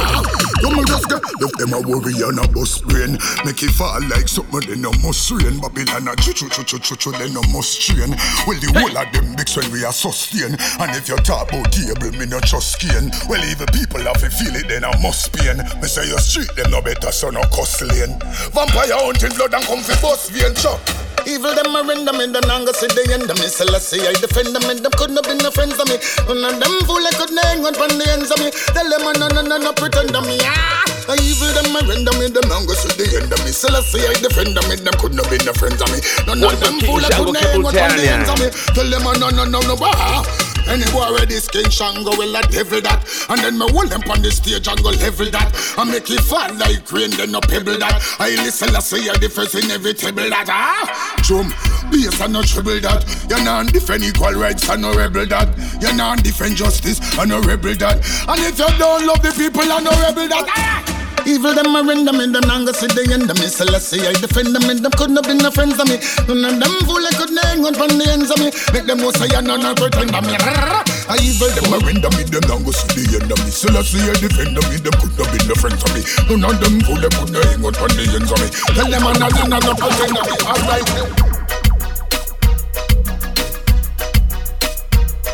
You 0.60 0.76
me 0.76 0.84
just 0.84 1.08
get, 1.08 1.24
left 1.40 1.56
them 1.62 1.72
a 1.72 1.80
worry 1.80 2.18
and 2.18 2.42
a 2.42 2.48
bus 2.50 2.82
brain 2.82 3.14
Make 3.46 3.62
it 3.62 3.70
fall 3.78 4.02
like 4.10 4.26
something 4.26 4.66
they 4.66 4.76
no 4.76 4.90
must 5.06 5.30
rain 5.30 5.62
Babylon 5.62 6.10
a 6.10 6.16
chu 6.18 6.34
chu 6.34 6.50
chu 6.50 6.64
chu 6.66 6.80
chu 6.82 6.96
chu 6.98 7.12
they 7.14 7.30
no 7.30 7.46
must 7.54 7.78
train 7.78 8.10
Well 8.50 8.58
the 8.58 8.74
whole 8.74 8.98
of 8.98 9.06
them 9.14 9.38
mix 9.38 9.56
when 9.56 9.70
we 9.70 9.86
are 9.86 9.94
sustain. 9.94 10.58
And 10.82 10.92
if 10.98 11.08
you 11.08 11.16
talk 11.22 11.54
about 11.54 11.70
table 11.70 12.10
me 12.18 12.26
no 12.26 12.42
trust 12.42 12.82
skin. 12.82 13.14
Well 13.30 13.44
even 13.46 13.70
people 13.70 14.02
have 14.02 14.18
to 14.26 14.34
feel 14.34 14.56
it 14.58 14.68
then 14.68 14.84
I 14.84 14.92
must 15.00 15.32
pain. 15.32 15.62
Me 15.78 15.88
say 15.88 16.10
your 16.10 16.20
street 16.20 16.50
them 16.58 16.72
no 16.72 16.82
better 16.82 17.12
so 17.14 17.30
no 17.30 17.46
cuss 17.54 17.80
lane. 17.86 18.18
Vampire 18.52 18.98
hunting 18.98 19.38
blood 19.38 19.54
and 19.54 19.64
come 19.64 19.86
fi 19.86 19.94
bust 20.02 20.34
vein 20.34 20.58
chop 20.58 20.82
Evil 21.28 21.52
them 21.52 21.76
a 21.76 21.84
render 21.84 22.14
me, 22.16 22.26
them 22.32 22.48
nanga 22.48 22.72
see 22.72 22.88
the 22.88 23.04
end 23.12 23.28
of 23.28 23.36
me. 23.36 23.52
Celestia, 23.52 24.08
I 24.08 24.16
defend 24.16 24.56
them 24.56 24.64
and 24.72 24.80
them 24.80 24.95
couldn't 24.95 25.20
have 25.20 25.28
been 25.28 25.44
no 25.44 25.52
friends 25.52 25.76
of 25.76 25.84
me. 25.91 25.99
None 26.24 26.40
of 26.40 26.56
them 26.56 26.72
fool 26.88 27.04
I 27.04 27.12
couldn't 27.20 27.36
hang 27.44 27.68
on 27.68 27.76
from 27.76 27.91
the 27.99 28.08
ends 28.08 28.32
of 28.32 28.40
me. 28.40 28.48
Tell 28.72 28.88
them 28.88 29.04
no, 29.04 29.28
no, 29.28 29.44
no, 29.44 29.58
no, 29.60 29.72
pretend 29.76 30.16
of 30.16 30.24
me. 30.24 30.40
Ah. 30.48 30.88
I 31.12 31.20
evil 31.20 31.52
them 31.52 31.76
a 31.76 31.84
render 31.84 32.16
me, 32.16 32.32
them 32.32 32.48
nanga 32.48 32.72
see 32.80 32.95
the 32.95 33.20
end 33.20 33.28
of 33.28 33.44
me. 33.44 33.52
Celestia, 33.52 34.08
I 34.08 34.16
defend 34.24 34.56
them 34.56 34.72
and 34.72 34.80
them 34.88 34.95
couldn't 35.04 35.20
have 35.20 35.28
been 35.28 35.44
no 35.44 35.52
friends 35.52 35.84
of 35.84 35.91
me. 35.91 35.99
None 36.32 36.40
of 36.48 36.56
them 36.64 36.80
fool 36.88 37.04
I 37.04 37.12
couldn't 37.12 37.44
hang 37.44 37.60
on 37.60 37.76
from 37.76 37.91
the 37.99 38.08
ends 38.08 38.32
of 38.32 38.40
me. 38.40 38.48
Tell 38.72 38.88
them 38.88 39.04
no, 39.04 39.28
no, 39.28 39.44
no, 39.44 39.60
no, 39.68 39.76
bah 39.76 40.47
any 40.69 40.85
boy 40.91 41.15
ready 41.15 41.39
King 41.52 41.69
Shango 41.69 42.15
will 42.15 42.35
a 42.35 42.41
devil 42.44 42.81
that. 42.81 43.06
And 43.30 43.39
then 43.39 43.57
me 43.57 43.65
hold 43.72 43.89
them 43.89 44.03
on 44.10 44.22
the 44.22 44.31
stage 44.31 44.68
and 44.68 44.81
go 44.84 44.89
level 44.89 45.30
that. 45.31 45.49
And 45.77 45.91
make 45.91 46.10
it 46.10 46.22
fall 46.22 46.53
like 46.56 46.91
rain 46.91 47.11
then 47.11 47.31
no 47.31 47.41
pebble 47.41 47.77
that. 47.80 48.02
I 48.19 48.35
listen 48.44 48.76
I 48.76 48.80
say 48.80 49.07
the 49.07 49.30
first 49.30 49.56
in 49.56 49.72
every 49.72 49.94
table 49.94 50.30
that 50.30 50.48
ah. 50.49 51.15
Drum, 51.23 51.49
bass 51.91 52.19
and 52.22 52.34
no 52.34 52.41
treble 52.44 52.80
that. 52.81 53.06
You're 53.30 53.44
not 53.44 53.73
defend 53.73 54.03
equal 54.03 54.34
rights 54.34 54.69
and 54.69 54.81
no 54.81 54.94
rebel 54.94 55.26
that. 55.27 55.49
You're 55.81 55.95
not 55.95 56.23
defend 56.23 56.57
justice 56.57 56.99
and 57.18 57.30
no 57.30 57.41
rebel 57.41 57.76
that. 57.76 57.98
And 58.27 58.39
if 58.41 58.60
you 58.60 58.69
don't 58.77 59.06
love 59.06 59.22
the 59.22 59.34
people 59.35 59.64
and 59.64 59.85
no 59.85 59.91
rebel 59.91 60.27
that 60.27 60.45
ah 60.49 60.97
Evil 61.28 61.52
them 61.52 61.76
a 61.76 61.84
render 61.84 62.14
me, 62.16 62.24
them 62.32 62.48
nanga 62.48 62.72
see 62.72 62.88
the 62.88 63.04
end 63.12 63.28
of 63.28 63.36
me 63.36 63.52
Celestia, 63.52 63.99
I 64.08 64.16
defend 64.16 64.56
them 64.56 64.64
and 64.72 64.80
them 64.80 64.95
couldn't 64.95 65.20
have 65.20 65.28
been 65.28 65.44
no 65.44 65.52
friends 65.52 65.76
of 65.76 65.84
me 65.91 65.99
None 66.24 66.40
of 66.40 66.56
them 66.56 66.72
fool 66.88 67.04
I 67.04 67.12
couldn't 67.20 67.36
hang 67.44 67.68
on 67.68 67.76
from 67.76 67.91
the 67.99 68.08
ends 68.08 68.32
of 68.32 68.40
me 68.40 68.48
Make 68.72 68.88
them 68.88 69.04
know 69.04 69.12
say 69.12 69.28
I 69.36 69.44
no 69.44 69.60
no 69.60 69.76
pretend 69.76 70.16
of 70.16 70.24
me 70.24 70.40
I 70.40 71.20
evil 71.20 71.52
them 71.52 71.68
a 71.76 71.84
render 71.84 72.08
me, 72.16 72.24
them 72.32 72.48
nanga 72.48 72.72
see 72.72 73.04
the 73.04 73.20
end 73.20 73.28
of 73.28 73.40
me 73.44 73.52
Celestia, 73.52 74.08
I 74.08 74.16
defend 74.24 74.56
them 74.56 74.64
and 74.72 74.80
them 74.88 74.95
couldn't 75.04 75.20
have 75.20 75.28
been 75.36 75.45
no 75.52 75.56
friends 75.60 75.84
of 75.84 75.91
me 75.91 76.02
None 76.32 76.48
of 76.48 76.56
them 76.64 76.80
fool 76.88 76.95
I 76.95 77.12
couldn't 77.12 77.44
hang 77.44 77.60
on 77.60 77.76
from 77.76 77.91
the 77.91 78.04
ends 78.08 78.32
of 78.32 78.40
me 78.40 78.48
Tell 78.72 78.88
them 78.88 79.04
I 79.04 79.12
no 79.20 79.28
no 79.28 79.44
no 79.52 79.58
no 79.68 79.72
pretend 79.76 80.16
of 80.16 80.24
me 80.32 80.38
Alright 80.48 80.88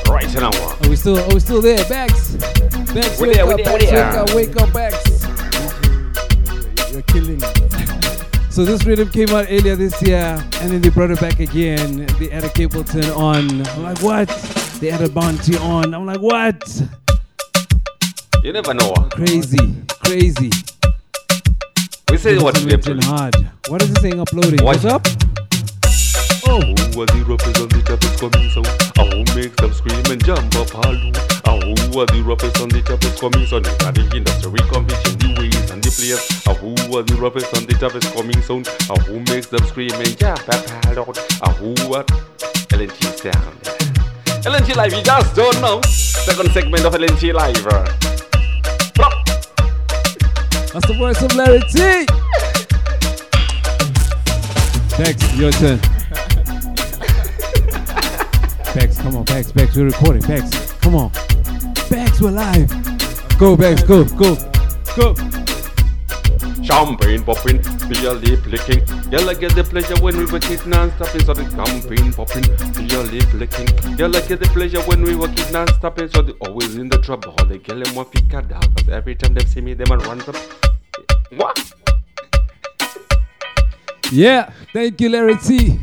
Right 0.09 0.33
now. 0.35 0.49
Are 0.49 0.89
we 0.89 0.95
still? 0.95 1.17
Are 1.17 1.33
we 1.33 1.39
still 1.39 1.61
there? 1.61 1.83
Bags, 1.89 2.35
bags. 2.93 3.19
We're 3.19 3.27
wake 3.27 3.35
there, 3.35 3.45
up, 3.45 3.49
we're 3.49 3.79
there, 3.79 3.91
Bags, 3.91 4.33
we're 4.33 4.35
there. 4.35 4.35
wake 4.35 4.55
up, 4.55 4.57
wake 4.57 4.61
up, 4.61 4.73
bags. 4.73 5.12
You're 6.93 7.01
killing 7.01 7.39
So 8.51 8.63
this 8.63 8.85
rhythm 8.85 9.09
came 9.09 9.29
out 9.29 9.47
earlier 9.49 9.75
this 9.75 9.99
year, 10.03 10.37
and 10.61 10.69
then 10.69 10.79
they 10.79 10.89
brought 10.89 11.09
it 11.09 11.19
back 11.19 11.39
again. 11.39 12.05
They 12.19 12.29
added 12.29 12.51
Capleton 12.51 13.17
on. 13.17 13.65
I'm 13.65 13.81
like, 13.81 13.99
what? 14.03 14.29
They 14.79 14.91
added 14.91 15.11
Bounty 15.11 15.57
on. 15.57 15.95
I'm 15.95 16.05
like, 16.05 16.19
what? 16.19 16.83
You 18.43 18.53
never 18.53 18.75
know. 18.75 18.93
Ah. 18.95 19.09
Crazy, 19.09 19.57
crazy. 20.03 20.51
We 22.11 22.17
say 22.17 22.37
what 22.37 22.55
we 22.59 22.71
in 22.71 23.01
hard. 23.01 23.37
What 23.69 23.81
is 23.81 23.91
this 23.91 24.03
thing 24.03 24.19
uploading? 24.19 24.63
What? 24.63 24.83
What's 24.83 24.85
up? 24.85 25.32
Oh, 26.45 26.59
who 26.59 27.01
are 27.01 27.07
the 27.07 27.23
roughest 27.27 27.61
on 27.61 27.69
the 27.69 27.81
toughest 27.85 28.19
coming 28.19 28.49
soon? 28.51 28.65
Ah, 28.99 29.07
who 29.07 29.23
makes 29.35 29.55
them 29.55 29.71
scream 29.73 30.03
and 30.11 30.23
jump 30.23 30.55
up 30.55 30.69
halloo? 30.69 31.11
Ah, 31.47 31.55
who 31.55 31.99
are 31.99 32.05
the 32.07 32.21
roughest 32.21 32.59
on 32.59 32.69
the 32.69 32.81
toughest 32.83 33.19
coming 33.19 33.45
soon? 33.47 33.63
Now 33.79 33.91
the 33.91 34.03
industry 34.11 34.59
conviction 34.67 35.17
the 35.23 35.29
ways 35.39 35.71
and 35.71 35.79
the 35.83 35.91
players. 35.91 36.23
Ah, 36.43 36.53
who 36.59 36.75
are 36.97 37.03
the 37.03 37.15
roughest 37.15 37.55
on 37.55 37.65
the 37.65 37.73
toughest 37.79 38.11
coming 38.13 38.41
soon? 38.43 38.63
Ah, 38.91 38.99
who 39.07 39.19
makes 39.31 39.47
them 39.47 39.63
scream 39.67 39.93
and 39.95 40.17
jump 40.17 40.43
up 40.49 40.65
halloo? 40.83 41.13
Ah, 41.41 41.53
who 41.55 41.73
LNT 42.73 43.01
sound? 43.23 43.57
LNT 44.43 44.75
live, 44.75 44.93
you 44.93 45.01
just 45.01 45.35
don't 45.35 45.59
know. 45.61 45.81
Second 45.87 46.51
segment 46.51 46.83
of 46.83 46.93
LNT 46.93 47.31
live. 47.33 47.63
That's 50.73 50.87
the 50.87 50.95
voice 50.97 51.21
of 51.21 51.33
Larry 51.35 51.61
T. 51.71 52.05
Bex, 54.97 55.17
your 55.37 55.51
turn. 55.51 55.92
Bex, 58.73 58.99
come 58.99 59.15
on, 59.15 59.23
Bex, 59.25 59.51
Bex, 59.51 59.75
we're 59.75 59.85
recording. 59.85 60.23
Bex, 60.23 60.71
come 60.81 60.95
on. 60.95 61.11
Bex, 61.91 62.19
we're 62.19 62.31
live. 62.31 62.67
Go, 63.37 63.55
Bex, 63.55 63.83
go, 63.83 64.03
go, 64.03 64.35
go. 64.95 65.13
Champagne 66.63 67.23
popping, 67.23 67.61
feel 67.61 68.13
lip 68.15 68.43
licking. 68.47 68.83
Girl, 69.11 69.29
I 69.29 69.35
get 69.35 69.53
the 69.53 69.63
pleasure 69.63 69.95
when 70.01 70.17
we 70.17 70.25
work 70.25 70.49
it 70.49 70.65
non-stop. 70.65 71.09
So 71.09 71.35
the 71.35 71.43
champagne 71.51 72.13
popping, 72.13 72.43
feel 72.73 73.03
lip 73.03 73.33
licking. 73.33 73.95
Girl, 73.95 74.15
I 74.15 74.21
get 74.21 74.39
the 74.39 74.49
pleasure 74.51 74.81
when 74.81 75.03
we 75.03 75.15
work 75.15 75.37
it 75.37 75.51
non-stop. 75.53 75.99
So 76.11 76.23
they 76.23 76.33
always 76.39 76.75
in 76.75 76.89
the 76.89 76.97
trouble. 76.97 77.35
They 77.45 77.59
girl 77.59 77.79
them 77.83 77.93
to 77.93 78.21
cut 78.27 78.51
out. 78.51 78.75
Cause 78.75 78.89
every 78.89 79.13
time 79.13 79.35
they 79.35 79.45
see 79.45 79.61
me, 79.61 79.75
them 79.75 79.91
and 79.91 80.03
run 80.07 80.21
up. 80.21 80.35
What? 81.35 81.73
Yeah, 84.11 84.51
thank 84.73 84.99
you, 84.99 85.09
Larry 85.09 85.37
T. 85.37 85.79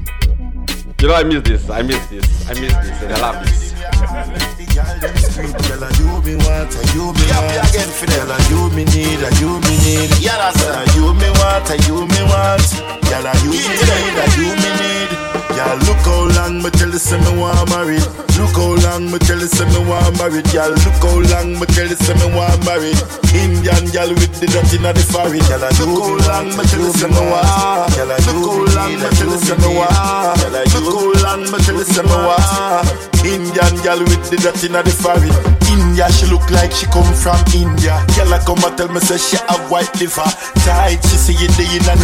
You 1.01 1.09
know, 1.09 1.15
I 1.15 1.23
miss 1.23 1.43
this. 1.43 1.71
I 1.71 1.81
miss 1.81 2.07
this. 2.09 2.51
I 2.51 2.61
miss 2.61 2.75
this. 2.77 3.03
And 3.03 3.13
I 3.15 3.21
love 3.23 3.43
this. 3.43 3.73
Girl, 5.65 5.89
you 5.97 6.21
me 6.21 6.37
want, 6.45 6.77
you 6.93 7.09
me 7.17 7.25
want. 7.25 7.57
again 7.73 7.89
for 7.89 8.05
Girl, 8.05 8.29
you 8.53 8.69
me 8.77 8.85
need, 8.85 9.21
you 9.41 9.57
me 9.65 9.75
need. 9.81 10.13
Yeah, 10.21 10.37
that's 10.37 10.61
it. 10.61 10.95
You 10.97 11.15
me 11.15 11.31
want, 11.41 11.73
you 11.89 12.05
me 12.05 12.21
want. 12.29 12.69
Girl, 13.09 13.25
you 13.41 13.51
me 13.51 13.65
need, 13.81 14.37
you 14.37 14.53
me 14.61 14.71
need. 14.77 15.40
Girl, 15.61 15.77
look 15.85 16.01
how 16.09 16.25
long 16.41 16.63
me 16.63 16.71
tell 16.71 16.89
you 16.89 16.97
say 16.97 17.21
me 17.21 17.37
want 17.39 17.69
married. 17.69 18.01
Look 18.41 18.57
how 18.57 18.81
long 18.81 19.13
me 19.13 19.19
tell 19.21 19.37
you 19.39 19.47
say 19.47 19.69
me 19.69 19.85
want 19.85 20.17
married. 20.17 20.49
Girl, 20.57 20.73
look 20.73 21.05
how 21.05 21.21
long 21.21 21.61
me 21.61 21.67
tell 21.69 21.85
you 21.87 21.97
say 22.01 22.17
me 22.17 22.33
want 22.33 22.65
married. 22.65 22.97
Indian 23.37 23.85
girl 23.93 24.09
with 24.17 24.41
the 24.41 24.49
dot 24.49 24.73
inna 24.73 24.97
the 24.97 25.05
forehead. 25.05 25.45
Look 25.45 26.01
how 26.01 26.17
long 26.33 26.49
me 26.57 26.65
tell 26.65 26.81
you 26.81 26.93
say 26.97 27.13
me 27.13 27.21
want. 27.29 27.93
Look 27.93 28.41
how 28.41 28.57
long 28.73 28.97
me 29.05 29.09
tell 29.13 29.29
you 29.29 29.37
say 29.37 29.53
me 29.61 29.69
want. 29.77 30.41
Look 30.81 30.97
how 30.97 31.13
long 31.29 31.45
me 31.45 31.59
tell 31.61 31.77
you 31.77 31.85
say 31.85 32.09
me 32.09 32.17
want. 32.25 32.89
Indian 33.21 33.75
girl 33.85 34.01
with 34.01 34.33
the 34.33 34.41
dot 34.41 34.57
inna 34.65 34.81
the 34.81 34.89
forehead. 34.97 35.37
India, 35.69 36.09
she 36.11 36.25
look 36.33 36.43
like 36.51 36.73
she 36.73 36.87
come 36.89 37.07
from 37.15 37.37
India. 37.53 38.01
Girl, 38.17 38.33
I 38.33 38.41
come 38.49 38.65
and 38.65 38.75
tell 38.81 38.89
me 38.89 38.99
say 38.99 39.21
she 39.21 39.37
have 39.45 39.71
white 39.71 39.93
liver. 40.01 40.25
Tight, 40.65 41.05
she 41.05 41.17
say 41.21 41.37
it 41.37 41.53
day 41.55 41.69
in 41.69 41.85
a 41.85 41.95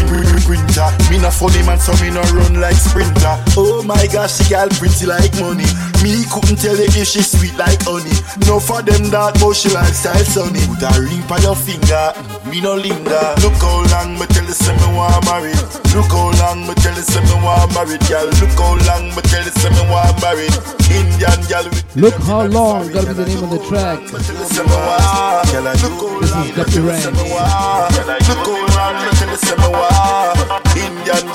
winter. 0.45 0.87
Me 1.11 1.17
not 1.19 1.33
funny 1.33 1.65
man, 1.65 1.81
so 1.81 1.97
me 2.05 2.13
no 2.13 2.21
run 2.37 2.61
like 2.61 2.77
sprinter. 2.77 3.35
Oh 3.55 3.83
my 3.87 4.07
gosh, 4.11 4.37
she 4.37 4.45
girl 4.51 4.69
pretty 4.77 5.07
like 5.07 5.33
money. 5.39 5.69
Me 6.03 6.25
couldn't 6.29 6.59
tell 6.59 6.77
if 6.77 6.93
she 6.93 7.23
sweet 7.23 7.57
like 7.57 7.81
honey. 7.87 8.13
No 8.45 8.61
for 8.61 8.83
them 8.83 9.09
that, 9.15 9.39
but 9.39 9.55
she 9.55 9.71
lifestyle 9.71 10.25
sunny. 10.27 10.61
Put 10.67 10.83
a 10.83 10.93
ring 11.01 11.23
by 11.31 11.39
your 11.41 11.57
finger, 11.57 12.13
me 12.51 12.61
no 12.61 12.75
linger. 12.77 13.27
Look 13.41 13.57
how 13.63 13.87
long 13.93 14.19
me 14.19 14.27
tell 14.29 14.45
you 14.45 14.57
say 14.57 14.75
me 14.77 14.89
want 14.93 15.25
married. 15.25 15.61
Look 15.95 16.11
how 16.13 16.35
long 16.37 16.67
me 16.67 16.75
tell 16.83 16.97
you 16.97 17.07
say 17.07 17.23
me 17.23 17.37
want 17.41 17.73
married, 17.73 18.03
girl. 18.11 18.29
Look 18.43 18.57
how 18.59 18.77
long 18.89 19.15
me 19.15 19.23
tell 19.25 19.45
you 19.45 19.55
say 19.55 19.71
me 19.71 19.83
want 19.89 20.17
married. 20.21 20.55
Indian 20.93 21.41
girl 21.49 21.67
Look 21.97 22.15
how 22.29 22.47
long, 22.47 22.93
gotta 22.93 23.09
be 23.09 23.15
the 23.15 23.27
name 23.27 23.43
of 23.45 23.51
the 23.51 23.59
track. 23.69 24.01
This 24.11 24.29
is 24.29 24.61
Gappy 26.53 26.81
Ranks. 26.85 27.07
Indian 29.57 30.66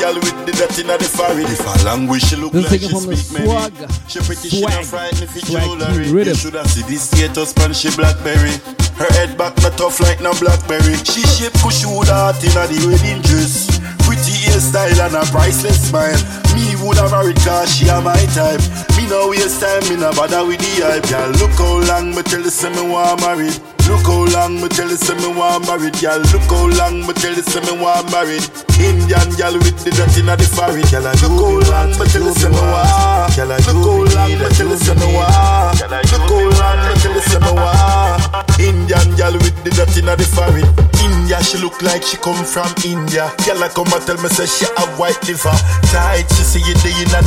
girl 0.02 0.15
with 0.18 0.34
the 0.49 0.53
dot 0.57 0.73
inna 0.82 0.98
the 0.98 1.06
forehead. 1.06 1.45
If 1.45 1.61
her 1.61 1.78
language 1.86 2.26
she 2.26 2.36
look 2.36 2.52
This 2.57 2.65
like 2.72 2.82
she 2.82 2.90
from 2.90 3.06
the 3.06 3.15
speak 3.15 3.45
many. 3.45 3.45
swag. 3.45 3.73
She 4.10 4.19
pretty, 4.26 4.49
she 4.49 4.60
Swag. 4.65 4.73
not 4.73 4.86
frightened 4.90 5.22
if 5.22 5.32
Swag 5.45 5.61
jewelry. 5.61 6.06
King 6.10 6.14
Rhythm. 6.18 6.34
You 6.34 6.41
shoulda 6.41 6.61
see 6.65 6.84
this 6.90 7.03
status 7.06 7.53
pan 7.53 7.72
she 7.78 7.94
blackberry. 7.94 8.57
Her 8.98 9.10
head 9.18 9.38
back 9.38 9.53
not 9.61 9.78
tough 9.78 10.02
like 10.02 10.19
no 10.19 10.34
blackberry. 10.41 10.98
She 11.06 11.22
shape 11.30 11.53
push 11.61 11.86
you 11.86 11.94
heart 12.10 12.41
inna 12.41 12.65
the 12.65 12.78
wedding 12.90 13.22
dress. 13.22 13.78
Pretty 14.02 14.34
hairstyle 14.49 14.98
and 15.06 15.15
a 15.15 15.23
priceless 15.30 15.78
smile. 15.90 16.18
Me 16.57 16.73
woulda 16.82 17.06
married 17.14 17.38
cause 17.45 17.69
she 17.69 17.86
a 17.88 18.02
my 18.02 18.18
type. 18.34 18.61
Me 18.98 19.06
no 19.07 19.30
waste 19.30 19.61
time, 19.61 19.86
me 19.88 19.95
no 20.02 20.10
bother 20.18 20.41
with 20.45 20.60
the 20.60 20.72
hype. 20.82 21.06
Girl, 21.07 21.30
look 21.38 21.53
how 21.61 21.78
long 21.86 22.11
me 22.18 22.22
tell 22.26 22.41
you 22.41 22.49
say 22.49 22.73
me 22.73 22.84
want 22.90 23.22
married. 23.22 23.53
Look 23.91 24.07
how 24.07 24.23
long 24.31 24.55
me 24.61 24.69
tell 24.72 24.88
you 24.88 24.95
say 24.95 25.15
me 25.19 25.27
want 25.35 25.68
married. 25.68 25.99
Girl, 25.99 26.23
look 26.31 26.47
how 26.47 26.72
long 26.80 27.03
me 27.03 27.11
tell 27.11 27.35
you 27.35 27.43
say 27.43 27.59
me 27.59 27.76
want 27.76 28.07
married. 28.07 28.39
Indian 28.80 29.27
girl 29.35 29.59
with 29.59 29.84
the 29.84 29.91
dot 29.91 30.15
inna 30.15 30.39
the 30.39 30.47
forehead. 30.47 30.88
Girl, 30.88 31.11
look 31.11 31.19
how 31.19 31.59
long 31.68 31.91
me 31.99 32.05
tell 32.07 32.23
you 32.23 32.31
say 32.31 32.47
me 32.47 32.55
want. 32.72 33.35
Girl, 33.35 33.51
look 33.51 33.68
how 33.68 33.99
long 34.15 34.31
me 34.31 34.47
tell 34.55 34.72
you 34.72 34.80
say 34.80 34.95
me 34.95 35.07
want. 35.11 35.76
Look 35.76 36.23
how 36.23 36.39
long 36.39 36.80
me 36.88 36.93
tell 37.03 37.11
you 37.11 37.23
say 37.27 37.39
me 37.43 37.51
want. 37.51 38.23
Indian 38.63 39.07
girl 39.19 39.35
with 39.43 39.59
the 39.68 39.69
dot 39.76 39.91
inna 39.99 40.15
the 40.15 40.23
forehead. 40.23 40.72
India, 41.03 41.43
she 41.43 41.57
look 41.59 41.76
like 41.84 42.01
she 42.01 42.15
come 42.15 42.39
from 42.47 42.72
India. 42.88 43.27
Girl, 43.43 43.59
I 43.59 43.68
come 43.76 43.91
and 43.91 44.03
tell 44.07 44.15
me 44.23 44.31
say 44.31 44.47
she 44.47 44.72
have 44.80 44.95
white 44.95 45.19
liver. 45.27 45.51
Tight, 45.91 46.31
she 46.31 46.47
see 46.47 46.63
it 46.63 46.80
day 46.80 46.95
in 46.95 47.11
a 47.11 47.19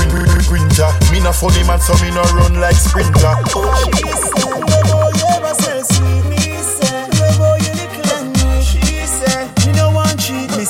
winter. 0.48 0.88
Me 1.12 1.20
no 1.20 1.28
funny 1.28 1.60
man, 1.68 1.76
so 1.78 1.92
me 2.00 2.08
no 2.16 2.24
run 2.32 2.56
like 2.56 2.76
sprinter. 2.80 3.36
Oh, 3.52 4.73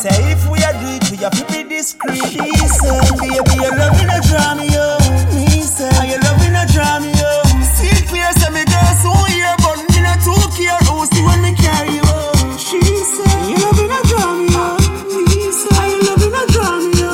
say 0.04 0.32
if 0.32 0.44
we 0.50 0.60
are 0.60 0.76
do 0.76 1.00
we 1.10 1.16
have 1.24 1.32
to 1.32 1.44
be 1.48 1.64
discreet. 1.64 2.20
She 2.28 2.44
said, 2.76 3.00
baby, 3.16 3.56
your 3.56 3.72
love 3.72 3.96
in 3.96 4.12
a 4.12 4.20
draw 4.28 4.52
me 4.52 4.68
yo. 4.68 5.00
Me 5.32 5.64
say, 5.64 5.88
are 5.96 6.04
you 6.04 6.20
love 6.20 6.44
in 6.44 6.52
a 6.52 6.64
draw 6.68 7.00
me 7.00 7.08
yo? 7.16 7.32
It 7.80 8.04
clear, 8.08 8.28
say 8.36 8.50
me 8.52 8.64
girl 8.68 8.92
so 9.00 9.12
here, 9.32 9.56
but 9.64 9.80
me 9.80 10.04
not 10.04 10.20
too 10.20 10.36
care. 10.56 10.76
Oh, 10.92 11.08
see 11.08 11.24
when 11.24 11.40
me 11.40 11.56
carry 11.56 11.96
you. 11.96 12.12
She 12.60 12.80
said, 12.84 13.48
you 13.48 13.56
love 13.64 13.80
in 13.80 13.92
a 13.96 14.00
draw 14.04 14.28
me 14.36 14.52
yo. 14.52 14.76
Me 15.24 15.40
say, 15.56 15.72
are 15.72 15.88
you 15.88 16.00
love 16.04 16.20
in 16.20 16.36
a 16.36 16.44
draw 16.52 16.76
me 16.84 16.92
yo? 17.00 17.12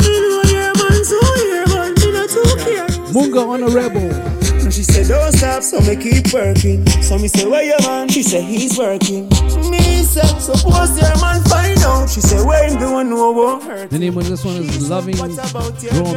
Me 0.00 0.12
know 0.24 0.42
your 0.56 0.72
man 0.80 1.04
so 1.04 1.20
here, 1.36 1.66
but 1.68 1.92
me 2.00 2.08
not 2.16 2.28
too 2.32 2.48
care. 2.64 2.88
Munga 3.12 3.44
Honorable. 3.44 4.31
She 4.72 4.82
said, 4.82 5.08
don't 5.08 5.32
stop, 5.32 5.62
so 5.62 5.80
me 5.80 5.96
keep 5.96 6.32
working. 6.32 6.86
So 7.02 7.18
me 7.18 7.28
say, 7.28 7.46
where 7.46 7.62
your 7.62 7.80
man? 7.82 8.08
She 8.08 8.22
said, 8.22 8.42
he's 8.42 8.78
working. 8.78 9.28
Me 9.70 10.02
said, 10.02 10.32
suppose 10.40 10.96
your 10.96 11.12
man 11.20 11.44
find 11.44 11.78
out. 11.80 12.08
She 12.08 12.20
said, 12.20 12.46
where 12.46 12.68
him 12.68 12.78
going, 12.80 13.10
no 13.10 13.32
won't 13.32 13.64
hurt. 13.64 13.90
The 13.90 13.98
name 13.98 14.16
of 14.16 14.26
this 14.26 14.44
one 14.44 14.56
is 14.56 14.88
Loving 14.88 15.14
Draw 15.16 15.28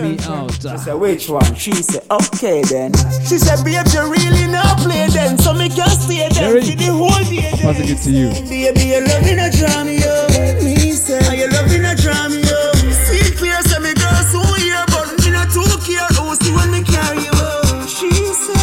Me 0.01 0.17
Out. 0.23 0.65
I 0.65 0.77
said, 0.77 0.93
which 0.93 1.27
one? 1.29 1.53
She 1.55 1.73
said, 1.73 2.03
okay 2.09 2.61
then. 2.63 2.93
She 3.27 3.37
said, 3.37 3.63
babe, 3.63 3.85
you 3.93 4.09
really 4.09 4.47
not 4.51 4.79
play 4.79 5.07
then. 5.07 5.37
So 5.37 5.53
me 5.53 5.69
can't 5.69 5.91
stay 5.91 6.29
then 6.29 6.31
Jerry, 6.31 6.61
for 6.61 6.77
the 6.77 6.91
whole 6.91 7.23
day 7.27 7.51
then. 7.51 7.59
Passing 7.59 7.89
it 7.89 8.01
to 8.03 8.11
you. 8.11 8.29
Baby, 8.49 8.87
you 8.87 9.01
loving 9.05 9.39
a 9.39 9.51
drama, 9.51 9.91
yo. 9.91 10.27
Me 10.63 10.91
say, 10.91 11.19
are 11.27 11.35
you 11.35 11.49
loving 11.51 11.84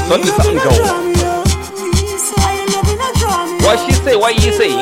loving 0.08 0.58
a 0.58 0.68
drama, 0.74 1.12
yo? 1.20 1.42
What 3.64 3.78
she 3.86 3.92
say? 3.92 4.16
What 4.16 4.34
you 4.44 4.52
say? 4.52 4.72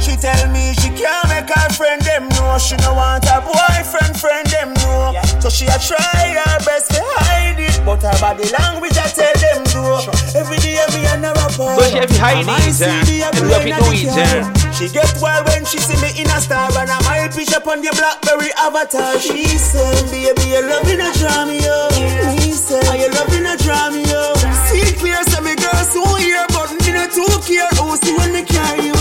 She 0.00 0.16
tell 0.16 0.48
me 0.50 0.72
she 0.74 0.88
can't 0.90 1.28
make 1.28 1.48
her 1.48 1.68
friend 1.74 2.00
them 2.02 2.28
know 2.30 2.58
She 2.58 2.76
no 2.76 2.94
want 2.94 3.24
her 3.24 3.40
boyfriend 3.40 4.18
friend 4.18 4.46
them 4.48 4.74
know 4.74 5.12
So 5.40 5.48
she 5.48 5.66
a 5.66 5.78
try 5.78 6.34
her 6.36 6.58
best 6.64 6.90
to 6.92 7.02
hide 7.02 7.58
it 7.60 7.80
But 7.84 8.02
her 8.02 8.18
body 8.20 8.48
language 8.50 8.96
I 8.96 9.08
tell 9.08 9.34
them 9.34 9.64
do 9.64 10.38
Every 10.38 10.56
day 10.58 10.80
me 10.94 11.06
and 11.06 11.24
her 11.24 11.32
rapport 11.34 11.76
So 11.76 11.90
she 11.90 11.96
have 11.98 12.10
hide 12.16 12.44
it, 12.46 12.80
and 12.82 13.08
we 13.08 13.20
have 13.20 13.34
to 13.34 13.68
do 13.68 13.92
it. 13.92 14.57
She 14.78 14.86
get 14.88 15.10
wild 15.20 15.44
when 15.50 15.64
she 15.66 15.78
see 15.78 15.98
me 15.98 16.22
in 16.22 16.30
a 16.30 16.38
star 16.38 16.70
And 16.78 16.86
I 16.86 17.02
might 17.02 17.34
push 17.34 17.50
up 17.50 17.66
on 17.66 17.82
the 17.82 17.90
Blackberry 17.98 18.54
avatar. 18.54 19.18
She 19.18 19.42
said, 19.58 20.06
baby 20.06 20.54
you 20.54 20.62
loving 20.62 21.02
a 21.02 21.10
drama 21.18 21.50
yo. 21.50 21.90
Me 22.38 22.54
say, 22.54 22.78
are 22.86 22.94
you 22.94 23.10
loving 23.10 23.42
a 23.42 23.58
drama 23.58 23.98
yo? 23.98 24.38
See 24.70 24.86
it 24.86 24.94
clear, 25.02 25.18
say 25.26 25.42
me 25.42 25.58
girl 25.58 25.82
so 25.82 26.06
here 26.22 26.46
But 26.54 26.70
me 26.78 26.94
not 26.94 27.10
too 27.10 27.26
care, 27.42 27.66
oh 27.82 27.98
see 27.98 28.14
when 28.22 28.30
me 28.30 28.46
carry 28.46 28.86
you. 28.86 28.94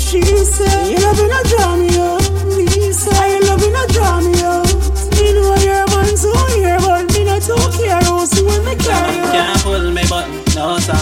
She 0.00 0.24
said, 0.48 0.88
you 0.88 0.96
loving 0.96 1.28
a 1.28 1.40
drama 1.44 1.84
yo. 1.92 2.16
Me 2.56 2.88
say, 2.88 3.12
are 3.12 3.28
you 3.28 3.44
loving 3.52 3.76
a 3.76 3.84
drama 3.92 4.32
yo? 4.32 4.64
Me 5.12 5.36
know 5.36 5.52
your 5.60 5.84
man 5.92 6.16
so 6.16 6.32
here 6.56 6.80
But 6.80 7.04
me 7.12 7.28
not 7.28 7.44
too 7.44 7.60
care, 7.76 8.00
oh 8.08 8.24
see 8.24 8.48
when 8.48 8.64
me 8.64 8.80
carry 8.80 9.20
you. 9.20 9.28
Can't 9.28 9.60
pull 9.60 9.92
me 9.92 10.08
button, 10.08 10.40
no 10.56 10.80
sir. 10.80 10.96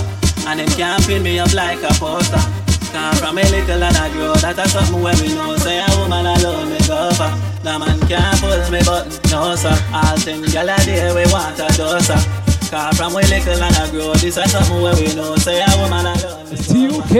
And 0.51 0.59
them 0.59 0.69
can't 0.75 0.99
pin 1.07 1.23
me 1.23 1.39
up 1.39 1.55
like 1.55 1.79
a 1.87 1.95
poster. 1.95 2.66
Come 2.97 3.15
from 3.17 3.37
a 3.37 3.43
little 3.43 3.83
and 3.83 3.95
I 3.95 4.11
grow, 4.11 4.33
that 4.37 4.57
a 4.57 4.67
something 4.67 5.03
where 5.03 5.15
we 5.21 5.29
know. 5.35 5.55
Say 5.59 5.85
a 5.85 5.87
woman 6.01 6.25
alone 6.25 6.71
me 6.71 6.79
go 6.89 7.11
for. 7.13 7.29
The 7.63 7.79
man 7.79 8.01
can't 8.09 8.41
pull 8.41 8.71
me 8.73 8.81
button, 8.87 9.13
no 9.31 9.55
sir. 9.55 9.77
All 9.93 10.17
things 10.17 10.55
gyal 10.55 10.73
a 10.73 10.87
day 10.87 11.13
we 11.13 11.31
want 11.31 11.59
a 11.59 11.65
dosa. 11.77 12.46
Come 12.67 12.95
from 12.99 13.15
we 13.15 13.23
little 13.31 13.63
and 13.63 13.77
I 13.77 13.91
grow, 13.91 14.13
this 14.19 14.37
a 14.37 14.43
something 14.49 14.83
where 14.83 14.95
we 14.99 15.07
know. 15.15 15.37
Say 15.39 15.63
a 15.63 15.71
woman 15.79 16.03
alone. 16.03 16.51
It's 16.51 16.67
TUK. 16.67 17.15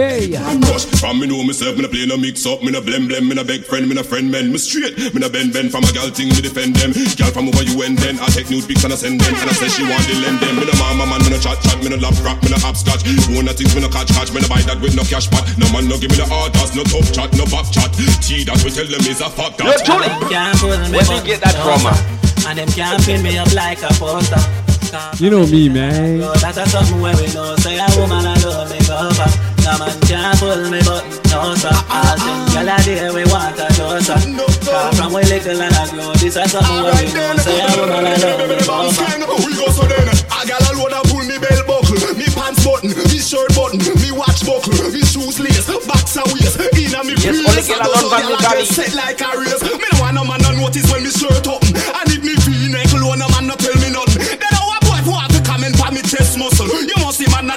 Rush 0.67 0.85
from 0.99 1.23
me 1.23 1.27
know 1.27 1.39
myself, 1.43 1.75
me 1.79 1.83
no 1.83 1.87
play 1.87 2.05
no 2.05 2.17
mix 2.17 2.45
up, 2.45 2.59
me 2.61 2.71
no 2.71 2.81
blem 2.83 3.07
blem, 3.07 3.31
me 3.31 3.35
no 3.35 3.43
beg 3.47 3.63
friend, 3.63 3.87
me 3.87 3.95
no 3.95 4.03
friend 4.03 4.29
men, 4.29 4.51
me 4.51 4.59
straight, 4.59 4.99
me 5.15 5.19
no 5.23 5.29
bend 5.31 5.53
bend 5.55 5.71
from 5.71 5.87
a 5.87 5.91
gal 5.95 6.11
thing, 6.11 6.27
me 6.35 6.43
defend 6.43 6.75
them. 6.75 6.91
Gal 7.15 7.31
from 7.31 7.47
over 7.47 7.63
you 7.63 7.79
and 7.87 7.97
then 7.97 8.19
I 8.19 8.27
take 8.27 8.51
nude 8.51 8.67
pics 8.67 8.83
and 8.83 8.91
I 8.91 8.99
send 8.99 9.21
them, 9.23 9.33
and 9.39 9.49
I 9.49 9.53
say 9.55 9.71
she 9.71 9.87
want 9.87 10.03
to 10.11 10.15
lend 10.19 10.43
them. 10.43 10.59
Me 10.59 10.67
no 10.67 10.75
mama 10.83 11.07
man, 11.07 11.23
me 11.23 11.31
no 11.31 11.39
chat 11.39 11.63
chat, 11.63 11.79
me 11.79 11.89
no 11.89 11.97
lap 11.97 12.15
crap, 12.19 12.43
me 12.43 12.51
no 12.51 12.59
hopscotch. 12.59 13.07
One 13.31 13.47
of 13.47 13.55
things 13.55 13.71
me 13.71 13.79
no 13.79 13.89
catch 13.89 14.11
catch, 14.11 14.35
me 14.35 14.43
no 14.43 14.51
buy 14.51 14.59
that 14.67 14.83
with 14.83 14.99
no 14.99 15.07
cash 15.07 15.31
pot. 15.31 15.47
No 15.55 15.71
man 15.71 15.87
no 15.87 15.95
give 15.95 16.11
me 16.11 16.19
the 16.19 16.27
orders, 16.27 16.75
no 16.75 16.83
top 16.83 17.07
chat, 17.15 17.31
no 17.39 17.47
back 17.47 17.71
chat. 17.71 17.95
T 18.19 18.43
that 18.43 18.59
we 18.67 18.69
tell 18.69 18.83
them 18.83 18.99
is 19.07 19.23
a 19.23 19.31
fact. 19.31 19.63
Yo, 19.63 19.71
Julie, 19.87 20.11
where 20.91 21.07
did 21.07 21.07
you 21.07 21.23
get 21.23 21.39
that 21.39 21.55
from? 21.63 21.87
ah? 21.87 21.95
And 22.51 22.59
them 22.59 22.67
can't 22.75 22.99
pin 23.07 23.23
me 23.23 23.39
up 23.39 23.51
like 23.55 23.79
a 23.79 23.91
poster. 23.95 24.66
You 25.19 25.29
know 25.29 25.45
me, 25.47 25.67
man. 25.69 26.19
Girl, 26.19 26.33
that's 26.39 26.57
a 26.57 26.65
something 26.65 27.01
where 27.01 27.15
we 27.17 27.27
know. 27.33 27.55
Say 27.57 27.77
a 27.77 27.87
woman 27.99 28.23
alone 28.23 28.69
me 28.69 28.79
go. 28.87 29.09
No 29.67 29.77
man 29.79 29.99
can't 30.07 30.39
pull 30.39 30.69
me 30.71 30.79
button, 30.79 31.11
no 31.27 31.55
sir. 31.59 31.73
All 31.91 32.15
things 32.15 32.55
gyal 32.55 32.71
a 32.71 32.77
day 32.85 33.09
we 33.11 33.23
want 33.27 33.59
a 33.59 33.67
dosa. 33.75 34.15
Come 34.63 34.93
from 34.95 35.13
we 35.13 35.23
little 35.27 35.61
and 35.61 35.75
I 35.75 35.89
grow. 35.91 36.13
This 36.13 36.37
a 36.37 36.47
something 36.47 36.83
where 36.83 36.95
we 36.95 37.11
know. 37.11 37.35
Say 37.43 37.59
a 37.59 37.67
woman 37.75 38.05
alone 38.07 38.47
me 38.47 39.25
go. 39.27 39.35
We 39.43 39.53
go 39.59 39.67
so 39.69 39.83
then 39.85 40.07
I 40.31 40.45
got 40.47 40.61
A 40.61 40.63
gal 40.63 40.63
alone 40.73 40.93
a 40.93 41.01
pull 41.07 41.23
me 41.27 41.37
belt 41.37 41.67
buckle 41.67 41.99
Me 42.17 42.25
pants 42.33 42.63
button, 42.65 42.89
me 42.89 43.19
shirt 43.21 43.51
button 43.53 43.79
Me 44.01 44.09
watch 44.11 44.41
buckle, 44.47 44.73
me 44.89 45.01
shoes 45.05 45.39
lace 45.39 45.67
Boxer 45.85 46.25
waist, 46.33 46.57
inna 46.73 47.03
me 47.03 47.13
Yes, 47.21 47.37
yes, 47.37 47.45
only 47.45 47.63
girl 47.67 47.83
alone 47.85 48.09
van 48.09 48.25
me 48.25 48.35
galley. 48.41 48.65
Set 48.65 48.95
like 48.95 49.21
a 49.21 49.29
race 49.37 49.61
Me 49.61 49.77
no 49.77 49.99
want 50.01 50.15
no 50.15 50.23
man 50.23 50.41
no 50.41 50.51
notice 50.57 50.89
when 50.91 51.03
me 51.03 51.11
shirt 51.11 51.45
open 51.47 51.66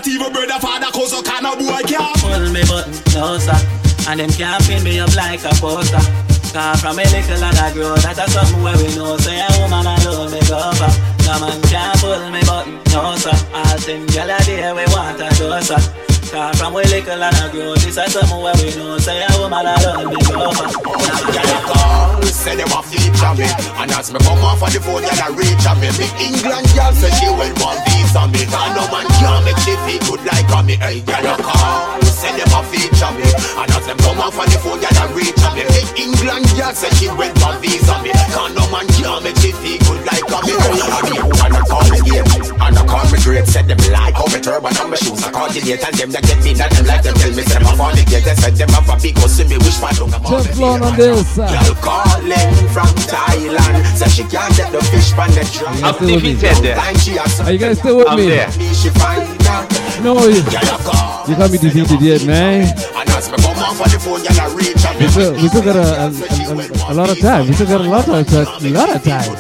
not 0.01 0.09
even 0.09 0.33
brother 0.33 0.61
father 0.61 0.91
cause 0.93 1.13
a 1.13 1.23
kind 1.23 1.45
boy 1.59 1.83
can't 1.85 2.17
pull 2.21 2.41
me 2.53 2.63
button, 2.65 2.93
no 3.13 3.37
sir. 3.37 3.53
And 4.09 4.21
them 4.21 4.31
can't 4.31 4.63
pin 4.65 4.83
me 4.83 4.99
up 4.99 5.15
like 5.15 5.45
a 5.45 5.53
poster. 5.61 6.01
Come 6.53 6.77
from 6.79 6.99
a 6.99 7.05
little 7.05 7.45
and 7.45 7.59
I 7.59 7.73
grow, 7.73 7.95
that's 7.97 8.19
a 8.19 8.27
something 8.31 8.63
where 8.63 8.77
we 8.79 8.95
know. 8.97 9.19
Say 9.19 9.41
a 9.41 9.49
woman 9.61 9.85
alone 9.85 10.33
me 10.33 10.41
go 10.49 10.73
for. 10.73 10.89
No 11.29 11.41
man 11.41 11.61
can't 11.69 12.01
pull 12.01 12.31
me 12.31 12.41
button, 12.49 12.81
no 12.93 13.15
sir. 13.17 13.37
All 13.53 13.77
things 13.77 14.11
gyal 14.17 14.33
a 14.33 14.41
day 14.45 14.73
we 14.73 14.85
want 14.95 15.21
a 15.21 15.29
dosa. 15.37 15.77
Come 16.31 16.55
from 16.55 16.75
a 16.75 16.87
little 16.87 17.23
and 17.23 17.35
I 17.35 17.51
grow, 17.51 17.75
this 17.75 17.99
a 17.99 18.07
something 18.07 18.39
where 18.39 18.55
we 18.63 18.71
know. 18.79 18.99
Say 18.99 19.19
a 19.19 19.27
woman 19.43 19.67
alone 19.67 20.15
me 20.15 20.23
go 20.31 20.47
for. 20.55 20.71
call, 21.67 22.23
say 22.23 22.55
them 22.55 22.71
a 22.71 22.81
feature 22.87 23.35
me. 23.35 23.51
And 23.75 23.91
as 23.91 24.13
me 24.15 24.19
come 24.23 24.39
off 24.47 24.63
of 24.63 24.71
the 24.71 24.79
phone, 24.79 25.03
y'all 25.03 25.27
a 25.27 25.35
reach 25.35 25.67
a 25.67 25.75
me. 25.83 25.91
Me 25.99 26.07
England 26.23 26.71
girl 26.71 26.95
say 26.95 27.11
she 27.19 27.27
will 27.27 27.51
want 27.59 27.83
visa 27.83 28.31
me. 28.31 28.47
And 28.47 28.73
no 28.79 28.87
man 28.95 29.11
can 29.19 29.43
make 29.43 29.59
she 29.67 29.75
feel 29.83 29.99
good 30.07 30.23
like 30.23 30.47
a 30.55 30.63
me. 30.63 30.79
Hey, 30.79 31.03
y'all 31.03 31.35
a 31.35 31.43
call, 31.43 31.99
say 32.21 32.33
them 32.37 32.53
a 32.53 32.61
feature 32.69 33.13
me. 33.17 33.25
And 33.57 33.71
as 33.73 33.85
them 33.89 33.99
come 34.05 34.21
off 34.21 34.37
of 34.37 34.47
the 34.53 34.59
phone, 34.61 34.81
y'all 34.85 35.01
a 35.01 35.05
reach 35.17 35.41
me 35.57 35.65
Me. 35.65 35.81
England 35.97 36.47
girl 36.55 36.73
say 36.77 36.93
she 37.01 37.09
will 37.09 37.33
want 37.41 37.59
visa 37.65 37.97
me. 38.05 38.13
And 38.13 38.53
no 38.55 38.65
man 38.69 38.85
can 38.93 39.25
make 39.25 39.37
she 39.41 39.51
feel 39.57 39.81
good 39.89 40.05
like 40.05 40.29
a 40.29 40.39
me. 40.45 40.53
And 40.61 41.09
you 41.17 41.25
wanna 41.41 41.61
call 41.65 41.85
me 41.89 41.99
game 42.05 42.29
And 42.61 42.77
I 42.77 42.83
call 42.85 43.05
me 43.09 43.19
great, 43.25 43.47
said 43.49 43.67
them 43.67 43.81
like 43.91 44.15
How 44.15 44.27
me 44.29 44.39
turban 44.41 44.77
and 44.77 44.91
my 44.93 44.97
shoes, 45.01 45.23
I 45.25 45.31
call 45.33 45.49
the 45.49 45.61
gate 45.61 45.81
And 45.83 45.95
them 45.97 46.11
that 46.13 46.25
get 46.29 46.41
me, 46.45 46.53
that 46.61 46.71
them 46.77 46.85
like 46.87 47.03
them 47.03 47.15
tell 47.17 47.33
me 47.33 47.43
Say 47.43 47.59
them 47.59 47.67
a 47.67 47.73
fall 47.77 47.93
the 47.97 48.05
gate, 48.05 48.25
they 48.25 48.37
said 48.37 48.55
them 48.57 48.69
have 48.71 48.89
a 48.89 48.97
big 49.01 49.17
house 49.19 49.33
See 49.41 49.47
me 49.49 49.57
wish 49.59 49.81
my 49.81 49.91
dung, 49.97 50.13
I'm 50.13 50.25
all 50.27 50.37
on 50.37 50.97
this. 50.97 51.39
uh, 51.39 51.49
Girl 51.49 51.75
calling 51.81 52.55
from 52.75 52.91
Thailand. 53.09 53.81
Say 53.97 54.09
she 54.13 54.25
can't 54.29 54.53
get 54.57 54.71
the 54.73 54.81
fish 54.93 55.11
from 55.17 55.31
the 55.33 55.43
drum 55.51 55.75
I'm 55.85 55.95
still 55.95 56.21
with 56.21 56.25
me. 56.25 56.73
Are 57.45 57.53
you 57.53 57.59
guys 57.59 57.79
still 57.79 57.97
with 57.97 58.09
me? 58.17 58.29
She 58.75 58.91
find 58.91 59.25
out. 59.49 59.67
No, 60.01 60.17
you, 60.25 60.41
you 60.41 61.37
can't 61.37 61.53
be 61.53 61.59
defeated 61.59 62.01
yet, 62.11 62.27
man. 62.27 62.67
And 62.97 63.11
as 63.11 63.31
me 63.31 63.37
come 63.39 63.59
off 63.63 63.79
of 63.79 63.87
the 63.87 63.99
phone, 64.03 64.23
y'all 64.27 64.43
a 64.43 64.55
reach 64.55 64.83
a 64.83 64.91
We 64.99 65.07
still, 65.09 65.33
we 65.35 65.47
still 65.49 65.63
got 65.63 65.77
a, 65.79 65.87
a, 65.87 66.07
a, 66.11 66.93
a 66.93 66.95
lot 66.95 67.11
of 67.11 67.19
time. 67.21 67.47
We 67.47 67.53
still 67.55 67.71
got 67.71 67.81
a 67.81 67.89
lot 67.89 68.09
of 68.09 68.11
a 68.11 68.71
lot 68.71 68.91
of 68.91 69.03
time. 69.03 69.31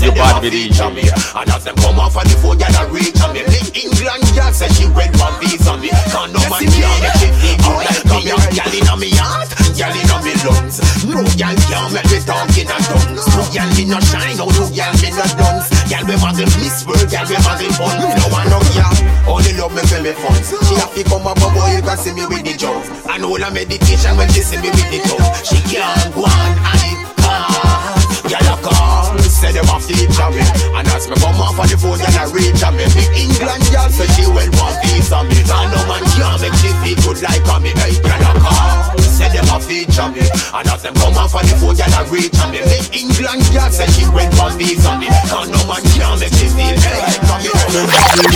You 0.00 0.12
bad 0.12 0.40
with 0.42 0.54
each 0.54 0.80
of 0.80 0.94
me 0.94 1.04
And 1.04 1.50
as 1.52 1.64
them 1.64 1.76
come 1.76 2.00
off 2.00 2.16
of 2.16 2.24
the 2.24 2.32
phone, 2.40 2.56
y'all 2.56 2.72
a 2.72 2.88
reach 2.88 3.20
a 3.20 3.28
me 3.36 3.44
Big 3.52 3.84
England 3.84 4.24
girl 4.32 4.48
say 4.48 4.72
she 4.72 4.88
went 4.96 5.12
one 5.20 5.36
visa 5.44 5.76
me 5.76 5.92
Can't 6.08 6.32
no 6.32 6.40
man 6.48 6.64
can't 6.64 7.04
make 7.04 7.20
she 7.20 7.28
feel 7.36 7.56
good 7.60 7.84
like 7.84 8.08
me 8.08 8.32
Girl 8.32 8.72
inna 8.72 8.96
me 8.96 9.12
heart, 9.20 9.52
girl 9.76 9.92
inna 9.92 10.16
me 10.24 10.32
lungs 10.40 10.80
No 11.04 11.20
girl 11.36 11.52
can't 11.68 11.92
make 11.92 12.08
me 12.08 12.18
talk 12.24 12.48
in 12.56 12.72
a 12.72 12.76
tongues 12.80 13.28
No 13.28 13.44
girl 13.52 13.70
me 13.76 13.84
no 13.92 14.00
shine, 14.00 14.40
no 14.40 14.48
no 14.48 14.72
girl 14.72 14.92
me 15.04 15.08
no 15.12 15.24
dunce 15.36 15.79
Girl 15.90 16.06
we 16.06 16.14
muggle 16.22 16.46
miss 16.62 16.86
world, 16.86 17.10
girl 17.10 17.26
we 17.26 17.34
muggle 17.42 17.74
fun. 17.74 17.98
Me 17.98 18.14
no 18.14 18.26
want 18.30 18.46
no 18.46 18.62
girl, 18.70 18.94
only 19.26 19.52
love 19.58 19.74
me 19.74 19.82
for 19.90 20.00
me 20.00 20.12
funds 20.14 20.54
She 20.68 20.74
have 20.78 20.94
to 20.94 21.02
come 21.02 21.26
up 21.26 21.36
a 21.38 21.50
boy, 21.50 21.74
you 21.74 21.82
can 21.82 21.98
see 21.98 22.14
me 22.14 22.24
with 22.26 22.44
the 22.46 22.54
jokes 22.56 22.86
And 23.10 23.24
all 23.24 23.42
a 23.42 23.50
meditation 23.50 24.16
when 24.16 24.30
she 24.30 24.42
see 24.42 24.62
me 24.62 24.70
with 24.70 24.86
the 24.86 25.02
tongue 25.02 25.34
She 25.42 25.58
can't 25.66 26.14
go 26.14 26.30
on 26.30 26.54
it 26.78 27.10
can't. 27.18 28.22
Girl 28.30 28.46
a 28.46 28.56
call, 28.62 29.18
say 29.40 29.52
them 29.56 29.64
a 29.72 29.80
feature 29.80 30.30
me 30.36 30.44
And 30.76 30.86
as 30.92 31.08
me 31.08 31.16
come 31.16 31.40
off 31.40 31.56
of 31.56 31.64
the 31.64 31.76
phone, 31.80 31.96
girl 31.96 32.20
a 32.20 32.24
reach 32.28 32.60
a 32.60 32.68
me. 32.76 32.84
Big 32.92 33.08
England 33.16 33.64
girl 33.72 33.88
say 33.88 34.06
she 34.12 34.28
well 34.28 34.52
want 34.60 34.76
piece 34.84 35.08
of 35.08 35.24
me. 35.24 35.40
And 35.40 35.68
no 35.72 35.80
man 35.88 36.04
can 36.12 36.36
make 36.44 36.56
she 36.60 36.70
feel 36.84 36.98
good 37.00 37.18
like 37.24 37.48
a 37.48 37.56
me. 37.56 37.72
Hey, 37.80 37.96
girl 38.04 38.20
a 38.20 38.30
call, 38.36 39.00
say 39.00 39.32
them 39.32 39.48
a 39.48 39.56
feature 39.58 40.08
me 40.12 40.28
And 40.28 40.68
as 40.68 40.84
them 40.84 40.94
come 41.00 41.16
off 41.16 41.32
of 41.32 41.42
the 41.48 41.56
phone, 41.56 41.74
girl 41.74 41.96
a 41.96 42.00
reach 42.12 42.36
a 42.36 42.44
me. 42.52 42.60
Big 42.68 42.84
England 42.92 43.42
girl 43.56 43.72
say 43.72 43.88
she 43.96 44.04
well 44.12 44.28
want 44.36 44.60
piece 44.60 44.84
of 44.84 45.00
me. 45.00 45.08
And 45.08 45.48
no 45.48 45.60
man 45.64 45.82
can 45.88 46.12
make 46.20 46.36
she 46.36 46.46
feel 46.52 46.76
hey, 46.76 47.00
like 47.00 47.24
a 47.24 47.36
me. 47.40 47.48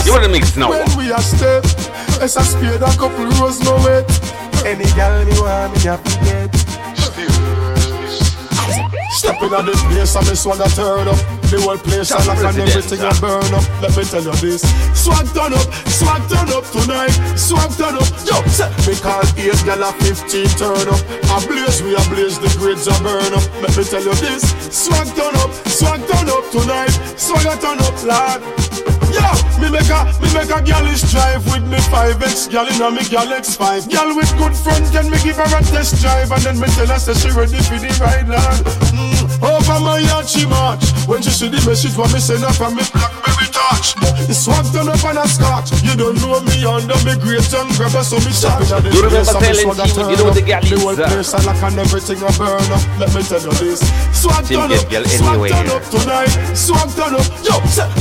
You 0.01 0.11
wanna 0.11 0.33
mix 0.33 0.57
now? 0.57 0.73
When 0.73 0.89
we 0.97 1.13
a 1.13 1.21
step, 1.21 1.63
it's 2.17 2.33
a 2.33 2.43
spade 2.43 2.81
a 2.81 2.89
couple 2.97 3.29
rows 3.37 3.61
no 3.61 3.77
wet. 3.85 4.09
Any 4.65 4.89
gal 4.97 5.21
me 5.21 5.37
want 5.37 5.77
me 5.77 5.85
a 5.85 6.01
forget. 6.01 6.64
Stepping 9.15 9.53
on 9.55 9.65
this 9.65 9.81
place 9.87 10.15
and 10.15 10.27
me 10.27 10.35
swag 10.35 10.59
a 10.59 10.67
turn 10.75 11.07
up. 11.07 11.15
The 11.47 11.55
whole 11.63 11.79
place 11.79 12.11
a 12.11 12.19
lock 12.27 12.43
and 12.43 12.59
everything 12.59 12.99
a 12.99 13.15
burn 13.23 13.47
up. 13.55 13.63
Let 13.79 13.95
me 13.95 14.03
tell 14.03 14.27
you 14.27 14.35
this. 14.43 14.59
Swag 14.91 15.23
turn 15.31 15.55
up, 15.55 15.67
swag 15.87 16.19
turn 16.27 16.51
up 16.51 16.67
tonight. 16.67 17.15
Swag 17.39 17.71
turn 17.79 17.95
up, 17.95 18.11
yo 18.27 18.43
Me 18.83 18.93
call 18.99 19.23
8 19.39 19.55
gal 19.63 19.87
a 19.87 19.95
15 20.03 20.59
turn 20.59 20.87
up. 20.91 20.99
A 21.31 21.37
blaze 21.47 21.79
we 21.79 21.95
a 21.95 22.03
blaze 22.11 22.43
the 22.43 22.51
grades 22.59 22.91
a 22.91 22.95
burn 22.99 23.31
up. 23.31 23.45
Let 23.63 23.71
me 23.71 23.87
tell 23.87 24.03
you 24.03 24.15
this. 24.19 24.51
Swag 24.67 25.07
turn 25.15 25.35
up, 25.39 25.51
swag 25.63 26.03
turn 26.11 26.27
up 26.27 26.43
tonight. 26.51 26.91
Swag 27.15 27.47
a 27.47 27.55
turn 27.55 27.79
up 27.79 27.95
lad 28.03 28.43
Yo, 29.15 29.23
me 29.63 29.71
make 29.71 29.87
a, 29.87 30.03
me 30.19 30.27
make 30.35 30.51
a 30.51 30.59
girlish 30.59 31.07
drive 31.07 31.39
with 31.47 31.63
me 31.71 31.79
5X 31.87 32.51
Gal 32.51 32.67
inna 32.67 32.91
me 32.91 33.03
gal 33.07 33.27
X5 33.27 33.87
Gal 33.87 34.15
with 34.15 34.27
good 34.37 34.51
front 34.51 34.93
end, 34.93 35.09
me 35.09 35.17
give 35.23 35.37
her 35.37 35.47
a 35.47 35.61
test 35.63 36.01
drive 36.01 36.31
And 36.31 36.43
then 36.43 36.59
me 36.59 36.67
tell 36.75 36.87
her 36.87 36.99
say 36.99 37.13
she 37.15 37.31
ready 37.31 37.55
for 37.63 37.79
the 37.79 37.95
ride 38.03 38.27
lad. 38.27 38.59
Mm, 38.91 39.39
Over 39.65 39.81
my 39.81 39.97
yard 39.97 40.29
she 40.29 40.45
march. 40.45 40.85
When 41.09 41.25
she 41.25 41.33
see 41.33 41.49
the 41.49 41.57
message 41.65 41.97
what 41.97 42.13
me 42.13 42.19
send 42.21 42.45
her 42.45 42.53
from 42.53 42.77
me 42.77 42.85
Blackberry 42.93 43.49
touch. 43.49 43.97
The 44.29 44.33
swag 44.33 44.61
turn 44.69 44.89
up 44.93 45.01
and 45.01 45.17
a 45.17 45.25
scotch. 45.25 45.73
You 45.81 45.97
don't 45.97 46.21
know 46.21 46.37
me 46.45 46.61
under 46.61 46.93
me 47.01 47.17
great 47.17 47.49
and 47.49 47.69
grabber 47.73 48.05
So 48.05 48.21
me 48.21 48.29
shopping 48.29 48.69
at 48.69 48.85
the 48.85 48.93
place. 48.93 49.25
And 49.25 49.41
me 49.41 49.49
telling 49.49 49.65
swag 49.65 49.81
a 49.81 49.85
Jimmy, 49.89 49.97
turn 49.97 50.09
you 50.13 50.17
know 50.21 50.29
up. 50.29 50.37
the 50.37 50.43
gal 50.45 50.61
The 50.61 50.77
is, 50.77 50.81
whole 50.85 50.93
uh, 50.93 51.09
place 51.09 51.33
a 51.33 51.39
lock 51.49 51.61
and 51.65 51.77
everything 51.81 52.21
a 52.21 52.29
burn 52.37 52.69
up. 52.69 52.83
Let 53.01 53.09
me 53.09 53.21
tell 53.25 53.41
you 53.41 53.53
this. 53.57 53.81
Swag 54.13 54.45
turn 54.45 54.69
up, 54.69 54.85
swag 54.85 55.41
turn 55.49 55.69
up 55.73 55.83
tonight. 55.89 56.33
Swag 56.53 56.89
turn 56.93 57.13
up, 57.17 57.27
yo, 57.41 57.55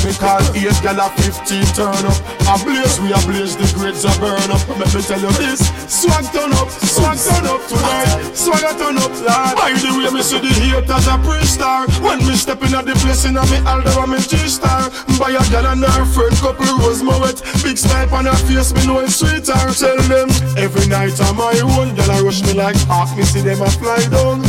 Me 0.05 0.13
call 0.21 0.45
8 0.53 0.85
gal 0.85 1.01
a 1.01 1.07
15 1.17 1.65
turn 1.73 2.05
up. 2.05 2.19
A 2.45 2.55
blaze 2.61 3.01
we 3.01 3.09
a 3.09 3.21
blaze 3.25 3.57
the 3.57 3.65
grades 3.73 4.05
a 4.05 4.13
burn 4.21 4.53
up. 4.53 4.61
Let 4.77 4.93
me 4.93 5.01
tell 5.01 5.17
you 5.17 5.33
this. 5.41 5.65
Swag 5.89 6.29
turn 6.29 6.53
up, 6.61 6.69
swag 6.69 7.17
turn 7.17 7.49
up 7.49 7.65
tonight. 7.73 8.37
Swag 8.37 8.69
turn 8.77 9.01
up 9.01 9.13
lad. 9.25 9.57
By 9.57 9.73
the 9.73 9.89
way 9.97 10.13
me 10.13 10.21
see 10.21 10.45
the 10.45 10.53
haters 10.53 11.09
a 11.09 11.17
pre-star 11.55 11.87
When 12.03 12.19
me 12.27 12.35
step 12.37 12.63
in 12.63 12.75
at 12.75 12.87
the 12.87 12.95
place 12.95 13.25
in 13.25 13.37
a 13.37 13.45
me 13.47 13.59
Aldo 13.67 14.03
and 14.03 14.13
me 14.13 14.19
G-star. 14.19 14.91
Buy 15.19 15.31
a 15.31 15.43
gal 15.51 15.67
and 15.67 15.85
her 15.85 16.05
friend 16.05 16.35
couple 16.37 16.67
rose 16.79 17.03
moet 17.03 17.43
Big 17.63 17.79
snipe 17.79 18.13
on 18.13 18.27
her 18.27 18.37
face 18.47 18.73
me 18.75 18.87
know 18.87 19.01
it's 19.01 19.17
sweeter. 19.17 19.55
Tell 19.75 19.99
them 20.09 20.29
every 20.57 20.87
night 20.87 21.19
on 21.21 21.37
my 21.37 21.55
own. 21.63 21.95
Gal 21.95 22.11
I 22.11 22.21
rush 22.21 22.43
me 22.43 22.55
like 22.55 22.77
hawk 22.87 23.17
me 23.17 23.25
see 23.25 23.41
them 23.41 23.63
a 23.63 23.71
fly 23.71 24.03
down 24.11 24.43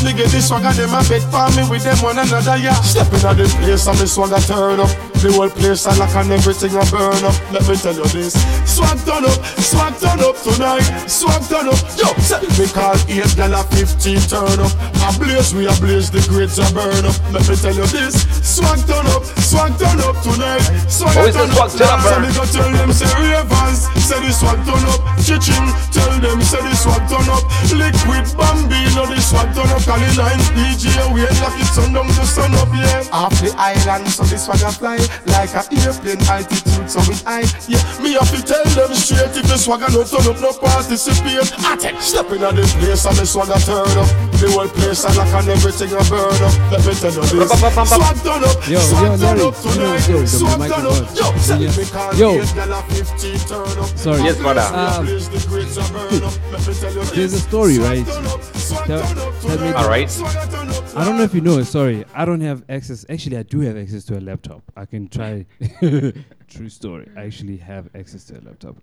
Yo 0.00 0.16
them 0.16 0.16
a 0.16 0.16
wonder 0.16 0.16
which 0.16 0.16
part 0.16 0.16
Me 0.16 0.16
get 0.16 0.30
this 0.30 0.48
swagger, 0.48 0.72
them 0.72 0.94
a 0.94 1.00
bet 1.08 1.22
for 1.28 1.48
me 1.56 1.68
with 1.68 1.84
them 1.84 1.98
one 2.02 2.18
another, 2.18 2.56
yeah. 2.56 2.80
Stepping 2.80 3.24
out 3.24 3.36
the 3.36 3.44
place 3.60 3.86
and 3.86 3.98
me 4.00 4.06
swagger 4.06 4.40
turn 4.40 4.80
up. 4.80 4.90
The 5.20 5.28
whole 5.36 5.52
place 5.52 5.84
I 5.84 5.92
lock 6.00 6.16
and 6.16 6.32
everything 6.32 6.72
I 6.72 6.80
burn 6.88 7.20
up. 7.28 7.36
Let 7.52 7.68
me 7.68 7.76
tell 7.76 7.92
you 7.92 8.08
this. 8.08 8.32
Swag 8.64 8.96
turn 9.04 9.28
up, 9.28 9.36
swag 9.60 9.92
turn 10.00 10.16
up 10.24 10.32
tonight. 10.40 10.88
Swag 11.04 11.44
turn 11.44 11.68
up, 11.68 11.76
yo. 12.00 12.08
Say 12.24 12.40
me 12.56 12.64
call 12.72 12.96
eight 13.04 13.28
a 13.36 13.60
fifteen 13.68 14.16
turn 14.24 14.56
up. 14.56 14.72
A 15.04 15.12
blaze 15.20 15.52
we 15.52 15.68
a 15.68 15.74
blaze 15.76 16.08
the 16.08 16.24
grades 16.24 16.56
a 16.56 16.64
burn 16.72 17.04
up. 17.04 17.12
Let 17.36 17.44
me 17.44 17.52
tell 17.52 17.76
you 17.76 17.84
this. 17.92 18.16
Swag 18.40 18.80
turn 18.88 19.04
up, 19.12 19.20
swag 19.44 19.76
turn 19.76 20.00
up 20.00 20.16
tonight. 20.24 20.64
Swag 20.88 21.12
Oh, 21.12 21.28
the 21.28 21.32
turn 21.36 21.52
swag 21.52 21.68
up, 21.68 22.00
So 22.00 22.16
me 22.24 22.30
go 22.32 22.44
tell 22.48 22.70
them 22.72 22.90
say 22.96 23.12
Ravens, 23.20 23.92
say 24.00 24.24
the 24.24 24.32
swag 24.32 24.56
turn 24.64 24.80
up. 24.88 25.04
Chiching, 25.20 25.68
tell 25.92 26.16
them 26.16 26.40
say 26.40 26.64
the 26.64 26.72
swag 26.72 27.04
turn 27.12 27.28
up. 27.28 27.44
Liquid 27.76 28.24
Bambino, 28.40 29.04
the 29.04 29.20
swag 29.20 29.52
turn 29.52 29.68
up. 29.68 29.84
Cali 29.90 30.06
Lines 30.14 30.46
DJ, 30.54 30.86
we 31.12 31.26
ain't 31.26 31.40
lock 31.42 31.58
it 31.58 31.66
sun 31.66 31.90
down 31.92 32.06
to 32.06 32.22
sun 32.22 32.54
up, 32.54 32.70
yeah. 32.78 33.02
Off 33.10 33.34
the 33.42 33.50
island, 33.58 34.06
so 34.06 34.22
the 34.22 34.38
swag 34.38 34.62
a 34.62 34.70
fly 34.70 34.94
like 35.26 35.50
a 35.50 35.66
airplane 35.82 36.22
altitude, 36.30 36.86
so 36.86 37.02
it 37.10 37.18
high. 37.26 37.42
Yeah, 37.66 37.82
me 37.98 38.14
have 38.14 38.30
to 38.30 38.38
tell 38.38 38.62
them 38.70 38.94
straight 38.94 39.34
if 39.34 39.42
the 39.50 39.58
swag 39.58 39.82
a 39.82 39.90
no 39.90 40.06
turn 40.06 40.30
up, 40.30 40.38
no 40.38 40.54
participate. 40.62 41.50
I 41.66 41.74
take 41.74 41.98
stepping 41.98 42.38
at 42.46 42.54
the 42.54 42.62
place 42.78 43.02
and 43.02 43.18
the 43.18 43.26
swag 43.26 43.50
a 43.50 43.58
turn 43.66 43.82
up. 43.98 44.06
The 44.38 44.46
whole 44.54 44.70
place 44.70 45.02
I 45.04 45.10
lock 45.18 45.26
and 45.42 45.48
everything 45.58 45.90
a 45.90 46.02
burn 46.06 46.38
up. 46.38 46.54
Let 46.70 46.86
me 46.86 46.94
tell 46.94 47.10
you 47.10 47.26
this. 47.26 47.50
Swag 47.50 48.16
turn 48.22 48.46
up, 48.46 48.56
Yo, 48.70 48.78
swag 48.78 49.02
yo, 49.02 49.18
turn 49.18 49.26
Larry, 49.26 49.42
up 49.42 49.58
you 49.58 49.74
know 49.74 49.90
the 49.90 49.98
tonight. 49.98 50.06
story, 50.06 50.22
the 50.22 50.38
Swag 50.38 50.70
turn 50.70 50.86
up, 50.86 51.06
yo. 51.18 51.26
Say 51.42 51.58
Yeah. 51.66 51.74
me 51.74 51.84
call 51.90 52.14
Yo. 52.14 52.28
eight 52.38 52.54
gal 52.54 52.72
a 52.78 52.80
15 52.94 53.38
turn 53.50 53.74
up. 53.82 53.90
Sorry. 53.98 54.22
Yes, 54.22 54.36
brother. 54.38 54.66
Um, 54.70 55.02
Place 55.10 55.26
the 55.34 55.40
grades 55.50 55.76
a 55.76 55.84
burn 55.90 56.22
up. 56.22 56.34
Let 56.54 56.62
me 56.62 56.72
tell 56.78 56.94
you 56.94 57.04
There's 57.10 57.34
a 57.34 57.40
story, 57.42 57.78
right? 57.82 58.06
turn 58.06 58.26
up, 58.30 58.38
swag 58.54 58.86
Tell- 58.86 59.02
tell 59.02 59.26
me 59.50 59.58
tonight. 59.58 59.72
the- 59.74 59.79
All 59.80 59.88
right. 59.88 60.10
Swag 60.10 60.50
turn 60.50 60.68
up 60.68 60.96
I 60.96 61.04
don't 61.04 61.16
know 61.16 61.22
if 61.22 61.34
you 61.34 61.40
know. 61.40 61.62
Sorry, 61.62 62.04
I 62.14 62.24
don't 62.24 62.40
have 62.42 62.64
access. 62.68 63.06
Actually, 63.08 63.38
I 63.38 63.42
do 63.44 63.60
have 63.60 63.76
access 63.76 64.04
to 64.06 64.18
a 64.18 64.20
laptop. 64.20 64.62
I 64.76 64.84
can 64.84 65.08
try. 65.08 65.46
True 66.48 66.68
story. 66.68 67.08
I 67.16 67.22
actually 67.22 67.56
have 67.58 67.88
access 67.94 68.24
to 68.26 68.38
a 68.38 68.42
laptop. 68.42 68.76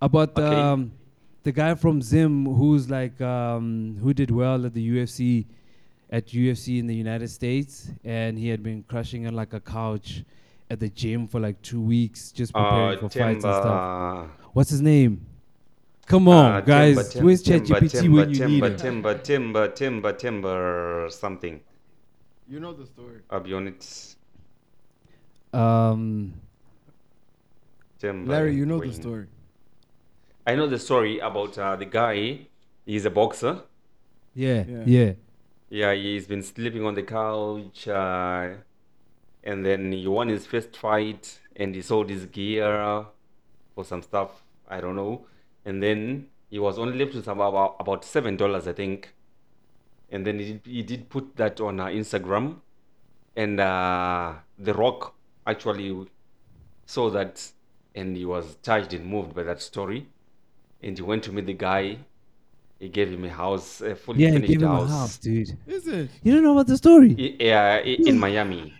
About 0.00 0.38
Okay. 0.38 0.44
um, 0.60 0.92
the 1.42 1.50
guy 1.52 1.74
from 1.74 2.00
Zim 2.02 2.44
who's 2.46 2.88
like 2.90 3.20
um, 3.20 3.96
who 4.00 4.14
did 4.14 4.30
well 4.30 4.64
at 4.66 4.72
the 4.74 4.88
UFC, 4.88 5.46
at 6.10 6.28
UFC 6.28 6.78
in 6.78 6.86
the 6.86 6.94
United 6.94 7.28
States, 7.28 7.90
and 8.04 8.38
he 8.38 8.48
had 8.48 8.62
been 8.62 8.84
crushing 8.84 9.26
on 9.26 9.34
like 9.34 9.52
a 9.52 9.60
couch 9.60 10.22
at 10.70 10.78
the 10.80 10.88
gym 10.88 11.26
for 11.26 11.40
like 11.40 11.60
two 11.62 11.80
weeks, 11.80 12.30
just 12.30 12.52
preparing 12.52 12.98
Uh, 12.98 13.00
for 13.00 13.08
fights 13.08 13.44
and 13.44 13.54
stuff. 13.54 14.28
What's 14.52 14.70
his 14.70 14.80
name? 14.82 15.26
Come 16.06 16.28
on, 16.28 16.52
Uh, 16.52 16.60
guys. 16.60 16.94
Timber, 16.96 17.10
Tim- 17.10 17.24
Where's 17.24 17.42
Timber, 17.42 17.66
ChatGPT 17.66 17.90
Timber, 18.00 18.16
when 18.20 18.30
you 18.30 18.46
need 18.46 18.60
Timber, 18.60 18.66
it? 18.68 18.78
Timber, 18.78 19.18
Timber, 19.18 19.68
Timber, 19.68 20.12
Timber, 20.12 21.08
something. 21.10 21.60
You 22.48 22.60
know 22.60 22.72
the 22.72 22.86
story. 22.86 23.20
I'll 23.28 23.40
be 23.40 23.52
on. 23.54 23.74
Um, 25.52 26.34
Timber. 27.98 28.30
Larry, 28.30 28.54
you 28.54 28.66
know 28.66 28.80
the 28.80 28.92
story. 28.92 29.26
I 30.46 30.54
know 30.54 30.68
the 30.68 30.78
story 30.78 31.18
about 31.18 31.58
uh, 31.58 31.74
the 31.74 31.86
guy. 31.86 32.46
He's 32.84 33.04
a 33.04 33.10
boxer. 33.10 33.62
yeah, 34.34 34.64
Yeah. 34.68 34.82
yeah. 34.86 35.12
Yeah, 35.68 35.92
he's 35.94 36.28
been 36.28 36.44
sleeping 36.44 36.84
on 36.84 36.94
the 36.94 37.02
couch, 37.02 37.88
uh, 37.88 38.50
and 39.42 39.66
then 39.66 39.90
he 39.90 40.06
won 40.06 40.28
his 40.28 40.46
first 40.46 40.76
fight, 40.76 41.40
and 41.56 41.74
he 41.74 41.82
sold 41.82 42.08
his 42.08 42.26
gear 42.26 43.04
for 43.74 43.84
some 43.84 44.00
stuff. 44.02 44.44
I 44.68 44.80
don't 44.80 44.94
know, 44.94 45.26
and 45.66 45.82
then 45.82 46.28
he 46.48 46.58
was 46.58 46.78
only 46.78 46.96
left 46.98 47.14
with 47.14 47.28
about 47.28 47.76
about 47.78 48.04
seven 48.04 48.36
dollars, 48.38 48.66
I 48.66 48.72
think. 48.72 49.12
And 50.10 50.24
then 50.26 50.38
he 50.38 50.44
did, 50.52 50.60
he 50.64 50.82
did 50.82 51.08
put 51.10 51.36
that 51.36 51.60
on 51.60 51.80
uh, 51.80 51.86
Instagram, 51.86 52.60
and 53.36 53.58
uh, 53.60 54.34
The 54.58 54.72
Rock 54.72 55.14
actually 55.46 56.06
saw 56.86 57.10
that, 57.10 57.44
and 57.94 58.16
he 58.16 58.24
was 58.24 58.56
touched 58.62 58.92
and 58.94 59.04
moved 59.04 59.34
by 59.34 59.42
that 59.42 59.60
story, 59.60 60.06
and 60.82 60.96
he 60.96 61.02
went 61.02 61.24
to 61.24 61.32
meet 61.32 61.46
the 61.46 61.54
guy. 61.54 61.98
He 62.78 62.88
gave 62.88 63.10
him 63.10 63.24
a 63.24 63.30
house, 63.30 63.80
a 63.80 63.96
fully 63.96 64.22
Yeah, 64.22 64.28
he 64.28 64.34
finished 64.34 64.52
gave 64.52 64.62
him 64.62 64.68
house. 64.68 64.90
a 64.90 64.92
house, 64.92 65.18
dude. 65.18 65.56
Is 65.66 65.88
it? 65.88 66.10
You 66.22 66.34
don't 66.34 66.44
know 66.44 66.52
about 66.52 66.68
the 66.68 66.76
story? 66.76 67.12
Yeah, 67.40 67.80
i- 67.84 67.98
in 68.10 68.16
Miami. 68.18 68.72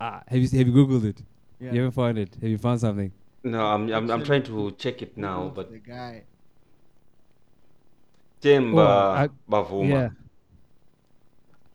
Ah, 0.00 0.22
have 0.28 0.38
you 0.38 0.48
have 0.58 0.66
you 0.68 0.72
googled 0.72 1.04
it? 1.04 1.22
Yeah. 1.58 1.72
You 1.72 1.78
haven't 1.80 1.92
found 1.92 2.18
it. 2.18 2.34
Have 2.40 2.50
you 2.50 2.58
found 2.58 2.80
something? 2.80 3.10
No, 3.42 3.64
I'm 3.66 3.90
I'm, 3.92 4.10
I'm 4.10 4.24
trying 4.24 4.42
to 4.44 4.70
check 4.72 5.00
it 5.02 5.16
now, 5.16 5.50
but 5.54 5.70
The 5.70 5.78
guy. 5.78 6.24
Temba 8.42 8.78
Oh, 8.78 9.10
I- 9.12 9.28
Bavuma. 9.50 9.88
Yeah. 9.88 10.08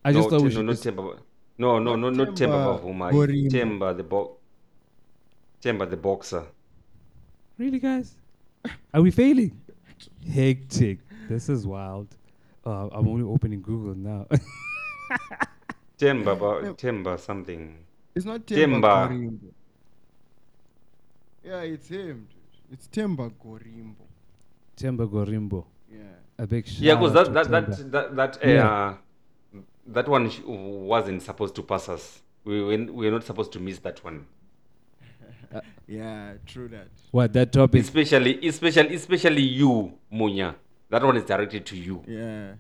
I 0.03 0.11
just 0.13 0.25
no, 0.25 0.29
thought 0.29 0.41
we 0.43 0.49
Tem- 0.49 0.51
should 0.51 0.65
no, 0.65 0.71
not 0.71 0.71
just- 0.73 0.83
Temba. 0.83 1.19
No, 1.57 1.79
no, 1.79 1.95
no, 1.95 2.09
not 2.09 2.29
Temba 2.29 2.35
Temba 2.37 2.79
Bavuma. 2.81 3.11
Gorimbo. 3.11 3.51
Temba 3.51 3.97
the 3.97 4.03
bo- 4.03 4.37
Temba 5.61 5.89
the 5.89 5.97
boxer. 5.97 6.45
Really, 7.57 7.79
guys? 7.79 8.15
Are 8.93 9.01
we 9.01 9.11
failing? 9.11 9.59
Hectic. 10.27 10.99
This 11.29 11.49
is 11.49 11.65
wild. 11.65 12.07
Uh, 12.65 12.87
I'm 12.91 13.07
only 13.07 13.23
opening 13.23 13.61
Google 13.61 13.95
now. 13.95 14.27
Temba, 15.97 16.35
ba- 16.39 16.73
Temba 16.73 17.19
something. 17.19 17.77
It's 18.15 18.25
not 18.25 18.41
Timba 18.45 18.81
Temba. 18.81 19.09
Gorimbo. 19.09 19.39
Yeah, 21.45 21.61
it's 21.61 21.87
him. 21.89 22.27
dude. 22.29 22.71
It's 22.71 22.87
Timba 22.87 23.31
Gorimbo. 23.43 24.05
Themba 24.77 25.07
Gorimbo. 25.07 25.65
Yeah. 25.91 25.99
A 26.39 26.47
big 26.47 26.65
shout 26.67 26.79
Yeah, 26.81 26.95
because 26.95 27.15
out 27.15 27.33
that 27.33 27.49
that, 27.49 27.91
that 27.91 27.91
that 27.91 28.15
that 28.15 28.39
Yeah. 28.43 28.69
uh, 28.69 29.59
that 29.87 30.07
one 30.07 30.29
sh- 30.29 30.41
wasn't 30.45 31.21
supposed 31.21 31.55
to 31.55 31.63
pass 31.63 31.87
us. 31.89 32.21
We 32.43 32.61
were, 32.61 32.77
we 32.91 33.05
were 33.05 33.11
not 33.11 33.23
supposed 33.23 33.51
to 33.53 33.59
miss 33.59 33.79
that 33.79 34.03
one. 34.03 34.25
Yeah, 35.87 36.33
true 36.47 36.67
that. 36.69 36.87
What 37.11 37.31
that 37.33 37.51
topic? 37.53 37.81
Especially, 37.81 38.45
especially, 38.47 38.95
especially 38.95 39.43
you, 39.43 39.93
Munya. 40.11 40.55
That 40.89 41.03
one 41.03 41.15
is 41.17 41.23
directed 41.23 41.63
to 41.67 41.77
you. 41.77 42.03
Yeah. 42.07 42.53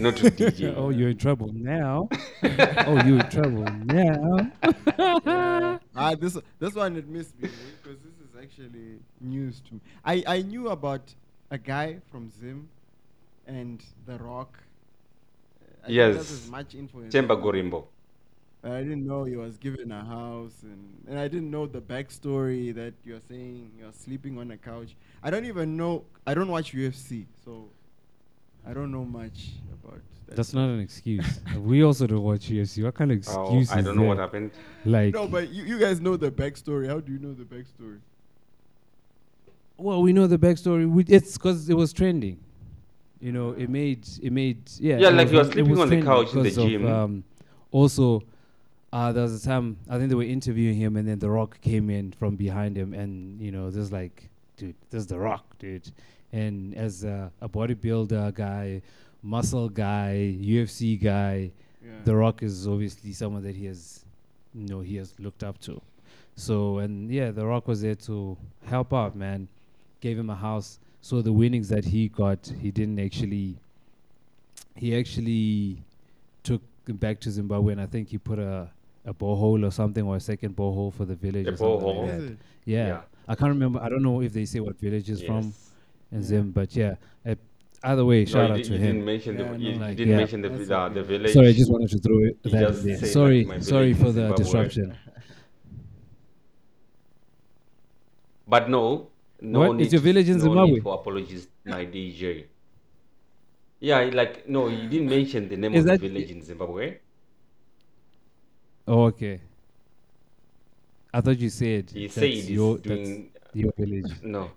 Not 0.00 0.16
to 0.18 0.30
DJ. 0.30 0.72
oh, 0.76 0.90
you're 0.90 1.10
in 1.10 1.16
trouble 1.18 1.50
now. 1.52 2.08
oh, 2.86 3.04
you're 3.04 3.18
in 3.18 3.28
trouble 3.30 3.64
now. 3.84 5.80
Ah, 5.94 6.14
this 6.14 6.38
this 6.58 6.74
one 6.74 6.96
it 6.96 7.06
missed 7.08 7.34
me 7.40 7.48
because 7.82 7.98
this 8.00 8.14
is 8.26 8.36
actually 8.42 8.98
news 9.20 9.60
to 9.60 9.74
me. 9.74 9.80
I 10.04 10.24
I 10.26 10.42
knew 10.42 10.68
about 10.68 11.14
a 11.50 11.58
guy 11.58 11.98
from 12.10 12.30
Zim 12.30 12.68
and 13.46 13.82
The 14.06 14.16
Rock. 14.18 14.58
I 15.84 15.88
that's 15.88 15.92
Yes. 15.92 16.32
as 16.32 16.48
much 16.50 16.74
info. 16.74 17.02
as 17.02 17.12
Temba 17.12 17.28
know. 17.28 17.36
Gorimbo. 17.42 17.86
I 18.64 18.78
didn't 18.82 19.04
know 19.04 19.24
he 19.24 19.34
was 19.36 19.58
given 19.58 19.90
a 19.90 20.04
house, 20.04 20.62
and, 20.62 21.02
and 21.08 21.18
I 21.18 21.26
didn't 21.26 21.50
know 21.50 21.66
the 21.66 21.80
backstory 21.80 22.72
that 22.76 22.94
you're 23.02 23.20
saying 23.28 23.72
you're 23.76 23.92
sleeping 23.92 24.38
on 24.38 24.52
a 24.52 24.56
couch. 24.56 24.94
I 25.20 25.30
don't 25.30 25.44
even 25.46 25.76
know. 25.76 26.04
I 26.24 26.32
don't 26.34 26.46
watch 26.48 26.72
UFC, 26.72 27.26
so 27.44 27.68
I 28.66 28.72
don't 28.72 28.90
know 28.92 29.04
much 29.04 29.50
about 29.72 30.00
that. 30.26 30.36
That's 30.36 30.54
not 30.54 30.68
an 30.68 30.80
excuse. 30.80 31.40
we 31.58 31.82
also 31.82 32.06
don't 32.06 32.22
watch 32.22 32.48
UFC. 32.48 32.82
What 32.84 32.94
kind 32.94 33.10
of 33.12 33.18
Oh, 33.28 33.42
excuse 33.58 33.72
I 33.72 33.80
don't 33.82 33.96
know 33.96 34.04
what 34.04 34.18
happened. 34.18 34.52
Like, 34.84 35.14
no, 35.14 35.26
but 35.26 35.50
you, 35.50 35.64
you 35.64 35.78
guys 35.78 36.00
know 36.00 36.16
the 36.16 36.30
backstory. 36.30 36.86
How 36.88 37.00
do 37.00 37.12
you 37.12 37.18
know 37.18 37.32
the 37.34 37.44
backstory? 37.44 37.98
well, 39.76 40.00
we 40.02 40.12
know 40.12 40.26
the 40.26 40.38
backstory. 40.38 40.88
We, 40.88 41.04
it's 41.04 41.36
because 41.36 41.68
it 41.68 41.74
was 41.74 41.92
trending. 41.92 42.38
You 43.20 43.32
know, 43.32 43.50
it 43.50 43.68
made 43.68 44.06
it 44.22 44.32
made 44.32 44.58
yeah. 44.78 44.98
Yeah, 44.98 45.08
like 45.10 45.30
was- 45.30 45.54
you 45.54 45.64
were 45.64 45.72
it 45.74 45.76
sleeping 45.76 45.78
on 45.78 45.88
the 45.90 46.02
couch 46.02 46.32
in 46.32 46.38
the 46.38 46.42
because 46.44 46.58
of, 46.58 46.68
gym. 46.68 46.86
um, 46.86 47.24
also, 47.70 48.22
uh, 48.92 49.12
there 49.12 49.22
was 49.22 49.42
a 49.42 49.46
time 49.46 49.76
I 49.88 49.96
think 49.98 50.08
they 50.08 50.14
were 50.16 50.22
interviewing 50.24 50.76
him, 50.76 50.96
and 50.96 51.06
then 51.08 51.18
The 51.18 51.30
Rock 51.30 51.60
came 51.60 51.88
in 51.90 52.12
from 52.12 52.36
behind 52.36 52.76
him, 52.76 52.92
and 52.94 53.40
you 53.40 53.50
know, 53.52 53.70
there's 53.70 53.92
like, 53.92 54.28
dude, 54.56 54.74
this 54.90 55.02
is 55.02 55.06
The 55.06 55.18
Rock, 55.18 55.58
dude. 55.58 55.90
And 56.32 56.74
as 56.74 57.04
a, 57.04 57.30
a 57.40 57.48
bodybuilder 57.48 58.34
guy, 58.34 58.82
muscle 59.22 59.68
guy, 59.68 60.34
UFC 60.40 61.00
guy, 61.02 61.50
Yeah. 61.84 61.90
The 62.04 62.14
Rock 62.14 62.42
is 62.42 62.66
obviously 62.66 63.12
someone 63.12 63.42
that 63.42 63.56
he 63.56 63.66
has, 63.66 64.04
you 64.54 64.66
know, 64.68 64.80
he 64.80 64.96
has 64.96 65.12
looked 65.18 65.42
up 65.42 65.58
to. 65.62 65.80
So 66.36 66.78
and 66.78 67.10
yeah, 67.10 67.30
The 67.32 67.44
Rock 67.44 67.66
was 67.68 67.82
there 67.82 67.96
to 68.06 68.36
help 68.64 68.92
out, 68.94 69.14
man. 69.16 69.48
Gave 70.00 70.16
him 70.18 70.30
a 70.30 70.34
house. 70.36 70.78
So 71.00 71.20
the 71.22 71.32
winnings 71.32 71.68
that 71.68 71.84
he 71.84 72.08
got, 72.08 72.50
he 72.60 72.70
didn't 72.70 72.98
actually. 73.00 73.56
He 74.74 74.96
actually 74.96 75.82
took 76.42 76.62
them 76.86 76.96
back 76.96 77.20
to 77.20 77.30
Zimbabwe, 77.30 77.72
and 77.72 77.80
I 77.80 77.86
think 77.86 78.08
he 78.08 78.18
put 78.18 78.38
a 78.38 78.68
a 79.04 79.12
borehole 79.12 79.66
or 79.66 79.70
something, 79.72 80.04
or 80.06 80.16
a 80.16 80.20
second 80.20 80.54
borehole 80.56 80.92
for 80.94 81.04
the 81.04 81.14
village. 81.16 81.46
A 81.48 81.52
borehole? 81.52 82.02
Like 82.02 82.10
Is 82.14 82.24
that. 82.24 82.32
it? 82.32 82.38
Yeah. 82.64 82.86
Yeah. 82.86 83.00
I 83.28 83.34
can't 83.34 83.50
remember. 83.50 83.80
I 83.80 83.88
don't 83.88 84.02
know 84.02 84.22
if 84.22 84.32
they 84.32 84.44
say 84.44 84.60
what 84.60 84.78
village 84.78 85.10
is 85.10 85.22
from 85.22 85.42
Yes. 85.42 85.44
in 85.46 85.52
Yeah. 86.12 86.20
Zim, 86.22 86.50
but 86.52 86.74
yeah. 86.76 86.94
Uh, 87.26 87.34
either 87.84 88.04
way, 88.04 88.24
shout 88.24 88.48
you 88.48 88.52
out 88.54 88.56
did- 88.58 88.66
to 88.66 88.72
you 88.74 88.78
him. 88.78 88.86
didn't 88.92 89.04
mention 89.06 89.36
the- 89.36 89.58
you 89.58 89.78
no. 89.78 89.94
didn't 89.94 90.16
mention 90.16 90.42
the 90.42 90.48
vi- 90.50 90.64
the- 90.64 90.88
the 90.94 91.02
village. 91.02 91.32
Sorry, 91.32 91.48
I 91.48 91.52
just 91.52 91.70
wanted 91.72 91.90
to 91.90 91.98
throw 91.98 92.18
it 92.24 92.42
that 92.44 92.50
just 92.52 92.80
in 92.82 92.86
there. 92.88 92.96
like, 93.00 93.06
Sorry, 93.10 93.44
my 93.44 93.58
sorry 93.60 93.92
for 93.94 94.04
the 94.06 94.12
Zimbabwe. 94.12 94.36
disruption. 94.44 94.96
But 98.46 98.68
no, 98.68 99.08
no 99.40 99.58
What? 99.60 99.70
Is 99.80 99.86
need 99.86 99.92
your 99.92 100.02
village 100.02 100.28
in 100.28 100.36
no 100.38 100.42
Zimbabwe? 100.44 100.72
Need 100.74 100.82
for 100.82 100.94
apologies, 100.94 101.48
my 101.64 101.84
DJ. 101.86 102.44
Yeah, 103.80 104.00
like 104.12 104.48
no, 104.48 104.68
you 104.68 104.88
didn't 104.88 105.08
mention 105.08 105.48
the 105.48 105.56
name 105.56 105.74
Is 105.74 105.84
of 105.84 105.90
the 106.00 106.08
village 106.08 106.30
in 106.30 106.42
Zimbabwe. 106.42 106.98
Oh, 108.86 109.04
okay. 109.04 109.40
I 111.14 111.20
thought 111.20 111.38
you 111.38 111.50
said 111.50 111.90
He 111.90 112.08
said 112.08 112.24
he's 112.24 112.50
your, 112.50 112.78
doing 112.78 113.30
your 113.54 113.72
village. 113.78 114.12
No. 114.22 114.50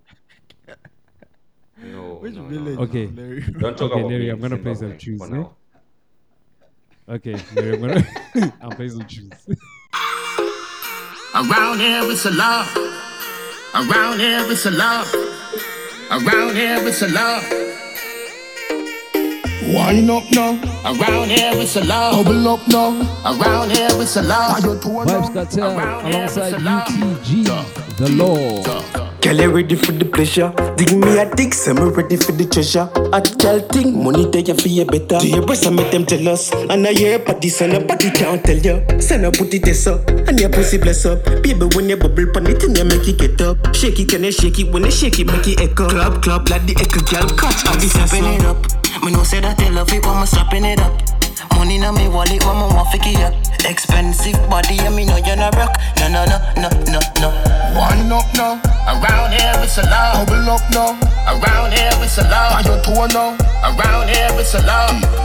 No. 1.78 2.16
Which 2.16 2.34
no, 2.36 2.48
no. 2.48 2.82
Okay. 2.84 3.08
Larry? 3.08 3.42
Don't 3.42 3.78
talk 3.78 3.92
okay, 3.92 4.00
about 4.02 4.10
Larry, 4.12 4.30
I'm 4.30 4.40
gonna 4.40 4.58
play 4.58 4.76
some 4.76 4.98
Zimbabwe 4.98 4.98
tunes. 4.98 5.32
eh? 7.10 7.14
Okay, 7.14 7.36
Larry, 7.56 7.74
I'm 7.76 7.82
gonna 7.82 8.54
I'm 8.62 8.70
playing 8.72 8.92
some 8.92 9.06
tunes. 9.06 9.48
Around 11.36 11.80
here 11.80 12.02
it's 12.12 12.26
a 12.26 12.32
love. 12.32 12.78
Around 13.76 14.20
here 14.20 14.40
it's 14.52 14.66
a 14.66 14.72
love. 14.72 15.14
Around 16.12 16.56
here 16.56 16.78
it's 16.88 17.02
a 17.02 17.08
love. 17.10 17.65
Wind 19.74 20.12
up 20.12 20.24
now. 20.32 20.60
Around 20.86 21.30
here 21.30 21.52
it's 21.56 21.76
a 21.76 21.84
love. 21.84 22.24
Bubble 22.24 22.48
up 22.50 22.68
now. 22.68 22.92
Around 23.26 23.72
here 23.72 23.88
it's 23.92 24.16
a 24.16 24.22
love. 24.22 24.58
Vybz 24.62 25.34
Kartel 25.34 25.74
alongside 26.06 26.54
UTG, 26.54 27.98
The 27.98 28.10
Law. 28.12 28.62
Girl, 29.22 29.42
you 29.42 29.52
ready 29.52 29.76
for 29.76 29.92
the 29.92 30.06
pleasure? 30.06 30.54
Dig 30.78 30.96
me 30.96 31.18
a 31.18 31.26
dick, 31.34 31.56
say 31.56 31.74
me 31.74 31.82
ready 31.82 32.16
for 32.16 32.32
the 32.34 32.46
treasure. 32.46 32.88
A 33.10 33.20
girl 33.42 33.60
think 33.74 33.96
money 33.96 34.30
there 34.30 34.44
you 34.44 34.54
feel 34.54 34.86
better. 34.86 35.18
Do 35.18 35.28
your 35.28 35.44
breast 35.44 35.66
and 35.66 35.78
make 35.78 35.90
them 35.90 36.06
jealous. 36.06 36.52
And 36.54 36.86
I 36.86 36.94
hear 36.94 37.18
party, 37.18 37.50
son, 37.50 37.72
a 37.72 37.84
party 37.84 38.12
can't 38.12 38.44
tell 38.46 38.58
you. 38.58 38.86
Send 39.02 39.26
a 39.26 39.32
put 39.32 39.52
it 39.52 39.64
this 39.66 39.88
up, 39.88 40.08
and 40.10 40.40
your 40.40 40.50
pussy 40.50 40.78
bless 40.78 41.08
up. 41.08 41.26
Baby, 41.42 41.66
when 41.74 41.90
you 41.90 41.98
bubble 41.98 42.28
pan 42.32 42.46
it, 42.46 42.62
and 42.64 42.78
you 42.78 42.86
make 42.86 43.08
it 43.08 43.18
get 43.18 43.42
up. 43.42 43.58
Shake 43.74 44.00
it, 44.00 44.10
can 44.10 44.24
you 44.26 44.32
shake 44.32 44.60
it? 44.60 44.72
When 44.72 44.84
you 44.86 44.92
shake 44.92 45.18
it, 45.18 45.26
make 45.26 45.48
it 45.48 45.60
echo. 45.60 45.90
Club, 45.90 46.22
club, 46.22 46.48
like 46.50 46.68
the 46.68 46.76
echo, 46.78 47.02
girl, 47.10 47.28
catch. 47.36 47.66
I 47.66 47.74
be 47.82 47.88
Slapping 47.88 48.26
it 48.26 48.46
up. 48.46 48.85
Me 49.04 49.12
know 49.12 49.24
say 49.24 49.40
that 49.42 49.58
they 49.58 49.70
love 49.70 49.92
it 49.94 50.06
when 50.06 50.20
me 50.20 50.26
slapping 50.26 50.66
it 50.66 50.80
up. 50.80 50.94
Money 51.56 51.78
na 51.78 51.92
me 51.92 52.08
wallet 52.08 52.44
when 52.46 52.56
me 52.58 52.68
want 52.74 52.90
fiki 52.90 53.16
up. 53.24 53.34
Expensive 53.66 54.38
body, 54.50 54.78
and 54.80 54.96
me 54.96 55.06
know 55.06 55.18
you're 55.18 55.36
not 55.36 55.56
rock. 55.56 55.76
No, 56.00 56.08
no, 56.08 56.26
no, 56.26 56.38
no, 56.56 56.70
no, 56.92 57.00
no. 57.22 57.30
Wind 57.76 58.12
up 58.12 58.28
now. 58.36 58.62
Around 58.88 59.32
here 59.32 59.54
it's 59.64 59.78
a 59.78 59.84
love. 59.84 60.28
Bubble 60.28 60.50
up 60.52 60.64
now. 60.72 60.98
Around 61.28 61.74
here 61.74 61.92
it's 62.04 62.18
a 62.18 62.24
love. 62.24 62.60
On 62.60 62.66
your 62.66 62.82
toe 62.84 63.08
now. 63.08 63.38
Around 63.64 64.10
here 64.10 64.30
it's 64.40 64.54
a 64.54 64.62
love. 64.66 65.16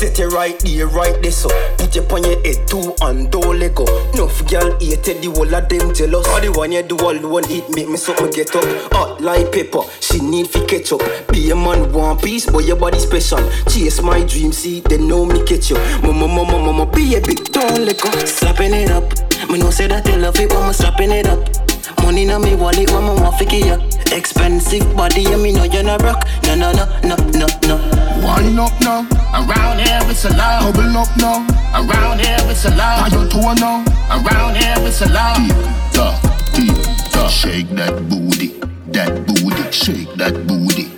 Set 0.00 0.18
it 0.18 0.28
right 0.28 0.58
there, 0.60 0.86
right 0.86 1.20
there, 1.20 1.30
so 1.30 1.50
Put 1.76 1.94
you 1.94 2.02
on 2.02 2.24
your 2.24 2.40
head 2.42 2.66
too 2.66 2.94
and 3.02 3.30
don't 3.30 3.58
let 3.58 3.74
go. 3.74 3.84
Enough 4.14 4.48
girl 4.48 4.78
hated 4.80 5.20
the 5.20 5.30
whole 5.34 5.54
of 5.54 5.68
them 5.68 5.92
jealous. 5.92 6.26
All 6.26 6.40
the 6.40 6.50
one 6.52 6.72
you 6.72 6.82
do, 6.82 6.96
all 6.96 7.18
one 7.28 7.44
hit 7.44 7.68
make 7.74 7.86
me 7.86 7.98
so 7.98 8.14
me 8.14 8.32
get 8.32 8.56
up. 8.56 8.64
Hot 8.94 9.20
like 9.20 9.52
pepper, 9.52 9.82
she 10.00 10.20
need 10.20 10.48
fi 10.48 10.64
catch 10.64 10.90
up. 10.92 11.02
Be 11.30 11.50
a 11.50 11.54
man 11.54 11.92
one 11.92 12.16
piece, 12.16 12.46
but 12.46 12.64
your 12.64 12.76
body 12.76 12.98
special. 12.98 13.46
Chase 13.68 14.00
my 14.00 14.24
dream, 14.24 14.52
see, 14.52 14.80
they 14.80 14.96
know 14.96 15.26
me 15.26 15.44
catch 15.44 15.68
you 15.68 15.76
Mama, 16.02 16.26
mama, 16.26 16.58
mama, 16.58 16.86
be 16.86 17.16
a 17.16 17.20
big 17.20 17.44
don't 17.52 17.84
let 17.84 18.00
go. 18.00 18.10
Slapping 18.24 18.72
it 18.72 18.90
up. 18.90 19.04
Me 19.50 19.58
know 19.58 19.70
say 19.70 19.86
that 19.86 20.04
they 20.04 20.16
love 20.16 20.40
it 20.40 20.50
when 20.50 20.66
me 20.66 20.72
slapping 20.72 21.10
it 21.10 21.26
up. 21.26 21.69
Money 22.02 22.24
na 22.26 22.38
me 22.38 22.54
wallet 22.54 22.90
when 22.90 23.04
me 23.04 23.14
want 23.20 23.36
fiki 23.36 23.70
up. 23.70 23.80
Expensive 24.12 24.96
body, 24.96 25.26
and 25.32 25.42
me 25.42 25.52
know 25.52 25.64
you're 25.64 25.82
not 25.82 26.02
rock. 26.02 26.26
No, 26.44 26.54
no, 26.54 26.72
no, 26.72 26.84
no, 27.02 27.16
no, 27.38 27.46
no. 27.68 27.76
Wind 28.24 28.58
up 28.58 28.72
now. 28.80 29.06
Around 29.32 29.78
here 29.80 30.00
it's 30.10 30.24
a 30.24 30.30
love. 30.36 30.74
Bubble 30.74 30.96
up 30.98 31.16
now. 31.16 31.46
Around 31.74 32.20
here 32.20 32.36
it's 32.50 32.64
a 32.64 32.70
love. 32.70 33.04
On 33.04 33.12
your 33.12 33.28
toe 33.30 33.54
now. 33.54 33.84
Around 34.10 34.56
here 34.56 34.74
it's 34.78 35.00
a 35.02 35.08
love. 35.08 35.48
Ta, 35.92 36.20
ti, 36.52 36.68
ta. 37.12 37.28
Shake 37.28 37.68
that 37.70 37.94
booty, 38.08 38.58
that 38.92 39.26
booty, 39.26 39.70
shake 39.70 40.12
that 40.16 40.46
booty. 40.46 40.90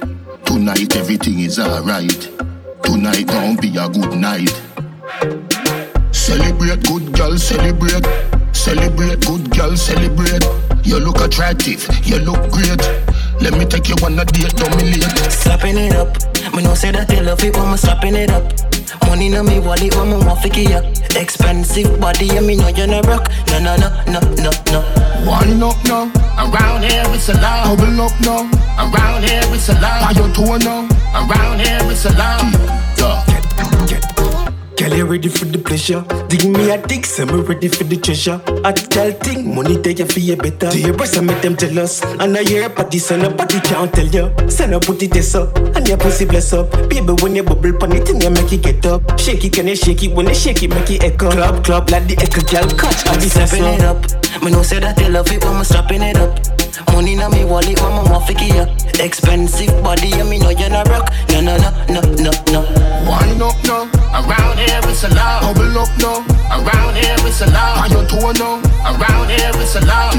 Tonight 0.45 0.97
everything 0.97 1.41
is 1.41 1.59
alright. 1.59 2.29
Tonight 2.83 3.27
gon' 3.27 3.57
be 3.57 3.69
a 3.77 3.89
good 3.89 4.15
night. 4.17 4.51
Celebrate, 6.11 6.83
good 6.87 7.13
girl, 7.13 7.37
celebrate. 7.37 8.07
Celebrate, 8.53 9.21
good 9.27 9.51
girl, 9.51 9.77
celebrate. 9.77 10.43
You 10.85 10.99
look 10.99 11.21
attractive, 11.21 11.87
you 12.05 12.19
look 12.19 12.51
great. 12.51 12.81
Let 13.41 13.55
me 13.59 13.65
take 13.65 13.89
you 13.89 13.97
on 14.05 14.19
a 14.19 14.25
date, 14.25 14.55
don't 14.57 14.77
me 14.77 14.93
late. 14.99 15.33
Slapping 15.33 15.77
it 15.79 15.95
up. 15.95 16.17
Me 16.55 16.63
know 16.63 16.75
say 16.75 16.91
that 16.93 17.09
they 17.09 17.23
love 17.23 17.43
it 17.45 17.57
when 17.57 17.71
me 17.71 17.77
slapping 17.77 18.15
it 18.15 18.31
up. 18.31 18.43
Money 19.09 19.29
na 19.29 19.43
me 19.43 19.59
wallet 19.59 19.95
when 19.97 20.11
me 20.11 20.17
want 20.27 20.41
fiki 20.41 20.75
up. 20.75 20.85
Expensive 21.17 22.01
body, 22.01 22.29
and 22.37 22.47
me 22.47 22.57
know 22.57 22.69
you're 22.69 22.87
not 22.87 23.07
rock. 23.07 23.29
No, 23.49 23.59
no, 23.59 23.77
no, 23.77 23.89
no, 24.07 24.21
no, 24.43 24.51
no. 24.71 24.81
Wind 25.27 25.63
up 25.63 25.79
now. 25.87 26.11
Around 26.39 26.83
here 26.85 27.05
it's 27.15 27.29
a 27.29 27.35
love. 27.41 27.79
Bubble 27.79 28.03
up 28.03 28.15
now. 28.21 28.43
Around 28.79 29.25
here 29.25 29.43
it's 29.55 29.69
a 29.69 29.75
On 29.77 29.83
love. 29.83 30.17
your 30.17 30.29
toe 30.35 30.57
now. 30.59 30.89
Around 31.15 31.61
here 31.61 31.81
it's 31.91 32.05
a 32.05 32.13
love. 32.19 32.53
You 34.95 35.07
ready 35.07 35.29
for 35.29 35.47
the 35.47 35.59
pleasure? 35.59 36.05
Dig 36.29 36.45
me 36.45 36.71
a 36.71 36.77
dick, 36.77 37.07
say 37.07 37.25
me 37.25 37.41
ready 37.41 37.69
for 37.69 37.85
the 37.85 37.97
treasure. 37.97 38.41
A 38.63 38.73
girl 38.93 39.11
think 39.25 39.47
money 39.47 39.77
there 39.79 39.93
you 39.93 40.05
feel 40.05 40.37
better. 40.37 40.71
Do 40.71 40.79
your 40.79 40.95
breast 40.95 41.17
and 41.17 41.27
make 41.27 41.41
them 41.41 41.57
jealous. 41.57 42.03
And 42.05 42.37
I 42.37 42.43
hear 42.43 42.67
a 42.67 42.71
party, 42.71 42.99
son, 42.99 43.25
a 43.25 43.31
party 43.35 43.61
can't 43.61 43.93
tell 43.93 44.07
you. 44.07 44.29
Send 44.51 44.75
a 44.75 44.81
put 44.81 45.03
it 45.03 45.11
this 45.11 45.35
up, 45.35 45.57
and 45.57 45.89
your 45.89 45.97
pussy 45.97 46.27
bless 46.27 46.53
up. 46.53 46.71
Baby, 46.91 47.13
when 47.23 47.35
you 47.35 47.43
bubble 47.43 47.73
pan 47.73 47.93
it, 47.93 48.09
and 48.11 48.23
you 48.23 48.31
make 48.31 48.53
it 48.53 48.63
get 48.63 48.85
up. 48.85 49.19
Shake 49.19 49.45
it, 49.45 49.55
can 49.55 49.67
you 49.67 49.77
shake 49.77 50.05
it? 50.05 50.13
When 50.15 50.29
you 50.29 50.35
shake 50.35 50.63
it, 50.63 50.69
make 50.69 50.91
it 50.91 51.03
echo. 51.03 51.31
Club, 51.31 51.65
club, 51.65 51.91
like 51.91 52.07
the 52.07 52.17
echo, 52.21 52.43
girl, 52.53 52.69
catch. 52.79 53.09
I 53.09 53.17
be 53.17 53.33
Slapping 53.33 53.65
it 53.65 53.81
up. 53.83 54.43
Me 54.43 54.51
know 54.51 54.63
say 54.63 54.79
that 54.79 54.97
they 54.97 55.09
love 55.09 55.33
it 55.33 55.43
when 55.43 55.59
me 55.59 55.65
slapping 55.65 56.03
it 56.03 56.17
up. 56.19 56.37
Money 56.93 57.17
na 57.17 57.29
me 57.29 57.45
wallet 57.45 57.81
when 57.81 57.93
me 57.97 58.11
want 58.11 58.25
fiki 58.29 58.53
up. 58.61 58.69
Expensive 59.01 59.73
body, 59.83 60.13
and 60.13 60.29
me 60.31 60.39
know 60.39 60.51
you're 60.51 60.71
not 60.71 60.89
rock. 60.89 61.13
No, 61.31 61.41
no, 61.41 61.57
no, 61.57 61.71
no, 61.89 62.01
no, 62.23 62.31
no. 62.53 62.61
Wind 63.09 63.43
up 63.43 63.57
now. 63.65 63.89
Around 64.13 64.59
here 64.59 64.81
it's 64.85 65.05
a 65.05 65.09
love. 65.09 65.55
Bubble 65.57 65.79
up 65.79 65.89
now. 65.99 66.25
Around 66.53 66.95
here 66.97 67.17
it's 67.19 67.41
a 67.41 67.47
lot. 67.51 67.85
On 67.85 67.91
love. 67.91 68.11
your 68.13 68.21
toe 68.21 68.33
now. 68.33 68.63
Around 68.85 69.31
here 69.31 69.51
it's 69.55 69.75
a 69.75 69.81
love. 69.81 70.15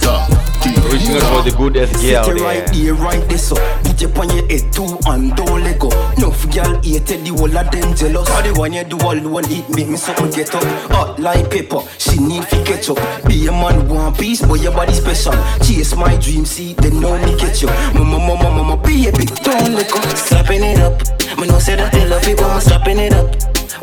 Ta, 0.00 0.26
ti, 0.62 0.70
Wishing 0.90 1.16
out 1.16 1.44
for 1.44 1.50
the 1.50 1.56
good 1.56 1.74
SG 1.74 2.24
Sit 2.24 2.42
right 2.42 2.66
there. 2.66 2.74
there, 2.74 2.94
right 2.94 3.28
there, 3.28 3.38
so 3.38 3.56
Put 3.84 4.00
you 4.00 4.08
on 4.08 4.28
your 4.36 4.46
head 4.48 4.72
too 4.72 4.98
and 5.06 5.34
don't 5.36 5.62
let 5.62 5.78
go 5.78 5.88
Enough 6.16 6.50
girl 6.52 6.80
hated 6.82 7.24
the 7.24 7.30
whole 7.36 7.56
of 7.56 7.70
them 7.70 7.94
jealous 7.94 8.28
All 8.30 8.42
the 8.42 8.52
one 8.58 8.72
you 8.72 8.84
do, 8.84 8.98
all 9.00 9.14
the 9.14 9.28
one 9.28 9.44
hit 9.44 9.68
make 9.70 9.88
me 9.88 9.96
something 9.96 10.30
get 10.30 10.54
up 10.54 10.62
Hot 10.90 11.18
like 11.20 11.50
pepper, 11.50 11.80
she 11.98 12.18
need 12.18 12.44
fi 12.44 12.62
catch 12.64 12.88
up 12.90 12.98
Be 13.28 13.46
a 13.46 13.52
man 13.52 13.88
one 13.88 14.14
piece, 14.14 14.40
but 14.42 14.60
your 14.60 14.72
body 14.72 14.92
special 14.92 15.32
Chase 15.64 15.94
my 15.96 16.16
dream, 16.16 16.44
see, 16.44 16.74
they 16.74 16.90
know 16.90 17.16
me 17.24 17.36
catch 17.38 17.62
you 17.62 17.68
Mama, 17.94 18.13
mama, 18.18 18.50
mama, 18.50 18.76
be 18.76 19.08
a 19.08 19.12
big 19.12 19.28
don't 19.42 19.74
let 19.74 19.90
go 19.90 20.00
Slapping 20.14 20.62
it 20.62 20.78
up. 20.80 21.00
Me 21.38 21.46
know 21.46 21.58
say 21.58 21.76
that 21.76 21.92
they 21.92 22.06
love 22.08 22.26
it 22.28 22.40
when 22.40 22.54
me 22.54 22.60
slapping 22.60 22.98
it 22.98 23.12
up. 23.14 23.26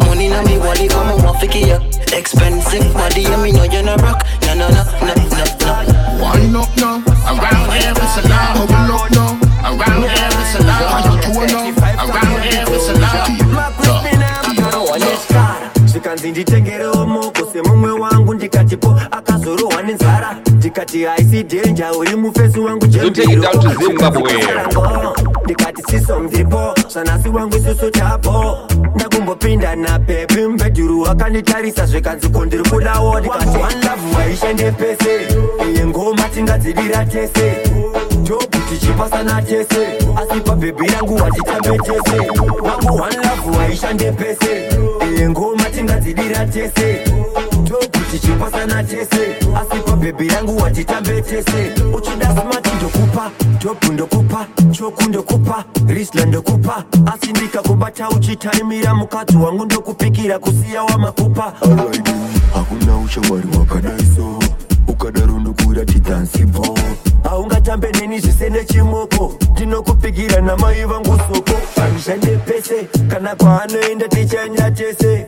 Money 0.08 0.30
na 0.30 0.42
me 0.44 0.58
wallet 0.58 0.92
when 0.94 1.08
me 1.08 1.16
want 1.24 1.38
fiki 1.40 1.72
up. 1.74 1.82
Expensive 2.14 2.94
body, 2.94 3.26
and 3.26 3.42
me 3.44 3.52
know 3.52 3.64
you're 3.64 3.84
not 3.84 4.02
rock. 4.02 4.26
No, 4.48 4.54
no, 4.56 4.68
no, 4.70 4.84
no, 5.02 5.14
no, 5.14 5.26
no. 5.28 5.44
Wind 6.22 6.56
up 6.56 6.70
now. 6.78 7.04
Around 7.28 7.72
here 7.72 7.94
it's 7.96 8.18
a 8.18 8.28
love. 8.30 8.68
Bubble 8.68 8.96
up 8.96 9.12
now. 9.12 9.40
Around 9.68 10.04
here 10.04 10.32
it's 10.42 10.56
a 10.56 10.60
On 10.60 10.68
love. 10.68 11.06
your 11.06 11.18
toe 11.22 11.46
now. 11.46 12.04
Around 12.04 12.42
here 12.44 12.66
it's 12.68 12.90
a 12.90 12.94
love. 13.00 14.32
zvikanzinditengerewo 15.86 17.06
moko 17.06 17.46
semumwe 17.54 17.92
wangu 17.92 18.34
ndikatipo 18.34 18.96
akazorohwa 19.12 19.82
nenzara 19.84 20.36
ndikati 20.62 21.04
haisi 21.04 21.44
dhenja 21.44 21.92
uri 21.92 22.16
mufesi 22.16 22.60
wangu 22.60 22.86
ndikati 25.44 25.82
siso 25.92 26.20
ndiripo 26.20 26.74
zvanasi 26.90 27.30
wangu 27.30 27.58
isusu 27.58 27.92
tapo 27.92 28.58
ndakumbopinda 28.96 29.76
napepi 29.76 30.42
mbedhuru 30.42 31.02
wakanditarisa 31.02 31.86
zvekanziko 31.86 32.46
ndiri 32.46 32.64
kudawo 32.70 33.20
ndikati 33.20 33.48
wanlavu 33.48 34.16
waishande 34.18 34.72
pese. 34.72 35.28
Iye 35.74 35.86
ngoma 35.86 36.24
tingadzidira 36.30 37.06
tese. 37.06 37.54
Jobu 38.24 38.58
tichipasana 38.70 39.42
tese. 39.42 39.88
Asi 40.16 40.42
pabhebhi 40.42 40.94
yangu 40.94 41.16
watitambe 41.16 41.78
tese. 41.78 42.20
Wangu 42.62 43.02
wanlavu 43.02 43.58
waishande 43.58 44.12
pese. 44.12 44.70
Iye 45.18 45.30
ngoma 45.30 45.64
tingadzidira 45.64 46.46
tese 46.46 47.04
jobu 47.72 48.06
tichipasana 48.12 48.84
tese. 48.84 49.36
Asi 49.56 49.82
pabhebhi 49.86 50.28
yangu 50.28 50.58
watitambe 50.58 51.22
tese. 51.22 51.72
Uchida 51.94 52.26
smati 52.26 52.70
ndokupa 52.78 53.32
jobu 53.60 53.94
ndokupa 53.94 54.46
choku 54.72 55.04
ndokupa 55.04 55.64
risla 55.88 56.26
ndokupa. 56.26 56.84
Asi 57.14 57.32
ndikakubata 57.32 58.10
uchitaimira 58.10 58.96
mukadzi 58.96 59.38
wangu 59.38 59.66
ndokupikira 59.66 60.40
kusiya 60.40 60.84
wamakupa 60.84 61.54
hakuna 62.54 62.98
ushamwari 63.06 63.48
wakadaiso 63.60 64.40
ukadaro 64.88 65.40
ndokuratidza 65.40 66.20
nsipo 66.20 66.78
haungatambe 67.24 67.92
neni 67.92 68.20
zvisene 68.20 68.66
chimoko? 68.66 69.34
Ndinokupikira 69.52 70.42
namai 70.42 70.86
vangu 70.86 71.18
soko 71.34 71.54
pamishande 71.76 72.28
pese 72.38 72.88
kana 73.08 73.36
kwaanoenda 73.36 74.08
tichaenda 74.08 74.72
tese 74.72 75.26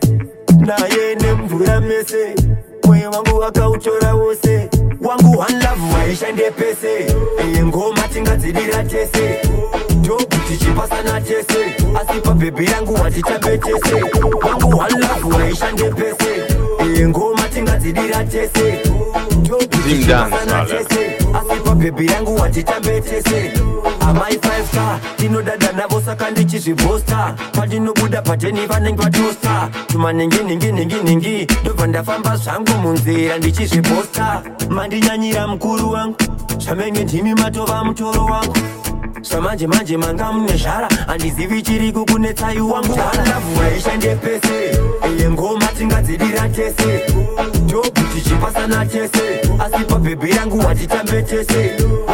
naye 0.66 1.14
nemvura 1.14 1.80
mese 1.80 2.34
mwoyo 2.84 3.10
wangu 3.10 3.44
akautora 3.44 4.14
wose. 4.14 4.68
Wangu 5.00 5.38
one 5.38 5.54
love 5.54 5.94
waishande 5.94 6.50
pese. 6.50 7.06
Iye 7.52 7.64
ngoma 7.64 8.08
tingadzidira 8.08 8.84
tese 8.84 9.38
ndokuti 9.96 10.56
chipasana 10.58 11.20
chese 11.20 11.76
asi 12.00 12.20
pabhebhi 12.20 12.64
yangu 12.64 12.94
watitambe 12.94 13.58
tese 13.58 13.94
wangu 14.48 14.78
walavu 14.78 15.28
waishande 15.36 15.82
pese. 15.90 16.44
Iye 16.94 17.08
ngoma 17.08 17.42
tingadzidira 17.48 18.24
tese 18.24 18.80
ndokuti 19.38 19.78
Team 19.78 20.06
dance, 20.06 20.30
chipasana 20.30 20.58
wale. 20.58 20.84
tese 20.84 21.13
asi 21.34 21.60
pabhebhi 21.64 22.06
yangu 22.06 22.36
watitambe 22.36 23.00
tese. 23.00 23.52
Amai 24.00 24.34
5 24.34 24.98
tinodada 25.16 25.72
navo 25.72 26.00
saka 26.00 26.30
ndichizvibhosta 26.30 27.34
pandinobuda 27.52 28.22
pateni 28.22 28.66
vanenge 28.66 29.02
vatosta 29.02 29.68
tumaninginingininginingi 29.86 31.46
ndobva 31.62 31.86
ndafamba 31.86 32.36
zvangu 32.36 32.72
munzira 32.82 33.38
ndichizvibhosta 33.38 34.42
mandinyanyira 34.68 35.46
mukuru 35.46 35.90
wangu. 35.90 36.16
Zvamenge 36.58 37.04
ndimi 37.04 37.34
matova 37.34 37.84
mutoro 37.84 38.24
wangu 38.24 38.56
zvamanje 39.22 39.66
manje 39.66 39.96
manga 39.96 40.32
mune 40.32 40.56
zhara 40.56 40.88
handizivi 41.06 41.62
chiri 41.62 41.92
kukunetsai 41.92 42.60
wangu 42.60 42.92
walavu 42.92 43.58
waishande 43.60 44.14
pese 44.14 44.78
iye 45.18 45.30
ngoma 45.30 45.66
tingadzidira 45.66 46.48
tese 46.48 47.00
ndokuti 47.62 48.20
chipasana 48.28 48.86
tese 48.86 49.40
asi 49.58 49.84
pabhebhi 49.84 50.30
yangu 50.30 50.58
watitambe 50.58 51.22
tese 51.22 51.70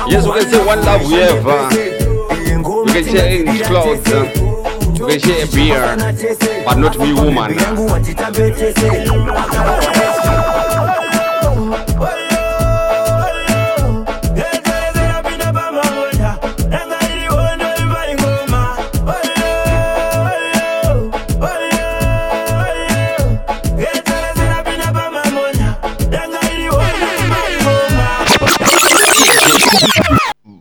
Yes, 0.09 0.27
we 0.27 0.33
can 0.41 0.51
say 0.51 0.67
one 0.67 0.81
love 0.85 1.05
we 1.07 1.15
have. 1.21 1.45
We 1.45 2.93
can 2.93 3.05
share 3.05 3.29
English 3.29 3.63
clothes. 3.63 4.13
uh, 4.13 5.07
We 5.07 5.19
share 5.19 5.45
a 5.45 5.47
beer, 5.55 5.97
but 6.65 6.79
not 6.79 6.99
me 6.99 7.13
woman. 7.13 7.55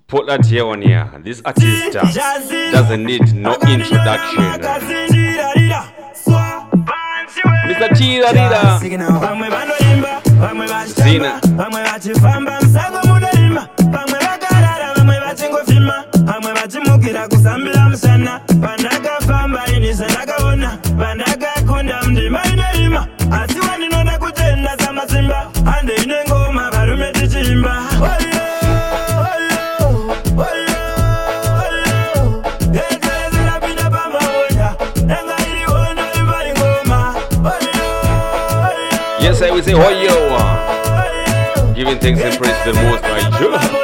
That 0.10 0.44
here 0.45 0.65
on 0.65 0.81
here. 0.81 1.07
This 1.23 1.40
artist 1.45 1.95
uh, 1.95 2.02
doesn't 2.72 3.03
need 3.03 3.34
no 3.36 3.53
introduction. 3.68 4.44
Mr. 7.69 7.95
Tira 7.95 8.34
Rira. 8.34 8.80
Zina. 11.03 11.40
Say, 39.69 39.75
oh 39.75 39.89
yo. 39.89 40.35
uh, 40.35 41.73
Giving 41.73 41.99
thanks 41.99 42.21
and 42.21 42.35
praise 42.37 42.65
the 42.65 42.73
Most 42.73 43.03
High. 43.03 43.75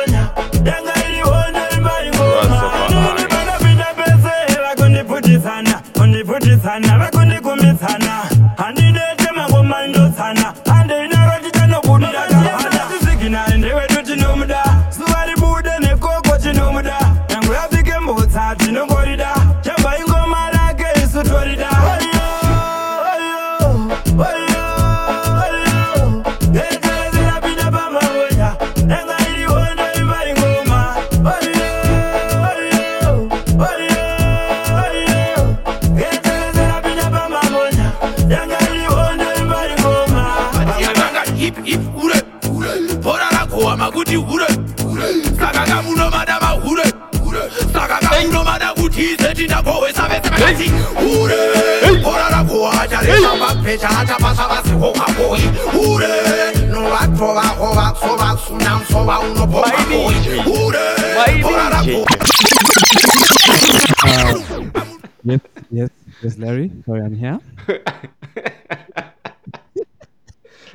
yes, 65.71 65.89
yes, 66.05 66.15
yes, 66.23 66.37
Larry. 66.37 66.71
Sorry, 66.85 67.01
I'm 67.01 67.15
here. 67.15 67.39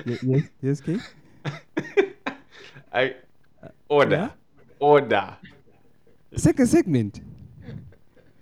Ye- 0.07 0.19
yes, 0.23 0.43
yes, 0.63 0.81
King. 0.81 1.01
I 2.93 3.15
order, 3.89 4.33
order. 4.79 5.37
Second 6.37 6.67
segment. 6.67 7.21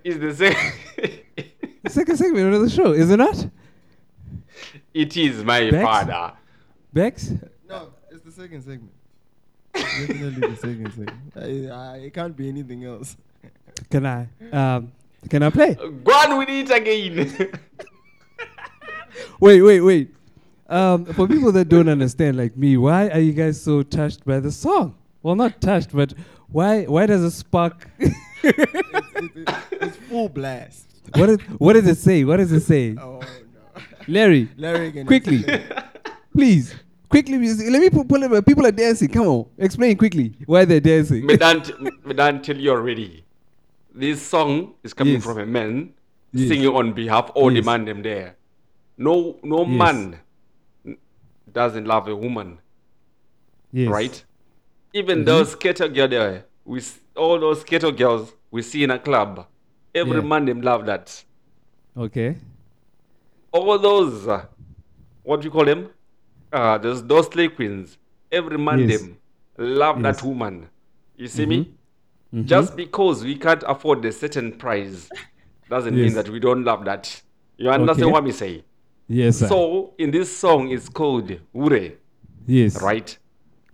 Is 0.05 0.19
the 0.19 0.35
same. 0.35 0.57
Second 1.89 2.16
segment 2.16 2.55
of 2.55 2.62
the 2.62 2.70
show, 2.70 2.93
is 2.93 3.11
it 3.11 3.16
not? 3.16 3.47
It 4.95 5.16
is 5.16 5.43
my 5.45 5.70
Bex? 5.70 5.83
father. 5.85 6.33
Bex? 6.93 7.33
No, 7.69 7.91
it's 8.11 8.23
the 8.25 8.33
second 8.33 8.62
segment. 8.62 8.91
Definitely 9.73 10.49
the 10.49 10.57
second 10.57 10.93
segment. 10.93 11.33
I, 11.37 11.69
I, 11.75 11.97
it 11.99 12.15
can't 12.15 12.37
be 12.37 12.49
anything 12.49 12.85
else. 12.85 13.16
Can 13.91 14.07
I? 14.07 14.29
Um, 14.53 14.93
can 15.28 15.43
I 15.43 15.51
play? 15.51 15.74
Go 15.74 16.12
on 16.12 16.39
with 16.39 16.49
it 16.49 16.70
again. 16.70 17.53
Wait, 19.40 19.62
wait, 19.62 19.81
wait. 19.81 20.15
Um, 20.69 21.05
for 21.05 21.27
people 21.27 21.51
that 21.53 21.69
don't 21.69 21.89
understand, 21.89 22.36
like 22.36 22.57
me, 22.57 22.77
why 22.77 23.09
are 23.09 23.19
you 23.19 23.32
guys 23.32 23.61
so 23.61 23.82
touched 23.82 24.24
by 24.24 24.39
the 24.39 24.51
song? 24.53 24.95
Well, 25.23 25.35
not 25.35 25.61
touched, 25.61 25.90
but 25.93 26.15
why? 26.49 26.85
Why 26.85 27.07
does 27.07 27.23
it 27.24 27.31
spark? 27.32 27.89
It's 28.45 29.97
full 30.09 30.28
blast. 30.28 30.86
what, 31.15 31.40
what 31.59 31.73
does 31.73 31.86
it 31.89 31.99
say? 31.99 32.23
What 32.24 32.36
does 32.36 32.53
it 32.53 32.61
say? 32.61 32.97
Oh, 33.01 33.20
no. 33.20 33.82
Larry, 34.07 34.49
Larry 34.57 34.93
can 34.93 35.07
quickly, 35.07 35.45
please, 36.32 36.74
quickly. 37.09 37.39
music- 37.39 37.69
Let 37.70 37.81
me 37.81 37.90
put, 37.90 38.09
pull 38.09 38.23
it. 38.23 38.47
People 38.47 38.66
are 38.66 38.70
dancing. 38.73 39.09
Come 39.09 39.27
on, 39.27 39.47
explain 39.59 39.97
quickly 39.97 40.35
why 40.47 40.65
they're 40.65 40.81
dancing. 40.81 41.27
me 41.27 41.36
don't, 41.36 42.07
me 42.07 42.15
don't 42.15 42.45
tell 42.45 42.57
you 42.57 42.70
already. 42.70 43.24
This 43.99 44.23
song 44.23 44.75
is 44.85 44.95
coming 44.95 45.15
Yes. 45.15 45.25
from 45.25 45.39
a 45.39 45.47
man 45.47 45.93
Yes. 46.33 46.49
singing 46.49 46.69
on 46.69 46.93
behalf 46.93 47.31
of 47.31 47.37
all 47.37 47.49
the 47.51 47.57
Yes. 47.57 47.65
man 47.66 47.85
them 47.85 48.03
there. 48.03 48.37
No, 48.97 49.41
no 49.43 49.65
man 49.65 50.20
doesn't 51.53 51.85
love 51.85 52.07
a 52.07 52.15
woman, 52.15 52.59
Yes. 53.73 53.89
right? 53.89 54.25
Even 54.95 55.20
Mhm. 55.20 55.25
those 55.27 55.51
skater 55.53 55.89
girl 55.89 56.07
there, 56.09 56.45
we 56.65 56.81
all 57.16 57.41
those 57.41 57.62
skater 57.62 57.91
girls 57.91 58.33
we 58.53 58.62
see 58.62 58.85
in 58.85 58.93
a 58.93 58.99
club. 59.01 59.47
Every 59.95 60.20
Yeah. 60.20 60.29
man 60.29 60.45
them 60.45 60.61
love 60.62 60.87
that. 60.87 61.25
Okay. 61.97 62.37
all 63.51 63.79
those 63.79 64.29
uh, 64.29 64.45
what 65.25 65.41
do 65.41 65.47
you 65.47 65.51
call 65.51 65.65
them 65.65 65.89
uh 66.53 66.77
those 66.79 67.03
those 67.07 67.27
slave 67.29 67.57
queens 67.57 67.97
every 68.31 68.59
man 68.59 68.87
them 68.87 69.16
love 69.57 70.03
that 70.03 70.23
woman 70.23 70.69
you 71.16 71.27
see 71.27 71.47
me 71.47 71.73
Mhm. 72.33 72.45
just 72.45 72.77
because 72.77 73.25
we 73.25 73.37
can't 73.37 73.63
afford 73.67 74.05
a 74.05 74.13
certain 74.13 74.53
price 74.53 75.09
doesn't 75.71 75.95
mean 75.95 76.13
that 76.15 76.29
we 76.29 76.39
don't 76.41 76.63
love 76.65 76.85
that 76.85 77.23
you 77.57 77.71
understand 77.71 78.05
Okay. 78.05 78.13
what 78.13 78.25
me 78.25 78.33
say 78.33 78.65
Yes, 79.09 79.39
sir. 79.39 79.49
so 79.49 79.95
in 79.99 80.11
this 80.11 80.35
song 80.37 80.69
it's 80.71 80.89
called 80.89 81.31
ure 81.55 81.93
Yes. 82.47 82.83
right 82.83 83.19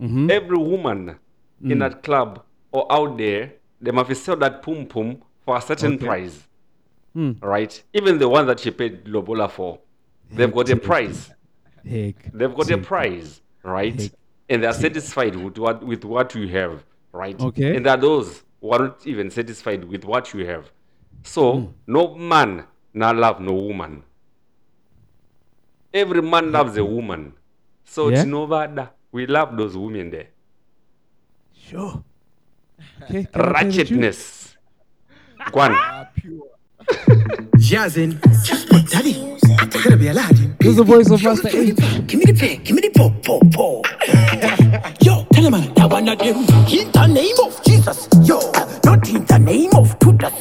Mhm. 0.00 0.30
every 0.30 0.56
woman 0.58 1.16
in 1.62 1.78
Mm. 1.78 1.80
that 1.80 2.02
club 2.02 2.42
or 2.72 2.86
out 2.92 3.18
there 3.18 3.52
they 3.80 3.90
must 3.90 4.14
sell 4.24 4.36
that 4.36 4.62
pum 4.62 4.86
pum 4.86 5.16
for 5.44 5.56
a 5.56 5.60
certain 5.60 5.94
Okay. 5.94 6.06
price 6.06 6.48
Mm. 7.16 7.36
right? 7.42 7.82
Even 7.92 8.18
the 8.18 8.28
one 8.28 8.46
that 8.48 8.58
she 8.58 8.72
paid 8.72 9.04
Lobola 9.06 9.48
for, 9.48 9.78
they've 10.32 10.52
got 10.52 10.68
a 10.68 10.74
price. 10.76 11.30
Heck. 11.88 12.32
They've 12.32 12.52
got 12.52 12.68
a 12.72 12.78
price, 12.78 13.40
right? 13.62 14.10
And 14.48 14.64
they're 14.64 14.72
satisfied 14.72 15.36
with 15.36 15.56
what 15.58 15.84
with 15.86 16.04
what 16.04 16.34
you 16.34 16.48
have, 16.48 16.84
right? 17.14 17.38
Okay. 17.40 17.76
And 17.76 17.86
there 17.86 17.94
are 17.94 18.00
those 18.00 18.42
who 18.60 18.70
are 18.72 18.78
not 18.90 19.06
even 19.06 19.30
satisfied 19.30 19.84
with 19.84 20.04
what 20.04 20.34
you 20.34 20.44
have. 20.46 20.70
So 21.22 21.72
no 21.86 22.14
man 22.14 22.64
now 22.92 23.12
love 23.14 23.40
no 23.40 23.52
woman. 23.54 24.02
Every 25.92 26.20
man 26.22 26.50
loves 26.52 26.76
a 26.76 26.84
woman. 26.84 27.32
So 27.84 28.08
Yeah? 28.10 28.24
Tinovada, 28.24 28.90
we 29.12 29.26
love 29.26 29.56
those 29.56 29.76
women 29.76 30.10
there. 30.10 30.28
Sure. 31.56 32.02
Okay, 33.02 33.24
can 33.24 33.40
I 33.54 33.62
play 33.62 33.66
with 33.68 33.90
you? 33.90 33.96
Ratchetness. 33.96 34.56
Gwan. 35.52 35.72
Jazzin, 37.56 38.18
daddy, 38.90 39.14
I 39.58 39.66
gotta 39.66 39.96
be 39.96 40.08
Aladdin. 40.08 40.43
This 40.64 40.70
is 40.70 40.76
the 40.78 40.82
voice 40.82 41.10
of 41.10 41.20
H. 41.20 41.76
Give 42.06 42.18
me 42.18 42.24
the 42.24 42.32
pen, 42.32 42.62
give 42.64 42.74
me 42.74 42.80
the 42.80 42.88
pop, 42.88 43.12
pop, 43.22 43.42
pop. 43.52 43.84
Yo, 45.04 45.26
tell 45.30 45.44
him 45.44 45.74
that 45.74 45.90
one 45.90 46.08
of 46.08 46.18
them. 46.18 46.36
In 46.72 46.90
the 46.90 47.06
name 47.06 47.36
of 47.44 47.62
Jesus. 47.64 48.08
Yo, 48.24 48.40
not 48.82 49.06
in 49.06 49.26
the 49.26 49.38
name 49.38 49.68
of 49.74 49.92
Judas. 50.00 50.32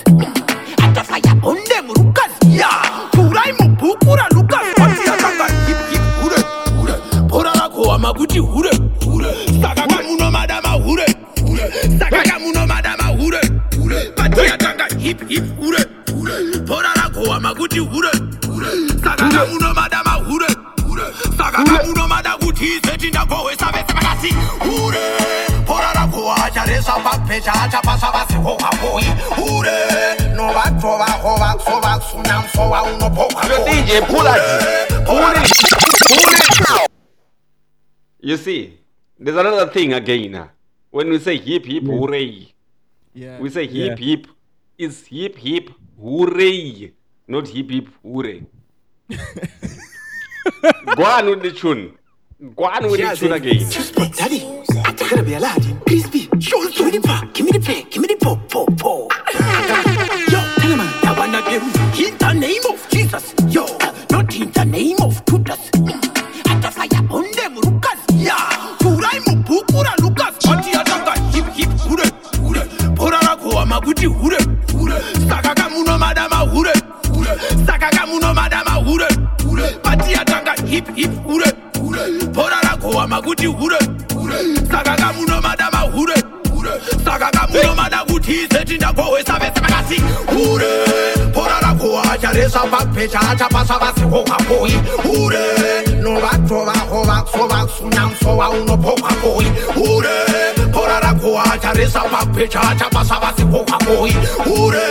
At 0.79 0.93
the 0.95 1.03
fire 1.03 1.35
on 1.43 1.59
them, 1.67 1.87
Lucas. 1.91 2.31
Yeah, 2.47 2.71
Purai 3.11 3.51
Mupukura 3.59 4.31
Lucas. 4.31 4.63
What's 4.79 5.03
the 5.03 5.11
kanga? 5.19 5.51
Hip 5.67 5.91
hip 5.91 6.07
hure, 6.23 6.39
hure. 6.71 6.95
Porara 7.27 7.67
ko 7.67 7.91
amaguti 7.91 8.39
hure, 8.39 8.71
hure. 9.03 9.27
Saka 9.59 9.83
kamuno 9.91 10.31
madama 10.31 10.79
hure, 10.79 11.03
hure. 11.43 11.67
Saka 11.99 12.23
kamuno 12.23 12.63
madama 12.65 13.11
hure, 13.19 13.43
hure. 13.75 13.99
Pati 14.15 14.47
atanga 14.47 14.87
hip 15.03 15.19
hip 15.27 15.43
hure, 15.59 15.83
hure. 16.15 16.63
Porara 16.63 17.11
ko 17.11 17.27
amaguti 17.35 17.83
hure, 17.83 18.11
hure. 18.47 18.71
Saka 19.03 19.27
kamuno 19.27 19.73
madama 19.75 20.12
You 38.19 38.37
see, 38.37 38.79
there's 39.19 39.37
another 39.37 39.67
thing 39.71 39.93
again. 39.93 40.49
When 40.89 41.09
we 41.09 41.19
say 41.19 41.37
hip 41.37 41.65
hip 41.65 41.83
hooray, 41.83 42.53
Yeah. 43.13 43.39
we 43.39 43.49
say 43.49 43.63
Yeah. 43.65 43.89
hip 43.95 43.99
hip 43.99 44.27
is 44.77 45.05
hip 45.07 45.37
hip 45.37 45.69
hooray, 46.01 46.91
not 47.27 47.47
hip 47.47 47.69
hip 47.69 47.89
hooray. 48.01 48.43
Go 50.95 51.03
on 51.03 51.25
with 51.27 51.41
the 51.43 51.51
tune. 51.51 51.97
On 52.43 52.91
with 52.91 52.99
the 52.99 53.15
tune 53.15 53.31
again. 53.31 53.69
Daddy, 54.17 54.43
I 54.83 54.91
gotta 54.91 55.23
be 55.23 55.33
Aladdin. 55.33 55.79
Please 55.85 56.09
be. 56.09 56.27
Show 56.41 56.59
me 56.59 56.91
the 56.91 56.99
pop, 57.01 57.33
give 57.33 57.45
me 57.45 57.53
the 57.53 57.59
play, 57.61 57.83
give 57.89 58.01
me 58.01 58.07
the 58.09 58.17
pop, 58.17 58.49
pop, 58.49 58.67
pop. 58.77 59.13
Yo, 60.27 60.39
tell 60.59 60.71
him 60.71 60.81
I 60.81 61.15
wanna 61.17 61.41
them. 61.41 61.63
In 61.95 62.17
the 62.17 62.33
name 62.33 62.61
of 62.69 62.85
Jesus. 62.91 63.33
Yo, 63.47 63.65
not 64.11 64.35
in 64.35 64.51
the 64.51 64.65
name 64.65 64.97
of 65.01 65.23
Judas. 65.25 65.71
The 65.71 66.69
fire 66.69 67.07
on 67.09 67.31
them, 67.31 67.55
Lucas. 67.55 67.99
Yeah, 68.11 68.35
Purai 68.79 69.19
Mupukura 69.23 69.95
Lucas. 70.01 70.35
Pati 70.43 70.71
atanga 70.71 71.15
hip 71.31 71.45
hip 71.55 71.69
hure, 71.79 72.03
hure. 72.43 72.63
Porara 72.93 73.39
ko 73.39 73.51
amaguti 73.63 74.03
hure, 74.11 74.39
hure. 74.75 74.99
Saka 75.29 75.55
kamuno 75.55 75.97
madama 75.97 76.43
hure, 76.51 76.73
hure. 77.07 77.39
Saka 77.65 77.89
kamuno 77.89 78.33
madama 78.35 78.83
hure, 78.83 79.07
hure. 79.43 79.79
Pati 79.81 80.13
atanga 80.13 80.53
hip 80.67 80.87
hip 80.95 81.11
hure, 81.23 81.47
hure. 81.93 82.19
Porara 82.33 82.77
ko 82.81 82.99
amaguti 83.01 83.45
hure, 83.45 83.77
hure. 84.15 84.55
Saka 84.71 84.95
kamuno 84.95 85.41
madama 85.41 85.77
hure. 85.93 86.15
saka 87.05 87.31
kamunomada 87.31 87.97
kuti 87.97 88.31
ise 88.31 88.65
tindakohwesa 88.65 89.33
vese 89.39 89.59
vakati 89.59 90.01
ure 90.51 90.67
bhora 91.33 91.59
rako 91.61 91.99
acharesa 92.13 92.59
papecha 92.59 93.19
achapasa 93.19 93.79
vasiko 93.79 94.23
kwakoi 94.23 94.73
ure 95.21 95.45
novatovako 96.01 97.03
vakso 97.03 97.47
vaksuna 97.47 98.07
musova 98.07 98.49
unopokwakoi 98.49 99.45
ure 99.75 100.17
bhora 100.71 100.99
rako 100.99 101.39
acharesa 101.53 101.99
papecha 101.99 102.61
achapasa 102.61 103.19
vasiko 103.19 103.59
kwakoi 103.59 104.15
ure 104.63 104.83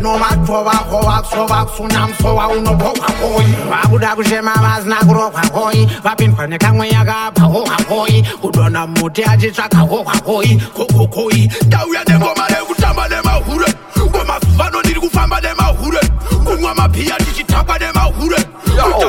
novatovako 0.00 1.00
vakso 1.02 1.46
vaksuna 1.46 2.08
musova 2.08 2.48
unopokwakoi 2.48 3.44
vakuda 3.70 4.16
kushema 4.16 4.52
vasina 4.54 4.96
kurokwakoi 4.96 5.88
vapindwa 6.04 6.46
nekamweya 6.46 7.04
kabvakokwakoi 7.04 8.22
kudona 8.40 8.86
muti 8.86 9.24
achitsvakakokwakoi 9.24 10.62
kokoko 10.76 11.19
koi. 11.20 11.50
Ndauya 11.66 12.04
nengoma 12.04 12.46
rekutamba 12.48 13.08
nemahure. 13.08 13.66
Kwemazuvano 14.10 14.80
ndiri 14.80 15.00
kufamba 15.00 15.40
nemahure. 15.40 16.00
Kumwa 16.44 16.74
maphiya 16.74 17.16
tichitamba 17.16 17.78
nemahure. 17.78 18.38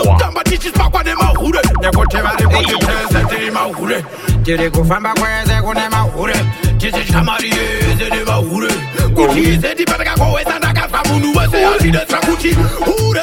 Kutamba 0.08 0.44
tichitsvakwa 0.44 1.04
nemahure. 1.04 1.60
Nekuti 1.82 2.18
vari 2.18 2.46
kuti 2.48 2.76
tese 2.78 3.26
tiri 3.30 3.52
mahure. 3.52 4.06
Tiri 4.44 4.70
kufamba 4.72 5.14
kwese 5.14 5.62
kune 5.62 5.90
mahure. 5.90 6.36
Tichitya 6.78 7.24
mari 7.24 7.50
yese 7.50 8.10
nemahure. 8.16 8.72
Kuti 9.16 9.40
ise 9.40 9.76
tipataka 9.76 10.16
kohwesa 10.18 10.60
ndakabva 10.60 11.04
munhu 11.10 11.40
wese 11.40 11.66
azvidetsera 11.66 12.20
kuti 12.22 12.54
hure. 12.86 13.22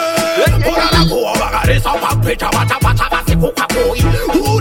Porara 0.65 1.05
kuwa 1.09 1.33
vakaresa 1.33 1.91
papecha 1.91 2.49
vatapata 2.49 3.09
vasikuka 3.11 3.67
koi. 3.67 4.01
Hure. 4.33 4.58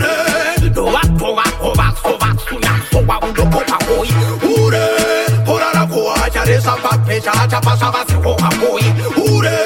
Suna 2.98 3.18
sova 3.18 3.18
undokoka 3.26 3.78
koi. 3.86 4.08
Hure. 4.40 4.88
Porara 5.46 5.86
kuwa 5.86 6.24
acharesa 6.26 6.72
papecha 6.72 7.32
achapasa 7.32 7.90
vasikuka 7.90 8.48
koi. 8.60 8.82
Hure. 9.14 9.58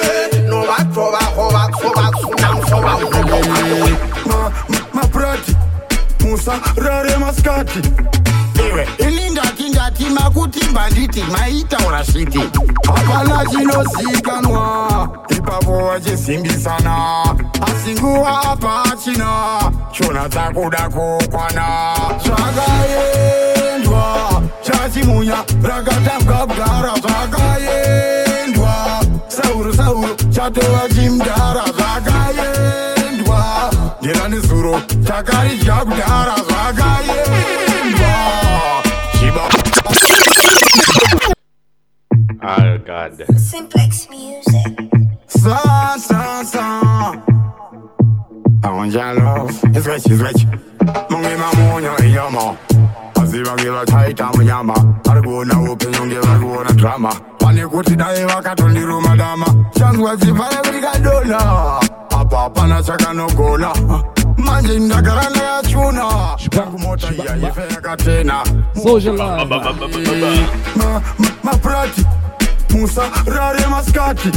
Novatova 0.48 1.18
kova 1.34 1.68
sova 1.80 2.10
suna 2.20 2.66
sova 2.68 2.96
undokoka 2.96 3.60
koi. 3.80 3.96
maprati 4.92 5.56
musa 6.24 6.60
rare 6.76 7.16
maskati 7.18 7.80
iwe 8.68 8.88
ini 8.98 9.21
ndati 9.92 10.10
makutimba 10.10 10.90
nditi 10.90 11.22
maitaura 11.22 12.04
sviti 12.04 12.40
hapana 12.86 13.46
chinozikanwa 13.46 15.08
ipapo 15.28 15.86
vachisimbisana 15.86 17.24
asi 17.62 18.00
nguva 18.00 18.42
apachina 18.42 19.60
chona 19.92 20.28
dzakuda 20.28 20.88
kukwana 20.88 21.94
zvakaendwa 22.24 24.42
chachimunya 24.62 25.44
rakatambwa 25.62 26.46
kugara. 26.46 26.92
Zvakaendwa 27.02 29.04
sauro 29.28 29.74
sauro 29.74 30.16
chatova 30.34 30.88
chimudhara 30.94 31.64
zvakaendwa 31.76 33.70
ndirani 34.02 34.38
zuro 34.38 34.80
takaridya 35.06 35.74
kudhara 35.74 36.34
zvakaendwa 36.48 36.81
Oh 42.44 42.78
God. 42.86 43.24
Simplex 43.38 44.08
music. 44.10 44.72
Sa, 45.28 45.96
sa. 46.44 47.12
I 48.64 48.70
want 48.70 48.92
your 48.92 49.14
love. 49.14 49.50
It's 49.76 49.86
rich, 49.86 50.06
it's 50.06 50.20
rich. 50.20 50.46
Mungi 51.10 51.36
mamunyo 51.36 51.96
iyama. 52.04 52.56
Aziva 53.14 53.54
ngiva 53.56 53.86
taita 53.86 54.32
munyama. 54.34 54.74
Arikuona 55.10 55.60
upenyu 55.60 56.06
ngiva 56.06 56.38
kuona 56.38 56.72
drama. 56.72 57.12
Pane 57.38 57.66
kuti 57.66 57.96
dai 57.96 58.24
vakatondiruma 58.24 59.16
dama. 59.16 59.46
Chanzwa 59.78 60.16
dzimvaya 60.16 60.62
kuti 60.62 60.80
kadona. 60.80 61.38
Apa 62.10 62.36
hapana 62.36 62.82
chakanogona 62.82 63.72
manje 64.36 64.78
ndagarana 64.78 65.42
yachuna 65.42 66.36
ndagumota 66.46 67.06
yaifeka 67.06 67.96
tena 67.96 68.44
maprati 71.42 72.06
musa 72.70 73.02
rare 73.26 73.66
maskati 73.66 74.28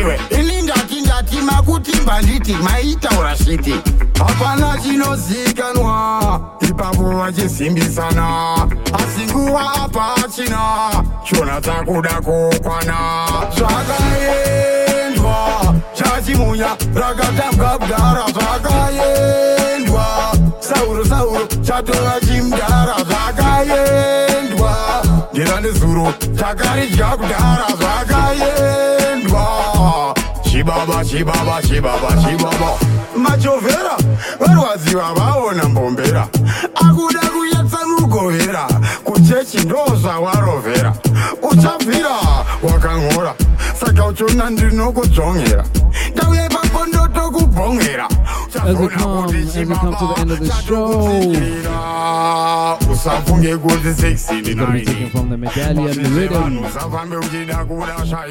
iwe 0.00 0.20
ini 0.40 0.62
ndati 0.62 1.00
ndati 1.00 1.36
makutimba 1.36 2.22
nditi 2.22 2.52
maitaura 2.52 3.36
shiti. 3.36 3.74
Hapana 4.18 4.78
chinozikanwa. 4.82 6.40
Ipapo 6.60 7.10
vachisimbisana 7.10 8.54
asi 8.92 9.32
nguva 9.32 9.58
hapachina 9.58 10.90
chona 11.24 11.60
takuda 11.60 12.20
kukwana. 12.20 12.96
Zvakaye 13.56 14.83
chachimunya 16.24 16.76
rakatambwa 16.94 17.78
kudhara 17.78 18.24
zvakaendwa 18.32 20.06
sauro 20.60 21.04
sauro 21.04 21.46
chatova 21.62 22.20
chimudhara 22.20 22.94
zvakaendwa 23.08 24.76
ndirani 25.32 25.70
zuro 25.70 26.14
takaridya 26.38 27.06
kudhara 27.06 27.66
zvakaendwa 27.78 29.44
chibaba 30.50 31.04
chibaba 31.04 31.62
chibaba 31.62 32.22
chibaba. 32.22 32.78
Machovhera 33.16 33.96
varwadziwa 34.40 35.14
vaona 35.14 35.64
mbombera. 35.64 36.28
Akuda 36.74 37.20
kuyatsa 37.20 37.86
mugovera 37.86 38.68
kuchechi 39.04 39.58
ndoza 39.58 40.18
warovhera 40.18 40.94
uchabvira 41.42 42.10
saka 44.14 44.24
uchona 44.24 44.50
ndinokujongera 44.50 45.64
ndauya 46.12 46.46
ipapo 46.46 46.86
ndotokubhongera 46.86 48.08
As 48.66 48.76
we 48.78 48.88
come, 48.88 49.34
as 49.36 49.56
we 49.56 49.66
come 49.66 49.96
to 49.96 50.06
the 50.06 50.20
end 50.20 50.30
of 50.32 50.38
the 50.38 50.50
show, 50.62 51.32
usafunge 52.92 53.56
kuti 53.56 53.88
it's 53.88 54.26
gonna 54.54 54.72
be 54.72 54.84
taken 54.84 55.10
from 55.10 55.28
the 55.28 55.36
medallion 55.36 56.14
rhythm. 56.14 56.62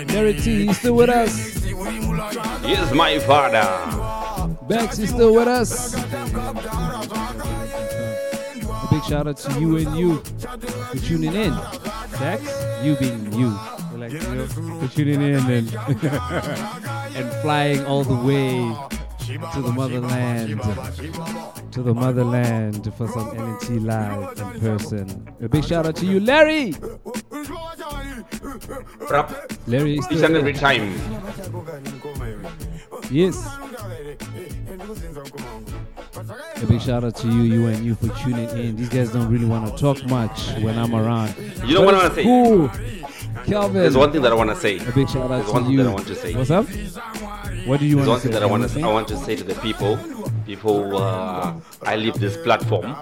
Larry 0.07 0.33
T, 0.35 0.63
you 0.63 0.73
still 0.73 0.95
with 0.95 1.09
us? 1.09 1.61
Yes, 2.65 2.93
my 2.93 3.19
father. 3.19 3.67
Bex, 4.67 4.97
you 4.97 5.07
still 5.07 5.35
with 5.35 5.47
us? 5.47 5.93
Big 9.03 9.09
shout 9.09 9.27
out 9.27 9.35
to 9.37 9.59
you 9.59 9.75
and 9.77 9.97
you 9.97 10.15
for 10.17 10.97
tuning 10.97 11.33
in. 11.33 11.53
Bex, 12.19 12.41
you 12.83 12.95
being 12.95 13.33
you. 13.33 13.49
Like, 13.97 14.13
you 14.13 14.19
know, 14.19 14.47
for 14.47 14.87
tuning 14.95 15.21
in 15.21 15.35
and, 15.51 15.73
and 17.15 17.33
flying 17.41 17.83
all 17.85 18.05
the 18.05 18.15
way 18.15 18.59
to 19.27 19.61
the 19.61 19.71
motherland. 19.73 20.61
To 21.73 21.83
the 21.83 21.93
motherland 21.93 22.93
for 22.95 23.07
some 23.09 23.31
LNT 23.31 23.83
live 23.85 24.39
in 24.39 24.59
person. 24.61 25.35
A 25.41 25.49
big 25.49 25.65
shout 25.65 25.85
out 25.85 25.97
to 25.97 26.05
you, 26.05 26.21
Larry! 26.21 26.73
Larry 29.67 29.97
is 29.97 30.05
Each 30.11 30.17
still 30.17 30.25
and 30.25 30.35
there. 30.35 30.39
every 30.39 30.53
time. 30.53 30.93
Yes. 33.11 33.35
A 36.63 36.65
big 36.65 36.81
shout 36.81 37.03
out 37.03 37.15
to 37.17 37.27
you, 37.27 37.41
you 37.41 37.65
and 37.67 37.83
you 37.83 37.93
for 37.95 38.07
tuning 38.23 38.49
in. 38.57 38.75
These 38.77 38.87
guys 38.89 39.11
don't 39.11 39.29
really 39.29 39.45
want 39.45 39.69
to 39.69 39.77
talk 39.77 40.03
much 40.05 40.47
when 40.61 40.77
I'm 40.77 40.95
around. 40.95 41.35
You 41.65 41.75
know 41.75 41.81
what 41.81 41.93
I 41.93 42.03
wanna 42.03 42.15
say? 42.15 42.23
Cool. 42.23 42.69
Calvin. 43.45 43.81
There's 43.81 43.97
one 43.97 44.11
thing 44.13 44.21
that 44.21 44.31
I 44.31 44.35
want 44.35 44.49
to 44.51 44.55
say. 44.55 44.77
A 44.77 44.91
big 44.91 45.09
shout 45.09 45.23
out 45.23 45.27
There's 45.29 45.47
to 45.47 45.51
one 45.51 45.65
thing 45.65 45.75
that 45.75 45.87
I 45.87 45.93
want 45.93 46.07
to 46.07 46.15
say. 46.15 46.33
What's 46.35 46.51
up? 46.51 46.65
What 47.65 47.79
do 47.81 47.85
you 47.85 47.97
There's 47.97 48.07
want 48.07 48.21
to 48.21 48.27
say? 48.27 48.29
There's 48.29 48.29
one 48.29 48.31
thing 48.31 48.31
that 48.31 48.43
I 48.43 48.45
want 48.45 48.69
to 48.69 48.81
I 48.81 48.87
want 48.93 49.07
to 49.09 49.17
say 49.17 49.35
to 49.35 49.43
the 49.43 49.55
people 49.55 49.99
before 50.45 50.93
uh, 50.95 51.53
I 51.83 51.95
leave 51.97 52.13
this 52.15 52.37
platform 52.37 52.95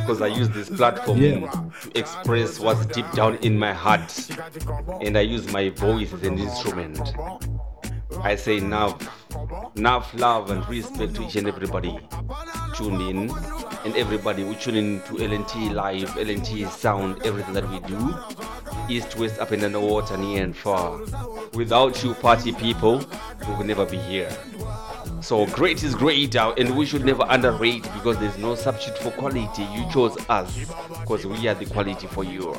because 0.00 0.20
I 0.20 0.26
use 0.26 0.48
this 0.50 0.68
platform 0.68 1.18
Yeah. 1.18 1.48
to 1.50 1.70
express 1.94 2.58
what's 2.58 2.84
deep 2.86 3.10
down 3.12 3.36
in 3.36 3.56
my 3.56 3.72
heart, 3.72 4.28
and 5.00 5.16
I 5.16 5.20
use 5.20 5.52
my 5.52 5.68
voice 5.68 6.12
as 6.12 6.22
an 6.24 6.38
instrument. 6.38 6.98
I 8.20 8.36
say 8.36 8.58
enough, 8.58 8.96
enough 9.76 10.12
love 10.14 10.50
and 10.50 10.68
respect 10.68 11.14
to 11.14 11.22
each 11.24 11.36
and 11.36 11.48
everybody 11.48 11.98
tuned 12.74 13.00
in, 13.02 13.30
and 13.84 13.96
everybody 13.96 14.42
who 14.42 14.54
tune 14.54 14.76
in 14.76 15.00
to 15.02 15.14
LNT 15.14 15.72
Live, 15.72 16.08
LNT 16.10 16.68
Sound, 16.70 17.24
everything 17.24 17.54
that 17.54 17.68
we 17.68 17.80
do, 17.80 18.14
east, 18.88 19.16
west, 19.16 19.40
up 19.40 19.50
and 19.50 19.62
down 19.62 19.72
the 19.72 19.80
water, 19.80 20.16
near 20.16 20.42
and 20.42 20.56
far. 20.56 21.00
Without 21.54 22.02
you, 22.04 22.14
party 22.14 22.52
people, 22.52 23.04
we 23.48 23.54
will 23.54 23.64
never 23.64 23.86
be 23.86 23.98
here. 23.98 24.30
So 25.20 25.46
great 25.46 25.82
is 25.82 25.94
great, 25.94 26.34
and 26.34 26.76
we 26.76 26.84
should 26.84 27.04
never 27.04 27.24
underrate 27.28 27.82
because 27.94 28.18
there's 28.18 28.38
no 28.38 28.54
substitute 28.54 28.98
for 28.98 29.10
quality. 29.12 29.62
You 29.72 29.88
chose 29.92 30.16
us 30.28 30.58
because 31.00 31.24
we 31.26 31.46
are 31.48 31.54
the 31.54 31.66
quality 31.66 32.06
for 32.08 32.24
you. 32.24 32.56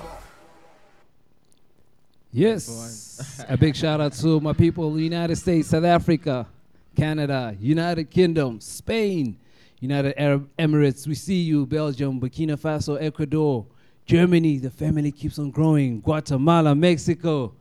Yes. 2.31 3.02
A 3.47 3.57
big 3.57 3.75
shout 3.75 4.01
out 4.01 4.13
to 4.13 4.39
my 4.39 4.53
people, 4.53 4.99
United 4.99 5.35
States, 5.35 5.69
South 5.69 5.83
Africa, 5.83 6.47
Canada, 6.95 7.55
United 7.59 8.09
Kingdom, 8.09 8.59
Spain, 8.59 9.37
United 9.79 10.19
Arab 10.19 10.49
Emirates. 10.57 11.07
We 11.07 11.15
see 11.15 11.41
you, 11.41 11.65
Belgium, 11.65 12.19
Burkina 12.19 12.57
Faso, 12.57 12.97
Ecuador, 13.01 13.65
Germany. 14.05 14.57
The 14.57 14.69
family 14.69 15.11
keeps 15.11 15.39
on 15.39 15.51
growing. 15.51 16.01
Guatemala, 16.01 16.73
Mexico, 16.75 17.53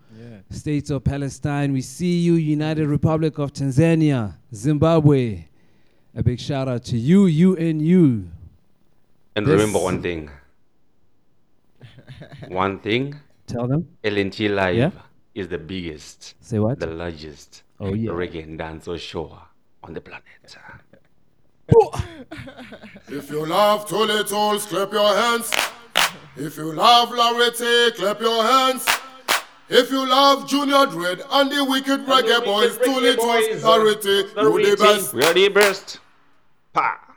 States 0.50 0.90
of 0.90 1.02
Palestine. 1.02 1.72
We 1.72 1.80
see 1.80 2.18
you, 2.20 2.34
United 2.34 2.86
Republic 2.86 3.38
of 3.38 3.52
Tanzania, 3.52 4.34
Zimbabwe. 4.54 5.44
A 6.14 6.22
big 6.22 6.38
shout 6.38 6.68
out 6.68 6.84
to 6.84 6.98
you, 6.98 7.26
you 7.26 7.56
and 7.56 7.80
you. 7.80 8.28
And 9.34 9.46
This- 9.46 9.52
remember 9.52 9.78
one 9.78 10.02
thing. 10.02 10.30
One 12.48 12.78
thing. 12.78 13.16
Tell 13.46 13.66
them. 13.66 13.88
LNT 14.04 14.54
Live 14.54 14.76
Yeah? 14.76 14.90
Is 15.34 15.48
the 15.48 15.58
biggest. 15.58 16.34
Say 16.40 16.58
what? 16.58 16.78
The 16.78 16.86
largest. 16.88 17.62
Oh, 17.80 17.94
yeah. 17.94 18.10
Reggae 18.10 18.44
and 18.44 18.58
dancehall 18.60 18.98
show 18.98 19.38
on 19.82 19.94
the 19.94 20.00
planet. 20.00 20.24
If 23.08 23.30
you 23.30 23.46
love 23.46 23.88
Thuli 23.88 24.22
Thulz, 24.24 24.66
clap 24.68 24.92
your 24.92 25.14
hands. 25.14 25.50
If 26.36 26.56
you 26.56 26.72
love 26.72 27.10
Larry 27.10 27.50
T, 27.52 27.90
clap 27.96 28.20
your 28.20 28.42
hands. 28.42 28.86
If 29.68 29.90
you 29.90 30.06
love 30.06 30.48
Junior 30.48 30.86
Dread 30.86 31.22
and 31.30 31.50
the 31.50 31.64
Wicked 31.64 32.00
Reggae 32.06 32.44
Boys, 32.44 32.76
Thuli 32.78 33.16
Thulz, 33.16 33.60
Larity, 33.62 34.28
you 34.42 34.70
the 34.70 34.76
best. 34.76 35.14
We 35.14 35.22
are 35.24 35.32
the 35.34 35.48
best. 35.48 36.00
Pa. 36.72 37.11